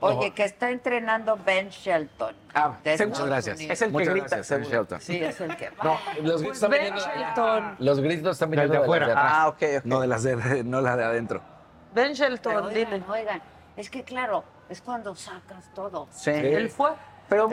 Oye, 0.00 0.30
que 0.32 0.44
está 0.44 0.70
entrenando 0.70 1.38
Ben 1.44 1.68
Shelton. 1.68 2.34
Ah, 2.54 2.78
de 2.82 3.06
muchas 3.06 3.26
gracias. 3.26 3.56
Unidos. 3.56 3.72
Es 3.72 3.82
el 3.82 3.88
que 3.88 3.92
Muchas 3.92 4.08
grita, 4.14 4.26
gracias, 4.28 4.46
seguro. 4.46 4.70
Shelton. 4.70 5.00
Sí, 5.02 5.16
es 5.22 5.40
el 5.40 5.56
que 5.56 5.70
No, 5.84 5.98
los 6.22 6.40
gritos 6.42 6.60
Pues 6.60 6.70
Ben. 6.70 6.94
Shelton. 6.94 7.76
Los 7.78 8.00
gritos 8.00 8.32
están 8.32 8.50
viniendo 8.50 8.72
de 8.72 8.78
de, 8.78 8.84
afuera. 8.84 9.06
de 9.06 9.12
atrás. 9.12 9.32
Ah, 9.34 9.48
ok, 9.48 9.62
ok. 9.78 9.84
No 9.84 10.00
de 10.00 10.06
las 10.06 10.22
de, 10.22 10.64
no 10.64 10.80
las 10.80 10.96
de 10.96 11.04
adentro. 11.04 11.42
Ben 11.94 12.14
Shelton, 12.14 12.54
Pero 12.54 12.66
oigan, 12.68 12.90
dile. 12.90 13.02
oigan, 13.06 13.42
es 13.76 13.90
que 13.90 14.02
claro, 14.02 14.44
es 14.70 14.80
cuando 14.80 15.14
sacas 15.14 15.70
todo. 15.74 16.08
Sí. 16.10 16.30
Él 16.30 16.70
fue. 16.70 16.90
Pero 17.32 17.48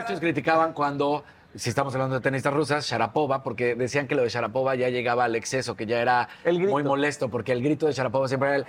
muchos 0.00 0.20
criticaban 0.20 0.72
cuando, 0.72 1.24
si 1.54 1.68
estamos 1.68 1.94
hablando 1.94 2.16
de 2.16 2.20
tenistas 2.22 2.52
rusas, 2.54 2.86
Sharapova, 2.86 3.42
porque 3.42 3.74
decían 3.74 4.06
que 4.08 4.14
lo 4.14 4.22
de 4.22 4.28
Sharapova 4.30 4.74
ya 4.74 4.88
llegaba 4.88 5.24
al 5.24 5.36
exceso, 5.36 5.76
que 5.76 5.86
ya 5.86 6.00
era 6.00 6.28
muy 6.44 6.82
molesto, 6.82 7.28
porque 7.28 7.52
el 7.52 7.62
grito 7.62 7.86
de 7.86 7.92
Sharapova 7.92 8.28
siempre 8.28 8.48
era 8.48 8.56
el... 8.58 8.66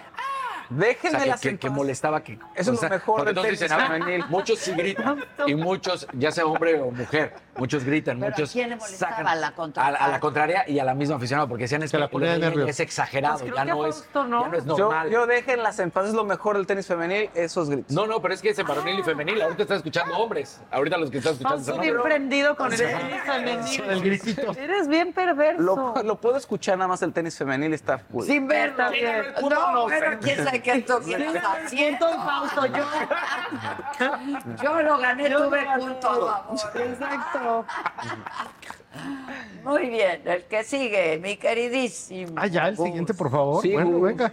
Déjenme 0.69 1.17
o 1.17 1.19
sea, 1.19 1.29
las 1.29 1.41
que, 1.41 1.49
que, 1.51 1.57
que 1.57 1.69
molestaba 1.69 2.23
que... 2.23 2.39
Eso 2.55 2.73
es 2.73 2.81
lo 2.81 2.89
mejor 2.89 3.25
del 3.25 3.35
tenis 3.35 3.59
dicen, 3.59 3.77
"Ah, 3.79 3.87
femenil". 3.91 4.23
muchos 4.29 4.59
sí 4.59 4.71
gritan, 4.71 5.23
y 5.47 5.55
muchos, 5.55 6.07
ya 6.13 6.31
sea 6.31 6.45
hombre 6.45 6.79
o 6.79 6.89
mujer, 6.89 7.33
muchos 7.57 7.83
gritan, 7.83 8.19
Pero 8.19 8.31
muchos 8.31 8.49
¿a 8.49 8.53
quién 8.53 8.69
le 8.69 8.75
molestaba? 8.75 9.11
sacan 9.11 9.27
A 9.27 9.35
la 9.35 9.47
a, 9.47 9.51
contraparte. 9.55 10.03
a 10.03 10.07
la 10.07 10.19
contraria 10.19 10.63
y 10.69 10.79
a 10.79 10.83
la 10.83 10.93
misma 10.93 11.15
aficionada, 11.17 11.47
porque 11.47 11.63
decían 11.63 11.83
es 11.83 11.91
Que 11.91 11.97
que 11.97 12.19
la 12.19 12.39
de 12.39 12.69
es 12.69 12.79
exagerado, 12.79 13.39
Pues 13.39 13.53
ya 13.55 13.65
no, 13.65 13.85
es, 13.85 14.07
¿no? 14.13 14.43
ya 14.43 14.47
no 14.49 14.57
es 14.57 14.65
Yo, 14.65 14.77
normal. 14.77 15.09
yo 15.09 15.27
déjenlas 15.27 15.79
en 15.79 15.91
paz, 15.91 16.07
es 16.07 16.13
lo 16.13 16.23
mejor 16.25 16.57
del 16.57 16.65
tenis 16.67 16.87
femenil, 16.87 17.29
esos 17.33 17.69
gritos. 17.69 17.91
No, 17.91 18.07
no, 18.07 18.21
pero 18.21 18.33
es 18.33 18.41
que 18.41 18.49
es 18.49 18.59
en 18.59 18.67
varonil 18.67 18.99
y 18.99 19.03
femenil. 19.03 19.41
Ahorita 19.41 19.63
estás 19.63 19.77
escuchando 19.77 20.15
hombres. 20.17 20.59
Ahorita 20.71 20.97
los 20.97 21.09
que 21.11 21.17
están 21.19 21.33
escuchando 21.33 21.63
son 21.63 21.81
bien 21.81 22.01
prendido 22.01 22.55
con 22.55 22.71
el 22.71 22.77
tenis 22.79 23.21
femenil. 23.25 23.81
El 23.89 24.01
gritito. 24.01 24.51
Eres 24.57 24.87
bien 24.87 25.13
perverso. 25.13 25.61
Lo, 25.61 25.93
lo 26.03 26.15
puedo 26.19 26.37
escuchar 26.37 26.77
nada 26.77 26.87
más 26.87 27.01
el 27.01 27.13
tenis 27.13 27.37
femenil, 27.37 27.73
está 27.73 27.99
cool. 28.11 28.25
Sin. 28.25 28.51
Está 28.51 28.89
bien. 28.89 29.23
No, 29.49 29.83
bueno, 29.83 30.17
quién 30.21 30.43
sabe 30.43 30.61
qué 30.61 30.71
estás 30.73 30.99
haciendo. 30.99 32.07
Fausto, 32.23 32.65
yo. 32.67 32.83
Yo 34.63 34.81
lo 34.81 34.97
gané, 34.97 35.29
Yo 35.29 35.43
tuve 35.47 35.65
punto 35.77 36.01
favor. 36.01 36.81
Exacto. 36.81 37.39
Muy 39.63 39.89
bien, 39.89 40.21
el 40.25 40.43
que 40.43 40.63
sigue, 40.63 41.17
mi 41.19 41.37
queridísimo. 41.37 42.33
Ah, 42.35 42.47
ya, 42.47 42.67
el 42.67 42.75
Gus. 42.75 42.85
siguiente, 42.85 43.13
por 43.13 43.31
favor. 43.31 43.61
Sí, 43.61 43.73
bueno, 43.73 43.91
Gus. 43.91 44.01
venga. 44.01 44.31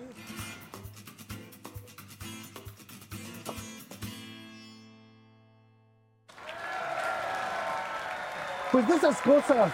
Pues 8.72 8.86
de 8.86 8.94
esas 8.94 9.20
cosas 9.20 9.72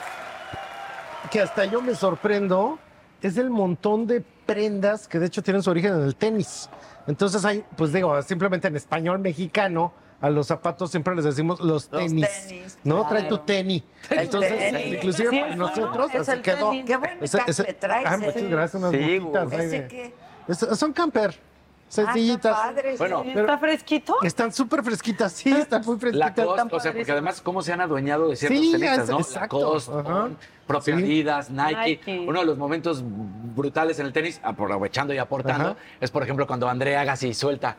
que 1.31 1.41
hasta 1.41 1.65
yo 1.67 1.83
me 1.83 1.95
sorprendo 1.95 2.79
es 3.21 3.37
el 3.37 3.51
montón 3.51 4.07
de 4.07 4.23
prendas 4.47 5.07
que 5.09 5.19
de 5.19 5.27
hecho 5.27 5.43
tienen 5.43 5.63
su 5.63 5.71
origen 5.71 5.95
en 5.95 6.03
el 6.03 6.17
tenis. 6.17 6.71
Entonces 7.07 7.45
hay, 7.45 7.65
pues 7.77 7.93
digo, 7.93 8.21
simplemente 8.23 8.69
en 8.69 8.77
español 8.77 9.19
mexicano, 9.19 9.93
a 10.21 10.31
los 10.31 10.47
zapatos 10.47 10.91
siempre 10.91 11.15
les 11.15 11.25
decimos 11.25 11.61
los 11.61 11.89
Los 11.93 12.01
tenis. 12.09 12.29
tenis, 12.49 12.79
¿No? 12.85 13.01
claro. 13.01 13.09
Trae 13.09 13.23
tu 13.29 13.39
tenis. 13.39 13.83
El 14.11 14.19
Entonces, 14.21 14.59
tenis. 14.59 14.95
inclusive 14.95 15.31
Sí, 15.31 15.41
para 15.41 15.57
nosotros 15.57 16.11
es 16.15 16.21
así 16.21 16.31
el 16.33 16.43
quedó. 16.43 16.71
tenis. 16.71 16.85
Qué 16.87 16.97
buen 16.97 17.19
Ese- 17.23 17.39
ese- 17.47 17.63
café 17.65 17.75
traes, 17.75 18.07
ah, 18.09 18.15
¿eh? 18.15 18.19
muchas 18.19 18.43
gracias, 18.51 18.83
unas 18.83 18.93
Sí, 18.93 19.21
son 20.77 20.93
camper. 20.93 21.35
sencillitas. 21.89 22.57
Bueno, 22.99 23.23
¿Y 23.25 23.31
¿Está 23.39 23.59
fresquito? 23.59 24.17
Están 24.23 24.53
súper 24.53 24.83
fresquitas, 24.83 25.33
sí, 25.33 25.51
están 25.53 25.83
muy 25.85 25.95
La 25.97 26.01
fresquitas. 26.01 26.47
Cost, 26.47 26.73
o 26.73 26.81
sea, 26.81 26.93
porque 26.93 27.13
además 27.13 27.41
cómo 27.41 27.63
se 27.63 27.73
han 27.73 27.81
adueñado 27.81 28.29
de 28.29 28.37
ciertos 28.37 28.59
Sí, 28.61 28.73
tenistas, 28.73 28.99
es- 29.05 29.11
¿no? 29.11 29.19
exacto, 29.21 29.59
Lacoste, 29.59 29.93
ajá. 29.93 30.25
On, 30.25 30.39
propia 30.67 30.97
Sí. 30.97 31.03
Adidas, 31.03 31.51
Nike. 31.51 31.77
Nike. 32.07 32.25
Uno 32.27 32.41
de 32.41 32.47
los 32.47 32.59
momentos 32.59 33.05
brutales 33.55 33.99
en 34.01 34.07
el 34.07 34.13
tenis, 34.13 34.41
aprovechando 34.43 35.15
y 35.15 35.19
aportando, 35.19 35.69
Ajá. 35.71 35.77
es 36.01 36.11
por 36.11 36.23
ejemplo 36.25 36.47
cuando 36.47 36.69
André 36.69 36.97
Agassi 36.97 37.33
suelta 37.35 37.77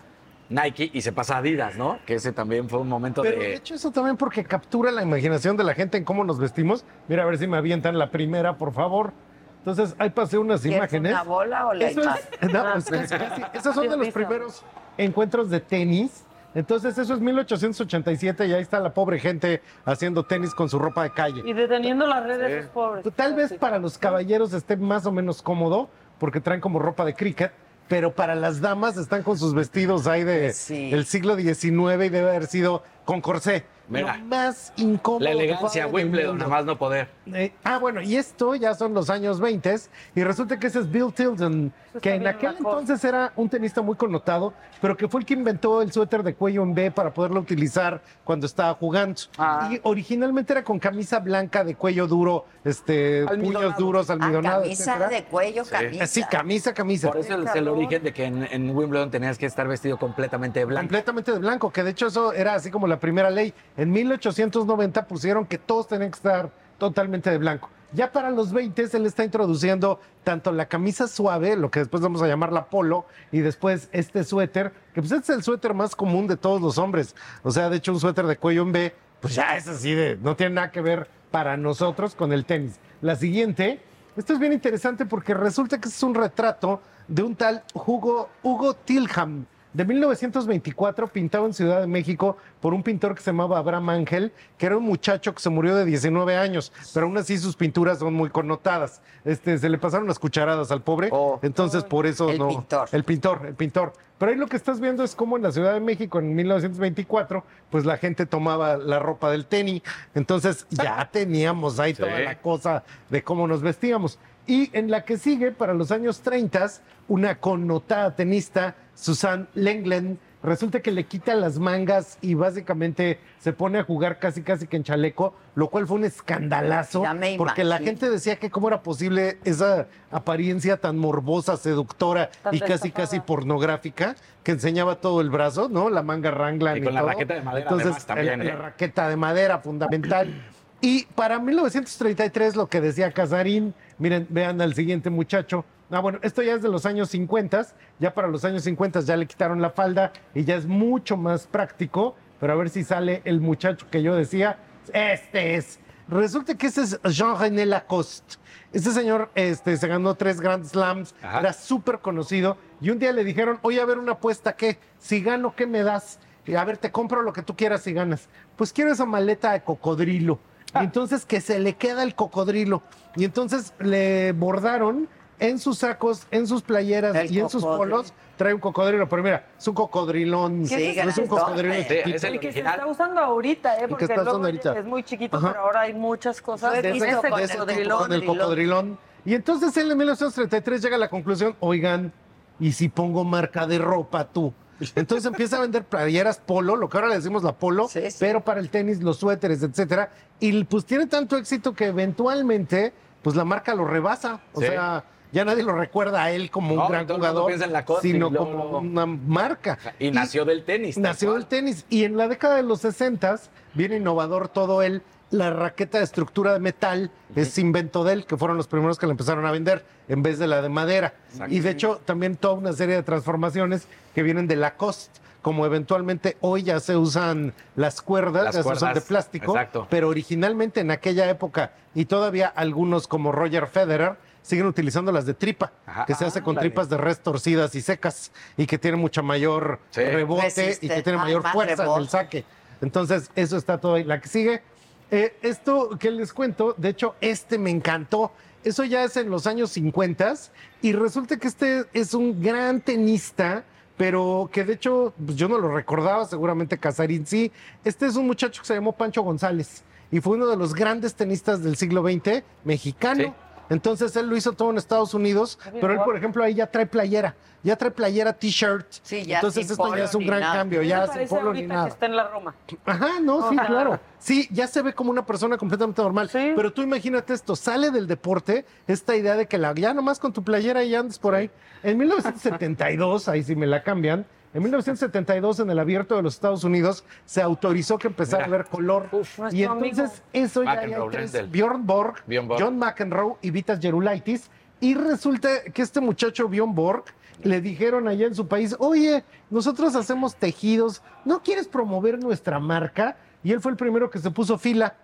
Nike 0.50 0.90
y 0.94 1.02
se 1.02 1.12
pasa 1.12 1.36
a 1.36 1.38
Adidas, 1.40 1.76
¿no? 1.76 2.00
Que 2.06 2.16
ese 2.16 2.32
también 2.32 2.70
fue 2.70 2.80
un 2.80 2.88
momento 2.88 3.22
Pero 3.22 3.40
de 3.40 3.48
de... 3.48 3.54
hecho 3.56 3.76
eso 3.76 3.92
también 3.92 4.16
porque 4.18 4.44
captura 4.46 4.92
la 4.92 5.04
imaginación 5.04 5.58
de 5.58 5.64
la 5.64 5.74
gente 5.74 5.98
en 5.98 6.06
cómo 6.06 6.24
nos 6.24 6.40
vestimos. 6.40 6.86
Mira, 7.08 7.24
a 7.24 7.26
ver 7.26 7.38
si 7.38 7.48
me 7.48 7.58
avientan 7.58 7.98
la 8.00 8.10
primera, 8.12 8.58
por 8.58 8.74
favor. 8.74 9.12
Entonces, 9.60 9.96
ahí 10.00 10.10
pasé 10.12 10.38
unas 10.38 10.62
¿Quieres 10.62 10.78
imágenes. 10.78 11.12
una 11.12 11.24
bola 11.24 11.68
o 11.68 11.74
la 11.74 11.88
Eso 11.88 12.02
es- 12.02 12.30
no, 12.54 12.60
Ah. 12.60 12.70
pues 12.74 12.86
casi, 12.86 13.16
casi. 13.18 13.42
Esos 13.54 13.76
son 13.76 13.90
de 13.90 13.98
los 13.98 14.10
primeros 14.10 14.64
encuentros 14.98 15.50
de 15.50 15.60
tenis. 15.60 16.24
Entonces, 16.56 16.98
eso 16.98 17.14
es 17.14 17.20
1887 17.20 18.46
y 18.48 18.54
ahí 18.54 18.62
está 18.62 18.80
la 18.80 18.94
pobre 18.94 19.20
gente 19.20 19.62
haciendo 19.86 20.24
tenis 20.24 20.56
con 20.56 20.70
su 20.70 20.80
ropa 20.80 21.04
de 21.04 21.12
calle. 21.12 21.42
Y 21.46 21.54
deteniendo 21.54 22.08
las 22.08 22.24
redes, 22.24 22.52
esos 22.52 22.72
pobres. 22.72 23.06
Tal 23.16 23.36
vez 23.36 23.54
para 23.54 23.78
los 23.80 23.98
caballeros 23.98 24.54
esté 24.54 24.78
más 24.78 25.06
o 25.06 25.12
menos 25.12 25.42
cómodo, 25.42 25.90
porque 26.18 26.40
traen 26.40 26.62
como 26.62 26.80
ropa 26.80 27.04
de 27.06 27.14
cricket, 27.14 27.52
pero 27.88 28.14
para 28.14 28.36
las 28.36 28.62
damas 28.62 28.98
están 28.98 29.24
con 29.24 29.38
sus 29.38 29.54
vestidos 29.54 30.08
ahí 30.08 30.24
de 30.24 30.54
Sí. 30.54 30.92
el 30.94 31.06
siglo 31.06 31.36
XIX 31.36 32.06
y 32.06 32.10
debe 32.10 32.30
haber 32.30 32.48
sido 32.48 32.84
con 33.06 33.22
corsé. 33.22 33.66
Mira. 33.88 34.18
Lo 34.18 34.26
más 34.26 34.74
incómodo. 34.76 35.24
La 35.24 35.32
elegancia, 35.32 35.88
Wimbledon, 35.88 36.38
nada 36.38 36.50
más 36.50 36.66
no 36.66 36.78
poder. 36.78 37.08
Eh, 37.34 37.52
ah, 37.64 37.78
bueno, 37.78 38.02
y 38.02 38.16
esto 38.16 38.56
ya 38.56 38.74
son 38.74 38.94
los 38.94 39.10
años 39.10 39.40
20 39.40 39.68
y 40.16 40.24
resulta 40.24 40.58
que 40.58 40.68
ese 40.68 40.80
es 40.80 40.90
Bill 40.92 41.12
Tilden, 41.14 41.74
que 42.02 42.14
en 42.14 42.26
aquel 42.28 42.56
entonces 42.58 43.04
era 43.04 43.34
un 43.36 43.50
tenista 43.50 43.82
muy 43.82 43.96
connotado, 43.96 44.54
pero 44.82 44.96
que 44.96 45.08
fue 45.08 45.22
el 45.22 45.26
que 45.26 45.34
inventó 45.34 45.82
el 45.82 45.92
suéter 45.92 46.24
de 46.24 46.36
cuello 46.36 46.64
en 46.64 46.74
B 46.74 46.92
para 46.92 47.14
poderlo 47.14 47.40
utilizar 47.40 48.02
cuando 48.24 48.46
estaba 48.46 48.74
jugando. 48.76 49.22
Ah. 49.38 49.70
Y 49.72 49.80
originalmente 49.84 50.54
era 50.54 50.64
con 50.64 50.80
camisa 50.80 51.20
blanca 51.20 51.64
de 51.64 51.76
cuello 51.76 52.08
duro, 52.08 52.46
este, 52.64 53.26
puños 53.26 53.76
duros, 53.78 54.10
Ah, 54.10 54.14
almidonados, 54.14 54.64
camisa 54.64 54.92
etcétera. 54.96 55.10
de 55.10 55.24
cuello, 55.26 55.64
camisa. 55.66 56.08
Sí, 56.08 56.24
camisa, 56.30 56.74
camisa. 56.74 57.08
Por 57.10 57.18
eso 57.18 57.42
es 57.42 57.56
el 57.56 57.68
origen 57.68 58.04
de 58.04 58.14
que 58.14 58.26
en, 58.26 58.44
en 58.52 58.76
Wimbledon 58.76 59.12
tenías 59.12 59.38
que 59.38 59.46
estar 59.46 59.68
vestido 59.68 59.98
completamente 59.98 60.60
de 60.60 60.66
blanco. 60.66 60.84
Completamente 60.84 61.32
de 61.32 61.40
blanco, 61.40 61.72
que 61.72 61.84
de 61.84 61.92
hecho 61.92 62.08
eso 62.08 62.34
era 62.34 62.54
así 62.54 62.72
como 62.72 62.88
la 62.88 63.00
primera 63.00 63.30
ley. 63.30 63.54
En 63.76 63.92
1890 63.92 65.08
pusieron 65.08 65.46
que 65.46 65.58
todos 65.58 65.88
tenían 65.88 66.12
que 66.12 66.18
estar 66.18 66.50
totalmente 66.78 67.30
de 67.30 67.38
blanco. 67.38 67.70
Ya 67.94 68.12
para 68.12 68.32
los 68.32 68.52
20 68.52 68.90
él 68.94 69.06
está 69.06 69.24
introduciendo 69.24 70.00
tanto 70.24 70.52
la 70.52 70.68
camisa 70.68 71.08
suave, 71.08 71.56
lo 71.56 71.72
que 71.72 71.80
después 71.80 72.04
vamos 72.04 72.22
a 72.22 72.28
llamar 72.28 72.52
la 72.52 72.66
polo, 72.66 73.06
y 73.32 73.40
después 73.40 73.88
este 73.94 74.26
suéter, 74.26 74.74
que 74.94 75.02
pues 75.02 75.12
este 75.12 75.32
es 75.32 75.38
el 75.38 75.44
suéter 75.44 75.74
más 75.74 75.96
común 75.96 76.28
de 76.28 76.36
todos 76.36 76.62
los 76.62 76.78
hombres. 76.78 77.16
O 77.44 77.52
sea, 77.52 77.70
de 77.70 77.78
hecho 77.78 77.94
un 77.94 78.00
suéter 78.00 78.26
de 78.28 78.38
cuello 78.38 78.64
en 78.64 78.72
B, 78.74 78.96
pues 79.22 79.36
ya 79.36 79.56
es 79.56 79.68
así 79.68 79.94
de, 79.94 80.18
no 80.18 80.36
tiene 80.36 80.56
nada 80.56 80.72
que 80.72 80.82
ver 80.82 81.08
para 81.32 81.56
nosotros 81.56 82.14
con 82.14 82.34
el 82.34 82.46
tenis. 82.46 82.78
La 83.02 83.16
siguiente, 83.16 83.82
esto 84.18 84.34
es 84.34 84.40
bien 84.40 84.52
interesante 84.52 85.06
porque 85.06 85.34
resulta 85.34 85.80
que 85.80 85.88
es 85.88 86.04
un 86.04 86.14
retrato 86.14 86.82
de 87.08 87.24
un 87.24 87.36
tal 87.36 87.64
Hugo, 87.74 88.30
Hugo 88.44 88.74
Tilham, 88.74 89.46
de 89.74 89.86
1924, 89.86 91.08
pintado 91.08 91.46
en 91.46 91.54
Ciudad 91.54 91.82
de 91.82 91.88
México 91.88 92.38
por 92.62 92.74
un 92.74 92.84
pintor 92.84 93.14
que 93.16 93.22
se 93.22 93.32
llamaba 93.32 93.58
Abraham 93.60 93.90
Ángel, 93.90 94.32
que 94.58 94.66
era 94.66 94.78
un 94.78 94.84
muchacho 94.84 95.34
que 95.34 95.42
se 95.42 95.50
murió 95.50 95.76
de 95.76 95.86
19 95.86 96.36
años, 96.36 96.72
pero 96.94 97.06
aún 97.06 97.18
así 97.18 97.38
sus 97.38 97.56
pinturas 97.56 98.00
son 98.00 98.14
muy 98.14 98.30
connotadas. 98.30 99.02
Este, 99.26 99.58
se 99.58 99.70
le 99.70 99.78
pasaron 99.78 100.08
las 100.08 100.20
cucharadas 100.20 100.72
al 100.72 100.82
pobre, 100.82 101.10
Oh. 101.12 101.40
entonces 101.44 101.84
por 101.84 102.06
eso 102.06 102.30
El 102.30 102.40
no. 102.40 102.48
pintor. 102.48 102.90
El 102.92 103.04
pintor, 103.04 103.46
el 103.46 103.56
pintor. 103.56 103.94
Pero 104.18 104.32
ahí 104.32 104.38
lo 104.38 104.48
que 104.48 104.56
estás 104.58 104.80
viendo 104.80 105.04
es 105.04 105.16
cómo 105.16 105.38
en 105.38 105.44
la 105.44 105.52
Ciudad 105.52 105.74
de 105.76 105.80
México 105.80 106.18
en 106.18 106.34
1924, 106.34 107.44
pues 107.70 107.86
la 107.86 107.98
gente 107.98 108.26
tomaba 108.26 108.76
la 108.78 108.98
ropa 108.98 109.30
del 109.30 109.46
tenis, 109.46 109.84
entonces 110.16 110.66
ya 110.72 111.08
teníamos 111.12 111.80
ahí 111.80 111.94
Sí. 111.94 112.02
toda 112.02 112.20
la 112.20 112.40
cosa 112.42 112.84
de 113.10 113.22
cómo 113.24 113.48
nos 113.48 113.62
vestíamos. 113.62 114.18
Y 114.48 114.70
en 114.72 114.90
la 114.90 115.04
que 115.04 115.18
sigue, 115.18 115.52
para 115.52 115.74
los 115.74 115.92
años 115.92 116.22
30, 116.22 116.68
una 117.10 117.40
connotada 117.40 118.16
tenista, 118.16 118.76
Susan 118.96 119.48
Lenglen, 119.54 120.18
resulta 120.42 120.80
que 120.80 120.92
le 120.92 121.06
quita 121.06 121.36
las 121.36 121.60
mangas 121.60 122.18
y 122.22 122.34
básicamente 122.34 123.20
se 123.40 123.52
pone 123.52 123.80
a 123.80 123.84
jugar 123.84 124.20
casi 124.20 124.44
casi 124.44 124.66
que 124.66 124.78
en 124.78 124.84
chaleco, 124.84 125.34
lo 125.56 125.70
cual 125.70 125.86
fue 125.86 125.98
un 125.98 126.06
escandalazo, 126.06 127.04
Ya 127.04 127.14
me 127.14 127.36
porque 127.38 127.66
la 127.66 127.80
gente 127.80 128.10
decía 128.10 128.38
que 128.38 128.50
cómo 128.50 128.70
era 128.70 128.82
posible 128.84 129.40
esa 129.44 129.88
apariencia 130.12 130.78
tan 130.78 130.98
morbosa, 130.98 131.58
seductora 131.58 132.30
Tan 132.44 132.56
y 132.56 132.60
casi 132.60 132.72
destapada. 132.72 132.94
casi 133.06 133.20
pornográfica 133.20 134.16
que 134.44 134.54
enseñaba 134.54 134.96
todo 135.02 135.20
el 135.20 135.30
brazo, 135.30 135.68
¿no? 135.70 135.90
La 135.90 136.04
manga 136.04 136.32
Wrangler 136.32 136.78
Y 136.78 136.84
con 136.84 136.94
la 136.94 137.02
raqueta 137.02 137.34
de 137.34 137.42
madera, 137.42 137.70
además, 137.70 138.06
también, 138.06 138.40
la 138.40 138.46
¿eh? 138.46 138.56
raqueta 138.56 139.10
de 139.10 139.18
madera 139.18 139.60
fundamental. 139.60 140.34
Y 140.80 141.06
para 141.16 141.40
1933, 141.40 142.56
lo 142.56 142.68
que 142.68 142.82
decía 142.82 143.12
Casarín, 143.12 143.74
miren, 143.98 144.28
vean 144.30 144.62
al 144.62 144.74
siguiente 144.74 145.10
muchacho. 145.10 145.66
Ah, 145.90 146.00
bueno, 146.00 146.20
esto 146.22 146.42
ya 146.42 146.54
es 146.54 146.62
de 146.62 146.70
los 146.70 146.86
años 146.86 147.10
50, 147.10 147.68
ya 148.00 148.14
para 148.14 148.28
los 148.28 148.44
años 148.44 148.64
50 148.64 149.00
ya 149.02 149.16
le 149.16 149.26
quitaron 149.26 149.62
la 149.62 149.70
falda 149.70 150.12
y 150.36 150.44
ya 150.44 150.56
es 150.56 150.66
mucho 150.66 151.16
más 151.16 151.48
práctico, 151.48 152.16
pero 152.40 152.54
a 152.54 152.56
ver 152.58 152.70
si 152.70 152.84
sale 152.84 153.22
el 153.24 153.40
muchacho 153.40 153.88
que 153.90 154.04
yo 154.04 154.16
decía. 154.16 154.58
Este 154.94 155.56
es. 155.56 155.80
Resulta 156.10 156.56
que 156.56 156.68
ese 156.68 156.84
es 156.84 157.00
Jean-René 157.04 157.66
Lacoste. 157.66 158.36
Este 158.74 158.92
señor 158.92 159.30
este, 159.36 159.76
se 159.78 159.88
ganó 159.88 160.16
tres 160.16 160.42
Grand 160.42 160.66
Slams, 160.66 161.16
Ajá. 161.22 161.40
era 161.40 161.54
súper 161.54 162.00
conocido 162.00 162.58
y 162.82 162.90
un 162.90 163.00
día 163.00 163.14
le 163.14 163.24
dijeron, 163.24 163.60
oye, 163.62 163.80
a 163.80 163.86
ver 163.86 163.98
una 163.98 164.14
apuesta, 164.14 164.56
¿qué? 164.56 164.78
Si 165.00 165.22
gano, 165.22 165.56
¿qué 165.56 165.66
me 165.66 165.84
das? 165.84 166.20
A 166.56 166.64
ver, 166.64 166.78
te 166.78 166.92
compro 166.92 167.22
lo 167.24 167.34
que 167.34 167.42
tú 167.42 167.56
quieras 167.56 167.82
si 167.82 167.94
ganas. 167.94 168.30
Pues 168.56 168.72
quiero 168.72 168.92
esa 168.92 169.06
maleta 169.06 169.52
de 169.52 169.62
cocodrilo. 169.64 170.40
Y 170.76 170.80
entonces 170.80 171.26
que 171.26 171.42
se 171.42 171.60
le 171.60 171.76
queda 171.76 172.04
el 172.04 172.16
cocodrilo. 172.16 172.82
Y 173.16 173.26
entonces 173.26 173.74
le 173.80 174.32
bordaron 174.34 175.08
en 175.40 175.60
sus 175.60 175.80
sacos, 175.80 176.28
en 176.32 176.48
sus 176.48 176.62
playeras 176.62 177.16
El 177.16 177.32
y 177.32 177.40
en 177.40 177.50
sus 177.50 177.64
polos, 177.64 178.14
trae 178.38 178.54
un 178.54 178.60
cocodrilo. 178.60 179.08
Pero 179.08 179.24
mira, 179.24 179.48
es 179.58 179.68
un 179.68 179.74
cocodrilón. 179.76 180.66
Sí, 180.66 180.96
no 181.04 181.10
es 181.10 181.18
un 181.18 181.28
cocodrilo 181.28 181.74
Sí, 181.76 182.14
es 182.14 182.24
el 182.24 182.40
que 182.40 182.52
se 182.52 182.60
está 182.60 182.86
usando 182.86 183.22
ahorita, 183.22 183.78
¿eh? 183.78 183.82
que 183.82 183.88
Porque 183.88 184.14
ahorita. 184.14 184.80
es 184.80 184.86
muy 184.86 185.04
chiquito, 185.04 185.38
Ajá. 185.38 185.50
pero 185.50 185.62
ahora 185.62 185.82
hay 185.82 185.94
muchas 185.94 186.42
cosas. 186.42 186.74
De 186.82 186.90
ese 186.90 187.18
con 187.18 187.38
de 187.38 187.44
ese 187.44 187.58
cocodrilón. 187.58 187.98
con 188.00 188.14
el 188.14 188.26
cocodrilón. 188.26 189.00
Y 189.26 189.36
entonces 189.36 189.76
él 189.78 189.92
en 189.92 189.98
1933 189.98 190.82
llega 190.82 190.96
a 190.96 191.00
la 191.00 191.10
conclusión, 191.10 191.56
oigan, 191.60 192.14
¿y 192.60 192.72
si 192.72 192.90
pongo 192.90 193.24
marca 193.24 193.68
de 193.68 193.78
ropa 193.78 194.26
tú? 194.26 194.54
Entonces 194.96 195.26
empieza 195.26 195.58
a 195.58 195.62
vender 195.62 195.84
playeras 195.86 196.38
polo, 196.40 196.76
lo 196.76 196.90
que 196.90 196.98
ahora 196.98 197.10
le 197.10 197.16
decimos 197.16 197.44
la 197.44 197.54
polo, 197.54 197.88
Sí, 197.88 198.12
sí. 198.12 198.18
pero 198.20 198.42
para 198.42 198.60
el 198.60 198.70
tenis, 198.70 199.02
los 199.02 199.18
suéteres, 199.18 199.64
etcétera. 199.64 200.12
Y 200.40 200.64
pues 200.66 200.86
tiene 200.86 201.08
tanto 201.08 201.38
éxito 201.38 201.74
que 201.74 201.86
eventualmente, 201.88 202.94
pues 203.22 203.36
la 203.36 203.46
marca 203.46 203.74
lo 203.76 203.86
rebasa. 203.86 204.40
O 204.54 204.62
Sí. 204.62 204.68
sea, 204.68 205.04
ya 205.32 205.44
nadie 205.46 205.64
lo 205.64 205.74
recuerda 205.74 206.24
a 206.24 206.32
él 206.32 206.50
como 206.52 206.72
un 206.74 206.80
No, 206.80 206.88
gran 206.88 207.10
el 207.10 207.16
jugador, 207.16 207.52
en 207.52 207.60
y 207.60 208.02
sino 208.02 208.30
luego- 208.30 208.46
como 208.46 208.78
una 208.80 209.06
marca. 209.06 209.78
Y 210.00 210.12
nació 210.12 210.46
del 210.46 210.64
tenis. 210.64 210.98
Nació 210.98 211.34
del 211.34 211.46
tenis. 211.48 211.86
Y 211.90 212.04
en 212.04 212.16
la 212.18 212.28
década 212.28 212.56
de 212.56 212.64
los 212.64 212.82
60 212.82 213.40
viene 213.74 213.98
innovador 213.98 214.48
todo 214.48 214.82
él. 214.84 215.02
La 215.30 215.50
raqueta 215.52 215.98
de 215.98 216.06
estructura 216.06 216.54
de 216.54 216.60
metal 216.60 217.12
es 217.36 217.58
invento 217.58 218.04
de 218.06 218.14
él, 218.14 218.26
que 218.26 218.38
fueron 218.38 218.56
los 218.56 218.68
primeros 218.68 218.98
que 218.98 219.06
le 219.08 219.12
empezaron 219.12 219.46
a 219.46 219.52
vender 219.52 219.84
en 220.08 220.24
vez 220.24 220.40
de 220.40 220.48
la 220.48 220.62
de 220.62 220.70
madera. 220.70 221.14
Exacto. 221.32 221.54
Y 221.54 221.60
de 221.60 221.70
hecho, 221.70 222.00
también 222.06 222.38
toda 222.38 222.54
una 222.54 222.72
serie 222.74 222.96
de 222.96 223.04
transformaciones 223.04 223.88
que 224.16 224.24
vienen 224.24 224.48
de 224.48 224.56
Lacoste. 224.56 225.20
Como 225.42 225.66
eventualmente 225.66 226.36
hoy 226.42 226.64
ya 226.64 226.80
se 226.80 226.98
usan 226.98 227.54
las 227.76 228.02
cuerdas, 228.02 228.46
Las 228.46 228.56
ya 228.56 228.64
se 228.64 228.70
usan 228.70 228.94
de 228.96 229.02
plástico, 229.02 229.52
exacto. 229.54 229.88
pero 229.90 230.10
originalmente 230.10 230.82
en 230.82 230.92
aquella 230.92 231.30
época, 231.30 231.72
y 231.94 232.06
todavía 232.06 232.48
algunos 232.48 233.08
como 233.08 233.32
Roger 233.32 233.68
Federer, 233.68 234.16
siguen 234.42 234.66
utilizando 234.66 235.12
las 235.12 235.26
de 235.26 235.34
tripa, 235.34 235.72
Ajá. 235.86 236.06
que 236.06 236.16
se 236.16 236.26
hace 236.26 236.42
con 236.42 236.56
tripas 236.58 236.90
de 236.90 236.98
res 236.98 237.20
torcidas 237.20 237.76
y 237.76 237.82
secas, 237.82 238.32
y 238.58 238.66
que 238.66 238.78
tienen 238.78 239.00
mucha 239.00 239.22
mayor 239.22 239.80
Sí. 239.92 240.02
rebote 240.04 240.78
y 240.82 240.88
que 240.90 241.02
tiene 241.04 241.20
Ah, 241.20 241.24
mayor 241.24 241.44
más 241.44 241.54
fuerza 241.54 241.86
en 241.86 242.02
el 242.02 242.10
saque. 242.10 242.46
Entonces, 242.82 243.30
eso 243.36 243.58
está 243.58 243.78
todo 243.78 243.94
ahí. 243.96 244.04
La 244.04 244.20
que 244.20 244.28
sigue, 244.28 244.62
eh, 245.10 245.36
esto 245.42 245.98
que 246.00 246.12
les 246.12 246.34
cuento, 246.34 246.76
de 246.78 246.90
hecho, 246.90 247.16
este 247.22 247.58
me 247.58 247.70
encantó. 247.70 248.32
Eso 248.64 248.84
ya 248.84 249.04
es 249.04 249.16
en 249.16 249.30
los 249.30 249.48
años 249.48 249.72
50 249.72 250.34
y 250.82 250.92
resulta 250.92 251.38
que 251.38 251.48
este 251.48 251.86
es 251.94 252.14
un 252.14 252.42
gran 252.42 252.82
tenista, 252.82 253.64
pero 253.96 254.50
que 254.52 254.64
de 254.66 254.74
hecho 254.74 255.14
pues, 255.26 255.38
yo 255.38 255.48
no 255.48 255.58
lo 255.58 255.74
recordaba, 255.74 256.26
seguramente 256.26 256.78
Casarín 256.78 257.26
sí. 257.26 257.52
Este 257.86 258.06
es 258.06 258.16
un 258.16 258.28
muchacho 258.28 258.62
que 258.62 258.68
se 258.68 258.74
llamó 258.74 258.92
Pancho 258.92 259.22
González 259.22 259.84
y 260.12 260.20
fue 260.20 260.36
uno 260.36 260.48
de 260.48 260.58
los 260.58 260.74
grandes 260.74 261.16
tenistas 261.16 261.64
del 261.64 261.78
siglo 261.78 262.04
XX, 262.04 262.44
mexicano. 262.64 263.36
Entonces 263.70 264.16
él 264.16 264.28
lo 264.28 264.38
hizo 264.38 264.54
todo 264.54 264.70
en 264.72 264.78
Estados 264.78 265.14
Unidos, 265.14 265.60
pero 265.80 265.94
él, 265.94 266.00
por 266.06 266.16
ejemplo, 266.18 266.44
ahí 266.44 266.54
ya 266.56 266.68
trae 266.68 266.86
playera, 266.86 267.36
ya 267.64 267.76
trae 267.76 267.92
playera 267.92 268.34
t-shirt. 268.34 268.88
Sí, 269.02 269.26
ya 269.26 269.36
Entonces 269.38 269.66
sin 269.68 269.72
esto 269.74 269.96
ya 269.96 270.04
es 270.06 270.16
un 270.16 270.26
gran 270.26 270.40
nada. 270.40 270.54
cambio, 270.56 270.80
Me 270.82 270.88
ya 270.88 271.04
sin 271.06 271.14
parece 271.14 271.36
polo 271.36 271.54
ni 271.54 271.64
nada. 271.64 271.84
que 271.86 271.90
está 271.90 272.06
en 272.06 272.16
la 272.16 272.28
Roma. 272.28 272.56
Ajá, 272.86 273.08
no, 273.22 273.50
sí, 273.50 273.56
claro. 273.58 274.00
Sí, 274.20 274.48
ya 274.52 274.68
se 274.68 274.82
ve 274.82 274.94
como 274.94 275.12
una 275.12 275.26
persona 275.26 275.58
completamente 275.58 276.02
normal. 276.02 276.30
Pero 276.32 276.72
tú 276.72 276.82
imagínate 276.82 277.34
esto, 277.34 277.56
sale 277.56 277.92
del 277.92 278.08
deporte 278.08 278.66
esta 278.88 279.16
idea 279.16 279.36
de 279.36 279.48
que 279.48 279.58
la, 279.58 279.74
ya 279.74 279.94
nomás 279.94 280.20
con 280.20 280.32
tu 280.34 280.44
playera 280.44 280.84
y 280.84 280.96
andes 280.96 281.20
por 281.20 281.36
ahí. 281.36 281.50
En 281.84 281.98
1972, 281.98 283.28
ahí 283.28 283.44
sí 283.44 283.56
me 283.56 283.68
la 283.68 283.84
cambian, 283.84 284.26
en 284.58 284.64
1972 284.64 285.60
en 285.60 285.70
el 285.70 285.78
abierto 285.78 286.16
de 286.16 286.24
los 286.24 286.34
Estados 286.34 286.64
Unidos 286.64 287.04
se 287.26 287.44
autorizó 287.44 288.00
que 288.00 288.08
empezara 288.08 288.46
a 288.46 288.48
ver 288.48 288.66
color. 288.66 289.08
y 289.52 289.62
entonces 289.62 290.24
eso 290.34 290.64
ya 290.64 290.72
hay 290.72 290.96
tres, 291.12 291.32
Lendl. 291.32 291.52
Bjorn 291.52 291.86
Borg, 291.86 292.24
Bjorn 292.26 292.48
Borg. 292.48 292.60
John 292.64 292.80
McEnroe 292.80 293.36
y 293.44 293.52
Vitas 293.52 293.80
Gerulaitis. 293.80 294.50
Y 294.80 294.96
resulta 294.96 295.62
que 295.72 295.84
este 295.84 296.02
muchacho 296.02 296.48
Bjorn 296.48 296.74
Borg 296.74 297.04
le 297.44 297.62
dijeron 297.62 298.08
allá 298.08 298.26
en 298.26 298.34
su 298.34 298.48
país, 298.48 298.76
oye, 298.80 299.24
nosotros 299.52 299.96
hacemos 299.96 300.36
tejidos, 300.36 301.04
¿no 301.24 301.44
quieres 301.44 301.68
promover 301.68 302.18
nuestra 302.18 302.58
marca? 302.60 303.16
Y 303.44 303.52
él 303.52 303.62
fue 303.62 303.72
el 303.72 303.78
primero 303.78 304.10
que 304.10 304.18
se 304.18 304.32
puso 304.32 304.58
fila. 304.58 304.96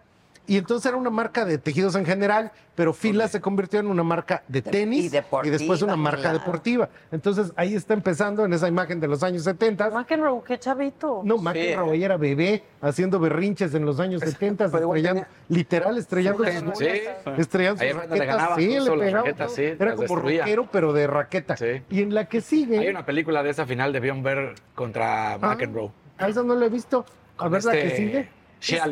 Y 0.46 0.58
entonces 0.58 0.86
era 0.88 0.98
una 0.98 1.10
marca 1.10 1.46
de 1.46 1.58
tejidos 1.58 1.96
en 1.96 2.06
general, 2.06 2.52
pero 2.76 2.92
Fila 2.92 3.30
se 3.30 3.40
convirtió 3.40 3.80
en 3.80 3.88
una 3.88 4.04
marca 4.04 4.44
de 4.50 4.62
tenis 4.62 5.06
y, 5.06 5.10
deportiva, 5.10 5.58
después 5.58 5.82
una 5.82 5.96
marca 5.96 6.22
claro. 6.24 6.40
deportiva. 6.40 6.90
Entonces 7.14 7.54
ahí 7.56 7.76
está 7.76 7.94
empezando 7.94 8.44
en 8.44 8.52
esa 8.52 8.68
imagen 8.68 9.00
de 9.00 9.08
los 9.08 9.24
años 9.24 9.44
70. 9.44 9.90
McEnroe, 9.92 10.42
qué 10.46 10.60
chavito. 10.60 11.22
No, 11.24 11.38
McEnroe 11.38 11.98
ya 11.98 12.06
era 12.08 12.18
bebé 12.18 12.64
haciendo 12.82 13.20
berrinches 13.20 13.74
en 13.74 13.86
los 13.86 14.02
años 14.02 14.20
70, 14.22 14.66
estrellando, 14.66 15.26
literal 15.48 15.98
estrellando 15.98 16.44
sus 16.44 16.78
Sí. 16.78 16.90
bolas, 17.26 17.40
estrellando 17.40 17.82
Ahí 17.82 17.92
sus 17.92 18.00
raquetas, 18.02 18.28
ganaba 18.28 18.56
sí, 18.58 18.68
le 18.68 18.92
pegaba, 18.98 19.50
sí, 19.50 19.64
Era 19.64 19.92
como 19.92 20.02
destruía. 20.02 20.42
rockero, 20.42 20.70
pero 20.72 20.92
de 20.94 21.08
raqueta. 21.08 21.56
Y 21.90 22.02
en 22.02 22.14
la 22.14 22.26
que 22.26 22.42
sigue, 22.42 22.80
Hay 22.80 22.90
una 22.90 23.06
película 23.06 23.44
de 23.44 23.50
esa 23.52 23.66
final 23.66 23.94
de 23.94 24.02
Bjorn 24.02 24.24
Berg 24.24 24.56
contra 24.76 25.38
McEnroe. 25.40 25.92
a 26.18 26.28
esa 26.28 26.44
no 26.44 26.54
la 26.56 26.66
he 26.66 26.70
visto, 26.70 27.06
a 27.38 27.48
ver 27.48 27.64
la 27.64 27.72
que 27.72 27.86
este 27.86 27.96
sigue. 27.98 28.30
Shia 28.60 28.88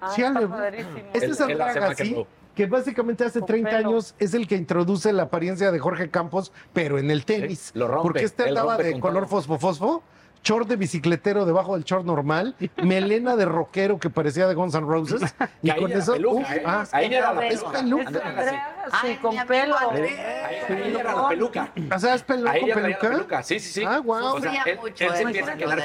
LaBeouf. 0.00 0.16
Sí, 0.16 0.22
Ale- 0.22 0.46
padrísimo. 0.48 0.98
Este 1.12 1.26
es 1.26 1.40
Agassi, 1.40 1.80
McEnroe. 1.80 2.26
que 2.54 2.66
básicamente 2.66 3.24
hace 3.24 3.40
30 3.42 3.70
pelo. 3.70 3.88
años 3.90 4.14
es 4.18 4.34
el 4.34 4.46
que 4.48 4.56
introduce 4.56 5.12
la 5.12 5.24
apariencia 5.24 5.70
de 5.70 5.78
Jorge 5.78 6.10
Campos, 6.10 6.52
pero 6.72 6.98
en 6.98 7.10
el 7.10 7.24
tenis. 7.24 7.70
lo 7.74 7.86
rompe, 7.88 8.02
Porque 8.02 8.24
este 8.24 8.48
andaba 8.48 8.76
de 8.76 8.98
color 9.00 9.26
fosfo-fosfo, 9.28 10.02
short 10.42 10.66
de 10.68 10.76
bicicletero 10.76 11.44
debajo 11.44 11.74
del 11.74 11.84
short 11.84 12.06
normal, 12.06 12.56
melena 12.82 13.36
de 13.36 13.44
rockero 13.44 13.98
que 13.98 14.08
parecía 14.08 14.46
de 14.48 14.54
Guns 14.54 14.74
N' 14.74 14.86
Roses, 14.86 15.20
y 15.62 15.66
Que 15.66 15.72
ahí 15.72 15.80
con 15.82 15.90
era 15.90 16.00
eso, 16.00 16.12
peluca, 16.14 16.40
uf, 16.40 16.50
¿eh? 16.50 16.62
ah, 16.64 16.84
Ahí 16.92 17.14
era 17.14 17.32
la 17.34 17.46
es 17.46 17.62
peluca. 17.62 18.14
Sí, 19.02 19.16
con 19.20 19.36
pelo. 19.46 19.76
Ahí 19.78 20.94
era 20.98 21.14
la 21.14 21.28
peluca. 21.28 21.72
O 21.94 21.98
sea, 21.98 22.14
es 22.14 22.24
Ahí 22.46 22.70
con 22.72 22.82
peluca. 22.82 22.98
peluca. 23.00 23.42
Sí, 23.42 23.60
sí, 23.60 23.70
sí. 23.72 23.84
Ah, 23.86 23.98
guau. 23.98 24.36
O 24.36 24.40
sea, 24.40 24.62
él, 24.64 24.78
él 24.98 25.10
se 25.14 25.22
empieza 25.22 25.52
a 25.52 25.56
quedar. 25.56 25.78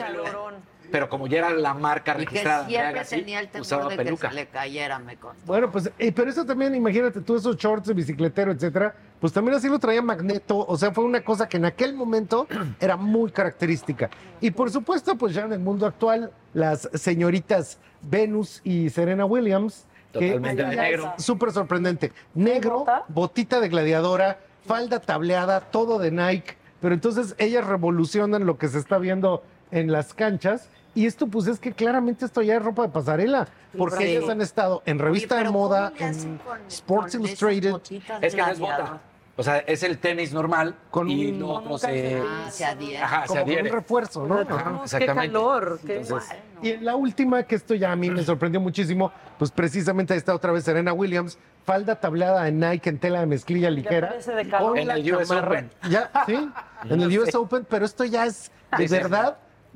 Pero 0.96 1.10
como 1.10 1.28
ya 1.28 1.40
era 1.40 1.50
la 1.50 1.74
marca 1.74 2.14
Y 2.14 2.20
que 2.20 2.24
registrada 2.24 2.68
siempre 2.68 2.88
Agassi, 2.88 3.18
tenía 3.18 3.42
el 3.42 3.50
temor 3.50 3.62
usaba 3.64 3.90
de 3.90 3.98
peluca. 3.98 4.30
que 4.30 4.34
se 4.34 4.42
le 4.42 4.48
cayera, 4.48 4.98
me 4.98 5.18
consta. 5.18 5.44
Bueno, 5.46 5.70
pues, 5.70 5.92
eh, 6.00 6.14
pero 6.14 6.30
eso 6.30 6.46
también, 6.46 6.74
imagínate 6.74 7.20
tú, 7.20 7.36
esos 7.36 7.58
shorts 7.58 7.90
de 7.90 7.94
bicicletero, 7.94 8.54
etcétera, 8.54 8.96
pues 9.20 9.34
también 9.34 9.58
así 9.58 9.68
lo 9.68 9.78
traía 9.78 10.02
Magneto, 10.02 10.66
o 10.66 10.78
sea, 10.78 10.94
fue 10.94 11.04
una 11.04 11.22
cosa 11.22 11.50
que 11.50 11.58
en 11.58 11.66
aquel 11.66 11.96
momento 11.96 12.48
era 12.80 12.96
muy 12.96 13.30
característica. 13.30 14.10
Y 14.40 14.52
por 14.52 14.72
supuesto, 14.72 15.18
pues 15.18 15.34
ya 15.34 15.44
en 15.44 15.52
el 15.52 15.60
mundo 15.60 15.86
actual, 15.86 16.32
las 16.54 16.90
señoritas 16.94 17.78
Venus 18.02 18.62
y 18.64 18.90
Serena 18.90 19.26
Williams, 19.26 19.88
que 20.14 20.32
Totalmente 20.32 20.64
de 20.64 20.76
negro. 20.78 21.14
Súper 21.18 21.52
sorprendente. 21.52 22.14
Negro, 22.36 22.86
botita 23.10 23.60
de 23.60 23.68
gladiadora, 23.68 24.40
falda 24.66 25.02
tableada, 25.02 25.60
todo 25.60 26.00
de 26.00 26.12
Nike, 26.12 26.56
pero 26.80 26.94
entonces 26.94 27.36
ellas 27.38 27.68
revolucionan 27.68 28.46
lo 28.46 28.58
que 28.58 28.70
se 28.70 28.80
está 28.80 28.98
viendo 28.98 29.44
en 29.72 29.92
las 29.92 30.14
canchas. 30.14 30.70
Y 30.96 31.06
esto, 31.06 31.28
pues 31.28 31.46
es 31.48 31.60
que 31.60 31.74
claramente 31.74 32.24
esto 32.26 32.42
ya 32.42 32.56
es 32.56 32.64
ropa 32.64 32.84
de 32.84 32.90
pasarela, 32.90 33.48
porque 33.78 33.98
Sí. 34.06 34.16
ellas 34.16 34.30
han 34.30 34.42
estado 34.42 34.82
en 34.86 34.98
revista 34.98 35.36
de 35.36 35.50
moda, 35.50 35.90
¿cómo 35.90 36.00
le 36.00 36.06
hacen 36.06 36.30
en 36.32 36.38
con- 36.38 36.58
Sports 36.70 37.12
con 37.18 37.26
Illustrated. 37.26 37.76
Es 38.22 38.34
que 38.34 38.42
no 38.42 38.48
es 38.48 38.60
bota. 38.60 39.00
O 39.38 39.44
sea, 39.44 39.58
es 39.58 39.84
el 39.84 39.98
tenis 39.98 40.32
normal 40.32 40.76
Con 40.90 41.10
y 41.10 41.34
un- 41.34 41.44
otro 41.44 41.74
un 41.74 41.80
se... 41.80 42.22
Ah, 42.26 42.50
se 42.50 42.64
adhiere. 42.64 43.00
Ajá, 43.04 43.24
se 43.24 43.28
como 43.28 43.42
con 43.42 43.50
adhiere. 43.50 43.70
un 43.70 43.76
refuerzo, 43.76 44.26
¿no? 44.26 44.36
Ajá. 44.40 44.70
no, 44.72 44.78
Qué 44.80 44.84
exactamente. 44.86 45.28
calor. 45.28 45.80
qué- 45.86 45.98
Entonces, 45.98 46.38
Y 46.62 46.70
en 46.70 46.86
la 46.86 46.96
última, 46.96 47.44
que 47.44 47.56
esto 47.56 47.76
ya 47.76 47.92
a 47.92 47.98
mí 47.98 48.10
me 48.10 48.24
sorprendió 48.24 48.62
muchísimo, 48.62 49.12
pues 49.38 49.52
precisamente 49.52 50.14
ahí 50.14 50.20
está 50.20 50.34
otra 50.34 50.54
vez 50.54 50.64
Serena 50.64 50.94
Williams, 50.94 51.38
falda 51.66 52.00
tableada 52.00 52.48
en 52.48 52.62
Nike 52.62 52.90
en 52.90 52.98
tela 52.98 53.20
de 53.20 53.26
mezclilla 53.26 53.70
ligera. 53.70 54.14
de 54.14 54.48
calor. 54.50 54.70
con 54.70 54.78
En 54.78 54.88
la 54.88 54.94
el 54.96 55.14
US 55.14 55.28
chamarra- 55.28 55.48
Open. 55.50 55.72
Ya, 55.90 56.10
sí, 56.26 56.50
en 56.90 57.02
el 57.02 57.20
US 57.20 57.36
Open, 57.36 57.68
pero 57.70 57.84
esto 57.86 58.06
ya 58.06 58.26
es 58.26 58.50
de 58.78 58.88
Sí, 58.88 58.88
sí. 58.88 58.96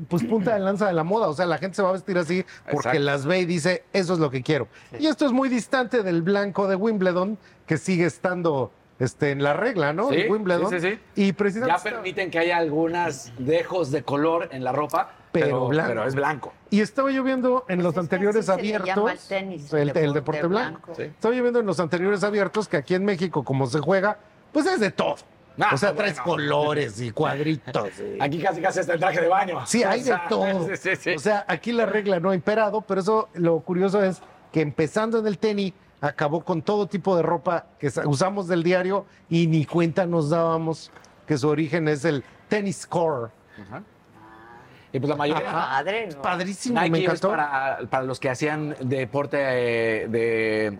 Pues 0.07 0.23
punta 0.23 0.53
de 0.53 0.59
lanza 0.59 0.87
de 0.87 0.93
la 0.93 1.03
moda. 1.03 1.27
O 1.27 1.33
sea, 1.33 1.45
la 1.45 1.57
gente 1.57 1.75
se 1.75 1.81
va 1.81 1.89
a 1.89 1.93
vestir 1.93 2.17
así 2.17 2.45
porque 2.65 2.77
Exacto. 2.89 2.99
las 2.99 3.25
ve 3.25 3.39
y 3.39 3.45
dice, 3.45 3.83
eso 3.93 4.13
es 4.13 4.19
lo 4.19 4.29
que 4.31 4.41
quiero. 4.41 4.67
Y 4.99 5.07
esto 5.07 5.25
es 5.25 5.31
muy 5.31 5.49
distante 5.49 6.03
del 6.03 6.21
blanco 6.21 6.67
de 6.67 6.75
Wimbledon, 6.75 7.37
que 7.65 7.77
sigue 7.77 8.05
estando 8.05 8.71
este, 8.99 9.31
en 9.31 9.43
la 9.43 9.53
regla, 9.53 9.93
¿no? 9.93 10.09
Sí, 10.09 10.21
En 10.21 10.31
Wimbledon. 10.31 10.69
sí, 10.69 10.79
sí, 10.79 10.89
sí. 10.91 10.99
Y 11.15 11.27
ya 11.31 11.33
precisamente. 11.37 11.81
permiten 11.83 12.31
que 12.31 12.39
haya 12.39 12.57
algunos 12.57 13.31
dejos 13.37 13.91
de 13.91 14.03
color 14.03 14.49
en 14.51 14.63
la 14.63 14.71
ropa, 14.73 15.13
Pero 15.31 15.45
pero, 15.47 15.67
blanco. 15.67 15.87
pero 15.89 16.03
es 16.05 16.15
blanco. 16.15 16.53
Y 16.69 16.81
estaba 16.81 17.09
yo 17.11 17.23
viendo 17.23 17.65
en 17.69 17.81
los 17.83 17.93
Pues 17.93 18.03
es 18.05 18.09
que 18.09 18.15
anteriores 18.15 18.49
abiertos. 18.49 19.11
el 19.11 19.19
tenis, 19.19 19.73
el, 19.73 19.87
deporte 19.87 20.03
el 20.05 20.13
deporte 20.13 20.47
blanco. 20.47 20.81
blanco. 20.87 20.95
Sí. 20.95 21.03
Estaba 21.03 21.33
yo 21.35 21.41
viendo 21.43 21.59
en 21.59 21.65
los 21.65 21.79
anteriores 21.79 22.23
abiertos 22.23 22.67
que 22.67 22.77
aquí 22.77 22.93
en 22.95 23.05
México, 23.05 23.43
como 23.43 23.67
se 23.67 23.79
juega, 23.79 24.17
pues 24.51 24.65
es 24.65 24.79
de 24.79 24.91
todo. 24.91 25.15
Ah, 25.59 25.71
o 25.73 25.77
sea, 25.77 25.93
traes 25.93 26.13
bueno. 26.17 26.23
colores 26.31 27.01
y 27.01 27.11
cuadritos. 27.11 27.89
y- 27.99 28.21
Aquí 28.21 28.41
casi 28.41 28.61
casi 28.61 28.79
está 28.79 28.93
el 28.93 28.99
traje 28.99 29.21
de 29.21 29.27
baño. 29.27 29.65
Sí, 29.65 29.83
hay 29.83 30.01
O 30.01 30.03
de 30.05 30.19
todo. 30.29 30.67
sí, 30.75 30.75
sí, 30.77 30.95
sí. 30.95 31.15
O 31.15 31.19
sea, 31.19 31.45
aquí 31.47 31.71
la 31.71 31.85
regla 31.85 32.19
no 32.19 32.29
ha 32.29 32.35
imperado, 32.35 32.81
pero 32.81 33.01
eso 33.01 33.29
lo 33.33 33.59
curioso 33.59 34.03
es 34.03 34.21
que 34.51 34.61
empezando 34.61 35.19
en 35.19 35.27
el 35.27 35.37
tenis, 35.37 35.73
acabó 36.01 36.45
con 36.45 36.61
todo 36.61 36.87
tipo 36.87 37.15
de 37.17 37.23
ropa 37.23 37.65
que 37.77 37.89
sa- 37.89 38.07
usamos 38.07 38.47
del 38.47 38.63
diario 38.63 39.05
y 39.29 39.47
ni 39.47 39.65
cuenta 39.65 40.05
nos 40.05 40.29
dábamos 40.29 40.91
que 41.27 41.37
su 41.37 41.49
origen 41.49 41.87
es 41.89 42.05
el 42.05 42.23
tenis 42.47 42.87
core. 42.87 43.31
Ajá. 43.61 43.83
Y 44.91 44.99
pues 44.99 45.09
la 45.09 45.15
mayoría... 45.17 45.51
Padre, 45.51 46.07
¿no? 46.15 46.21
Padrísimo, 46.21 46.79
Nike 46.79 46.89
me 46.91 47.03
encantó. 47.03 47.29
para, 47.29 47.79
para 47.91 48.03
los 48.05 48.19
que 48.19 48.29
hacían 48.29 48.75
deporte 48.81 49.37
eh, 49.39 50.07
de, 50.07 50.79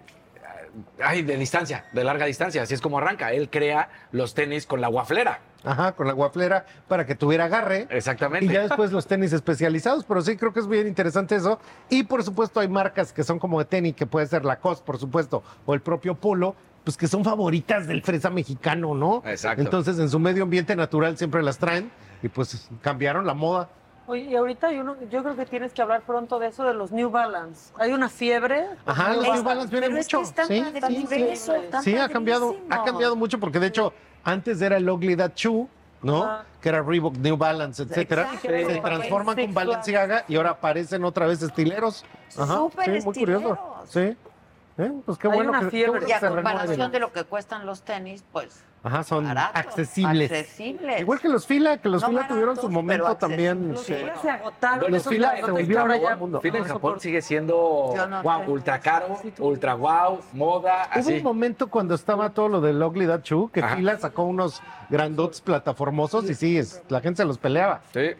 ay, 1.03 1.22
de 1.22 1.38
distancia, 1.38 1.85
de 1.93 2.03
larga 2.03 2.26
distancia. 2.26 2.64
Así 2.64 2.73
es 2.73 2.81
como 2.81 2.97
arranca. 2.97 3.31
Él 3.31 3.49
crea 3.49 3.89
los 4.11 4.34
tenis 4.34 4.65
con 4.65 4.81
la 4.81 4.88
guaflera. 4.88 5.39
Ajá, 5.64 5.91
con 5.91 6.07
la 6.07 6.14
guaflera 6.14 6.65
para 6.88 7.06
que 7.06 7.15
tuviera 7.15 7.45
agarre. 7.45 7.88
Exactamente. 7.89 8.45
Y 8.45 8.49
ya 8.49 8.61
después 8.61 8.91
los 8.91 9.07
tenis 9.07 9.34
especializados, 9.34 10.06
pero 10.06 10.22
sí 10.22 10.38
creo 10.38 10.53
que 10.53 10.61
es 10.61 10.68
bien 10.68 10.88
interesante 10.88 11.35
eso. 11.35 11.60
Y 11.89 12.03
por 12.03 12.23
supuesto 12.23 12.60
hay 12.60 12.68
marcas 12.68 13.11
que 13.11 13.23
son 13.23 13.39
como 13.39 13.60
de 13.60 13.65
tenis, 13.65 13.95
que 13.95 14.06
puede 14.06 14.26
ser 14.27 14.45
Lacoste, 14.45 14.85
por 14.85 14.97
supuesto, 14.97 15.43
o 15.65 15.73
el 15.73 15.81
propio 15.81 16.15
Polo, 16.15 16.56
pues 16.84 16.95
que 16.95 17.07
son 17.07 17.26
favoritas 17.26 17.88
del 17.88 18.01
fresa 18.01 18.30
mexicano, 18.30 18.95
¿no? 18.95 19.22
Exacto. 19.26 19.61
Entonces 19.61 19.99
en 19.99 20.10
su 20.10 20.19
medio 20.19 20.43
ambiente 20.43 20.76
natural 20.76 21.18
siempre 21.18 21.43
las 21.43 21.57
traen 21.57 21.91
y 22.23 22.30
pues 22.30 22.69
cambiaron 22.81 23.26
la 23.26 23.34
moda. 23.34 23.69
Oye, 24.10 24.23
y 24.23 24.36
ahorita 24.36 24.69
hay 24.69 24.80
uno, 24.80 24.95
yo 25.11 25.22
creo 25.22 25.36
que 25.36 25.45
tienes 25.45 25.72
que 25.72 25.84
hablar 25.84 26.02
pronto 26.02 26.40
de 26.40 26.48
eso 26.48 26.64
de 26.64 26.73
los 26.73 26.91
New 26.91 27.11
Balance. 27.11 27.72
Hay 27.77 27.91
una 27.94 28.10
fiebre. 28.10 28.65
Ajá, 28.84 29.14
los 29.14 29.23
New 29.23 29.44
Balance 29.44 29.69
vienen 29.69 29.91
Pero 29.91 30.02
es 30.02 30.07
que 30.07 30.18
mucho. 30.18 30.34
sí, 30.48 31.07
sí, 31.07 31.36
sí. 31.38 31.52
Sí, 31.84 31.95
ha 31.95 32.10
cambiado, 32.10 32.56
ha 32.72 32.84
cambiado 32.84 33.15
mucho 33.15 33.40
porque 33.40 33.60
de 33.60 33.68
hecho 33.68 33.94
antes 34.23 34.60
era 34.64 34.77
el 34.77 34.90
Ugly 34.90 35.15
That 35.15 35.34
Shoe, 35.36 35.68
¿no? 36.02 36.40
Que 36.60 36.69
era 36.69 36.81
Reebok, 36.81 37.18
New 37.18 37.38
Balance, 37.38 37.84
etcétera. 37.84 38.31
Se 38.41 38.65
Sí. 38.73 38.81
transforman 38.81 39.36
Six 39.36 39.45
con 39.45 39.53
Balenciaga 39.53 40.26
y 40.27 40.38
ahora 40.38 40.49
aparecen 40.52 41.03
otra 41.03 41.27
vez 41.27 41.44
estileros. 41.44 42.03
Ajá, 42.36 42.56
Súper 42.56 42.86
sí, 43.02 43.06
muy 43.06 43.14
curioso. 43.15 43.60
Sí. 43.86 44.18
¿Eh? 44.80 44.91
Pues 45.06 45.18
qué 45.18 45.27
Hay 45.27 45.34
bueno 45.35 45.49
una 45.51 45.60
que, 45.60 45.65
qué 45.65 45.72
fiebre. 45.72 45.91
bueno 45.91 46.07
Y 46.07 46.11
a 46.14 46.19
se 46.22 46.27
comparación 46.30 46.91
de 46.91 46.99
lo 46.99 47.11
que 47.11 47.23
cuestan 47.26 47.65
los 47.65 47.81
tenis, 47.84 48.23
pues 48.31 48.64
Ajá, 48.81 49.03
son 49.03 49.26
baratos, 49.26 49.60
accesibles. 49.60 50.31
accesibles. 50.31 51.01
Igual 51.01 51.19
que 51.19 51.27
los 51.27 51.45
fila, 51.45 51.77
que 51.80 51.89
los 51.89 52.01
No 52.01 52.07
fila 52.07 52.27
tuvieron 52.30 52.56
baratos, 52.56 52.64
su 52.64 52.69
momento 52.72 53.15
también. 53.18 53.73
Los 53.73 53.81
sí. 53.84 53.93
filas 53.93 54.22
se 54.22 54.30
agotaron. 54.30 54.89
Los 54.89 55.03
grandotes 55.06 55.45
se 55.45 55.51
volvieron 55.51 55.81
ahora 55.81 55.97
ya 55.97 56.15
mundo. 56.15 56.39
Fila 56.39 56.57
en 56.60 56.61
no 56.64 56.68
Japón 56.68 56.80
soporto. 56.81 56.99
sigue 57.01 57.22
siendo 57.22 57.93
no 58.07 58.23
wow, 58.23 58.39
tengo. 58.39 58.53
ultra 58.53 58.80
caro, 58.80 59.18
ultra 59.39 59.73
wow, 59.76 60.19
moda, 60.31 60.89
Hubo 60.95 60.99
así. 61.01 61.18
un 61.18 61.23
momento 61.23 61.68
cuando 61.68 61.93
estaba 61.93 62.30
todo 62.30 62.47
lo 62.47 62.61
del 62.61 62.81
Ugly 62.81 63.06
Shoe 63.22 63.49
que 63.51 63.60
Ajá. 63.60 63.76
Fila 63.76 63.99
sacó 63.99 64.23
unos 64.23 64.61
grandotes 64.89 65.41
plataformosos 65.41 66.30
y 66.30 66.35
sí, 66.35 66.57
es- 66.57 66.81
la 66.88 67.01
gente 67.01 67.18
se 67.22 67.26
los 67.26 67.38
peleaba. 67.38 67.81
Sí. 67.93 68.11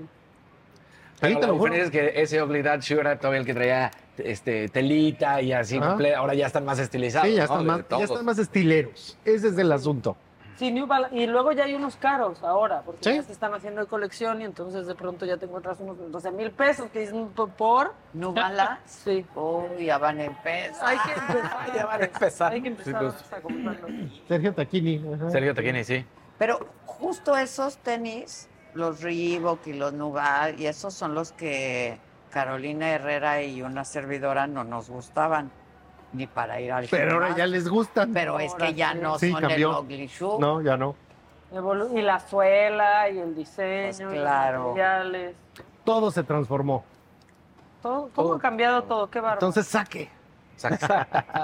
Pero 1.22 1.40
te 1.40 1.48
lo 1.48 1.58
juro. 1.58 1.74
diferencia 1.74 1.84
es 1.86 2.12
que 2.14 2.22
ese 2.22 2.44
Ugly 2.44 2.62
Dad 2.62 2.80
Shoe 2.82 3.00
era 3.00 3.18
todavía 3.18 3.40
el 3.40 3.46
que 3.46 3.54
traía 3.54 3.92
este, 4.26 4.68
telita 4.70 5.42
y 5.42 5.54
así. 5.54 5.80
Ah. 5.82 5.98
Ahora 6.18 6.34
ya 6.34 6.48
están 6.48 6.66
más 6.66 6.80
estilizados. 6.80 7.28
Sí, 7.28 7.36
ya 7.36 7.44
están, 7.44 7.66
más, 7.66 7.82
ya 7.90 7.98
están 8.04 8.26
más 8.26 8.38
estileros. 8.40 9.18
Ese 9.26 9.48
es 9.50 9.58
el 9.58 9.72
asunto. 9.72 10.16
Sí, 10.58 10.72
New 10.72 10.88
Balance. 10.88 11.16
Y 11.16 11.26
luego 11.26 11.54
ya 11.54 11.64
hay 11.64 11.74
unos 11.74 11.96
caros 11.96 12.44
ahora, 12.44 12.82
porque 12.82 13.00
¿Sí? 13.10 13.16
ya 13.16 13.24
se 13.24 13.32
están 13.32 13.54
haciendo 13.54 13.80
de 13.80 13.88
colección 13.88 14.42
y 14.42 14.44
entonces 14.44 14.88
de 14.88 14.94
pronto 14.94 15.26
ya 15.26 15.38
te 15.38 15.46
encuentras 15.46 15.80
unos 15.80 15.96
12 16.12 16.32
mil 16.32 16.52
pesos 16.52 16.90
que 16.92 17.00
dicen 17.00 17.30
"Por-. 17.30 17.94
¿No 18.14 18.34
balas? 18.34 18.80
Sí. 18.86 19.26
Uy, 19.36 19.86
ya 19.86 19.98
van 19.98 20.20
a 20.20 20.26
empezar. 20.26 20.86
Hay 20.86 20.98
que 20.98 21.12
empezar. 21.14 21.72
Ya 21.76 21.86
van 21.86 22.02
a 22.02 22.06
empezar. 22.06 22.52
Hay 22.52 22.62
que 22.62 22.68
empezar 22.68 22.94
Sí, 22.94 23.00
pues. 23.30 23.34
a 23.34 23.42
comprarlos. 23.42 23.92
Sergio 24.28 24.54
Taquini. 24.54 25.02
ajá. 25.14 25.30
Sergio 25.30 25.56
Taquini, 25.56 25.84
sí. 25.86 26.06
Pero 26.38 26.60
justo 26.86 27.38
esos 27.38 27.78
tenis, 27.78 28.50
los 28.74 29.02
Reebok 29.02 29.66
y 29.68 29.74
los 29.74 29.94
Nugal, 29.94 30.60
y 30.60 30.66
esos 30.66 30.94
son 30.94 31.14
los 31.16 31.32
que 31.32 31.98
Carolina 32.30 32.90
Herrera 32.90 33.42
y 33.42 33.62
una 33.62 33.84
servidora 33.86 34.48
no 34.48 34.64
nos 34.64 34.90
gustaban, 34.90 35.52
ni 36.14 36.28
para 36.28 36.60
ir 36.62 36.72
al 36.72 36.88
Pero 36.90 37.14
ahora 37.14 37.36
ya 37.36 37.48
les 37.48 37.68
gustan. 37.68 38.14
Pero 38.14 38.40
es 38.40 38.54
que 38.56 38.74
ya 38.74 38.94
no 38.94 39.18
Sí, 39.20 39.32
son 39.32 39.42
cambió. 39.42 39.80
el 39.80 39.86
ugly 39.86 40.08
shoe. 40.08 40.40
No, 40.40 40.62
ya 40.62 40.78
no. 40.78 40.96
Y 41.94 42.02
la 42.02 42.20
suela 42.20 43.10
y 43.10 43.18
el 43.20 43.34
diseño, 43.36 44.12
y 44.12 44.16
los 44.16 44.24
claro. 44.24 44.68
materiales. 44.70 45.36
Todo 45.84 46.12
se 46.12 46.24
transformó. 46.24 46.84
Todo, 47.82 48.10
todo 48.14 48.36
ha 48.36 48.40
cambiado 48.40 48.84
todo, 48.84 49.10
qué 49.10 49.20
bárbaro. 49.20 49.38
Entonces 49.38 49.68
saque. 49.68 50.10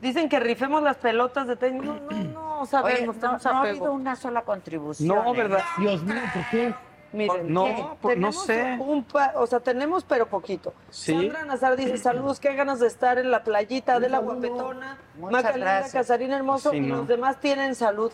Dicen 0.00 0.28
que 0.28 0.38
rifemos 0.38 0.82
las 0.82 0.96
pelotas 0.98 1.48
de 1.48 1.56
tenis. 1.56 1.82
No, 1.82 1.94
no, 1.94 2.10
no 2.10 2.60
Oye, 2.60 2.66
sabemos, 2.70 3.16
no, 3.16 3.20
tenemos 3.20 3.44
no 3.44 3.50
ha 3.50 3.60
habido 3.60 3.92
una 3.92 4.14
sola 4.14 4.42
contribución. 4.42 5.08
No, 5.08 5.34
¿eh? 5.34 5.36
¿verdad? 5.36 5.64
Dios 5.78 6.02
mío, 6.02 6.20
¿por 6.32 6.44
qué? 6.50 6.74
Miren, 7.12 7.52
No, 7.52 7.96
pues, 8.02 8.18
no 8.18 8.32
sé. 8.32 8.76
Un 8.80 9.02
pa- 9.02 9.32
o 9.36 9.46
sea, 9.46 9.60
tenemos, 9.60 10.04
pero 10.04 10.26
poquito. 10.26 10.74
Sí. 10.90 11.12
Sandra 11.14 11.44
Nazar 11.44 11.74
dice, 11.76 11.96
saludos, 11.96 12.38
qué 12.38 12.54
ganas 12.54 12.80
de 12.80 12.86
estar 12.86 13.18
en 13.18 13.30
la 13.30 13.42
playita 13.44 13.98
de 13.98 14.08
la 14.10 14.18
guapetona. 14.18 14.98
Muchas 15.16 15.32
Macarena 15.32 15.64
gracias. 15.78 15.92
Casarín 15.94 16.32
Hermoso 16.32 16.70
Sí, 16.70 16.76
y 16.76 16.80
no. 16.80 16.96
los 16.96 17.08
demás 17.08 17.40
tienen 17.40 17.74
salud. 17.74 18.12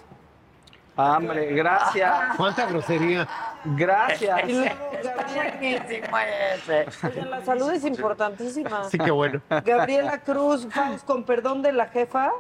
Ah, 0.97 1.17
Hombre, 1.19 1.53
gracias. 1.55 2.15
¿Cuánta 2.37 2.67
grosería? 2.67 3.27
Gracias. 3.65 4.49
Y 4.49 4.53
luego, 4.53 4.77
Gabriela, 5.03 5.89
oigan, 7.03 7.31
la 7.31 7.45
salud 7.45 7.71
es 7.73 7.85
importantísima. 7.85 8.85
Sí, 8.89 8.99
qué 8.99 9.11
bueno. 9.11 9.41
Gabriela 9.65 10.21
Cruz, 10.21 10.69
Faust, 10.71 11.05
con 11.05 11.25
perdón 11.25 11.63
de 11.63 11.73
la 11.73 11.87
jefa, 11.89 12.31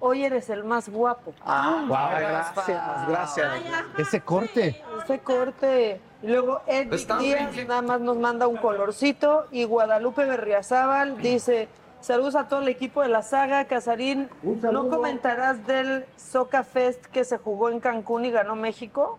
hoy 0.00 0.24
eres 0.24 0.50
el 0.50 0.64
más 0.64 0.88
guapo. 0.88 1.32
Ah, 1.44 1.84
Wow, 1.88 2.18
gracias, 2.20 3.08
gracias. 3.08 3.52
Ese 3.98 4.20
corte. 4.20 4.82
Ese 5.04 5.18
corte. 5.20 6.00
Y 6.22 6.28
luego 6.28 6.60
Edith 6.66 6.92
Está 6.94 7.18
Díaz 7.18 7.52
bien. 7.54 7.68
nada 7.68 7.82
más 7.82 8.00
nos 8.00 8.16
manda 8.16 8.46
un 8.46 8.56
colorcito. 8.56 9.46
Y 9.50 9.64
Guadalupe 9.64 10.24
Berriazábal 10.24 11.18
dice: 11.18 11.68
Saludos 12.00 12.34
a 12.36 12.48
todo 12.48 12.60
el 12.60 12.68
equipo 12.68 13.02
de 13.02 13.08
la 13.08 13.22
saga. 13.22 13.64
Casarín, 13.66 14.28
¿no 14.42 14.88
comentarás 14.88 15.66
del 15.66 16.04
Soca 16.16 16.62
Fest 16.64 17.04
que 17.06 17.24
se 17.24 17.38
jugó 17.38 17.68
en 17.70 17.80
Cancún 17.80 18.24
y 18.24 18.30
ganó 18.30 18.56
México? 18.56 19.18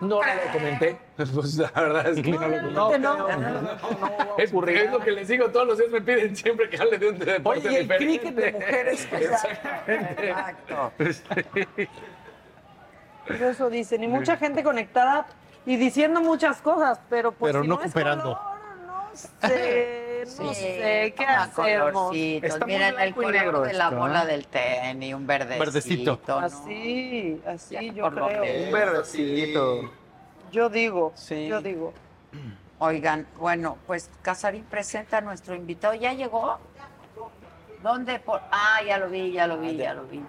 No 0.00 0.20
le 0.22 0.52
comenté. 0.52 0.98
Pues 1.16 1.56
la 1.56 1.70
verdad 1.70 2.08
es 2.08 2.20
que 2.22 2.30
no, 2.30 2.40
lo 2.40 2.48
realmente 2.48 2.98
no. 2.98 3.28
Es, 4.36 4.52
es 4.52 4.90
lo 4.92 5.00
que 5.00 5.12
les 5.12 5.28
digo 5.28 5.48
todos 5.50 5.66
los 5.66 5.78
días, 5.78 5.90
me 5.90 6.02
piden 6.02 6.36
siempre 6.36 6.68
que 6.68 6.76
hable 6.76 6.98
de 6.98 7.08
un 7.08 7.18
deporte 7.18 7.60
Oye, 7.60 7.72
y 7.72 7.76
el 7.76 7.82
diferente. 7.88 8.04
cricket 8.20 8.34
de 8.34 8.52
mujeres. 8.52 9.08
Exactamente. 9.12 10.28
Exacto. 10.30 10.92
Pues 13.26 13.40
Eso 13.40 13.70
dicen. 13.70 14.04
Y 14.04 14.08
mucha 14.08 14.36
gente 14.36 14.62
conectada 14.62 15.26
y 15.64 15.76
diciendo 15.76 16.20
muchas 16.20 16.60
cosas, 16.60 17.00
pero 17.10 17.32
pues 17.32 17.50
Pero 17.52 17.62
si 17.62 17.68
no 17.68 17.74
es 17.76 17.80
cooperando. 17.92 18.22
color, 18.22 18.86
no 18.86 19.10
sé, 19.14 20.05
no 20.24 20.54
Sí, 20.54 20.54
sé, 20.54 21.14
¿qué 21.16 21.24
hacemos? 21.24 22.12
Miren 22.12 22.98
el 23.00 23.14
color 23.14 23.32
negro 23.32 23.60
de 23.62 23.72
la 23.74 23.84
esto, 23.86 23.96
bola 23.96 24.24
¿eh? 24.24 24.26
del 24.26 24.46
tenis, 24.46 25.14
un 25.14 25.26
verdecito. 25.26 25.64
Verdecito. 25.64 26.20
¿no? 26.28 26.38
Así, 26.38 27.42
así 27.46 27.74
Ya, 27.74 27.82
yo 27.82 28.10
creo. 28.10 28.26
menos. 28.26 28.66
Un 28.66 28.72
verdecito. 28.72 29.90
Yo 30.52 30.68
digo, 30.70 31.12
Sí. 31.14 31.46
yo 31.48 31.60
digo. 31.60 31.92
Oigan, 32.78 33.26
bueno, 33.38 33.78
pues 33.86 34.10
Casarín 34.22 34.64
presenta 34.64 35.18
a 35.18 35.20
nuestro 35.22 35.54
invitado. 35.54 35.94
¿Ya 35.94 36.12
llegó? 36.12 36.58
¿Dónde? 37.82 38.18
Por... 38.18 38.40
Ah, 38.50 38.80
ya 38.86 38.98
lo 38.98 39.08
vi, 39.08 39.32
ya 39.32 39.46
lo 39.46 39.58
vi, 39.58 39.76
ya 39.76 39.94
lo 39.94 40.04
vi. 40.04 40.22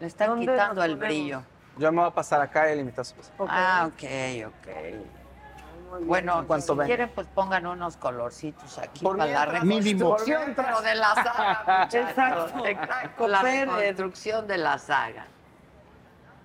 Le 0.00 0.06
están 0.06 0.28
¿Dónde 0.30 0.46
quitando 0.52 0.82
el 0.82 0.96
brillo. 0.96 1.42
Yo 1.76 1.90
me 1.92 1.98
voy 2.00 2.08
a 2.08 2.14
pasar 2.14 2.40
acá 2.40 2.68
y 2.68 2.72
el 2.72 2.80
invitado. 2.80 3.04
se 3.04 3.14
pasa. 3.14 3.32
Ok. 3.38 3.48
Ah, 3.50 3.88
ok, 3.88 4.02
Bueno, 6.02 6.40
En 6.40 6.46
cuanto 6.46 6.72
si 6.72 6.78
ven. 6.78 6.86
quieren, 6.86 7.10
pues 7.14 7.26
pongan 7.34 7.66
unos 7.66 7.96
colorcitos 7.96 8.78
aquí 8.78 9.02
Por 9.04 9.16
para 9.16 9.30
la 9.30 9.62
mientras. 9.62 9.84
Reconstrucción, 9.84 10.52
pero 10.56 10.80
de 10.82 10.94
la 10.94 11.14
saga. 11.14 11.88
Exacto. 11.92 12.66
Exacto, 12.66 13.28
la 13.28 13.42
reconstrucción 13.42 14.46
de 14.46 14.58
la 14.58 14.78
saga. 14.78 15.26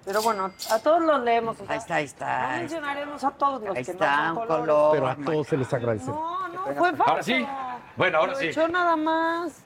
Pero 0.05 0.21
bueno, 0.21 0.51
a 0.71 0.79
todos 0.79 1.01
los 1.01 1.21
leemos. 1.21 1.59
o 1.59 1.65
sea, 1.65 1.73
Ahí 1.73 1.77
está, 1.79 1.95
ahí 1.95 2.05
está. 2.05 2.51
No 2.53 2.57
mencionaremos 2.59 3.23
a 3.23 3.31
todos 3.31 3.61
los 3.61 3.75
Ahí 3.77 3.83
que 3.85 3.91
está, 3.91 4.15
no 4.15 4.21
un 4.31 4.35
son 4.37 4.47
colores. 4.47 4.65
color. 4.65 4.91
Pero 4.93 5.07
a 5.07 5.15
todos 5.33 5.47
se 5.47 5.57
les 5.57 5.73
agradece. 5.73 6.09
No, 6.09 6.47
no, 6.47 6.65
fue 6.75 6.89
falso. 6.91 7.03
Ahora 7.05 7.23
sí. 7.23 7.47
Bueno, 7.95 8.17
ahora 8.17 8.35
sí. 8.35 8.49
Aprovechó 8.49 8.67
nada 8.69 8.95
más. 8.95 9.63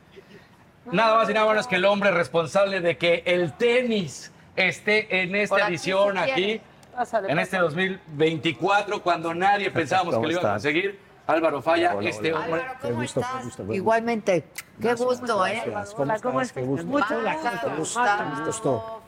Nada 0.91 1.15
más 1.15 1.29
y 1.29 1.33
nada 1.33 1.47
menos 1.47 1.67
que 1.67 1.75
el 1.77 1.85
hombre 1.85 2.11
responsable 2.11 2.81
de 2.81 2.97
que 2.97 3.23
el 3.25 3.53
tenis 3.53 4.33
esté 4.55 5.21
en 5.21 5.29
Por 5.29 5.37
esta 5.37 5.55
aquí, 5.55 5.65
edición 5.67 6.13
si 6.13 6.19
aquí. 6.31 6.61
Pásale, 6.95 7.31
en 7.31 7.39
este 7.39 7.57
pásale. 7.57 7.89
2024, 8.07 9.01
cuando 9.03 9.33
nadie 9.33 9.71
pensábamos 9.71 10.11
que 10.11 10.15
¿Cómo 10.15 10.25
lo 10.27 10.31
iban 10.31 10.45
a 10.45 10.47
estás? 10.57 10.63
conseguir. 10.63 11.13
Álvaro 11.25 11.61
Falla, 11.61 11.95
Hola, 11.95 12.09
este 12.09 12.33
hola. 12.33 12.43
hombre. 12.45 12.61
Álvaro, 12.61 12.79
¿cómo 12.81 12.95
gusto, 13.01 13.19
estás? 13.21 13.45
gusto, 13.45 13.73
Igualmente. 13.73 14.43
Qué 14.81 14.93
gusto, 14.93 15.47
¿eh? 15.47 15.61
¿Cómo 15.95 16.03
Hola, 16.03 16.19
¿cómo 16.19 16.41
estás? 16.41 16.53
Qué 16.53 16.61
estás? 16.61 17.77
gusto. 17.77 18.01
Mucho 18.01 18.45
gusto. 18.45 19.01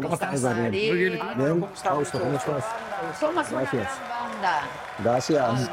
¿Cómo 0.00 0.14
estás? 0.14 0.40
Muy 0.40 0.70
bien. 0.70 1.20
Bien, 1.36 1.66
Fausto, 1.74 2.20
¿cómo 2.20 2.36
estás? 2.38 2.64
Somos 3.20 3.50
una 3.50 3.60
Gracias. 3.60 3.98
gran 3.98 4.32
banda. 4.32 4.60
Gracias. 5.00 5.70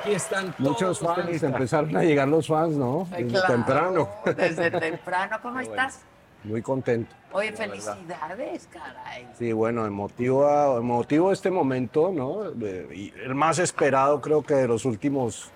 Aquí 0.00 0.12
están 0.12 0.54
Muchos 0.58 1.00
fans, 1.00 1.42
empezaron 1.42 1.96
a 1.96 2.02
llegar 2.04 2.28
los 2.28 2.46
fans, 2.46 2.74
¿no? 2.76 3.08
Desde 3.10 3.26
claro, 3.26 3.46
temprano. 3.48 4.08
Desde 4.36 4.70
temprano. 4.80 5.36
¿Cómo 5.42 5.58
estás? 5.58 6.02
Muy 6.44 6.62
contento. 6.62 7.14
Oye, 7.32 7.52
felicidades, 7.52 8.68
caray. 8.72 9.28
Sí, 9.38 9.52
bueno, 9.52 9.84
emotivo, 9.84 10.78
emotivo 10.78 11.32
este 11.32 11.50
momento, 11.50 12.10
¿no? 12.12 12.50
Eh, 12.64 12.88
y 12.94 13.12
el 13.22 13.34
más 13.34 13.58
esperado 13.58 14.20
creo 14.20 14.42
que 14.42 14.54
de 14.54 14.68
los 14.68 14.84
últimos 14.84 15.50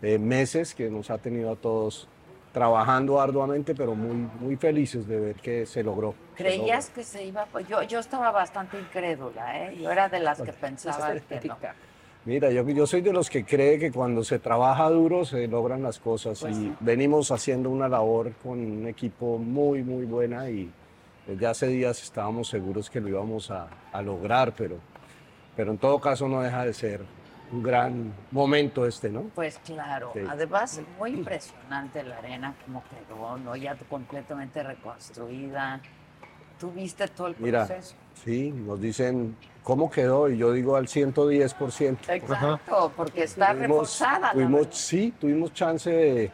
eh, 0.00 0.18
meses 0.18 0.74
que 0.74 0.90
nos 0.90 1.10
ha 1.10 1.18
tenido 1.18 1.52
a 1.52 1.56
todos 1.56 2.08
trabajando 2.52 3.20
arduamente, 3.20 3.74
pero 3.74 3.94
muy, 3.94 4.28
muy 4.40 4.56
felices 4.56 5.06
de 5.06 5.18
ver 5.18 5.36
que 5.36 5.64
se 5.64 5.82
logró. 5.82 6.14
se 6.36 6.42
¿Creías 6.42 6.90
que 6.90 7.02
se 7.02 7.24
iba? 7.24 7.46
Pues 7.46 7.66
yo, 7.66 7.82
yo 7.82 7.98
estaba 7.98 8.30
bastante 8.30 8.78
incrédula, 8.78 9.64
¿eh? 9.64 9.76
Yo 9.80 9.90
era 9.90 10.08
de 10.08 10.20
las 10.20 10.40
que 10.40 10.52
pensaba 10.52 11.14
que 11.28 11.40
no. 11.48 11.56
Mira, 12.24 12.50
yo, 12.50 12.68
yo 12.68 12.86
soy 12.86 13.00
de 13.00 13.12
los 13.12 13.28
que 13.28 13.44
cree 13.44 13.78
que 13.80 13.90
cuando 13.90 14.22
se 14.22 14.38
trabaja 14.38 14.88
duro 14.90 15.24
se 15.24 15.48
logran 15.48 15.82
las 15.82 15.98
cosas 15.98 16.40
Pues 16.40 16.56
y 16.56 16.72
venimos 16.80 17.32
haciendo 17.32 17.68
una 17.68 17.88
labor 17.88 18.32
con 18.42 18.60
un 18.60 18.86
equipo 18.86 19.38
muy, 19.38 19.82
muy 19.82 20.04
buena 20.06 20.48
y 20.48 20.70
desde 21.26 21.46
hace 21.46 21.66
días 21.66 22.00
estábamos 22.02 22.48
seguros 22.48 22.88
que 22.90 23.00
lo 23.00 23.08
íbamos 23.08 23.50
a, 23.50 23.68
a 23.92 24.02
lograr, 24.02 24.52
pero, 24.56 24.76
pero 25.56 25.72
en 25.72 25.78
todo 25.78 26.00
caso 26.00 26.28
no 26.28 26.40
deja 26.42 26.64
de 26.64 26.72
ser 26.74 27.00
un 27.50 27.60
gran 27.62 28.12
momento 28.30 28.86
este, 28.86 29.10
¿no? 29.10 29.22
Pues 29.34 29.58
claro, 29.58 30.12
Sí. 30.14 30.20
además 30.28 30.80
muy 30.98 31.10
impresionante 31.10 32.02
la 32.04 32.18
arena 32.18 32.54
como 32.64 32.82
quedó, 32.84 33.36
¿no? 33.38 33.56
Ya 33.56 33.76
completamente 33.88 34.62
reconstruida. 34.62 35.80
Tú 36.58 36.70
viste 36.70 37.08
todo 37.08 37.26
el 37.26 37.34
Mira, 37.40 37.66
proceso. 37.66 37.96
sí, 38.24 38.52
nos 38.52 38.80
dicen 38.80 39.36
cómo 39.62 39.90
quedó 39.90 40.28
y 40.28 40.38
yo 40.38 40.52
digo 40.52 40.76
al 40.76 40.86
110%. 40.88 41.96
Exacto, 42.08 42.92
porque 42.96 43.24
está 43.24 43.52
reforzada. 43.52 44.18
la 44.28 44.32
tuvimos- 44.32 44.68
sí, 44.72 45.14
tuvimos 45.20 45.52
chance 45.52 45.90
de, 45.90 46.30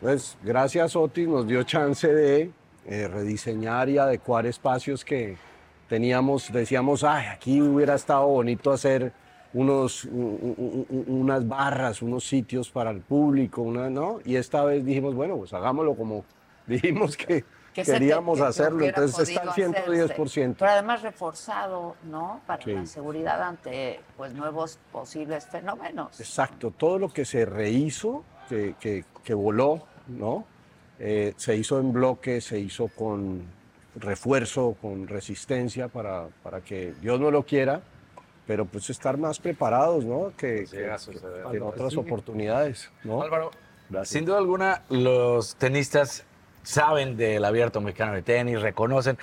pues 0.00 0.36
gracias 0.42 0.94
Otis 0.96 1.26
nos 1.28 1.46
dio 1.46 1.62
chance 1.64 2.06
de 2.12 2.50
eh, 2.86 3.08
rediseñar 3.08 3.88
y 3.88 3.98
adecuar 3.98 4.46
espacios 4.46 5.04
que 5.04 5.36
teníamos, 5.88 6.52
decíamos, 6.52 7.04
ay, 7.04 7.26
aquí 7.26 7.60
hubiera 7.60 7.94
estado 7.94 8.26
bonito 8.26 8.70
hacer 8.70 9.12
unos, 9.52 10.04
unas 10.04 11.46
barras, 11.46 12.02
unos 12.02 12.24
sitios 12.24 12.70
para 12.70 12.90
el 12.90 13.00
público, 13.00 13.62
una, 13.62 13.90
¿no? 13.90 14.20
Y 14.24 14.36
esta 14.36 14.64
vez 14.64 14.84
dijimos, 14.84 15.14
bueno, 15.14 15.36
pues 15.36 15.52
hagámoslo 15.52 15.94
como 15.94 16.24
dijimos 16.66 17.16
que, 17.16 17.44
Que 17.80 17.84
se 17.86 17.92
te- 17.92 17.98
queríamos 17.98 18.38
que- 18.38 18.42
que 18.44 18.48
hacerlo, 18.48 18.84
entonces 18.84 19.28
está 19.28 19.40
al 19.42 19.48
podido 19.48 19.72
110%. 19.72 20.52
hacerse. 20.52 20.58
Pero 20.58 20.70
además 20.70 21.02
reforzado, 21.02 21.96
¿no? 22.04 22.40
Para 22.46 22.62
Sí. 22.64 22.72
la 22.72 22.86
seguridad 22.86 23.42
ante 23.42 24.00
pues 24.16 24.32
nuevos 24.34 24.78
posibles 24.92 25.46
fenómenos. 25.46 26.18
Exacto, 26.20 26.70
todo 26.70 26.98
lo 26.98 27.08
que 27.12 27.24
se 27.24 27.44
rehizo, 27.44 28.24
que, 28.48 28.74
que- 28.80 29.04
que 29.24 29.34
voló, 29.34 29.82
¿no? 30.08 30.44
Eh, 30.98 31.34
se 31.36 31.56
hizo 31.56 31.78
en 31.80 31.92
bloque, 31.92 32.40
se 32.40 32.58
hizo 32.58 32.88
con 32.88 33.42
refuerzo, 33.96 34.76
con 34.80 35.08
resistencia 35.08 35.88
para, 35.88 36.28
para 36.42 36.60
que 36.60 36.94
Dios 37.00 37.18
no 37.20 37.30
lo 37.30 37.44
quiera, 37.44 37.80
pero 38.46 38.64
pues 38.64 38.90
estar 38.90 39.16
más 39.16 39.38
preparados, 39.38 40.04
¿no? 40.04 40.32
Que, 40.36 40.64
que- 40.70 40.90
que 41.50 41.56
en 41.56 41.62
otras 41.62 41.96
oportunidades, 41.96 42.90
¿no? 43.04 43.22
Álvaro, 43.22 43.50
Gracias. 43.88 44.08
sin 44.10 44.24
duda 44.24 44.38
alguna, 44.38 44.82
los 44.90 45.56
tenistas 45.56 46.24
saben 46.62 47.16
del 47.16 47.44
abierto 47.44 47.80
mexicano 47.80 48.12
de 48.12 48.22
tenis, 48.22 48.60
reconocen. 48.60 49.18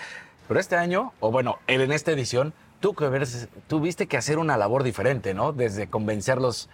Pero 0.48 0.60
este 0.60 0.76
año, 0.76 1.14
o 1.20 1.32
bueno, 1.32 1.58
en 1.68 1.92
esta 1.92 2.12
edición, 2.12 2.54
tú 2.80 2.94
que 2.94 3.08
ves- 3.10 3.50
tuviste 3.68 4.08
que 4.08 4.18
hacer 4.18 4.38
una 4.40 4.58
labor 4.58 4.84
diferente, 4.84 5.34
¿no? 5.34 5.52
Desde 5.54 5.88
convencerlos. 5.88 6.70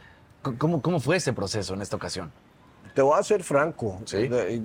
¿Cómo, 0.58 0.82
cómo 0.82 1.00
fue 1.00 1.16
ese 1.18 1.34
proceso 1.34 1.74
en 1.74 1.82
esta 1.82 1.96
ocasión? 1.96 2.32
Te 2.94 3.02
voy 3.02 3.18
a 3.20 3.24
ser 3.24 3.44
franco. 3.44 4.00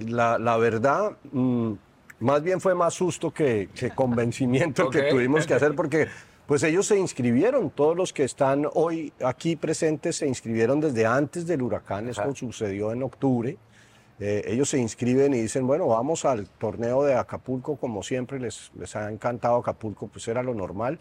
La, 0.08 0.38
la 0.38 0.56
verdad, 0.56 1.12
mm, 1.32 1.72
más 2.20 2.42
bien 2.42 2.60
fue 2.60 2.74
más 2.74 2.94
susto 2.94 3.30
que, 3.30 3.68
que 3.74 3.90
convencimiento 3.94 4.90
que 4.90 5.04
tuvimos 5.04 5.46
que 5.46 5.54
hacer 5.54 5.74
porque 5.74 6.08
pues 6.46 6.62
ellos 6.62 6.86
se 6.86 6.98
inscribieron, 6.98 7.70
todos 7.70 7.94
los 7.96 8.12
que 8.12 8.24
están 8.24 8.66
hoy 8.72 9.12
aquí 9.22 9.54
presentes 9.54 10.16
se 10.16 10.26
inscribieron 10.26 10.80
desde 10.80 11.04
antes 11.06 11.46
del 11.46 11.60
huracán, 11.62 12.08
esto 12.08 12.34
sucedió 12.34 12.90
en 12.92 13.02
octubre. 13.02 13.56
Eh, 14.20 14.42
ellos 14.46 14.68
se 14.68 14.78
inscriben 14.78 15.32
y 15.32 15.42
dicen, 15.42 15.66
bueno, 15.66 15.86
vamos 15.86 16.24
al 16.24 16.48
torneo 16.48 17.04
de 17.04 17.14
Acapulco, 17.14 17.76
como 17.76 18.02
siempre, 18.02 18.40
les, 18.40 18.72
les 18.78 18.96
ha 18.96 19.10
encantado 19.10 19.56
Acapulco, 19.56 20.08
pues 20.08 20.26
era 20.26 20.42
lo 20.42 20.54
normal. 20.54 20.98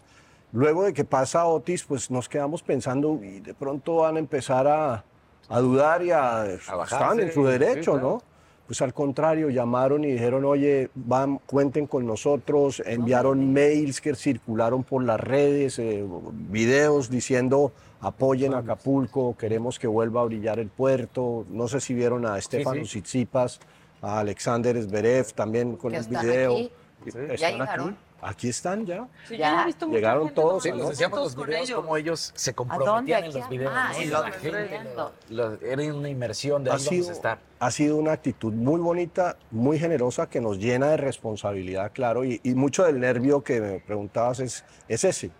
Luego 0.52 0.84
de 0.84 0.92
que 0.94 1.04
pasa 1.04 1.46
Otis, 1.46 1.84
pues 1.84 2.10
nos 2.10 2.28
quedamos 2.28 2.62
pensando 2.62 3.18
y 3.22 3.40
de 3.40 3.54
pronto 3.54 3.96
van 3.96 4.16
a 4.16 4.18
empezar 4.18 4.66
a, 4.66 5.04
a 5.48 5.60
dudar 5.60 6.02
y 6.02 6.10
a... 6.10 6.46
están 6.46 7.20
en 7.20 7.32
su 7.32 7.44
sí, 7.44 7.50
derecho, 7.50 7.92
claro. 7.92 8.08
¿no? 8.08 8.22
Pues 8.66 8.82
al 8.82 8.92
contrario, 8.92 9.48
llamaron 9.48 10.04
y 10.04 10.12
dijeron, 10.12 10.44
oye, 10.44 10.90
van, 10.94 11.38
cuenten 11.38 11.86
con 11.86 12.06
nosotros, 12.06 12.82
enviaron 12.84 13.52
mails 13.52 14.00
que 14.00 14.14
circularon 14.14 14.84
por 14.84 15.02
las 15.02 15.18
redes, 15.18 15.78
eh, 15.78 16.04
videos 16.50 17.08
diciendo, 17.08 17.72
apoyen 18.00 18.54
a 18.54 18.58
Acapulco, 18.58 19.36
queremos 19.36 19.78
que 19.78 19.86
vuelva 19.86 20.20
a 20.20 20.24
brillar 20.24 20.58
el 20.58 20.68
puerto. 20.68 21.44
No 21.50 21.68
sé 21.68 21.80
si 21.80 21.94
vieron 21.94 22.26
a 22.26 22.38
Estefano 22.38 22.84
sí. 22.84 23.00
Tsitsipas, 23.02 23.60
a 24.02 24.20
Alexander 24.20 24.80
Zverev 24.82 25.32
también 25.32 25.76
con 25.76 25.94
el 25.94 26.04
video. 26.06 26.52
aquí. 26.52 26.72
¿Están 27.06 27.36
¿Ya 27.36 27.46
aquí? 27.48 27.56
llegaron? 27.58 28.08
Aquí 28.20 28.48
están 28.48 28.84
ya. 28.84 29.06
Sí, 29.28 29.36
ya 29.36 29.62
he 29.62 29.66
visto 29.66 29.86
Llegaron 29.88 30.24
gente 30.24 30.34
todos. 30.40 30.62
Sí, 30.64 30.70
tomando 30.70 30.88
les 30.90 30.98
decíamos 30.98 31.20
los 31.36 31.46
videos, 31.46 31.68
ellos. 31.68 31.80
cómo 31.80 31.96
ellos 31.96 32.32
se 32.34 32.50
¿A 32.50 32.54
comprometían 32.54 33.24
en 33.24 33.32
los 33.32 33.44
Aquí? 33.44 33.56
videos. 33.58 33.72
Ah, 33.76 33.92
en 33.96 34.10
La 34.10 34.30
gente, 34.32 34.64
viendo. 34.68 35.12
lo- 35.30 35.50
lo- 35.50 35.60
era 35.64 35.94
una 35.94 36.08
inmersión 36.08 36.64
de 36.64 36.70
ha 36.70 36.74
ahí 36.74 36.78
vamos 36.84 36.88
a 36.88 37.02
sido, 37.04 37.12
estar. 37.12 37.38
ha 37.60 37.70
sido 37.70 37.96
una 37.96 38.10
actitud 38.12 38.52
muy 38.52 38.80
bonita, 38.80 39.36
muy 39.52 39.78
generosa, 39.78 40.28
que 40.28 40.40
nos 40.40 40.58
llena 40.58 40.88
de 40.88 40.96
responsabilidad, 40.96 41.92
claro, 41.94 42.24
y, 42.24 42.40
y 42.42 42.54
mucho 42.56 42.82
del 42.84 42.98
nervio 42.98 43.44
que 43.44 43.60
me 43.60 43.78
preguntabas 43.78 44.40
es, 44.40 44.64
es 44.88 45.04
ese, 45.04 45.30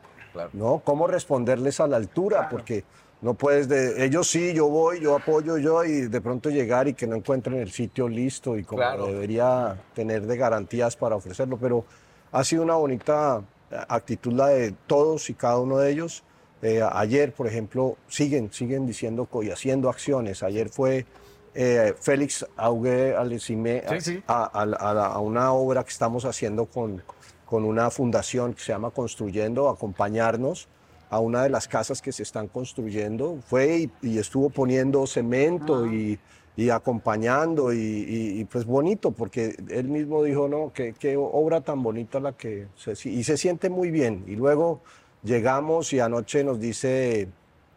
¿no? 0.53 0.81
¿Cómo 0.85 1.07
responderles 1.07 1.81
a 1.81 1.87
la 1.87 1.97
altura? 1.97 2.49
Porque 2.49 2.85
no 3.21 3.35
puedes, 3.35 3.69
de, 3.69 4.05
ellos 4.05 4.31
sí, 4.31 4.53
yo 4.55 4.69
voy, 4.69 5.01
yo 5.01 5.15
apoyo, 5.17 5.59
yo, 5.59 5.85
y 5.85 6.03
de 6.03 6.21
pronto 6.21 6.51
llegar 6.51 6.87
y 6.89 6.95
que 6.95 7.07
no 7.07 7.17
encuentren 7.17 7.57
el 7.59 7.71
sitio 7.73 8.09
listo 8.09 8.57
y 8.57 8.63
como 8.65 8.81
Claro. 8.83 9.07
debería 9.07 9.77
tener 9.95 10.27
de 10.27 10.37
garantías 10.37 10.97
para 10.97 11.17
ofrecerlo, 11.17 11.59
pero 11.59 11.85
ha 12.31 12.45
sido 12.45 12.63
una 12.63 12.75
bonita 12.77 13.43
actitud 13.89 14.33
la 14.33 14.49
de 14.49 14.73
todos 14.87 15.29
y 15.31 15.35
cada 15.35 15.59
uno 15.59 15.79
de 15.79 15.91
ellos. 15.91 16.23
Eh, 16.63 16.81
ayer, 16.93 17.33
por 17.33 17.47
ejemplo, 17.47 17.97
siguen, 18.09 18.53
siguen 18.53 18.87
diciendo 18.87 19.29
y 19.43 19.51
haciendo 19.51 19.89
acciones. 19.89 20.43
Ayer 20.43 20.69
fue 20.69 21.07
eh, 21.55 21.95
Félix 22.01 22.47
Augué 22.57 23.15
Alecimé 23.17 23.83
Sí, 23.89 24.01
sí. 24.01 24.23
a, 24.29 24.45
a- 24.45 24.63
a 24.63 24.95
la- 24.95 25.07
a 25.07 25.19
una 25.19 25.53
obra 25.53 25.83
que 25.83 25.91
estamos 25.91 26.25
haciendo 26.25 26.67
con, 26.67 27.03
con 27.49 27.65
una 27.65 27.91
fundación 27.91 28.53
que 28.53 28.61
se 28.61 28.73
llama 28.73 28.91
Construyendo, 28.91 29.69
acompañarnos 29.71 30.69
a 31.11 31.19
una 31.21 31.43
de 31.45 31.49
las 31.49 31.67
casas 31.67 32.03
que 32.03 32.13
se 32.13 32.23
están 32.23 32.49
construyendo. 32.49 33.39
Fue 33.47 33.79
y, 33.79 33.91
y 34.03 34.19
estuvo 34.19 34.51
poniendo 34.51 35.07
cemento 35.07 35.87
y, 35.87 36.19
y 36.57 36.69
acompañando 36.69 37.73
y, 37.73 37.79
y- 37.79 38.41
y, 38.41 38.45
pues 38.45 38.67
bonito, 38.67 39.13
porque 39.13 39.57
él 39.71 39.89
mismo 39.89 40.23
dijo, 40.23 40.47
no, 40.49 40.73
qué, 40.75 40.93
qué 40.99 41.17
obra 41.17 41.63
tan 41.63 41.83
bonita 41.83 42.21
la 42.21 42.33
que 42.35 42.67
se, 42.77 42.93
y 43.09 43.25
se 43.25 43.39
siente 43.39 43.71
muy 43.71 43.91
bien. 43.91 44.25
Y 44.27 44.37
luego 44.37 44.83
llegamos 45.23 45.93
y 45.95 46.01
anoche 46.01 46.45
nos 46.45 46.61
dice 46.61 47.29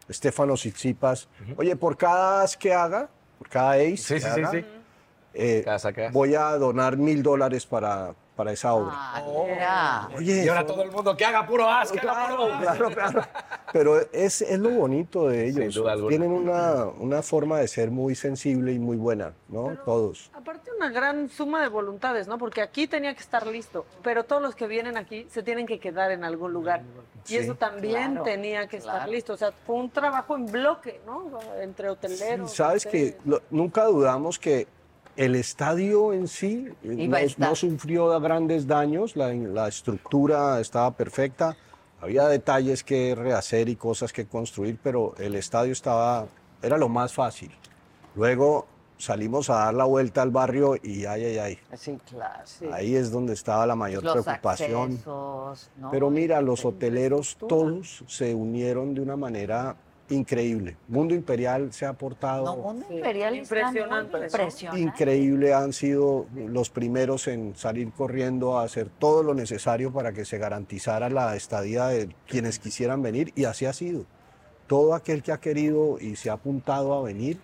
Estefano 0.08 0.54
Tsitsipas, 0.54 1.28
oye, 1.56 1.76
por 1.76 1.96
cada 1.96 2.42
as 2.42 2.56
que 2.58 2.74
haga, 2.74 3.08
por 3.38 3.48
cada 3.48 3.72
ace 3.74 3.96
Sí, 3.96 4.14
que 4.14 4.20
sí, 4.20 4.26
sí, 4.34 4.40
haga, 4.40 4.50
sí. 4.50 4.64
eh, 5.32 5.62
voy 6.12 6.34
a 6.34 6.50
donar 6.58 6.98
mil 6.98 7.22
dólares 7.22 7.64
para, 7.64 8.14
para 8.36 8.52
esa 8.52 8.72
obra. 8.74 8.92
Ah, 8.94 9.22
mira. 9.46 10.08
Oye, 10.16 10.44
y 10.44 10.48
ahora 10.48 10.60
eso- 10.62 10.72
todo 10.72 10.82
el 10.82 10.90
mundo 10.90 11.16
que 11.16 11.24
haga 11.24 11.46
puro 11.46 11.68
as, 11.68 11.92
que 11.92 12.00
haga 12.00 12.28
puro 12.36 12.48
Claro, 12.60 12.90
claro. 12.90 13.22
Pero 13.72 14.00
es, 14.12 14.42
es 14.42 14.58
lo 14.58 14.70
bonito 14.70 15.28
de 15.28 15.48
ellos. 15.48 15.80
Tienen 16.08 16.30
una, 16.32 16.84
una 16.86 17.22
forma 17.22 17.58
de 17.58 17.68
ser 17.68 17.90
muy 17.90 18.14
sensible 18.14 18.72
y 18.72 18.78
muy 18.78 18.96
buena, 18.96 19.32
¿no? 19.48 19.76
Todos. 19.84 20.30
Aparte 20.34 20.70
una 20.76 20.90
gran 20.90 21.28
suma 21.28 21.62
de 21.62 21.68
voluntades, 21.68 22.26
¿no? 22.28 22.38
Porque 22.38 22.60
aquí 22.62 22.86
tenía 22.86 23.14
que 23.14 23.20
estar 23.20 23.46
listo, 23.46 23.86
pero 24.02 24.24
todos 24.24 24.42
los 24.42 24.54
que 24.54 24.66
vienen 24.66 24.96
aquí 24.96 25.26
se 25.30 25.42
tienen 25.42 25.66
que 25.66 25.78
quedar 25.78 26.10
en 26.10 26.24
algún 26.24 26.52
lugar. 26.52 26.82
Sí. 27.24 27.34
Y 27.34 27.38
eso 27.38 27.54
también 27.54 28.12
Claro, 28.12 28.22
tenía 28.24 28.66
que 28.66 28.78
estar 28.78 29.08
listo. 29.08 29.34
O 29.34 29.36
sea, 29.36 29.52
fue 29.66 29.76
un 29.76 29.90
trabajo 29.90 30.36
en 30.36 30.46
bloque, 30.46 31.00
¿no? 31.06 31.30
Entre 31.60 31.88
hoteleros. 31.88 32.52
Sabes 32.52 32.84
que 32.84 33.04
ustedes. 33.04 33.26
lo- 33.26 33.42
nunca 33.50 33.84
dudamos 33.84 34.38
que 34.38 34.66
el 35.16 35.34
estadio 35.34 36.12
en 36.12 36.28
sí 36.28 36.68
eh, 36.82 37.34
no, 37.38 37.54
sufrió 37.54 38.18
grandes 38.20 38.66
daños, 38.66 39.16
la, 39.16 39.32
la 39.32 39.68
estructura 39.68 40.60
estaba 40.60 40.90
perfecta, 40.92 41.56
había 42.00 42.26
detalles 42.28 42.82
que 42.82 43.14
rehacer 43.14 43.68
y 43.68 43.76
cosas 43.76 44.12
que 44.12 44.26
construir, 44.26 44.78
pero 44.82 45.14
el 45.18 45.34
estadio 45.34 45.72
estaba, 45.72 46.26
era 46.62 46.76
lo 46.78 46.88
más 46.88 47.12
fácil. 47.12 47.50
Luego 48.14 48.66
salimos 48.98 49.50
a 49.50 49.54
dar 49.54 49.74
la 49.74 49.84
vuelta 49.84 50.22
al 50.22 50.30
barrio 50.30 50.76
y 50.82 51.04
ay, 51.06 51.24
ay, 51.24 51.38
ay. 51.38 51.58
Sí, 51.76 51.98
claro. 52.08 52.44
Ahí 52.72 52.94
es 52.94 53.10
donde 53.10 53.32
estaba 53.34 53.66
la 53.66 53.74
mayor 53.74 54.02
Los 54.02 54.24
preocupación. 54.24 54.92
accesos, 54.92 55.70
¿no? 55.76 55.90
Pero 55.90 56.10
mira, 56.10 56.40
los 56.40 56.64
hoteleros 56.64 57.36
todos 57.36 58.04
se 58.06 58.34
unieron 58.34 58.94
de 58.94 59.00
una 59.00 59.16
manera 59.16 59.76
increíble. 60.10 60.76
Mundo 60.88 61.14
Imperial 61.14 61.72
se 61.72 61.86
ha 61.86 61.92
portado 61.94 62.44
No, 62.44 62.56
Mundo 62.56 62.86
Imperial 62.90 63.34
está 63.36 63.54
muy 63.54 63.62
Impresionante, 63.68 64.18
impresionante. 64.18 64.80
increíble, 64.82 65.54
han 65.54 65.72
sido 65.72 66.26
los 66.34 66.70
primeros 66.70 67.28
en 67.28 67.54
salir 67.56 67.90
corriendo 67.92 68.58
a 68.58 68.64
hacer 68.64 68.88
todo 68.98 69.22
lo 69.22 69.34
necesario 69.34 69.92
para 69.92 70.12
que 70.12 70.24
se 70.24 70.38
garantizara 70.38 71.08
la 71.08 71.34
estadía 71.36 71.86
de 71.86 72.14
quienes 72.26 72.58
quisieran 72.58 73.02
venir 73.02 73.32
y 73.34 73.44
así 73.44 73.64
ha 73.66 73.72
sido. 73.72 74.04
Todo 74.66 74.94
aquel 74.94 75.22
que 75.22 75.32
ha 75.32 75.38
querido 75.38 75.98
y 76.00 76.16
se 76.16 76.30
ha 76.30 76.34
apuntado 76.34 76.94
a 76.94 77.02
venir 77.02 77.38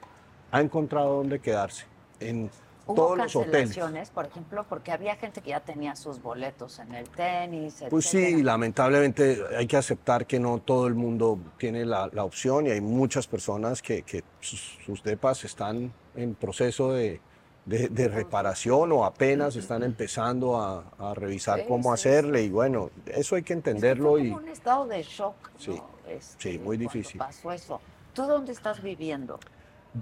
ha 0.51 0.61
encontrado 0.61 1.17
dónde 1.17 1.41
quedarse 1.41 1.85
en 2.21 2.51
Hubo 2.89 2.95
todos 2.95 3.19
los 3.19 3.37
hoteles. 3.37 3.79
por 4.15 4.25
ejemplo, 4.25 4.65
porque 4.67 4.93
había 4.93 5.15
gente 5.17 5.43
que 5.43 5.51
ya 5.51 5.61
tenía 5.61 5.95
sus 5.95 6.23
boletos 6.23 6.79
en 6.79 6.95
el 6.95 7.07
tenis, 7.11 7.85
Pues 7.91 8.07
sí, 8.07 8.43
lamentablemente 8.43 9.43
hay 9.57 9.67
que 9.67 9.77
aceptar 9.77 10.27
que 10.27 10.41
no 10.41 10.59
todo 10.59 10.87
el 10.87 10.95
mundo 10.95 11.39
tiene 11.59 11.85
la, 11.85 12.09
la 12.13 12.25
opción 12.25 12.67
y 12.67 12.71
hay 12.71 12.81
muchas 12.81 13.27
personas 13.27 13.83
que, 13.83 14.03
que 14.03 14.25
sus, 14.41 14.79
sus 14.87 15.03
depas 15.03 15.45
están 15.45 15.93
en 16.17 16.35
proceso 16.35 16.93
de, 16.93 17.21
de- 17.67 17.89
de 17.89 18.09
reparación 18.09 18.91
o 18.93 19.05
apenas 19.05 19.55
están 19.57 19.83
empezando 19.83 20.59
a, 20.59 20.85
a 20.99 21.13
revisar 21.15 21.61
Sí, 21.61 21.65
cómo 21.69 21.91
sí, 21.95 22.09
hacerle 22.09 22.43
y 22.45 22.49
bueno, 22.51 22.91
eso 23.07 23.37
hay 23.37 23.43
que 23.43 23.53
entenderlo 23.53 24.13
Fue 24.13 24.23
y 24.23 24.31
como 24.31 24.43
un 24.43 24.49
estado 24.49 24.87
de 24.87 25.03
shock, 25.03 25.35
Sí, 25.59 25.73
¿no? 25.73 25.91
Este, 26.09 26.53
sí, 26.53 26.59
muy 26.59 26.79
difícil. 26.79 27.19
pasó 27.19 27.53
eso. 27.53 27.81
¿Tú 28.15 28.23
dónde 28.23 28.53
estás 28.53 28.83
viviendo? 28.83 29.39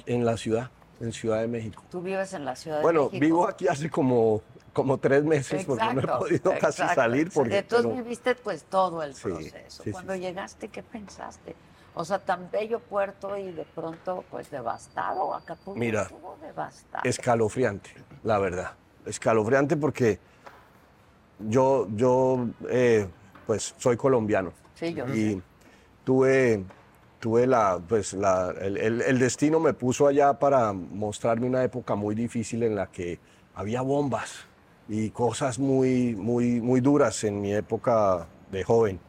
en 0.07 0.25
la 0.25 0.37
ciudad, 0.37 0.71
en 1.01 1.13
Ciudad 1.13 1.41
de 1.41 1.49
México. 1.49 1.83
Tú 1.91 2.01
vives 2.01 2.33
en 2.33 2.45
la 2.45 2.57
Ciudad 2.57 2.79
de 2.79 2.83
Bueno, 2.83 3.05
México. 3.07 3.21
vivo 3.21 3.49
aquí 3.49 3.69
hace 3.69 3.91
como, 3.91 4.43
como 4.73 4.99
tres 4.99 5.25
meses 5.25 5.65
porque 5.65 5.85
no 5.85 5.91
he 5.91 5.95
Exacto, 5.95 6.19
podido 6.19 6.55
casi 6.61 6.83
salir 6.95 7.31
porque 7.33 7.59
Entonces 7.59 7.87
pero- 7.91 8.03
viviste 8.03 8.35
pues 8.37 8.65
todo 8.65 9.03
el 9.03 9.15
Sí, 9.15 9.23
proceso. 9.23 9.83
sí, 9.85 9.91
Cuando 9.93 10.15
sí. 10.15 10.21
llegaste, 10.21 10.69
¿qué 10.69 10.83
pensaste? 10.83 11.55
O 11.95 12.05
sea, 12.05 12.19
tan 12.19 12.51
bello 12.51 12.81
puerto 12.81 13.37
y 13.39 13.53
de 13.53 13.65
pronto 13.65 14.23
pues 14.31 14.51
devastado. 14.51 15.35
Acapulco 15.35 15.79
Mira, 15.79 16.03
estuvo 16.03 16.37
devastado. 16.43 17.03
escalofriante, 17.09 17.91
la 18.23 18.39
verdad. 18.39 18.73
Escalofriante 19.07 19.77
porque 19.77 20.19
yo, 21.39 21.87
yo 21.95 22.47
eh, 22.69 23.09
pues 23.47 23.75
soy 23.79 23.97
colombiano. 23.97 24.53
Sí, 24.75 24.93
yo 24.95 25.07
y 25.09 25.35
sé. 25.35 25.43
tuve, 26.05 26.65
tuve 27.21 27.47
la, 27.47 27.81
pues 27.89 28.13
la, 28.13 28.55
el, 28.61 28.77
el- 28.77 29.03
el 29.03 29.19
destino 29.19 29.59
me 29.61 29.73
puso 29.75 30.07
allá 30.07 30.35
para 30.39 30.73
mostrarme 30.73 31.47
una 31.47 31.63
época 31.65 31.95
muy 31.95 32.15
difícil 32.15 32.63
en 32.63 32.75
la 32.75 32.87
que 32.87 33.19
había 33.55 33.81
bombas 33.83 34.47
y 34.89 35.11
cosas 35.11 35.59
muy, 35.59 36.15
muy, 36.15 36.61
muy 36.61 36.81
duras 36.81 37.25
en 37.25 37.41
mi 37.41 37.53
época 37.55 38.27
de 38.53 38.63
joven. 38.65 39.01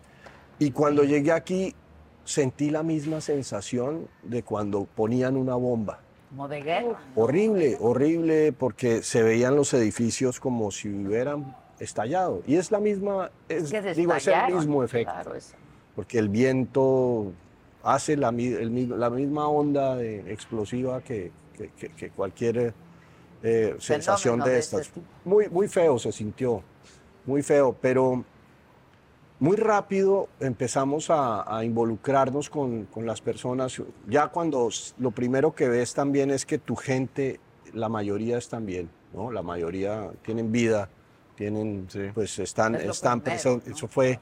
Y 0.59 0.71
cuando 0.71 1.03
llegué 1.03 1.31
aquí 1.31 1.75
sentí 2.23 2.69
la 2.71 2.83
misma 2.83 3.21
sensación 3.21 4.07
de 4.23 4.43
cuando 4.43 4.85
ponían 4.85 5.37
una 5.37 5.55
bomba. 5.55 5.99
Como 6.29 6.47
de 6.47 6.61
guerra. 6.61 6.99
Horrible, 7.15 7.77
horrible, 7.79 8.51
porque 8.53 9.01
se 9.03 9.23
veían 9.23 9.55
los 9.55 9.73
edificios 9.73 10.39
como 10.39 10.71
si 10.71 10.89
hubieran 10.89 11.55
estallado. 11.79 12.41
Y 12.47 12.55
es 12.55 12.71
la 12.71 12.79
misma, 12.79 13.31
es, 13.47 13.69
digo, 13.95 14.13
es 14.15 14.27
el 14.27 14.53
mismo 14.55 14.83
efecto. 14.83 15.13
Claro, 15.13 15.31
Porque 15.95 16.17
el 16.19 16.27
viento 16.27 17.31
hace 17.87 18.17
la, 18.17 18.29
el 18.29 18.69
misma 18.69 19.47
onda 19.47 19.95
de- 19.95 20.31
explosiva 20.31 21.01
que, 21.01 21.31
que- 21.55 21.69
que- 21.71 21.89
que 21.89 22.09
cualquier 22.09 22.73
eh, 23.43 23.75
sensación 23.79 24.39
de 24.41 24.59
estas. 24.59 24.89
tipo. 24.89 25.05
Muy, 25.25 25.47
muy 25.49 25.67
feo 25.67 25.97
se 25.97 26.11
sintió. 26.11 26.61
muy 27.25 27.43
feo, 27.43 27.75
pero 27.81 28.23
muy 29.39 29.57
rápido 29.57 30.29
empezamos 30.39 31.09
a, 31.09 31.57
a 31.57 31.63
involucrarnos 31.63 32.49
con, 32.49 32.85
con, 32.85 33.05
las 33.05 33.19
personas. 33.21 33.81
Ya 34.07 34.27
cuando 34.29 34.69
lo 34.97 35.11
primero 35.11 35.53
que 35.53 35.67
ves 35.67 35.93
también 35.93 36.31
es 36.31 36.45
que 36.45 36.57
tu 36.57 36.75
gente, 36.75 37.39
la 37.73 37.89
mayoría 37.89 38.37
están 38.37 38.65
bien, 38.65 38.89
¿no? 39.13 39.29
La 39.31 39.41
mayoría 39.43 40.09
tienen 40.23 40.51
vida, 40.51 40.89
tienen, 41.35 41.87
pues 42.13 42.39
están, 42.39 42.75
están 42.75 43.19
presentes. 43.21 43.75
Eso 43.75 43.87
fue 43.87 44.19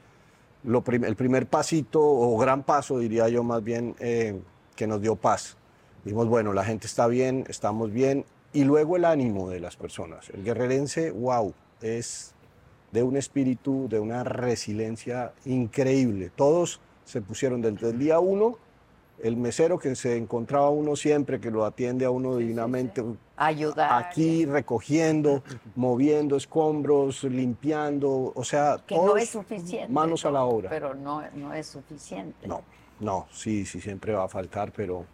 lo 0.65 0.83
el 0.87 1.15
primer 1.15 1.47
pasito 1.47 2.01
o 2.01 2.37
gran 2.37 2.63
paso, 2.63 2.99
diría 2.99 3.29
yo 3.29 3.43
más 3.43 3.63
bien, 3.63 3.95
eh, 3.99 4.39
que 4.75 4.87
nos 4.87 5.01
dio 5.01 5.15
paz. 5.15 5.57
Dijimos, 6.03 6.27
bueno, 6.27 6.53
la 6.53 6.63
gente 6.63 6.87
está 6.87 7.07
bien, 7.07 7.45
estamos 7.47 7.91
bien. 7.91 8.25
Y 8.53 8.63
luego 8.63 8.95
el 8.95 9.05
ánimo 9.05 9.49
de 9.49 9.59
las 9.59 9.75
personas. 9.75 10.29
El 10.29 10.43
guerrerense, 10.43 11.11
wow, 11.11 11.53
es 11.81 12.33
de 12.91 13.03
un 13.03 13.17
espíritu, 13.17 13.87
de 13.89 13.99
una 13.99 14.23
resiliencia 14.23 15.33
increíble. 15.45 16.31
Todos 16.35 16.79
se 17.03 17.21
pusieron 17.21 17.61
desde 17.61 17.89
el 17.89 17.99
día 17.99 18.19
uno, 18.19 18.57
el 19.19 19.37
mesero 19.37 19.79
que 19.79 19.95
se 19.95 20.17
encontraba 20.17 20.69
uno 20.69 20.95
siempre, 20.95 21.39
que 21.39 21.51
lo 21.51 21.65
atiende 21.65 22.05
a 22.05 22.09
uno 22.09 22.37
divinamente, 22.37 23.03
ayudar. 23.35 24.03
Aquí 24.03 24.45
recogiendo, 24.45 25.43
moviendo 25.75 26.35
escombros, 26.35 27.23
limpiando, 27.23 28.31
o 28.35 28.43
sea, 28.43 28.79
que 28.85 28.95
no 28.95 29.17
es 29.17 29.29
suficiente. 29.29 29.91
Manos 29.91 30.25
a 30.25 30.31
la 30.31 30.43
obra. 30.43 30.69
Pero 30.69 30.93
no, 30.93 31.23
no 31.33 31.53
es 31.53 31.67
suficiente. 31.67 32.47
No, 32.47 32.61
no, 32.99 33.27
sí, 33.31 33.65
sí, 33.65 33.81
siempre 33.81 34.13
va 34.13 34.25
a 34.25 34.29
faltar, 34.29 34.71
pero, 34.71 35.05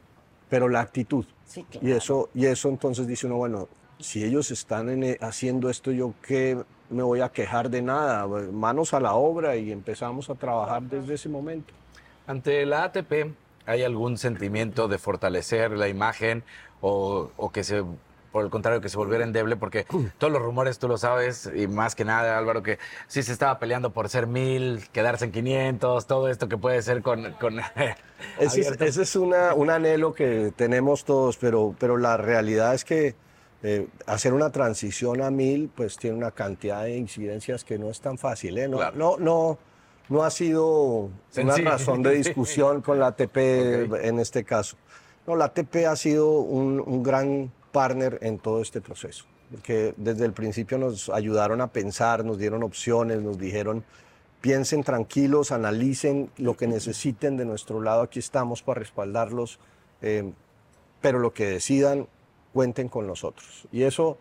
pero 0.49 0.67
la 0.67 0.81
actitud. 0.81 1.25
Sí, 1.45 1.63
claro. 1.63 1.87
Y 1.87 1.91
eso, 1.91 2.29
y 2.33 2.45
eso 2.45 2.69
entonces 2.69 3.07
dice 3.07 3.27
uno, 3.27 3.37
bueno, 3.37 3.67
si 3.99 4.23
ellos 4.23 4.51
están 4.51 4.89
en, 4.89 5.17
haciendo 5.21 5.69
esto, 5.69 5.91
yo 5.91 6.13
qué 6.21 6.57
me 6.89 7.03
voy 7.03 7.21
a 7.21 7.29
quejar 7.29 7.69
de 7.69 7.81
nada, 7.81 8.27
manos 8.51 8.93
a 8.93 8.99
la 8.99 9.13
obra 9.13 9.55
y 9.55 9.71
empezamos 9.71 10.29
a 10.29 10.35
trabajar 10.35 10.81
desde 10.83 11.13
ese 11.13 11.29
momento. 11.29 11.73
Ante 12.27 12.65
la 12.65 12.83
ATP, 12.83 13.33
¿hay 13.65 13.83
algún 13.83 14.17
sentimiento 14.17 14.87
de 14.87 14.97
fortalecer 14.97 15.71
la 15.71 15.87
imagen 15.87 16.43
o, 16.81 17.31
o 17.37 17.51
que 17.51 17.63
se 17.63 17.83
por 18.31 18.45
el 18.45 18.49
contrario, 18.49 18.79
que 18.79 18.89
se 18.89 18.97
volviera 18.97 19.23
endeble, 19.25 19.57
porque 19.57 19.85
todos 20.17 20.31
los 20.31 20.41
rumores 20.41 20.79
tú 20.79 20.87
lo 20.87 20.97
sabes, 20.97 21.51
y 21.53 21.67
más 21.67 21.95
que 21.95 22.05
nada, 22.05 22.37
Álvaro, 22.37 22.63
que 22.63 22.79
sí 23.07 23.23
se 23.23 23.33
estaba 23.33 23.59
peleando 23.59 23.91
por 23.91 24.07
ser 24.07 24.25
mil, 24.25 24.87
quedarse 24.93 25.25
en 25.25 25.31
500, 25.31 26.07
todo 26.07 26.29
esto 26.29 26.47
que 26.47 26.57
puede 26.57 26.81
ser 26.81 27.01
con... 27.01 27.33
con 27.33 27.59
ese, 28.39 28.61
es, 28.61 28.71
ese 28.79 29.01
es 29.01 29.15
una, 29.17 29.53
un 29.53 29.69
anhelo 29.69 30.13
que 30.13 30.53
tenemos 30.55 31.03
todos, 31.03 31.35
pero, 31.35 31.75
pero 31.77 31.97
la 31.97 32.15
realidad 32.15 32.73
es 32.73 32.85
que 32.85 33.15
eh, 33.63 33.87
hacer 34.05 34.33
una 34.33 34.49
transición 34.49 35.21
a 35.21 35.29
mil, 35.29 35.69
pues 35.75 35.97
tiene 35.97 36.15
una 36.17 36.31
cantidad 36.31 36.83
de 36.83 36.95
incidencias 36.95 37.63
que 37.65 37.77
no 37.77 37.89
es 37.89 37.99
tan 37.99 38.17
fácil. 38.17 38.57
¿eh? 38.57 38.67
No, 38.67 38.77
Claro. 38.77 38.95
no, 38.97 39.17
no, 39.17 39.57
no 40.11 40.23
ha 40.23 40.29
sido 40.29 41.09
una 41.37 41.55
razón 41.55 42.03
de 42.03 42.11
discusión 42.11 42.81
con 42.81 42.99
la 42.99 43.07
ATP 43.07 43.37
en 44.03 44.19
este 44.19 44.43
caso. 44.43 44.75
No, 45.25 45.37
la 45.37 45.45
ATP 45.45 45.87
ha 45.87 45.95
sido 45.95 46.39
un, 46.39 46.83
un 46.85 47.01
gran 47.01 47.49
partner 47.71 48.19
en 48.21 48.37
todo 48.37 48.61
este 48.61 48.81
proceso, 48.81 49.23
porque 49.49 49.93
desde 49.95 50.25
el 50.25 50.33
principio 50.33 50.77
nos 50.77 51.09
ayudaron 51.09 51.61
a 51.61 51.67
pensar, 51.67 52.25
nos 52.25 52.37
dieron 52.37 52.61
opciones, 52.61 53.21
nos 53.21 53.37
dijeron, 53.37 53.85
piensen 54.41 54.83
tranquilos, 54.83 55.53
analicen 55.53 56.29
lo 56.37 56.57
que 56.57 56.67
necesiten 56.67 57.37
de 57.37 57.45
nuestro 57.45 57.79
lado, 57.79 58.01
aquí 58.01 58.19
estamos 58.19 58.61
para 58.61 58.79
respaldarlos, 58.79 59.59
eh, 60.01 60.29
pero 60.99 61.19
lo 61.19 61.33
que 61.33 61.45
decidan, 61.45 62.07
cuenten 62.51 62.89
con 62.89 63.07
nosotros. 63.07 63.65
Y 63.71 63.83
eso, 63.83 64.17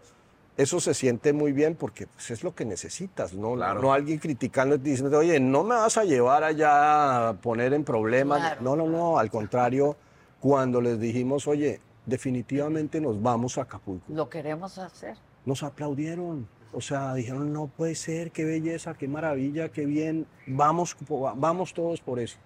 eso 0.60 0.78
se 0.78 0.92
siente 0.94 1.32
muy 1.32 1.52
bien 1.52 1.74
porque 1.74 2.06
pues, 2.06 2.30
es 2.30 2.44
lo 2.44 2.54
que 2.54 2.64
necesitas, 2.64 3.32
¿no? 3.32 3.54
Claro. 3.54 3.80
No 3.80 3.92
alguien 3.92 4.18
criticando 4.18 4.74
y 4.74 4.78
diciendo, 4.78 5.18
oye, 5.18 5.40
no 5.40 5.64
me 5.64 5.74
vas 5.74 5.96
a 5.96 6.04
llevar 6.04 6.44
allá 6.44 7.28
a 7.30 7.32
poner 7.34 7.72
en 7.72 7.82
problemas. 7.84 8.40
Claro. 8.40 8.60
No, 8.62 8.76
no, 8.76 8.86
no, 8.86 9.18
al 9.18 9.30
contrario, 9.30 9.96
cuando 10.38 10.80
les 10.80 11.00
dijimos, 11.00 11.46
oye, 11.46 11.80
definitivamente 12.04 13.00
nos 13.00 13.20
vamos 13.22 13.56
a 13.58 13.62
Acapulco, 13.62 14.04
Lo 14.08 14.28
queremos 14.28 14.78
hacer. 14.78 15.16
nos 15.46 15.62
aplaudieron. 15.62 16.46
O 16.72 16.80
sea, 16.80 17.14
dijeron, 17.14 17.52
no 17.52 17.66
puede 17.66 17.94
ser, 17.96 18.30
qué 18.30 18.44
belleza, 18.44 18.94
qué 18.94 19.08
maravilla, 19.08 19.70
qué 19.70 19.86
bien, 19.86 20.26
vamos, 20.46 20.96
vamos 21.36 21.74
todos 21.74 22.00
por 22.00 22.20
eso. 22.20 22.38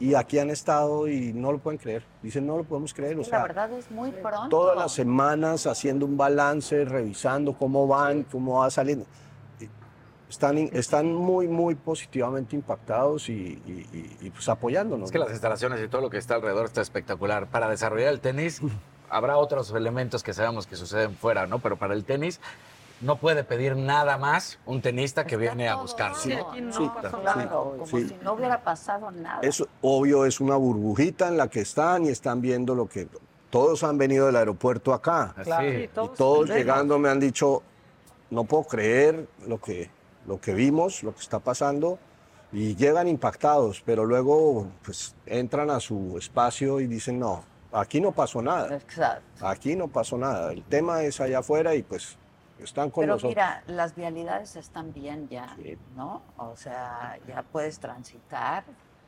Y 0.00 0.14
aquí 0.14 0.38
han 0.40 0.50
estado 0.50 1.06
y 1.06 1.32
no 1.32 1.52
lo 1.52 1.58
pueden 1.58 1.78
creer. 1.78 2.04
Dicen, 2.22 2.44
no 2.46 2.56
lo 2.56 2.64
podemos 2.64 2.92
creer. 2.92 3.14
O 3.16 3.18
la 3.20 3.24
sea, 3.24 3.42
verdad 3.42 3.72
es 3.72 3.88
muy 3.90 4.10
pronto. 4.10 4.48
todas 4.48 4.76
las 4.76 4.92
semanas 4.92 5.66
haciendo 5.66 6.06
un 6.06 6.16
balance, 6.16 6.84
revisando 6.84 7.52
cómo 7.52 7.86
van, 7.86 8.24
cómo 8.24 8.58
va 8.60 8.70
saliendo. 8.70 9.06
Están, 10.28 10.56
están 10.72 11.12
muy, 11.12 11.46
muy 11.46 11.74
positivamente 11.74 12.56
impactados 12.56 13.28
y, 13.28 13.32
y- 13.32 13.86
y- 13.92 14.26
y, 14.26 14.30
pues 14.30 14.48
apoyándonos. 14.48 15.08
Es 15.08 15.12
que 15.12 15.18
las 15.18 15.30
instalaciones 15.30 15.78
y 15.84 15.88
todo 15.88 16.00
lo 16.00 16.08
que 16.08 16.16
está 16.16 16.36
alrededor 16.36 16.64
está 16.64 16.80
espectacular. 16.80 17.48
Para 17.48 17.68
desarrollar 17.68 18.08
el 18.08 18.20
tenis, 18.20 18.62
habrá 19.10 19.36
otros 19.36 19.70
elementos 19.72 20.22
que 20.22 20.32
sabemos 20.32 20.66
que 20.66 20.74
suceden 20.74 21.14
fuera, 21.16 21.46
¿no? 21.46 21.58
Pero 21.58 21.76
para 21.76 21.92
el 21.92 22.04
tenis, 22.06 22.40
no 23.02 23.16
puede 23.16 23.44
pedir 23.44 23.76
nada 23.76 24.16
más 24.16 24.58
un 24.64 24.80
tenista 24.80 25.26
que 25.26 25.36
viene 25.36 25.68
a 25.68 25.74
buscar. 25.74 26.14
Sí, 26.14 26.32
aquí 26.32 26.60
no 26.60 26.72
Sí, 26.72 26.90
pasó 26.94 27.20
claro, 27.20 27.24
nada, 27.24 27.42
sí, 27.42 27.48
como 27.50 27.86
sí. 27.86 28.08
si 28.08 28.14
no 28.22 28.32
hubiera 28.34 28.62
pasado 28.62 29.10
nada. 29.10 29.40
Es 29.42 29.62
obvio, 29.82 30.24
es 30.24 30.40
una 30.40 30.56
burbujita 30.56 31.28
en 31.28 31.36
la 31.36 31.48
que 31.48 31.60
están 31.60 32.04
y 32.04 32.08
están 32.08 32.40
viendo 32.40 32.74
lo 32.74 32.88
que 32.88 33.08
todos 33.50 33.82
han 33.84 33.98
venido 33.98 34.26
del 34.26 34.36
aeropuerto 34.36 34.94
acá. 34.94 35.34
Claro. 35.42 35.68
Sí, 35.68 35.76
y 35.76 35.88
todos 35.88 36.16
todos 36.16 36.48
vemos. 36.48 36.56
llegando 36.56 36.98
me 36.98 37.08
han 37.08 37.20
dicho, 37.20 37.62
no 38.30 38.44
puedo 38.44 38.64
creer 38.64 39.26
lo 39.46 39.60
que, 39.60 39.90
lo 40.26 40.40
que 40.40 40.54
vimos, 40.54 41.02
lo 41.02 41.12
que 41.14 41.20
está 41.20 41.38
pasando. 41.40 41.98
Y 42.54 42.76
llegan 42.76 43.08
impactados, 43.08 43.82
pero 43.84 44.04
luego 44.04 44.68
pues 44.84 45.14
entran 45.26 45.70
a 45.70 45.80
su 45.80 46.16
espacio 46.18 46.80
y 46.80 46.86
dicen, 46.86 47.18
no, 47.18 47.44
aquí 47.72 48.00
no 48.00 48.12
pasó 48.12 48.42
nada. 48.42 48.76
Exacto. 48.76 49.46
Aquí 49.46 49.74
no 49.74 49.88
pasó 49.88 50.18
nada. 50.18 50.52
El 50.52 50.62
tema 50.62 51.02
es 51.02 51.20
allá 51.20 51.38
afuera 51.38 51.74
y 51.74 51.82
pues 51.82 52.18
están 52.64 52.90
con 52.90 53.02
Pero 53.02 53.14
nosotros. 53.14 53.30
mira, 53.30 53.62
las 53.66 53.94
vialidades 53.94 54.56
están 54.56 54.92
bien 54.92 55.28
ya, 55.28 55.56
¿no? 55.96 56.22
O 56.36 56.56
sea, 56.56 57.18
ya 57.26 57.42
puedes 57.42 57.78
transitar. 57.78 58.64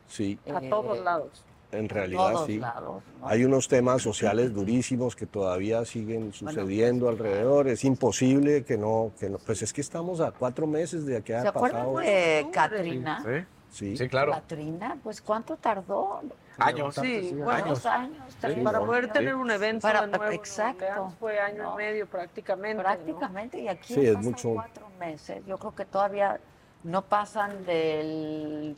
Sí. 0.06 0.38
A 0.46 0.62
eh, 0.62 0.68
todos 0.68 0.98
lados. 1.00 1.44
En 1.72 1.88
realidad 1.88 2.32
todos 2.32 2.46
sí. 2.46 2.58
lados, 2.58 3.02
¿no? 3.20 3.28
Hay 3.28 3.44
unos 3.44 3.66
temas 3.66 4.00
sociales 4.02 4.54
durísimos 4.54 5.16
que 5.16 5.26
todavía 5.26 5.84
siguen 5.84 6.32
sucediendo 6.32 7.08
alrededor. 7.08 7.66
Es 7.66 7.84
imposible 7.84 8.64
que 8.64 8.76
no, 8.78 9.12
que 9.18 9.28
no. 9.28 9.38
Pues 9.38 9.62
es 9.62 9.72
que 9.72 9.80
estamos 9.80 10.20
a 10.20 10.30
cuatro 10.30 10.66
meses 10.66 11.04
de 11.04 11.20
que 11.22 11.32
¿Se 11.32 11.38
haya 11.38 11.48
acuerdan 11.48 11.86
pasado. 11.86 11.98
de 11.98 12.46
Katrina? 12.52 13.46
Sí. 13.70 13.96
Sí, 13.96 14.08
claro. 14.08 14.30
Katrina, 14.30 14.98
pues 15.02 15.20
¿cuánto 15.20 15.56
tardó? 15.56 16.22
Años. 16.58 16.94
Sí, 16.94 17.30
bueno, 17.34 17.52
años, 17.52 17.82
tres 18.40 18.58
para 18.62 18.78
años. 18.78 18.86
poder 18.88 19.12
tener 19.12 19.34
un 19.34 19.50
evento 19.50 19.82
Para- 19.82 20.06
de 20.06 20.18
nuevo 20.18 20.32
exacto. 20.32 21.12
Fue 21.18 21.38
año 21.40 21.72
y 21.74 21.76
medio 21.76 22.06
prácticamente. 22.06 22.76
¿no? 22.76 22.82
Prácticamente, 22.82 23.58
y 23.60 23.68
aquí 23.68 23.94
Sí, 23.94 24.06
es 24.06 24.14
pasan 24.14 24.30
mucho. 24.30 24.50
cuatro 24.54 24.86
meses. 25.00 25.44
Yo 25.46 25.58
creo 25.58 25.74
que 25.74 25.84
todavía 25.84 26.38
no 26.84 27.02
pasan 27.02 27.64
del... 27.66 28.76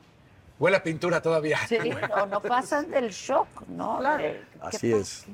Huele 0.59 0.79
a 0.79 0.83
pintura 0.83 1.21
todavía. 1.21 1.59
Sí, 1.69 1.77
no, 2.09 2.27
no 2.27 2.41
pasan 2.41 2.91
del 2.91 3.11
shock, 3.11 3.47
¿no? 3.69 3.99
Claro. 3.99 4.23
De- 4.23 4.41
¿qué 4.71 4.77
Así 4.77 4.91
pa- 4.91 4.97
es. 4.99 5.27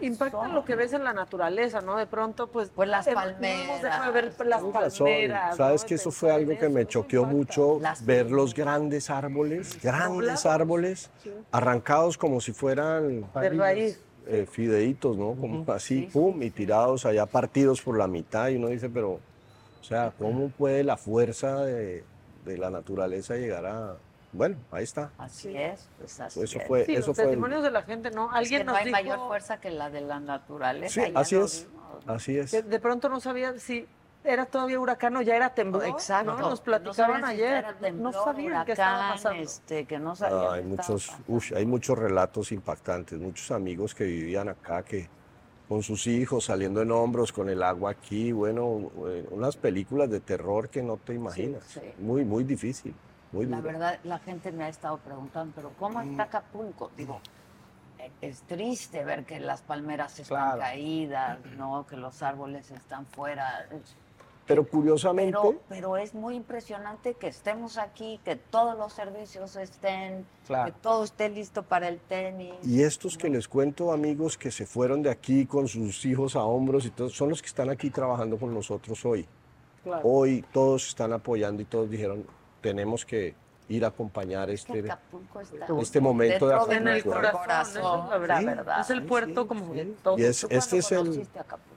Impacta 0.00 0.46
lo 0.48 0.64
que 0.64 0.76
ves 0.76 0.92
en 0.92 1.02
la 1.02 1.12
naturaleza, 1.12 1.80
¿no? 1.80 1.96
De 1.96 2.06
pronto, 2.06 2.46
pues. 2.46 2.70
Pues 2.74 2.88
las 2.88 3.04
de 3.04 3.14
ver 3.14 4.32
las 4.46 4.62
palmeras. 4.62 5.56
Sabes 5.56 5.82
¿no? 5.82 5.88
que 5.88 5.94
eso 5.96 6.10
fue 6.12 6.30
algo 6.32 6.56
que 6.56 6.68
me 6.68 6.86
choqueó 6.86 7.24
mucho, 7.24 7.78
Las 7.80 8.04
ver 8.06 8.30
los 8.30 8.54
grandes 8.54 9.10
árboles, 9.10 9.76
grandes 9.82 10.46
árboles, 10.46 11.10
arrancados 11.50 12.16
como 12.16 12.40
si 12.40 12.52
fueran 12.52 13.26
De 13.34 13.50
raíz. 13.50 14.00
eh, 14.28 14.46
fideitos, 14.48 15.16
¿no? 15.16 15.34
Como 15.34 15.64
así, 15.72 16.02
pum, 16.12 16.40
y 16.42 16.50
tirados 16.50 17.06
allá 17.06 17.26
partidos 17.26 17.82
por 17.82 17.98
la 17.98 18.06
mitad. 18.06 18.48
Y 18.48 18.56
uno 18.56 18.68
dice, 18.68 18.88
pero, 18.88 19.14
o 19.80 19.84
sea, 19.84 20.12
¿cómo 20.16 20.48
puede 20.50 20.84
la 20.84 20.96
fuerza 20.96 21.64
de, 21.64 22.04
de 22.44 22.56
la 22.58 22.70
naturaleza 22.70 23.34
llegar 23.34 23.66
a... 23.66 23.96
Bueno, 24.32 24.56
ahí 24.70 24.84
está. 24.84 25.10
Así 25.18 25.56
es, 25.56 25.88
pues 25.98 26.20
así 26.20 26.40
Eso 26.42 26.58
es. 26.60 26.66
fue, 26.68 26.84
Sí, 26.86 26.94
eso 26.94 27.08
los 27.08 27.16
fue. 27.16 27.24
el- 27.24 27.30
testimonios 27.30 27.62
de 27.64 27.70
la 27.70 27.82
gente, 27.82 28.10
¿no? 28.12 28.30
Es 28.30 28.36
Alguien 28.36 28.60
que 28.60 28.64
no 28.64 28.72
nos 28.72 28.78
hay 28.80 28.84
dijo 28.86 28.96
mayor 28.96 29.18
fuerza 29.26 29.60
que 29.60 29.70
la 29.70 29.90
de 29.90 30.00
la 30.02 30.20
naturaleza. 30.20 31.04
Sí, 31.04 31.12
así 31.14 31.36
es. 31.36 31.66
vimos. 31.68 31.80
Así 32.06 32.38
es. 32.38 32.50
que 32.52 32.62
de 32.62 32.78
pronto 32.80 33.08
no 33.08 33.20
sabía 33.20 33.58
si 33.58 33.86
era 34.22 34.46
todavía 34.46 34.78
huracán 34.78 35.16
o 35.16 35.22
ya 35.22 35.34
era 35.34 35.52
temblor. 35.54 35.84
Exacto. 35.86 36.32
¿no? 36.32 36.38
Nos 36.38 36.58
No 36.60 36.64
platicaban 36.64 37.24
ayer. 37.24 37.64
temblor, 37.80 38.12
no 38.14 38.24
sabían 38.24 38.64
qué 38.64 38.72
estaba 38.72 38.92
huracán, 38.98 39.12
pasando. 39.16 39.42
Este, 39.42 39.84
que 39.86 39.98
no 39.98 40.12
Ah, 40.12 40.16
sabían 40.16 40.40
hay, 40.54 40.62
qué 40.62 40.70
estaba 40.70 40.88
muchos, 40.90 41.16
ush, 41.26 41.54
hay 41.54 41.66
muchos 41.66 41.98
relatos 41.98 42.52
impactantes, 42.52 43.18
muchos 43.18 43.50
amigos 43.50 43.94
que 43.94 44.04
vivían 44.04 44.48
acá, 44.48 44.82
que 44.84 45.08
con 45.68 45.82
sus 45.82 46.06
hijos 46.06 46.44
saliendo 46.44 46.82
en 46.82 46.90
hombros, 46.92 47.32
con 47.32 47.48
el 47.48 47.62
agua 47.62 47.90
aquí, 47.92 48.30
bueno, 48.32 48.90
eh, 49.08 49.26
unas 49.30 49.56
películas 49.56 50.08
de 50.10 50.20
terror 50.20 50.68
que 50.68 50.82
no 50.82 50.96
te 50.98 51.14
imaginas. 51.14 51.64
sí. 51.64 51.80
Muy, 51.98 52.24
muy 52.24 52.44
difícil, 52.44 52.94
muy 53.32 53.46
La 53.46 53.60
verdad, 53.60 53.98
la 54.04 54.18
gente 54.18 54.52
me 54.52 54.64
ha 54.64 54.68
estado 54.68 54.98
preguntando, 54.98 55.52
pero 55.54 55.70
¿cómo 55.78 56.00
está 56.00 56.24
Acapulco? 56.24 56.90
Digo, 56.96 57.20
eh, 57.98 58.10
es 58.20 58.42
triste 58.42 59.04
ver 59.04 59.24
que 59.24 59.38
las 59.40 59.62
palmeras 59.62 60.18
están 60.18 60.38
Claro. 60.56 60.60
caídas, 60.60 61.38
¿no? 61.56 61.86
Que 61.86 61.96
los 61.96 62.22
árboles 62.22 62.70
están 62.70 63.06
fuera. 63.06 63.66
Pero 64.46 64.66
curiosamente, 64.66 65.38
Pero, 65.40 65.60
pero 65.68 65.96
es 65.96 66.12
muy 66.12 66.34
impresionante 66.34 67.14
que 67.14 67.28
estemos 67.28 67.78
aquí, 67.78 68.18
que 68.24 68.34
todos 68.34 68.76
los 68.76 68.92
servicios 68.92 69.54
estén, 69.54 70.26
que 70.48 70.72
todo 70.82 71.04
esté 71.04 71.28
listo 71.28 71.62
para 71.62 71.86
el 71.86 72.00
tenis. 72.00 72.54
y 72.64 72.82
estos 72.82 73.16
que 73.16 73.28
les 73.28 73.46
cuento, 73.46 73.92
amigos, 73.92 74.36
que 74.36 74.50
se 74.50 74.66
fueron 74.66 75.02
de 75.02 75.10
aquí 75.10 75.46
con 75.46 75.68
sus 75.68 76.04
hijos 76.04 76.34
a 76.34 76.42
hombros 76.42 76.84
y 76.84 76.90
todo, 76.90 77.10
son 77.10 77.28
los 77.28 77.40
que 77.42 77.46
están 77.46 77.70
aquí 77.70 77.90
trabajando 77.90 78.38
con 78.38 78.52
nosotros 78.52 79.04
hoy. 79.04 79.28
Claro. 79.84 80.02
Hoy 80.02 80.44
todos 80.52 80.88
están 80.88 81.12
apoyando 81.12 81.62
y 81.62 81.64
todos 81.66 81.88
dijeron, 81.88 82.26
tenemos 82.60 83.04
que 83.04 83.34
ir 83.68 83.84
a 83.84 83.88
acompañar 83.88 84.50
este, 84.50 84.80
Acapulco 84.80 85.40
está 85.40 85.66
este 85.80 86.00
momento 86.00 86.48
de 86.48 86.54
dentro 86.54 86.72
En 86.72 86.88
el 86.88 86.98
Acapulco. 87.00 87.38
corazón, 87.38 88.00
es 88.22 88.28
la 88.28 88.40
verdad. 88.40 88.80
Es 88.80 88.90
el 88.90 89.04
puerto 89.04 89.46
como 89.46 89.72
de 89.74 89.84
todo. 90.02 90.18
Y 90.18 90.24
es- 90.24 90.40
¿Tú 90.40 90.48
este 90.50 90.78
es 90.78 90.90
el, 90.92 91.28
Acapulco? 91.38 91.76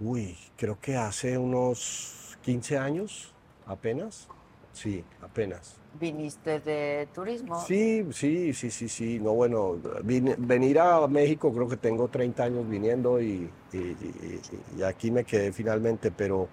uy, 0.00 0.36
creo 0.56 0.78
que 0.80 0.96
hace 0.96 1.38
unos 1.38 2.36
15 2.42 2.76
años, 2.76 3.32
apenas. 3.66 4.28
Sí, 4.72 5.04
apenas. 5.22 5.76
Viniste 5.98 6.58
de 6.58 7.08
turismo. 7.14 7.60
Sí, 7.64 8.04
sí, 8.12 8.52
sí, 8.52 8.70
sí, 8.72 8.88
sí. 8.88 9.20
No, 9.20 9.32
bueno, 9.34 9.76
vine- 10.02 10.34
venir 10.36 10.80
a 10.80 11.06
México 11.06 11.52
creo 11.54 11.68
que 11.68 11.76
tengo 11.76 12.08
30 12.08 12.42
años 12.44 12.68
viniendo 12.68 13.20
y, 13.22 13.48
y- 13.72 13.76
y- 13.78 14.40
y 14.76 14.82
aquí 14.82 15.12
me 15.12 15.22
quedé 15.24 15.52
finalmente, 15.52 16.10
pero 16.10 16.48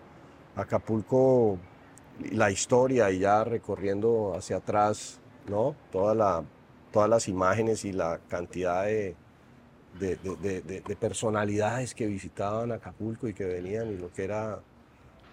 Acapulco, 0.55 1.57
la 2.31 2.51
historia 2.51 3.11
y 3.11 3.19
ya 3.19 3.43
recorriendo 3.43 4.33
hacia 4.35 4.57
atrás, 4.57 5.21
¿no? 5.47 5.75
Toda 5.91 6.15
la, 6.15 6.43
todas 6.91 7.09
las 7.09 7.27
imágenes 7.27 7.85
y 7.85 7.93
la 7.93 8.19
cantidad 8.27 8.85
de, 8.85 9.15
de, 9.93 10.15
de- 10.17 10.35
de- 10.37 10.61
de- 10.61 10.81
de 10.81 10.95
personalidades 10.95 11.93
que 11.95 12.07
visitaban 12.07 12.71
Acapulco 12.71 13.27
y 13.27 13.33
que 13.33 13.45
venían 13.45 13.91
y 13.91 13.97
lo 13.97 14.11
que 14.11 14.23
era 14.23 14.59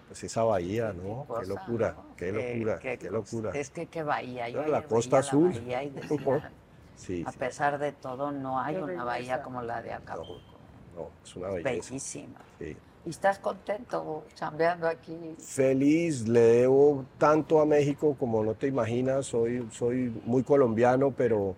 pues 0.07 0.23
esa 0.23 0.43
bahía, 0.43 0.91
¿no? 0.93 1.27
Qué 1.37 1.45
cosa, 1.45 1.45
locura, 1.45 1.91
¿no? 1.91 2.15
qué 2.15 2.31
locura, 2.31 2.79
qué 2.79 2.97
qué 2.97 3.09
locura. 3.11 3.51
Es 3.53 3.69
que 3.69 3.87
qué 3.87 4.03
bahía. 4.03 4.49
Yo 4.49 4.65
la 4.65 4.81
costa 4.83 5.17
veía 5.17 5.19
azul. 5.19 5.53
La 5.53 5.59
bahía 5.59 5.83
y 5.83 5.89
decía, 5.91 6.53
Sí, 6.95 7.23
a 7.25 7.31
sí, 7.31 7.37
pesar 7.37 7.77
de 7.79 7.93
todo, 7.93 8.31
no 8.31 8.59
hay 8.59 8.75
una 8.81 9.03
bahía 9.03 9.41
como 9.41 9.61
la 9.61 9.81
de 9.81 9.93
Acapulco. 9.93 10.57
no, 10.95 11.09
es 11.23 11.35
una 11.35 11.49
belleza. 11.49 11.91
Bellísima. 11.91 12.39
sí. 12.57 12.75
¿Y 13.09 13.11
estás 13.11 13.39
contento 13.39 14.23
chambeando 14.35 14.87
aquí? 14.87 15.17
Feliz, 15.39 16.27
le 16.27 16.41
debo 16.41 17.05
tanto 17.17 17.59
a 17.59 17.65
México 17.65 18.15
como 18.19 18.43
no 18.43 18.53
te 18.53 18.67
imaginas. 18.67 19.25
Soy, 19.25 19.67
soy 19.71 20.13
muy 20.27 20.43
colombiano, 20.43 21.09
pero, 21.09 21.55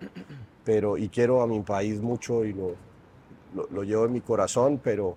pero 0.64 0.96
y 0.96 1.10
quiero 1.10 1.42
a 1.42 1.46
mi 1.46 1.60
país 1.60 2.00
mucho 2.00 2.46
y 2.46 2.54
lo, 2.54 2.74
lo, 3.54 3.66
lo 3.70 3.82
llevo 3.82 4.06
en 4.06 4.12
mi 4.14 4.22
corazón, 4.22 4.80
pero 4.82 5.14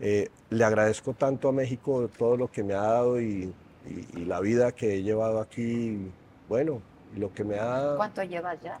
eh, 0.00 0.30
le 0.48 0.64
agradezco 0.64 1.12
tanto 1.12 1.50
a 1.50 1.52
México 1.52 2.08
todo 2.16 2.38
lo 2.38 2.50
que 2.50 2.62
me 2.62 2.72
ha 2.72 2.80
dado 2.80 3.20
y, 3.20 3.52
y- 3.86 4.20
y 4.20 4.24
la 4.24 4.40
vida 4.40 4.72
que 4.72 4.94
he 4.94 5.02
llevado 5.02 5.38
aquí. 5.38 5.98
Bueno, 6.48 6.80
y 7.14 7.18
lo 7.18 7.30
que 7.30 7.44
me 7.44 7.58
ha... 7.58 7.92
¿Cuánto 7.98 8.22
llevas 8.22 8.58
ya? 8.62 8.78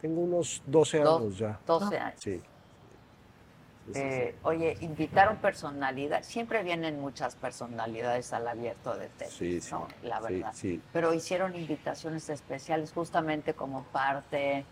Tengo 0.00 0.22
unos 0.22 0.62
12 0.66 0.98
Do- 1.00 1.18
años 1.18 1.36
ya. 1.36 1.60
12 1.66 1.98
años. 1.98 2.18
Sí. 2.22 2.40
Sí, 3.86 3.94
sí, 3.94 4.00
Eh, 4.00 4.34
oye, 4.44 4.76
invitaron 4.80 5.36
personalidades. 5.38 6.26
Siempre 6.26 6.62
vienen 6.62 7.00
muchas 7.00 7.34
personalidades 7.34 8.32
al 8.32 8.46
abierto 8.46 8.94
de 8.96 9.08
tenis, 9.08 9.34
Sí, 9.34 9.60
sí, 9.60 9.70
¿no? 9.72 9.88
La 10.02 10.20
verdad. 10.20 10.52
sí. 10.54 10.80
Pero 10.92 11.12
hicieron 11.12 11.54
invitaciones 11.56 12.28
especiales 12.30 12.92
justamente 12.92 13.54
como 13.54 13.82
parte, 13.84 14.64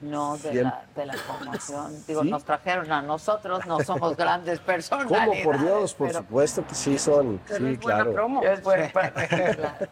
¿no? 0.00 0.36
De, 0.38 0.62
la, 0.62 0.84
de 0.94 1.06
la 1.06 1.14
formación. 1.14 1.92
Digo, 2.06 2.22
Sí. 2.22 2.30
nos 2.30 2.44
trajeron 2.44 2.90
a 2.92 3.02
nosotros, 3.02 3.66
no 3.66 3.80
somos 3.80 4.16
grandes 4.16 4.58
¿Cómo? 4.60 4.66
personalidades. 4.66 5.44
Por 5.44 5.60
Dios, 5.60 5.94
por 5.94 6.06
pero- 6.08 6.20
supuesto 6.20 6.64
que 6.66 6.74
sí 6.76 6.98
son. 6.98 7.40
Pero 7.48 7.66
Sí, 7.66 7.72
es 7.72 7.80
buena 7.80 7.96
claro. 7.98 8.12
promo. 8.12 8.42
Es 8.44 8.62
buen- 8.62 8.90
claro. 8.92 9.86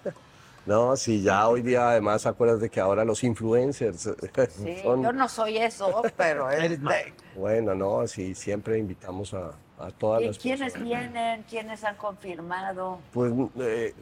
No, 0.67 0.95
sí, 0.95 1.23
ya 1.23 1.49
hoy 1.49 1.63
día 1.63 1.89
además 1.91 2.27
acuerdas 2.27 2.61
de 2.61 2.69
que 2.69 2.81
ahora 2.81 3.03
los 3.05 3.25
influencers 3.25 4.11
Sí, 4.51 4.77
son... 4.83 5.03
yo 5.03 5.11
no 5.11 5.27
soy 5.27 5.57
eso, 5.57 6.03
pero 6.17 6.51
este, 6.51 7.15
Bueno, 7.37 7.75
no, 7.75 8.07
sí, 8.07 8.35
siempre 8.35 8.79
invitamos 8.79 9.33
a, 9.35 9.53
a 9.79 9.91
todas 9.91 10.23
¿y 10.23 10.27
las 10.27 10.39
¿quiénes 10.39 10.73
personas. 10.73 10.83
vienen? 10.85 11.43
¿Quiénes 11.49 11.85
han 11.85 11.97
confirmado? 11.97 12.99
Pues 13.13 13.33
eh, 13.61 13.95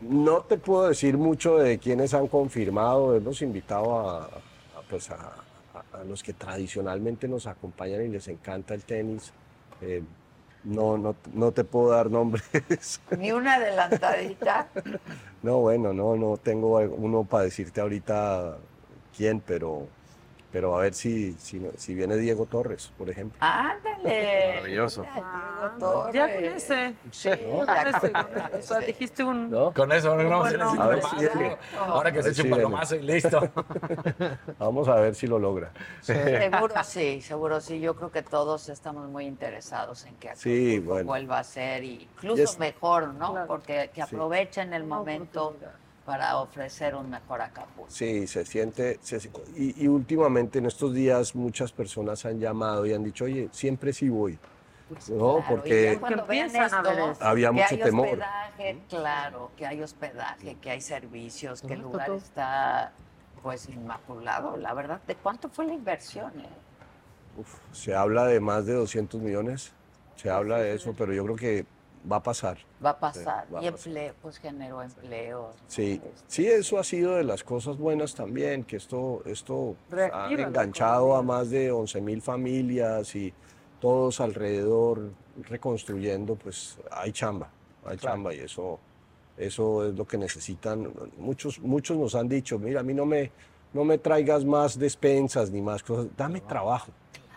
no 0.00 0.40
te 0.42 0.58
puedo 0.58 0.88
decir 0.88 1.16
mucho 1.16 1.58
de 1.58 1.78
quiénes 1.78 2.12
han 2.14 2.26
confirmado, 2.28 3.14
hemos 3.16 3.40
invitado 3.42 3.98
a, 4.08 4.24
a, 4.24 4.30
pues 4.90 5.10
a, 5.10 5.14
a- 5.16 6.00
a 6.00 6.04
los 6.04 6.22
que 6.22 6.32
tradicionalmente 6.32 7.28
nos 7.28 7.46
acompañan 7.46 8.04
y 8.04 8.08
les 8.08 8.28
encanta 8.28 8.74
el 8.74 8.82
tenis. 8.84 9.32
Eh, 9.80 10.02
no, 10.64 10.96
no, 10.96 11.16
no 11.34 11.50
te 11.50 11.64
puedo 11.64 11.90
dar 11.90 12.10
nombres. 12.10 13.00
Ni 13.18 13.32
una 13.32 13.54
adelantadita. 13.54 14.68
No, 15.42 15.58
bueno, 15.58 15.92
no, 15.92 16.14
no 16.16 16.36
tengo 16.36 16.78
uno 16.78 17.24
para 17.24 17.44
decirte 17.44 17.80
ahorita 17.80 18.58
quién, 19.16 19.40
pero, 19.40 19.86
pero 20.52 20.76
a 20.76 20.82
ver 20.82 20.92
si, 20.92 21.32
si, 21.38 21.66
si 21.76 21.94
viene 21.94 22.16
Diego 22.16 22.44
Torres, 22.44 22.92
por 22.98 23.08
ejemplo. 23.08 23.38
Ándale. 23.40 24.52
Maravilloso. 24.56 25.02
Diego 25.02 25.70
Torres. 25.78 26.14
Ya 26.14 26.34
con 26.34 26.44
ese. 26.44 26.94
Sí, 27.10 27.30
O 28.58 28.62
sea, 28.62 28.78
dijiste 28.80 29.24
un. 29.24 29.50
Con 29.74 29.90
eso 29.92 30.16
se 30.18 30.24
Bueno, 30.24 30.82
a 30.82 30.86
ver 30.88 31.02
si 31.02 31.16
viene. 31.16 31.56
Ahora 31.78 32.12
que 32.12 32.22
se 32.22 32.30
eche 32.30 32.42
un 32.42 32.50
palomazo 32.50 32.96
y 32.96 33.02
listo. 33.02 33.40
Vamos 34.58 34.88
a 34.88 34.96
ver 34.96 35.14
si 35.14 35.26
lo 35.26 35.38
logra. 35.38 35.70
Seguro 36.02 36.74
sí, 36.84 37.22
seguro 37.22 37.60
sí. 37.60 37.80
Yo 37.80 37.96
creo 37.96 38.10
que 38.10 38.22
todos 38.22 38.68
estamos 38.68 39.08
muy 39.08 39.24
interesados 39.24 40.04
en 40.04 40.14
que 40.16 40.36
Sí, 40.36 40.78
bueno. 40.80 41.06
vuelva 41.06 41.38
a 41.38 41.44
ser 41.44 41.82
y 41.82 42.02
incluso 42.02 42.58
mejor, 42.58 43.08
¿no? 43.14 43.32
Claro. 43.32 43.46
Porque 43.46 43.90
que 43.94 44.02
aprovechen 44.02 44.74
el 44.74 44.84
momento 44.84 45.56
para 46.04 46.36
ofrecer 46.38 46.94
un 46.94 47.10
mejor 47.10 47.40
Acapulco. 47.40 47.90
Sí, 47.90 48.26
se 48.26 48.44
siente, 48.44 48.98
se 49.02 49.18
y, 49.56 49.84
y 49.84 49.88
últimamente 49.88 50.58
en 50.58 50.66
estos 50.66 50.92
días 50.94 51.34
muchas 51.34 51.72
personas 51.72 52.24
han 52.24 52.38
llamado 52.40 52.84
y 52.86 52.92
han 52.92 53.04
dicho, 53.04 53.24
oye, 53.24 53.48
siempre 53.52 53.92
sí 53.92 54.08
voy. 54.08 54.38
¿No? 55.08 55.36
Pues 55.36 55.44
Claro, 55.44 55.44
y 55.46 55.56
Porque 55.56 55.96
cuando 56.00 56.26
ver 56.26 56.46
esto. 56.46 57.16
Había 57.20 57.48
que 57.48 57.52
mucho 57.54 57.66
hay 57.70 57.78
temor. 57.78 58.06
hospedaje, 58.08 58.78
claro, 58.88 59.50
que 59.56 59.66
hay 59.66 59.82
hospedaje, 59.82 60.56
que 60.60 60.70
hay 60.70 60.80
servicios, 60.82 61.62
que 61.62 61.74
el 61.74 61.80
lugar 61.80 62.10
está 62.10 62.92
pues 63.42 63.68
inmaculado. 63.68 64.56
La 64.56 64.74
verdad, 64.74 65.00
¿de 65.06 65.14
cuánto 65.14 65.48
fue 65.48 65.66
la 65.66 65.72
inversión? 65.74 66.30
eh? 66.40 66.48
uf, 67.38 67.58
se 67.72 67.94
habla 67.94 68.26
de 68.26 68.40
más 68.40 68.66
de 68.66 68.74
200 68.74 69.20
millones, 69.22 69.72
se 70.16 70.28
habla 70.28 70.58
de 70.58 70.74
eso, 70.74 70.94
pero 70.96 71.14
yo 71.14 71.24
creo 71.24 71.36
que 71.36 71.66
va 72.10 72.16
a 72.16 72.22
pasar. 72.22 72.58
Va 72.84 72.90
a 72.90 72.98
pasar. 72.98 73.46
va 73.54 73.60
a 73.60 73.62
y 73.62 73.70
pasar. 73.70 73.86
empleo, 73.88 74.14
pues 74.22 74.38
generó 74.38 74.82
empleos. 74.82 75.54
¿no? 75.56 75.62
Sí, 75.68 76.00
Este, 76.04 76.24
sí, 76.26 76.46
eso 76.46 76.78
ha 76.78 76.84
sido 76.84 77.14
de 77.14 77.24
las 77.24 77.44
cosas 77.44 77.76
buenas 77.76 78.14
también, 78.14 78.64
que 78.64 78.76
esto, 78.76 79.22
esto 79.26 79.76
ha 80.12 80.30
enganchado 80.32 81.14
a 81.14 81.22
más 81.22 81.50
de 81.50 81.70
11 81.70 82.00
mil 82.00 82.20
familias 82.22 83.14
y 83.14 83.32
todos 83.80 84.20
alrededor 84.20 85.10
reconstruyendo, 85.48 86.34
pues 86.36 86.78
hay 86.90 87.12
chamba, 87.12 87.48
hay 87.84 87.96
Claro. 87.96 88.16
chamba 88.16 88.34
y 88.34 88.40
eso, 88.40 88.78
eso 89.36 89.86
es 89.88 89.94
lo 89.94 90.06
que 90.06 90.18
necesitan. 90.18 90.92
Muchos, 91.18 91.58
muchos 91.60 91.96
nos 91.96 92.14
han 92.14 92.28
dicho, 92.28 92.58
mira, 92.58 92.80
a 92.80 92.82
mí 92.82 92.94
no 92.94 93.06
me, 93.06 93.30
no 93.72 93.84
me 93.84 93.98
traigas 93.98 94.44
más 94.44 94.78
despensas 94.78 95.50
ni 95.50 95.62
más 95.62 95.82
cosas, 95.82 96.08
dame 96.16 96.40
trabajo. 96.40 96.90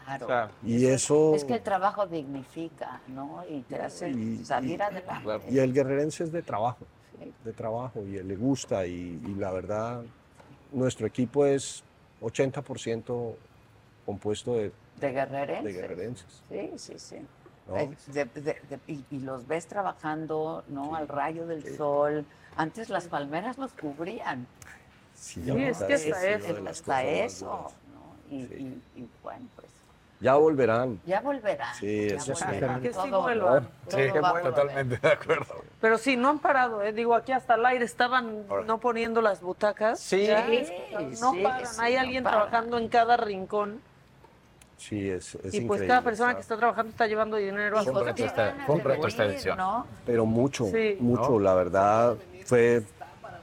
Claro. 0.06 0.26
Claro. 0.28 0.52
Y 0.64 0.86
eso, 0.86 1.36
Es 1.36 1.44
que 1.44 1.56
el 1.56 1.62
trabajo 1.64 2.06
dignifica, 2.06 3.02
¿no? 3.08 3.44
Y 3.50 3.62
te 3.62 3.78
hace 3.82 4.10
Y- 4.12 4.46
salir 4.46 4.80
y- 4.80 4.82
adelante. 4.82 5.46
y 5.52 5.58
el 5.60 5.74
guerrerense 5.74 6.24
es 6.26 6.32
de 6.32 6.42
trabajo. 6.42 6.86
Sí. 7.20 7.34
de 7.46 7.54
trabajo 7.54 8.02
y 8.02 8.22
le 8.22 8.36
gusta 8.36 8.86
y, 8.86 9.22
y 9.26 9.36
la 9.36 9.50
verdad 9.50 10.04
nuestro 10.74 11.08
equipo 11.08 11.46
es 11.46 11.82
80% 12.22 13.36
compuesto 14.06 14.56
de, 14.56 14.72
De 15.00 15.12
guerrerenses. 15.12 15.64
de 15.64 15.74
guerrerenses. 15.82 16.42
Sí, 16.50 16.72
sí, 16.76 16.94
sí. 17.00 17.16
¿no? 17.70 17.78
Eh, 17.78 17.90
de- 18.08 18.26
de- 18.26 18.42
de- 18.42 18.80
y, 18.88 19.06
y 19.12 19.20
los 19.20 19.48
ves 19.48 19.66
trabajando, 19.68 20.64
¿no? 20.68 20.96
Al 20.96 21.08
rayo 21.08 21.48
del 21.48 21.64
sol. 21.78 22.26
Antes 22.58 22.90
las 22.90 23.08
palmeras 23.08 23.58
los 23.58 23.72
cubrían. 23.72 24.46
Sí, 25.16 25.42
Sí, 25.46 25.52
es 25.64 25.78
que 25.84 25.94
hasta 25.94 26.28
eso. 26.30 26.68
Hasta 26.68 27.04
eso. 27.06 27.72
¿no? 27.94 28.36
Y, 28.36 28.46
Sí. 28.46 28.82
y- 28.96 29.00
y 29.02 29.10
bueno, 29.24 29.48
pues 29.56 29.65
Ya 30.22 30.36
volverán. 30.36 31.00
ya 31.06 31.20
volverán. 31.22 31.76
Sí, 31.76 32.10
ya 32.10 32.16
eso 32.16 32.36
sí. 32.36 32.44
volverán. 32.46 32.82
Que 32.82 32.94
sí 32.94 33.10
vuelvan. 33.12 33.68
Sí, 33.90 33.98
totalmente 34.44 34.98
de 34.98 35.08
acuerdo. 35.14 35.56
Pero 35.82 35.98
sí, 35.98 36.16
no 36.16 36.30
han 36.30 36.40
parado, 36.40 36.82
¿eh? 36.82 36.94
Digo, 36.94 37.14
aquí 37.16 37.32
hasta 37.34 37.56
el 37.56 37.66
aire 37.66 37.84
estaban 37.86 38.46
no 38.66 38.78
poniendo 38.80 39.22
las 39.22 39.42
butacas. 39.42 40.00
Sí. 40.00 40.26
Ya, 40.28 40.46
Sí, 40.48 40.68
no 41.22 41.32
sí, 41.34 41.42
paran. 41.44 41.66
sí, 41.68 41.78
Hay 41.82 41.96
no 41.96 42.00
alguien 42.02 42.24
trabajando 42.24 42.78
en 42.78 42.88
cada 42.88 43.18
rincón. 43.18 43.82
Sí, 44.78 45.10
es, 45.10 45.36
es 45.36 45.54
y 45.54 45.62
pues 45.62 45.82
cada 45.84 46.02
persona 46.02 46.30
está- 46.32 46.36
que 46.38 46.42
está 46.42 46.58
trabajando 46.58 46.90
está 46.92 47.08
llevando 47.08 47.38
dinero 47.38 47.78
a 47.78 47.82
Y 47.82 47.86
su 47.86 47.92
Fue 47.94 48.02
un 48.02 48.06
pues 48.06 48.84
reto 48.84 49.02
qué 49.02 49.08
esta- 49.08 49.26
edición. 49.26 49.58
¿no? 49.58 49.86
Pero 50.06 50.26
mucho, 50.26 50.66
Sí. 50.66 50.98
mucho, 51.00 51.30
¿No? 51.32 51.40
la 51.40 51.54
verdad 51.54 52.16
fue 52.46 52.84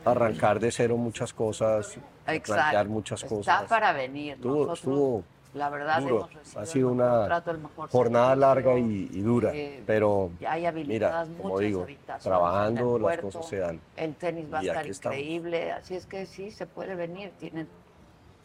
arrancar 0.04 0.60
de 0.60 0.70
cero 0.70 0.96
muchas 0.96 1.32
cosas, 1.32 1.96
Exacto. 2.26 2.52
plantear 2.52 2.86
muchas 2.88 3.22
Está 3.22 3.34
cosas. 3.34 3.62
para 3.64 3.92
venir. 3.92 4.34
Estuvo, 4.34 4.52
Nosotros 4.66 4.78
estuvo, 4.78 5.24
La 5.54 5.68
verdad, 5.68 6.00
duro. 6.00 6.28
hemos 6.32 6.56
Ha 6.56 6.64
sido 6.64 6.88
una 6.88 7.42
jornada 7.90 8.34
larga 8.34 8.78
y, 8.78 9.10
y 9.12 9.20
dura, 9.20 9.50
Eh, 9.54 9.82
pero 9.86 10.30
mira, 10.86 11.26
como 11.36 11.50
muchas 11.50 11.60
digo, 11.60 11.82
habitaciones 11.82 12.22
trabajando 12.24 12.96
en 12.96 12.96
el 12.96 13.02
las 13.02 13.18
cosas 13.18 13.48
se 13.48 13.58
dan. 13.58 13.80
El 13.96 14.14
tenis 14.14 14.52
va 14.52 14.58
a 14.60 14.62
estar 14.62 14.86
estamos. 14.86 15.18
increíble, 15.18 15.72
así 15.72 15.94
es 15.94 16.06
que 16.06 16.24
sí, 16.24 16.50
se 16.50 16.66
puede 16.66 16.94
venir. 16.94 17.32
Tienen, 17.38 17.68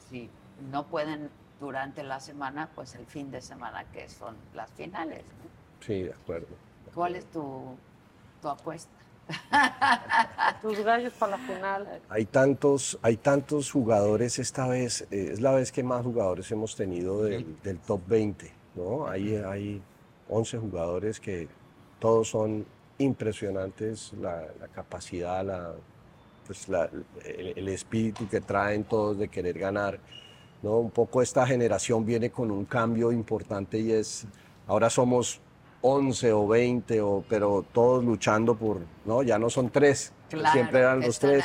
si 0.09 0.29
no 0.69 0.85
pueden 0.87 1.29
durante 1.61 2.03
la 2.03 2.19
semana, 2.19 2.69
pues 2.75 2.93
el 2.95 3.05
fin 3.05 3.31
de 3.31 3.41
semana, 3.41 3.85
que 3.93 4.09
son 4.09 4.35
las 4.53 4.69
finales. 4.71 5.23
¿no? 5.23 5.85
Sí, 5.85 6.03
de 6.03 6.11
acuerdo. 6.11 6.47
¿Cuál 6.93 7.15
es 7.15 7.25
tu, 7.27 7.77
tu 8.41 8.49
apuesta? 8.49 8.91
Tus 10.61 10.79
gallos 10.83 11.13
para 11.13 11.37
la 11.37 11.37
final. 11.39 12.01
Hay 12.09 12.25
tantos, 12.25 12.97
hay 13.01 13.17
tantos 13.17 13.71
jugadores 13.71 14.39
esta 14.39 14.67
vez, 14.67 15.01
eh, 15.11 15.29
es 15.33 15.41
la 15.41 15.51
vez 15.51 15.71
que 15.71 15.83
más 15.83 16.03
jugadores 16.03 16.51
hemos 16.51 16.75
tenido 16.75 17.23
del, 17.23 17.57
del 17.63 17.79
top 17.79 18.01
20, 18.07 18.51
¿no? 18.75 19.07
Hay, 19.07 19.35
hay 19.35 19.81
11 20.29 20.57
jugadores 20.57 21.19
que 21.19 21.47
todos 21.99 22.29
son 22.29 22.65
impresionantes, 22.97 24.13
la, 24.13 24.43
la 24.59 24.67
capacidad, 24.69 25.43
la, 25.45 25.73
pues 26.45 26.67
la- 26.69 26.89
el, 27.25 27.53
el 27.55 27.67
espíritu 27.69 28.27
que 28.27 28.41
traen 28.41 28.83
todos 28.85 29.17
de 29.17 29.27
querer 29.27 29.57
ganar, 29.59 29.99
¿no? 30.63 30.77
Un 30.77 30.91
poco 30.91 31.21
esta 31.21 31.45
generación 31.45 32.05
viene 32.05 32.29
con 32.29 32.49
un 32.51 32.65
cambio 32.65 33.11
importante 33.11 33.79
y 33.79 33.91
es, 33.91 34.25
ahora 34.67 34.89
somos 34.89 35.39
11 35.81 36.33
o 36.33 36.47
20, 36.47 37.01
o, 37.01 37.23
pero 37.29 37.65
todos 37.71 38.03
luchando 38.03 38.55
por, 38.55 38.79
¿no? 39.05 39.23
Ya 39.23 39.37
no 39.37 39.49
son 39.49 39.69
tres, 39.69 40.11
Claro, 40.29 40.51
siempre 40.53 40.79
eran 40.79 40.99
los 41.01 41.19
tres. 41.19 41.43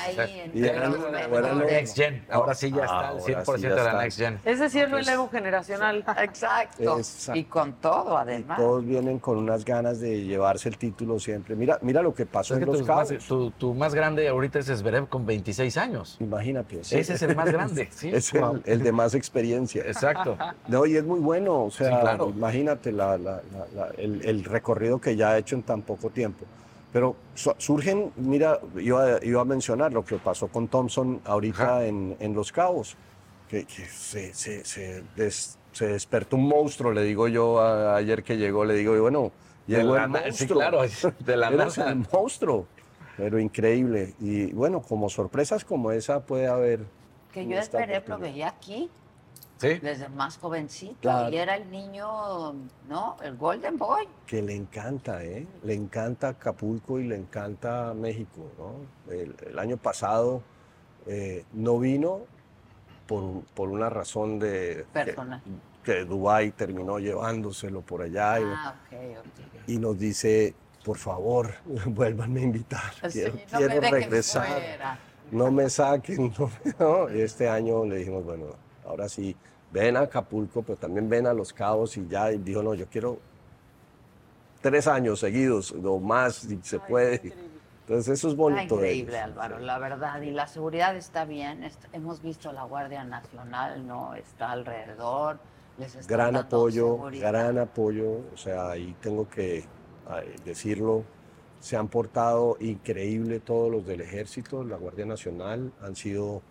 Y 0.55 0.65
eran 0.65 0.93
los 0.93 1.05
eran 1.13 1.59
los- 1.59 1.71
Next 1.71 1.97
Gen. 1.97 2.25
Ahora 2.31 2.55
sí 2.55 2.71
ya 2.71 2.85
está 2.85 2.99
al 3.09 3.19
Ahora 3.19 3.23
100% 3.25 3.57
sí 3.57 3.63
de 3.63 3.69
la 3.71 3.77
está. 3.77 4.03
Next 4.03 4.19
Gen. 4.19 4.39
Ese 4.45 4.71
sí 4.71 4.81
es 4.81 4.91
relevo 4.91 5.29
generacional. 5.31 6.05
Exacto. 6.23 6.99
Exacto. 6.99 7.39
Y 7.39 7.45
con 7.45 7.73
todo, 7.75 8.17
además. 8.19 8.59
Todos 8.59 8.85
vienen 8.85 9.19
con 9.19 9.39
unas 9.39 9.65
ganas 9.65 10.01
de 10.01 10.23
llevarse 10.25 10.69
el 10.69 10.79
título 10.79 11.19
siempre. 11.19 11.55
Mira, 11.55 11.79
mira 11.83 12.03
lo 12.03 12.15
que 12.15 12.27
pasó 12.27 12.55
Es 12.55 12.59
que 12.59 12.65
en 12.65 12.71
Los 12.71 12.81
tu, 12.81 12.87
más, 12.87 13.09
Cabos. 13.09 13.27
tu- 13.27 13.51
tu 13.53 13.75
más 13.75 13.95
grande 13.95 14.29
ahorita 14.29 14.59
es 14.59 14.67
Zverev 14.67 15.09
con 15.09 15.25
26 15.27 15.77
años. 15.77 16.17
Imagínate. 16.21 16.81
Ese 16.81 17.01
es 17.01 17.23
el 17.23 17.37
más 17.37 17.51
grande. 17.53 17.89
Sí. 17.93 18.11
Es 18.13 18.33
el, 18.35 18.63
el 18.65 18.83
de 18.83 18.93
más 18.93 19.15
experiencia. 19.15 19.83
Exacto. 19.87 20.37
No, 20.69 20.87
y 20.87 20.97
es 20.97 21.05
muy 21.05 21.21
bueno. 21.21 21.65
O 21.65 21.71
sea, 21.71 21.89
Sí, 21.91 22.01
claro. 22.01 22.31
imagínate 22.35 22.93
la- 22.93 23.17
la- 23.19 23.41
la- 23.53 23.67
la- 23.75 23.91
el, 23.99 24.25
el 24.25 24.45
recorrido 24.45 25.01
que 25.01 25.17
ya 25.17 25.31
ha 25.31 25.39
hecho 25.39 25.55
en 25.55 25.63
tan 25.63 25.83
poco 25.83 26.11
tiempo. 26.11 26.45
Pero 26.93 27.17
su- 27.35 27.55
surgen, 27.59 28.13
mira, 28.17 28.61
iba, 28.77 29.25
iba 29.25 29.41
a 29.41 29.45
mencionar 29.45 29.93
lo 29.93 30.05
que 30.05 30.17
pasó 30.17 30.49
con 30.49 30.69
Thompson 30.69 31.21
ahorita 31.25 31.87
en, 31.87 32.17
en 32.21 32.35
Los 32.35 32.53
Cabos, 32.53 32.97
que, 33.49 33.65
que 33.65 33.87
se, 33.87 34.35
se- 34.35 34.65
se 34.65 35.03
des- 35.17 35.59
se 35.73 35.87
despertó 35.87 36.37
un 36.37 36.49
monstruo, 36.49 36.93
le 36.93 37.03
digo 37.03 37.29
yo 37.29 37.61
a- 37.61 37.97
ayer 37.97 38.23
que 38.23 38.37
llegó, 38.37 38.65
le 38.67 38.75
digo, 38.75 39.01
bueno, 39.01 39.33
De 39.67 39.79
llegó 39.79 39.95
la 39.97 40.05
el 40.05 40.11
na- 40.13 40.19
sí, 40.25 40.29
monstruo. 40.29 40.59
claro, 40.61 40.81
de 41.21 41.37
la 41.37 41.51
nada. 41.51 41.91
el 41.91 42.05
monstruo, 42.13 42.67
pero 43.17 43.39
increíble. 43.39 44.15
Y 44.21 44.53
bueno, 44.53 44.83
como 44.83 45.09
sorpresas 45.09 45.65
como 45.65 45.93
esa 45.93 46.21
puede 46.21 46.47
haber. 46.47 46.81
Que 47.33 47.47
yo 47.47 47.57
esperé, 47.57 47.99
oportunidad. 47.99 48.21
veía 48.33 48.49
aquí, 48.49 48.91
Sí. 49.63 49.79
desde 49.81 50.09
más 50.11 50.37
jovencito, 50.39 50.97
Claro. 51.01 51.31
y 51.31 51.37
era 51.39 51.57
el 51.57 51.71
niño, 51.71 52.53
¿no? 52.89 53.17
El 53.23 53.37
Golden 53.37 53.79
Boy. 53.79 54.07
que 54.27 54.43
le 54.43 54.55
encanta, 54.55 55.25
¿eh? 55.25 55.47
Le 55.63 55.75
encanta 55.75 56.29
Acapulco 56.29 56.99
y 56.99 57.07
le 57.07 57.17
encanta 57.17 57.95
México, 57.95 58.41
¿no? 58.59 59.13
El, 59.13 59.35
el 59.47 59.59
año 59.59 59.77
pasado 59.77 60.43
eh, 61.07 61.45
no 61.53 61.79
vino 61.79 62.21
por, 63.07 63.43
por 63.55 63.69
una 63.69 63.89
razón 63.89 64.39
de 64.39 64.85
Personal. 64.93 65.41
que, 65.85 65.93
que 65.95 66.05
Dubái 66.05 66.51
terminó 66.53 66.99
llevándoselo 66.99 67.81
por 67.83 68.03
allá 68.03 68.41
y, 68.41 68.45
Ah, 68.47 68.75
y 69.67 69.79
nos 69.79 69.99
dice, 69.99 70.55
por 70.85 70.99
favor, 70.99 71.55
vuélvanme 71.87 72.41
a 72.41 72.45
invitar, 72.45 72.93
Sí, 73.09 73.21
quiero, 73.21 73.35
no 73.53 73.59
quiero 73.59 73.81
regresar, 73.81 74.99
no 75.31 75.51
me 75.51 75.69
saquen, 75.71 76.33
no, 76.39 76.51
no". 76.79 77.09
Este 77.09 77.49
año 77.49 77.85
le 77.85 77.97
dijimos, 77.99 78.25
bueno, 78.25 78.47
ahora 78.85 79.09
sí, 79.09 79.37
ven 79.73 79.97
a 79.97 80.01
Acapulco, 80.01 80.63
pero 80.63 80.79
también 80.79 81.09
ven 81.09 81.27
a 81.27 81.33
Los 81.33 81.53
Cabos 81.53 81.97
y 81.97 82.07
ya, 82.07 82.33
y 82.33 82.39
dijo, 82.39 82.63
no, 82.63 82.75
yo 82.75 82.87
quiero 82.87 83.19
tres 84.61 84.87
años 84.87 85.21
seguidos 85.21 85.73
o 85.73 85.99
más 85.99 86.37
si 86.37 86.59
se 86.63 86.79
puede. 86.79 87.33
Entonces 87.81 88.19
eso 88.19 88.29
es 88.29 88.37
bonito. 88.37 88.63
Está 88.63 88.75
increíble. 88.77 89.19
Álvaro, 89.19 89.59
la 89.59 89.79
verdad. 89.79 90.21
Y 90.23 90.31
la 90.31 90.47
seguridad 90.47 90.97
está 90.97 91.25
bien. 91.25 91.69
hemos 91.93 92.23
visto 92.23 92.51
a 92.51 92.53
la 92.53 92.63
Guardia 92.63 93.03
Nacional, 93.05 93.87
¿no? 93.87 94.15
Está 94.15 94.53
alrededor. 94.53 95.39
Les 95.79 95.97
están 95.97 96.07
Gran 96.17 96.37
apoyo, 96.37 96.95
seguridad. 96.95 97.31
gran 97.31 97.59
apoyo. 97.59 98.21
O 98.33 98.37
sea, 98.37 98.71
ahí 98.71 98.95
tengo 99.01 99.29
que 99.29 99.65
decirlo. 100.45 101.05
Se 101.61 101.77
han 101.77 101.89
portado 101.89 102.57
increíble 102.61 103.41
todos 103.41 103.71
los 103.71 103.87
del 103.87 104.01
ejército, 104.01 104.65
la 104.65 104.77
Guardia 104.77 105.07
Nacional, 105.07 105.73
han 105.81 105.95
sido 105.95 106.43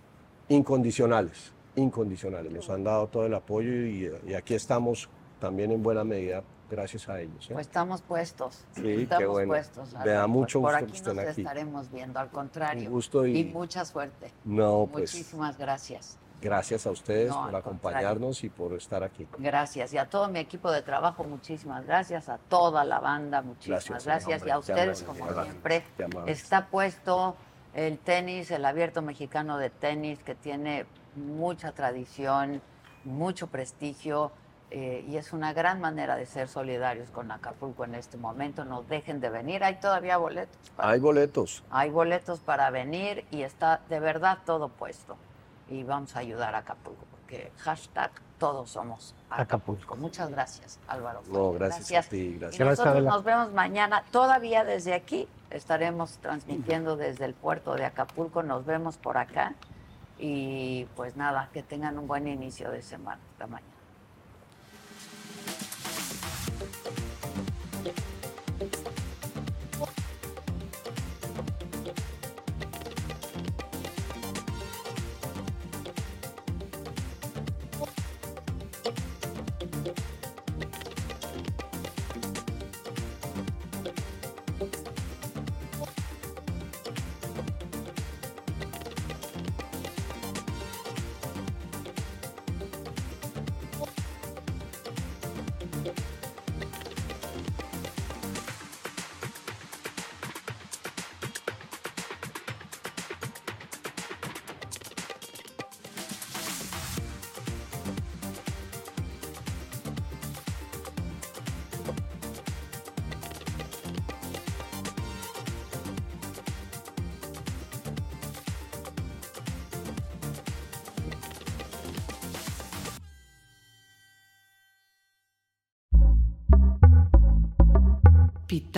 incondicionales, 0.47 1.53
incondicionales. 1.75 2.51
Nos 2.51 2.69
han 2.69 2.83
dado 2.83 3.07
todo 3.07 3.25
el 3.25 3.33
apoyo 3.33 3.71
y, 3.71 4.11
y 4.27 4.33
aquí 4.33 4.53
estamos 4.53 5.09
también 5.39 5.71
en 5.71 5.81
buena 5.81 6.03
medida 6.03 6.43
gracias 6.69 7.09
a 7.09 7.19
ellos. 7.19 7.49
¿eh? 7.49 7.53
Pues 7.53 7.67
estamos 7.67 8.01
puestos. 8.01 8.63
Sí, 8.71 8.81
qué 8.81 9.01
estamos 9.03 9.27
bueno. 9.27 9.47
puestos. 9.49 9.93
Me 9.93 10.11
da 10.11 10.21
Pues 10.21 10.29
mucho 10.29 10.61
por 10.61 10.71
gusto 10.71 10.77
aquí 10.85 10.91
que 10.91 10.97
estén 10.97 11.15
nos 11.17 11.25
aquí. 11.25 11.41
estaremos 11.41 11.91
viendo, 11.91 12.19
al 12.19 12.29
contrario. 12.29 12.83
Un 12.87 12.91
gusto 12.93 13.25
y- 13.27 13.43
mucha 13.45 13.83
suerte. 13.83 14.31
No, 14.45 14.87
pues 14.91 15.13
Muchísimas 15.13 15.57
gracias. 15.57 16.17
gracias 16.41 16.87
a 16.87 16.91
ustedes 16.91 17.27
No, 17.29 17.33
por 17.35 17.43
contrario. 17.51 17.59
acompañarnos 17.59 18.43
y 18.45 18.49
por 18.49 18.73
estar 18.73 19.03
aquí. 19.03 19.27
Gracias. 19.37 19.93
Y 19.93 19.97
a 19.97 20.09
todo 20.09 20.29
mi 20.29 20.39
equipo 20.39 20.71
de 20.71 20.81
trabajo, 20.81 21.25
muchísimas 21.25 21.85
gracias. 21.85 22.29
A 22.29 22.37
toda 22.37 22.85
la 22.85 22.99
banda, 22.99 23.41
muchísimas 23.41 23.83
Gracias, 23.85 24.05
gracias. 24.05 24.39
hombre, 24.41 24.49
y 24.49 24.51
a 24.53 24.57
ustedes, 24.59 25.03
amable, 25.03 25.19
como 25.25 25.43
siempre, 25.43 25.83
está 26.27 26.67
puesto 26.67 27.35
el 27.73 27.97
tenis, 27.99 28.49
el 28.51 28.63
abierto 28.63 29.01
mexicano 29.01 29.57
de 29.57 29.69
tenis, 29.71 30.19
que 30.23 30.35
tiene 30.35 30.85
mucha 31.15 31.71
tradición, 31.71 32.61
mucho 33.03 33.47
prestigio. 33.47 34.31
eh, 34.73 35.03
y 35.09 35.17
es 35.17 35.33
una 35.33 35.51
gran 35.51 35.81
manera 35.81 36.15
de 36.15 36.25
ser 36.25 36.47
solidarios 36.47 37.09
con 37.09 37.29
Acapulco 37.29 37.83
en 37.83 37.93
este 37.93 38.15
momento. 38.15 38.63
No 38.63 38.83
dejen 38.83 39.19
de 39.19 39.29
venir. 39.29 39.63
Hay 39.65 39.75
todavía 39.81 40.15
boletos. 40.15 40.57
Hay 40.77 40.97
boletos. 40.99 41.61
Hay 41.69 41.89
boletos 41.89 42.39
para 42.39 42.69
venir 42.69 43.25
y 43.31 43.41
está 43.41 43.81
de 43.89 43.99
verdad 43.99 44.37
todo 44.45 44.69
puesto. 44.69 45.17
Y 45.69 45.83
vamos 45.83 46.15
a 46.15 46.19
ayudar 46.19 46.55
a 46.55 46.59
Acapulco, 46.59 47.05
porque 47.11 47.51
hashtag 47.57 48.11
todos 48.39 48.71
somos 48.71 49.13
Acapulco. 49.29 49.95
Muchas 49.97 50.29
gracias, 50.29 50.79
Álvaro. 50.87 51.21
No, 51.29 51.51
gracias, 51.51 52.07
a 52.07 52.09
ti, 52.09 52.37
gracias. 52.39 52.59
Y 52.59 52.63
nosotros 52.63 53.03
nos 53.03 53.23
vemos 53.25 53.51
mañana, 53.51 54.03
todavía 54.11 54.63
desde 54.63 54.93
aquí. 54.93 55.27
Estaremos 55.49 56.17
transmitiendo 56.19 56.95
desde 56.95 57.25
el 57.25 57.33
puerto 57.33 57.75
de 57.75 57.85
Acapulco. 57.85 58.41
Nos 58.41 58.65
vemos 58.65 58.97
por 58.97 59.17
acá. 59.17 59.53
Y 60.23 60.85
pues 60.95 61.17
nada, 61.17 61.49
que 61.51 61.63
tengan 61.63 61.97
un 61.97 62.07
buen 62.07 62.27
inicio 62.27 62.69
de 62.69 62.83
semana. 62.83 63.19
Mañana. 63.39 63.70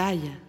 Pitaya. 0.03 0.42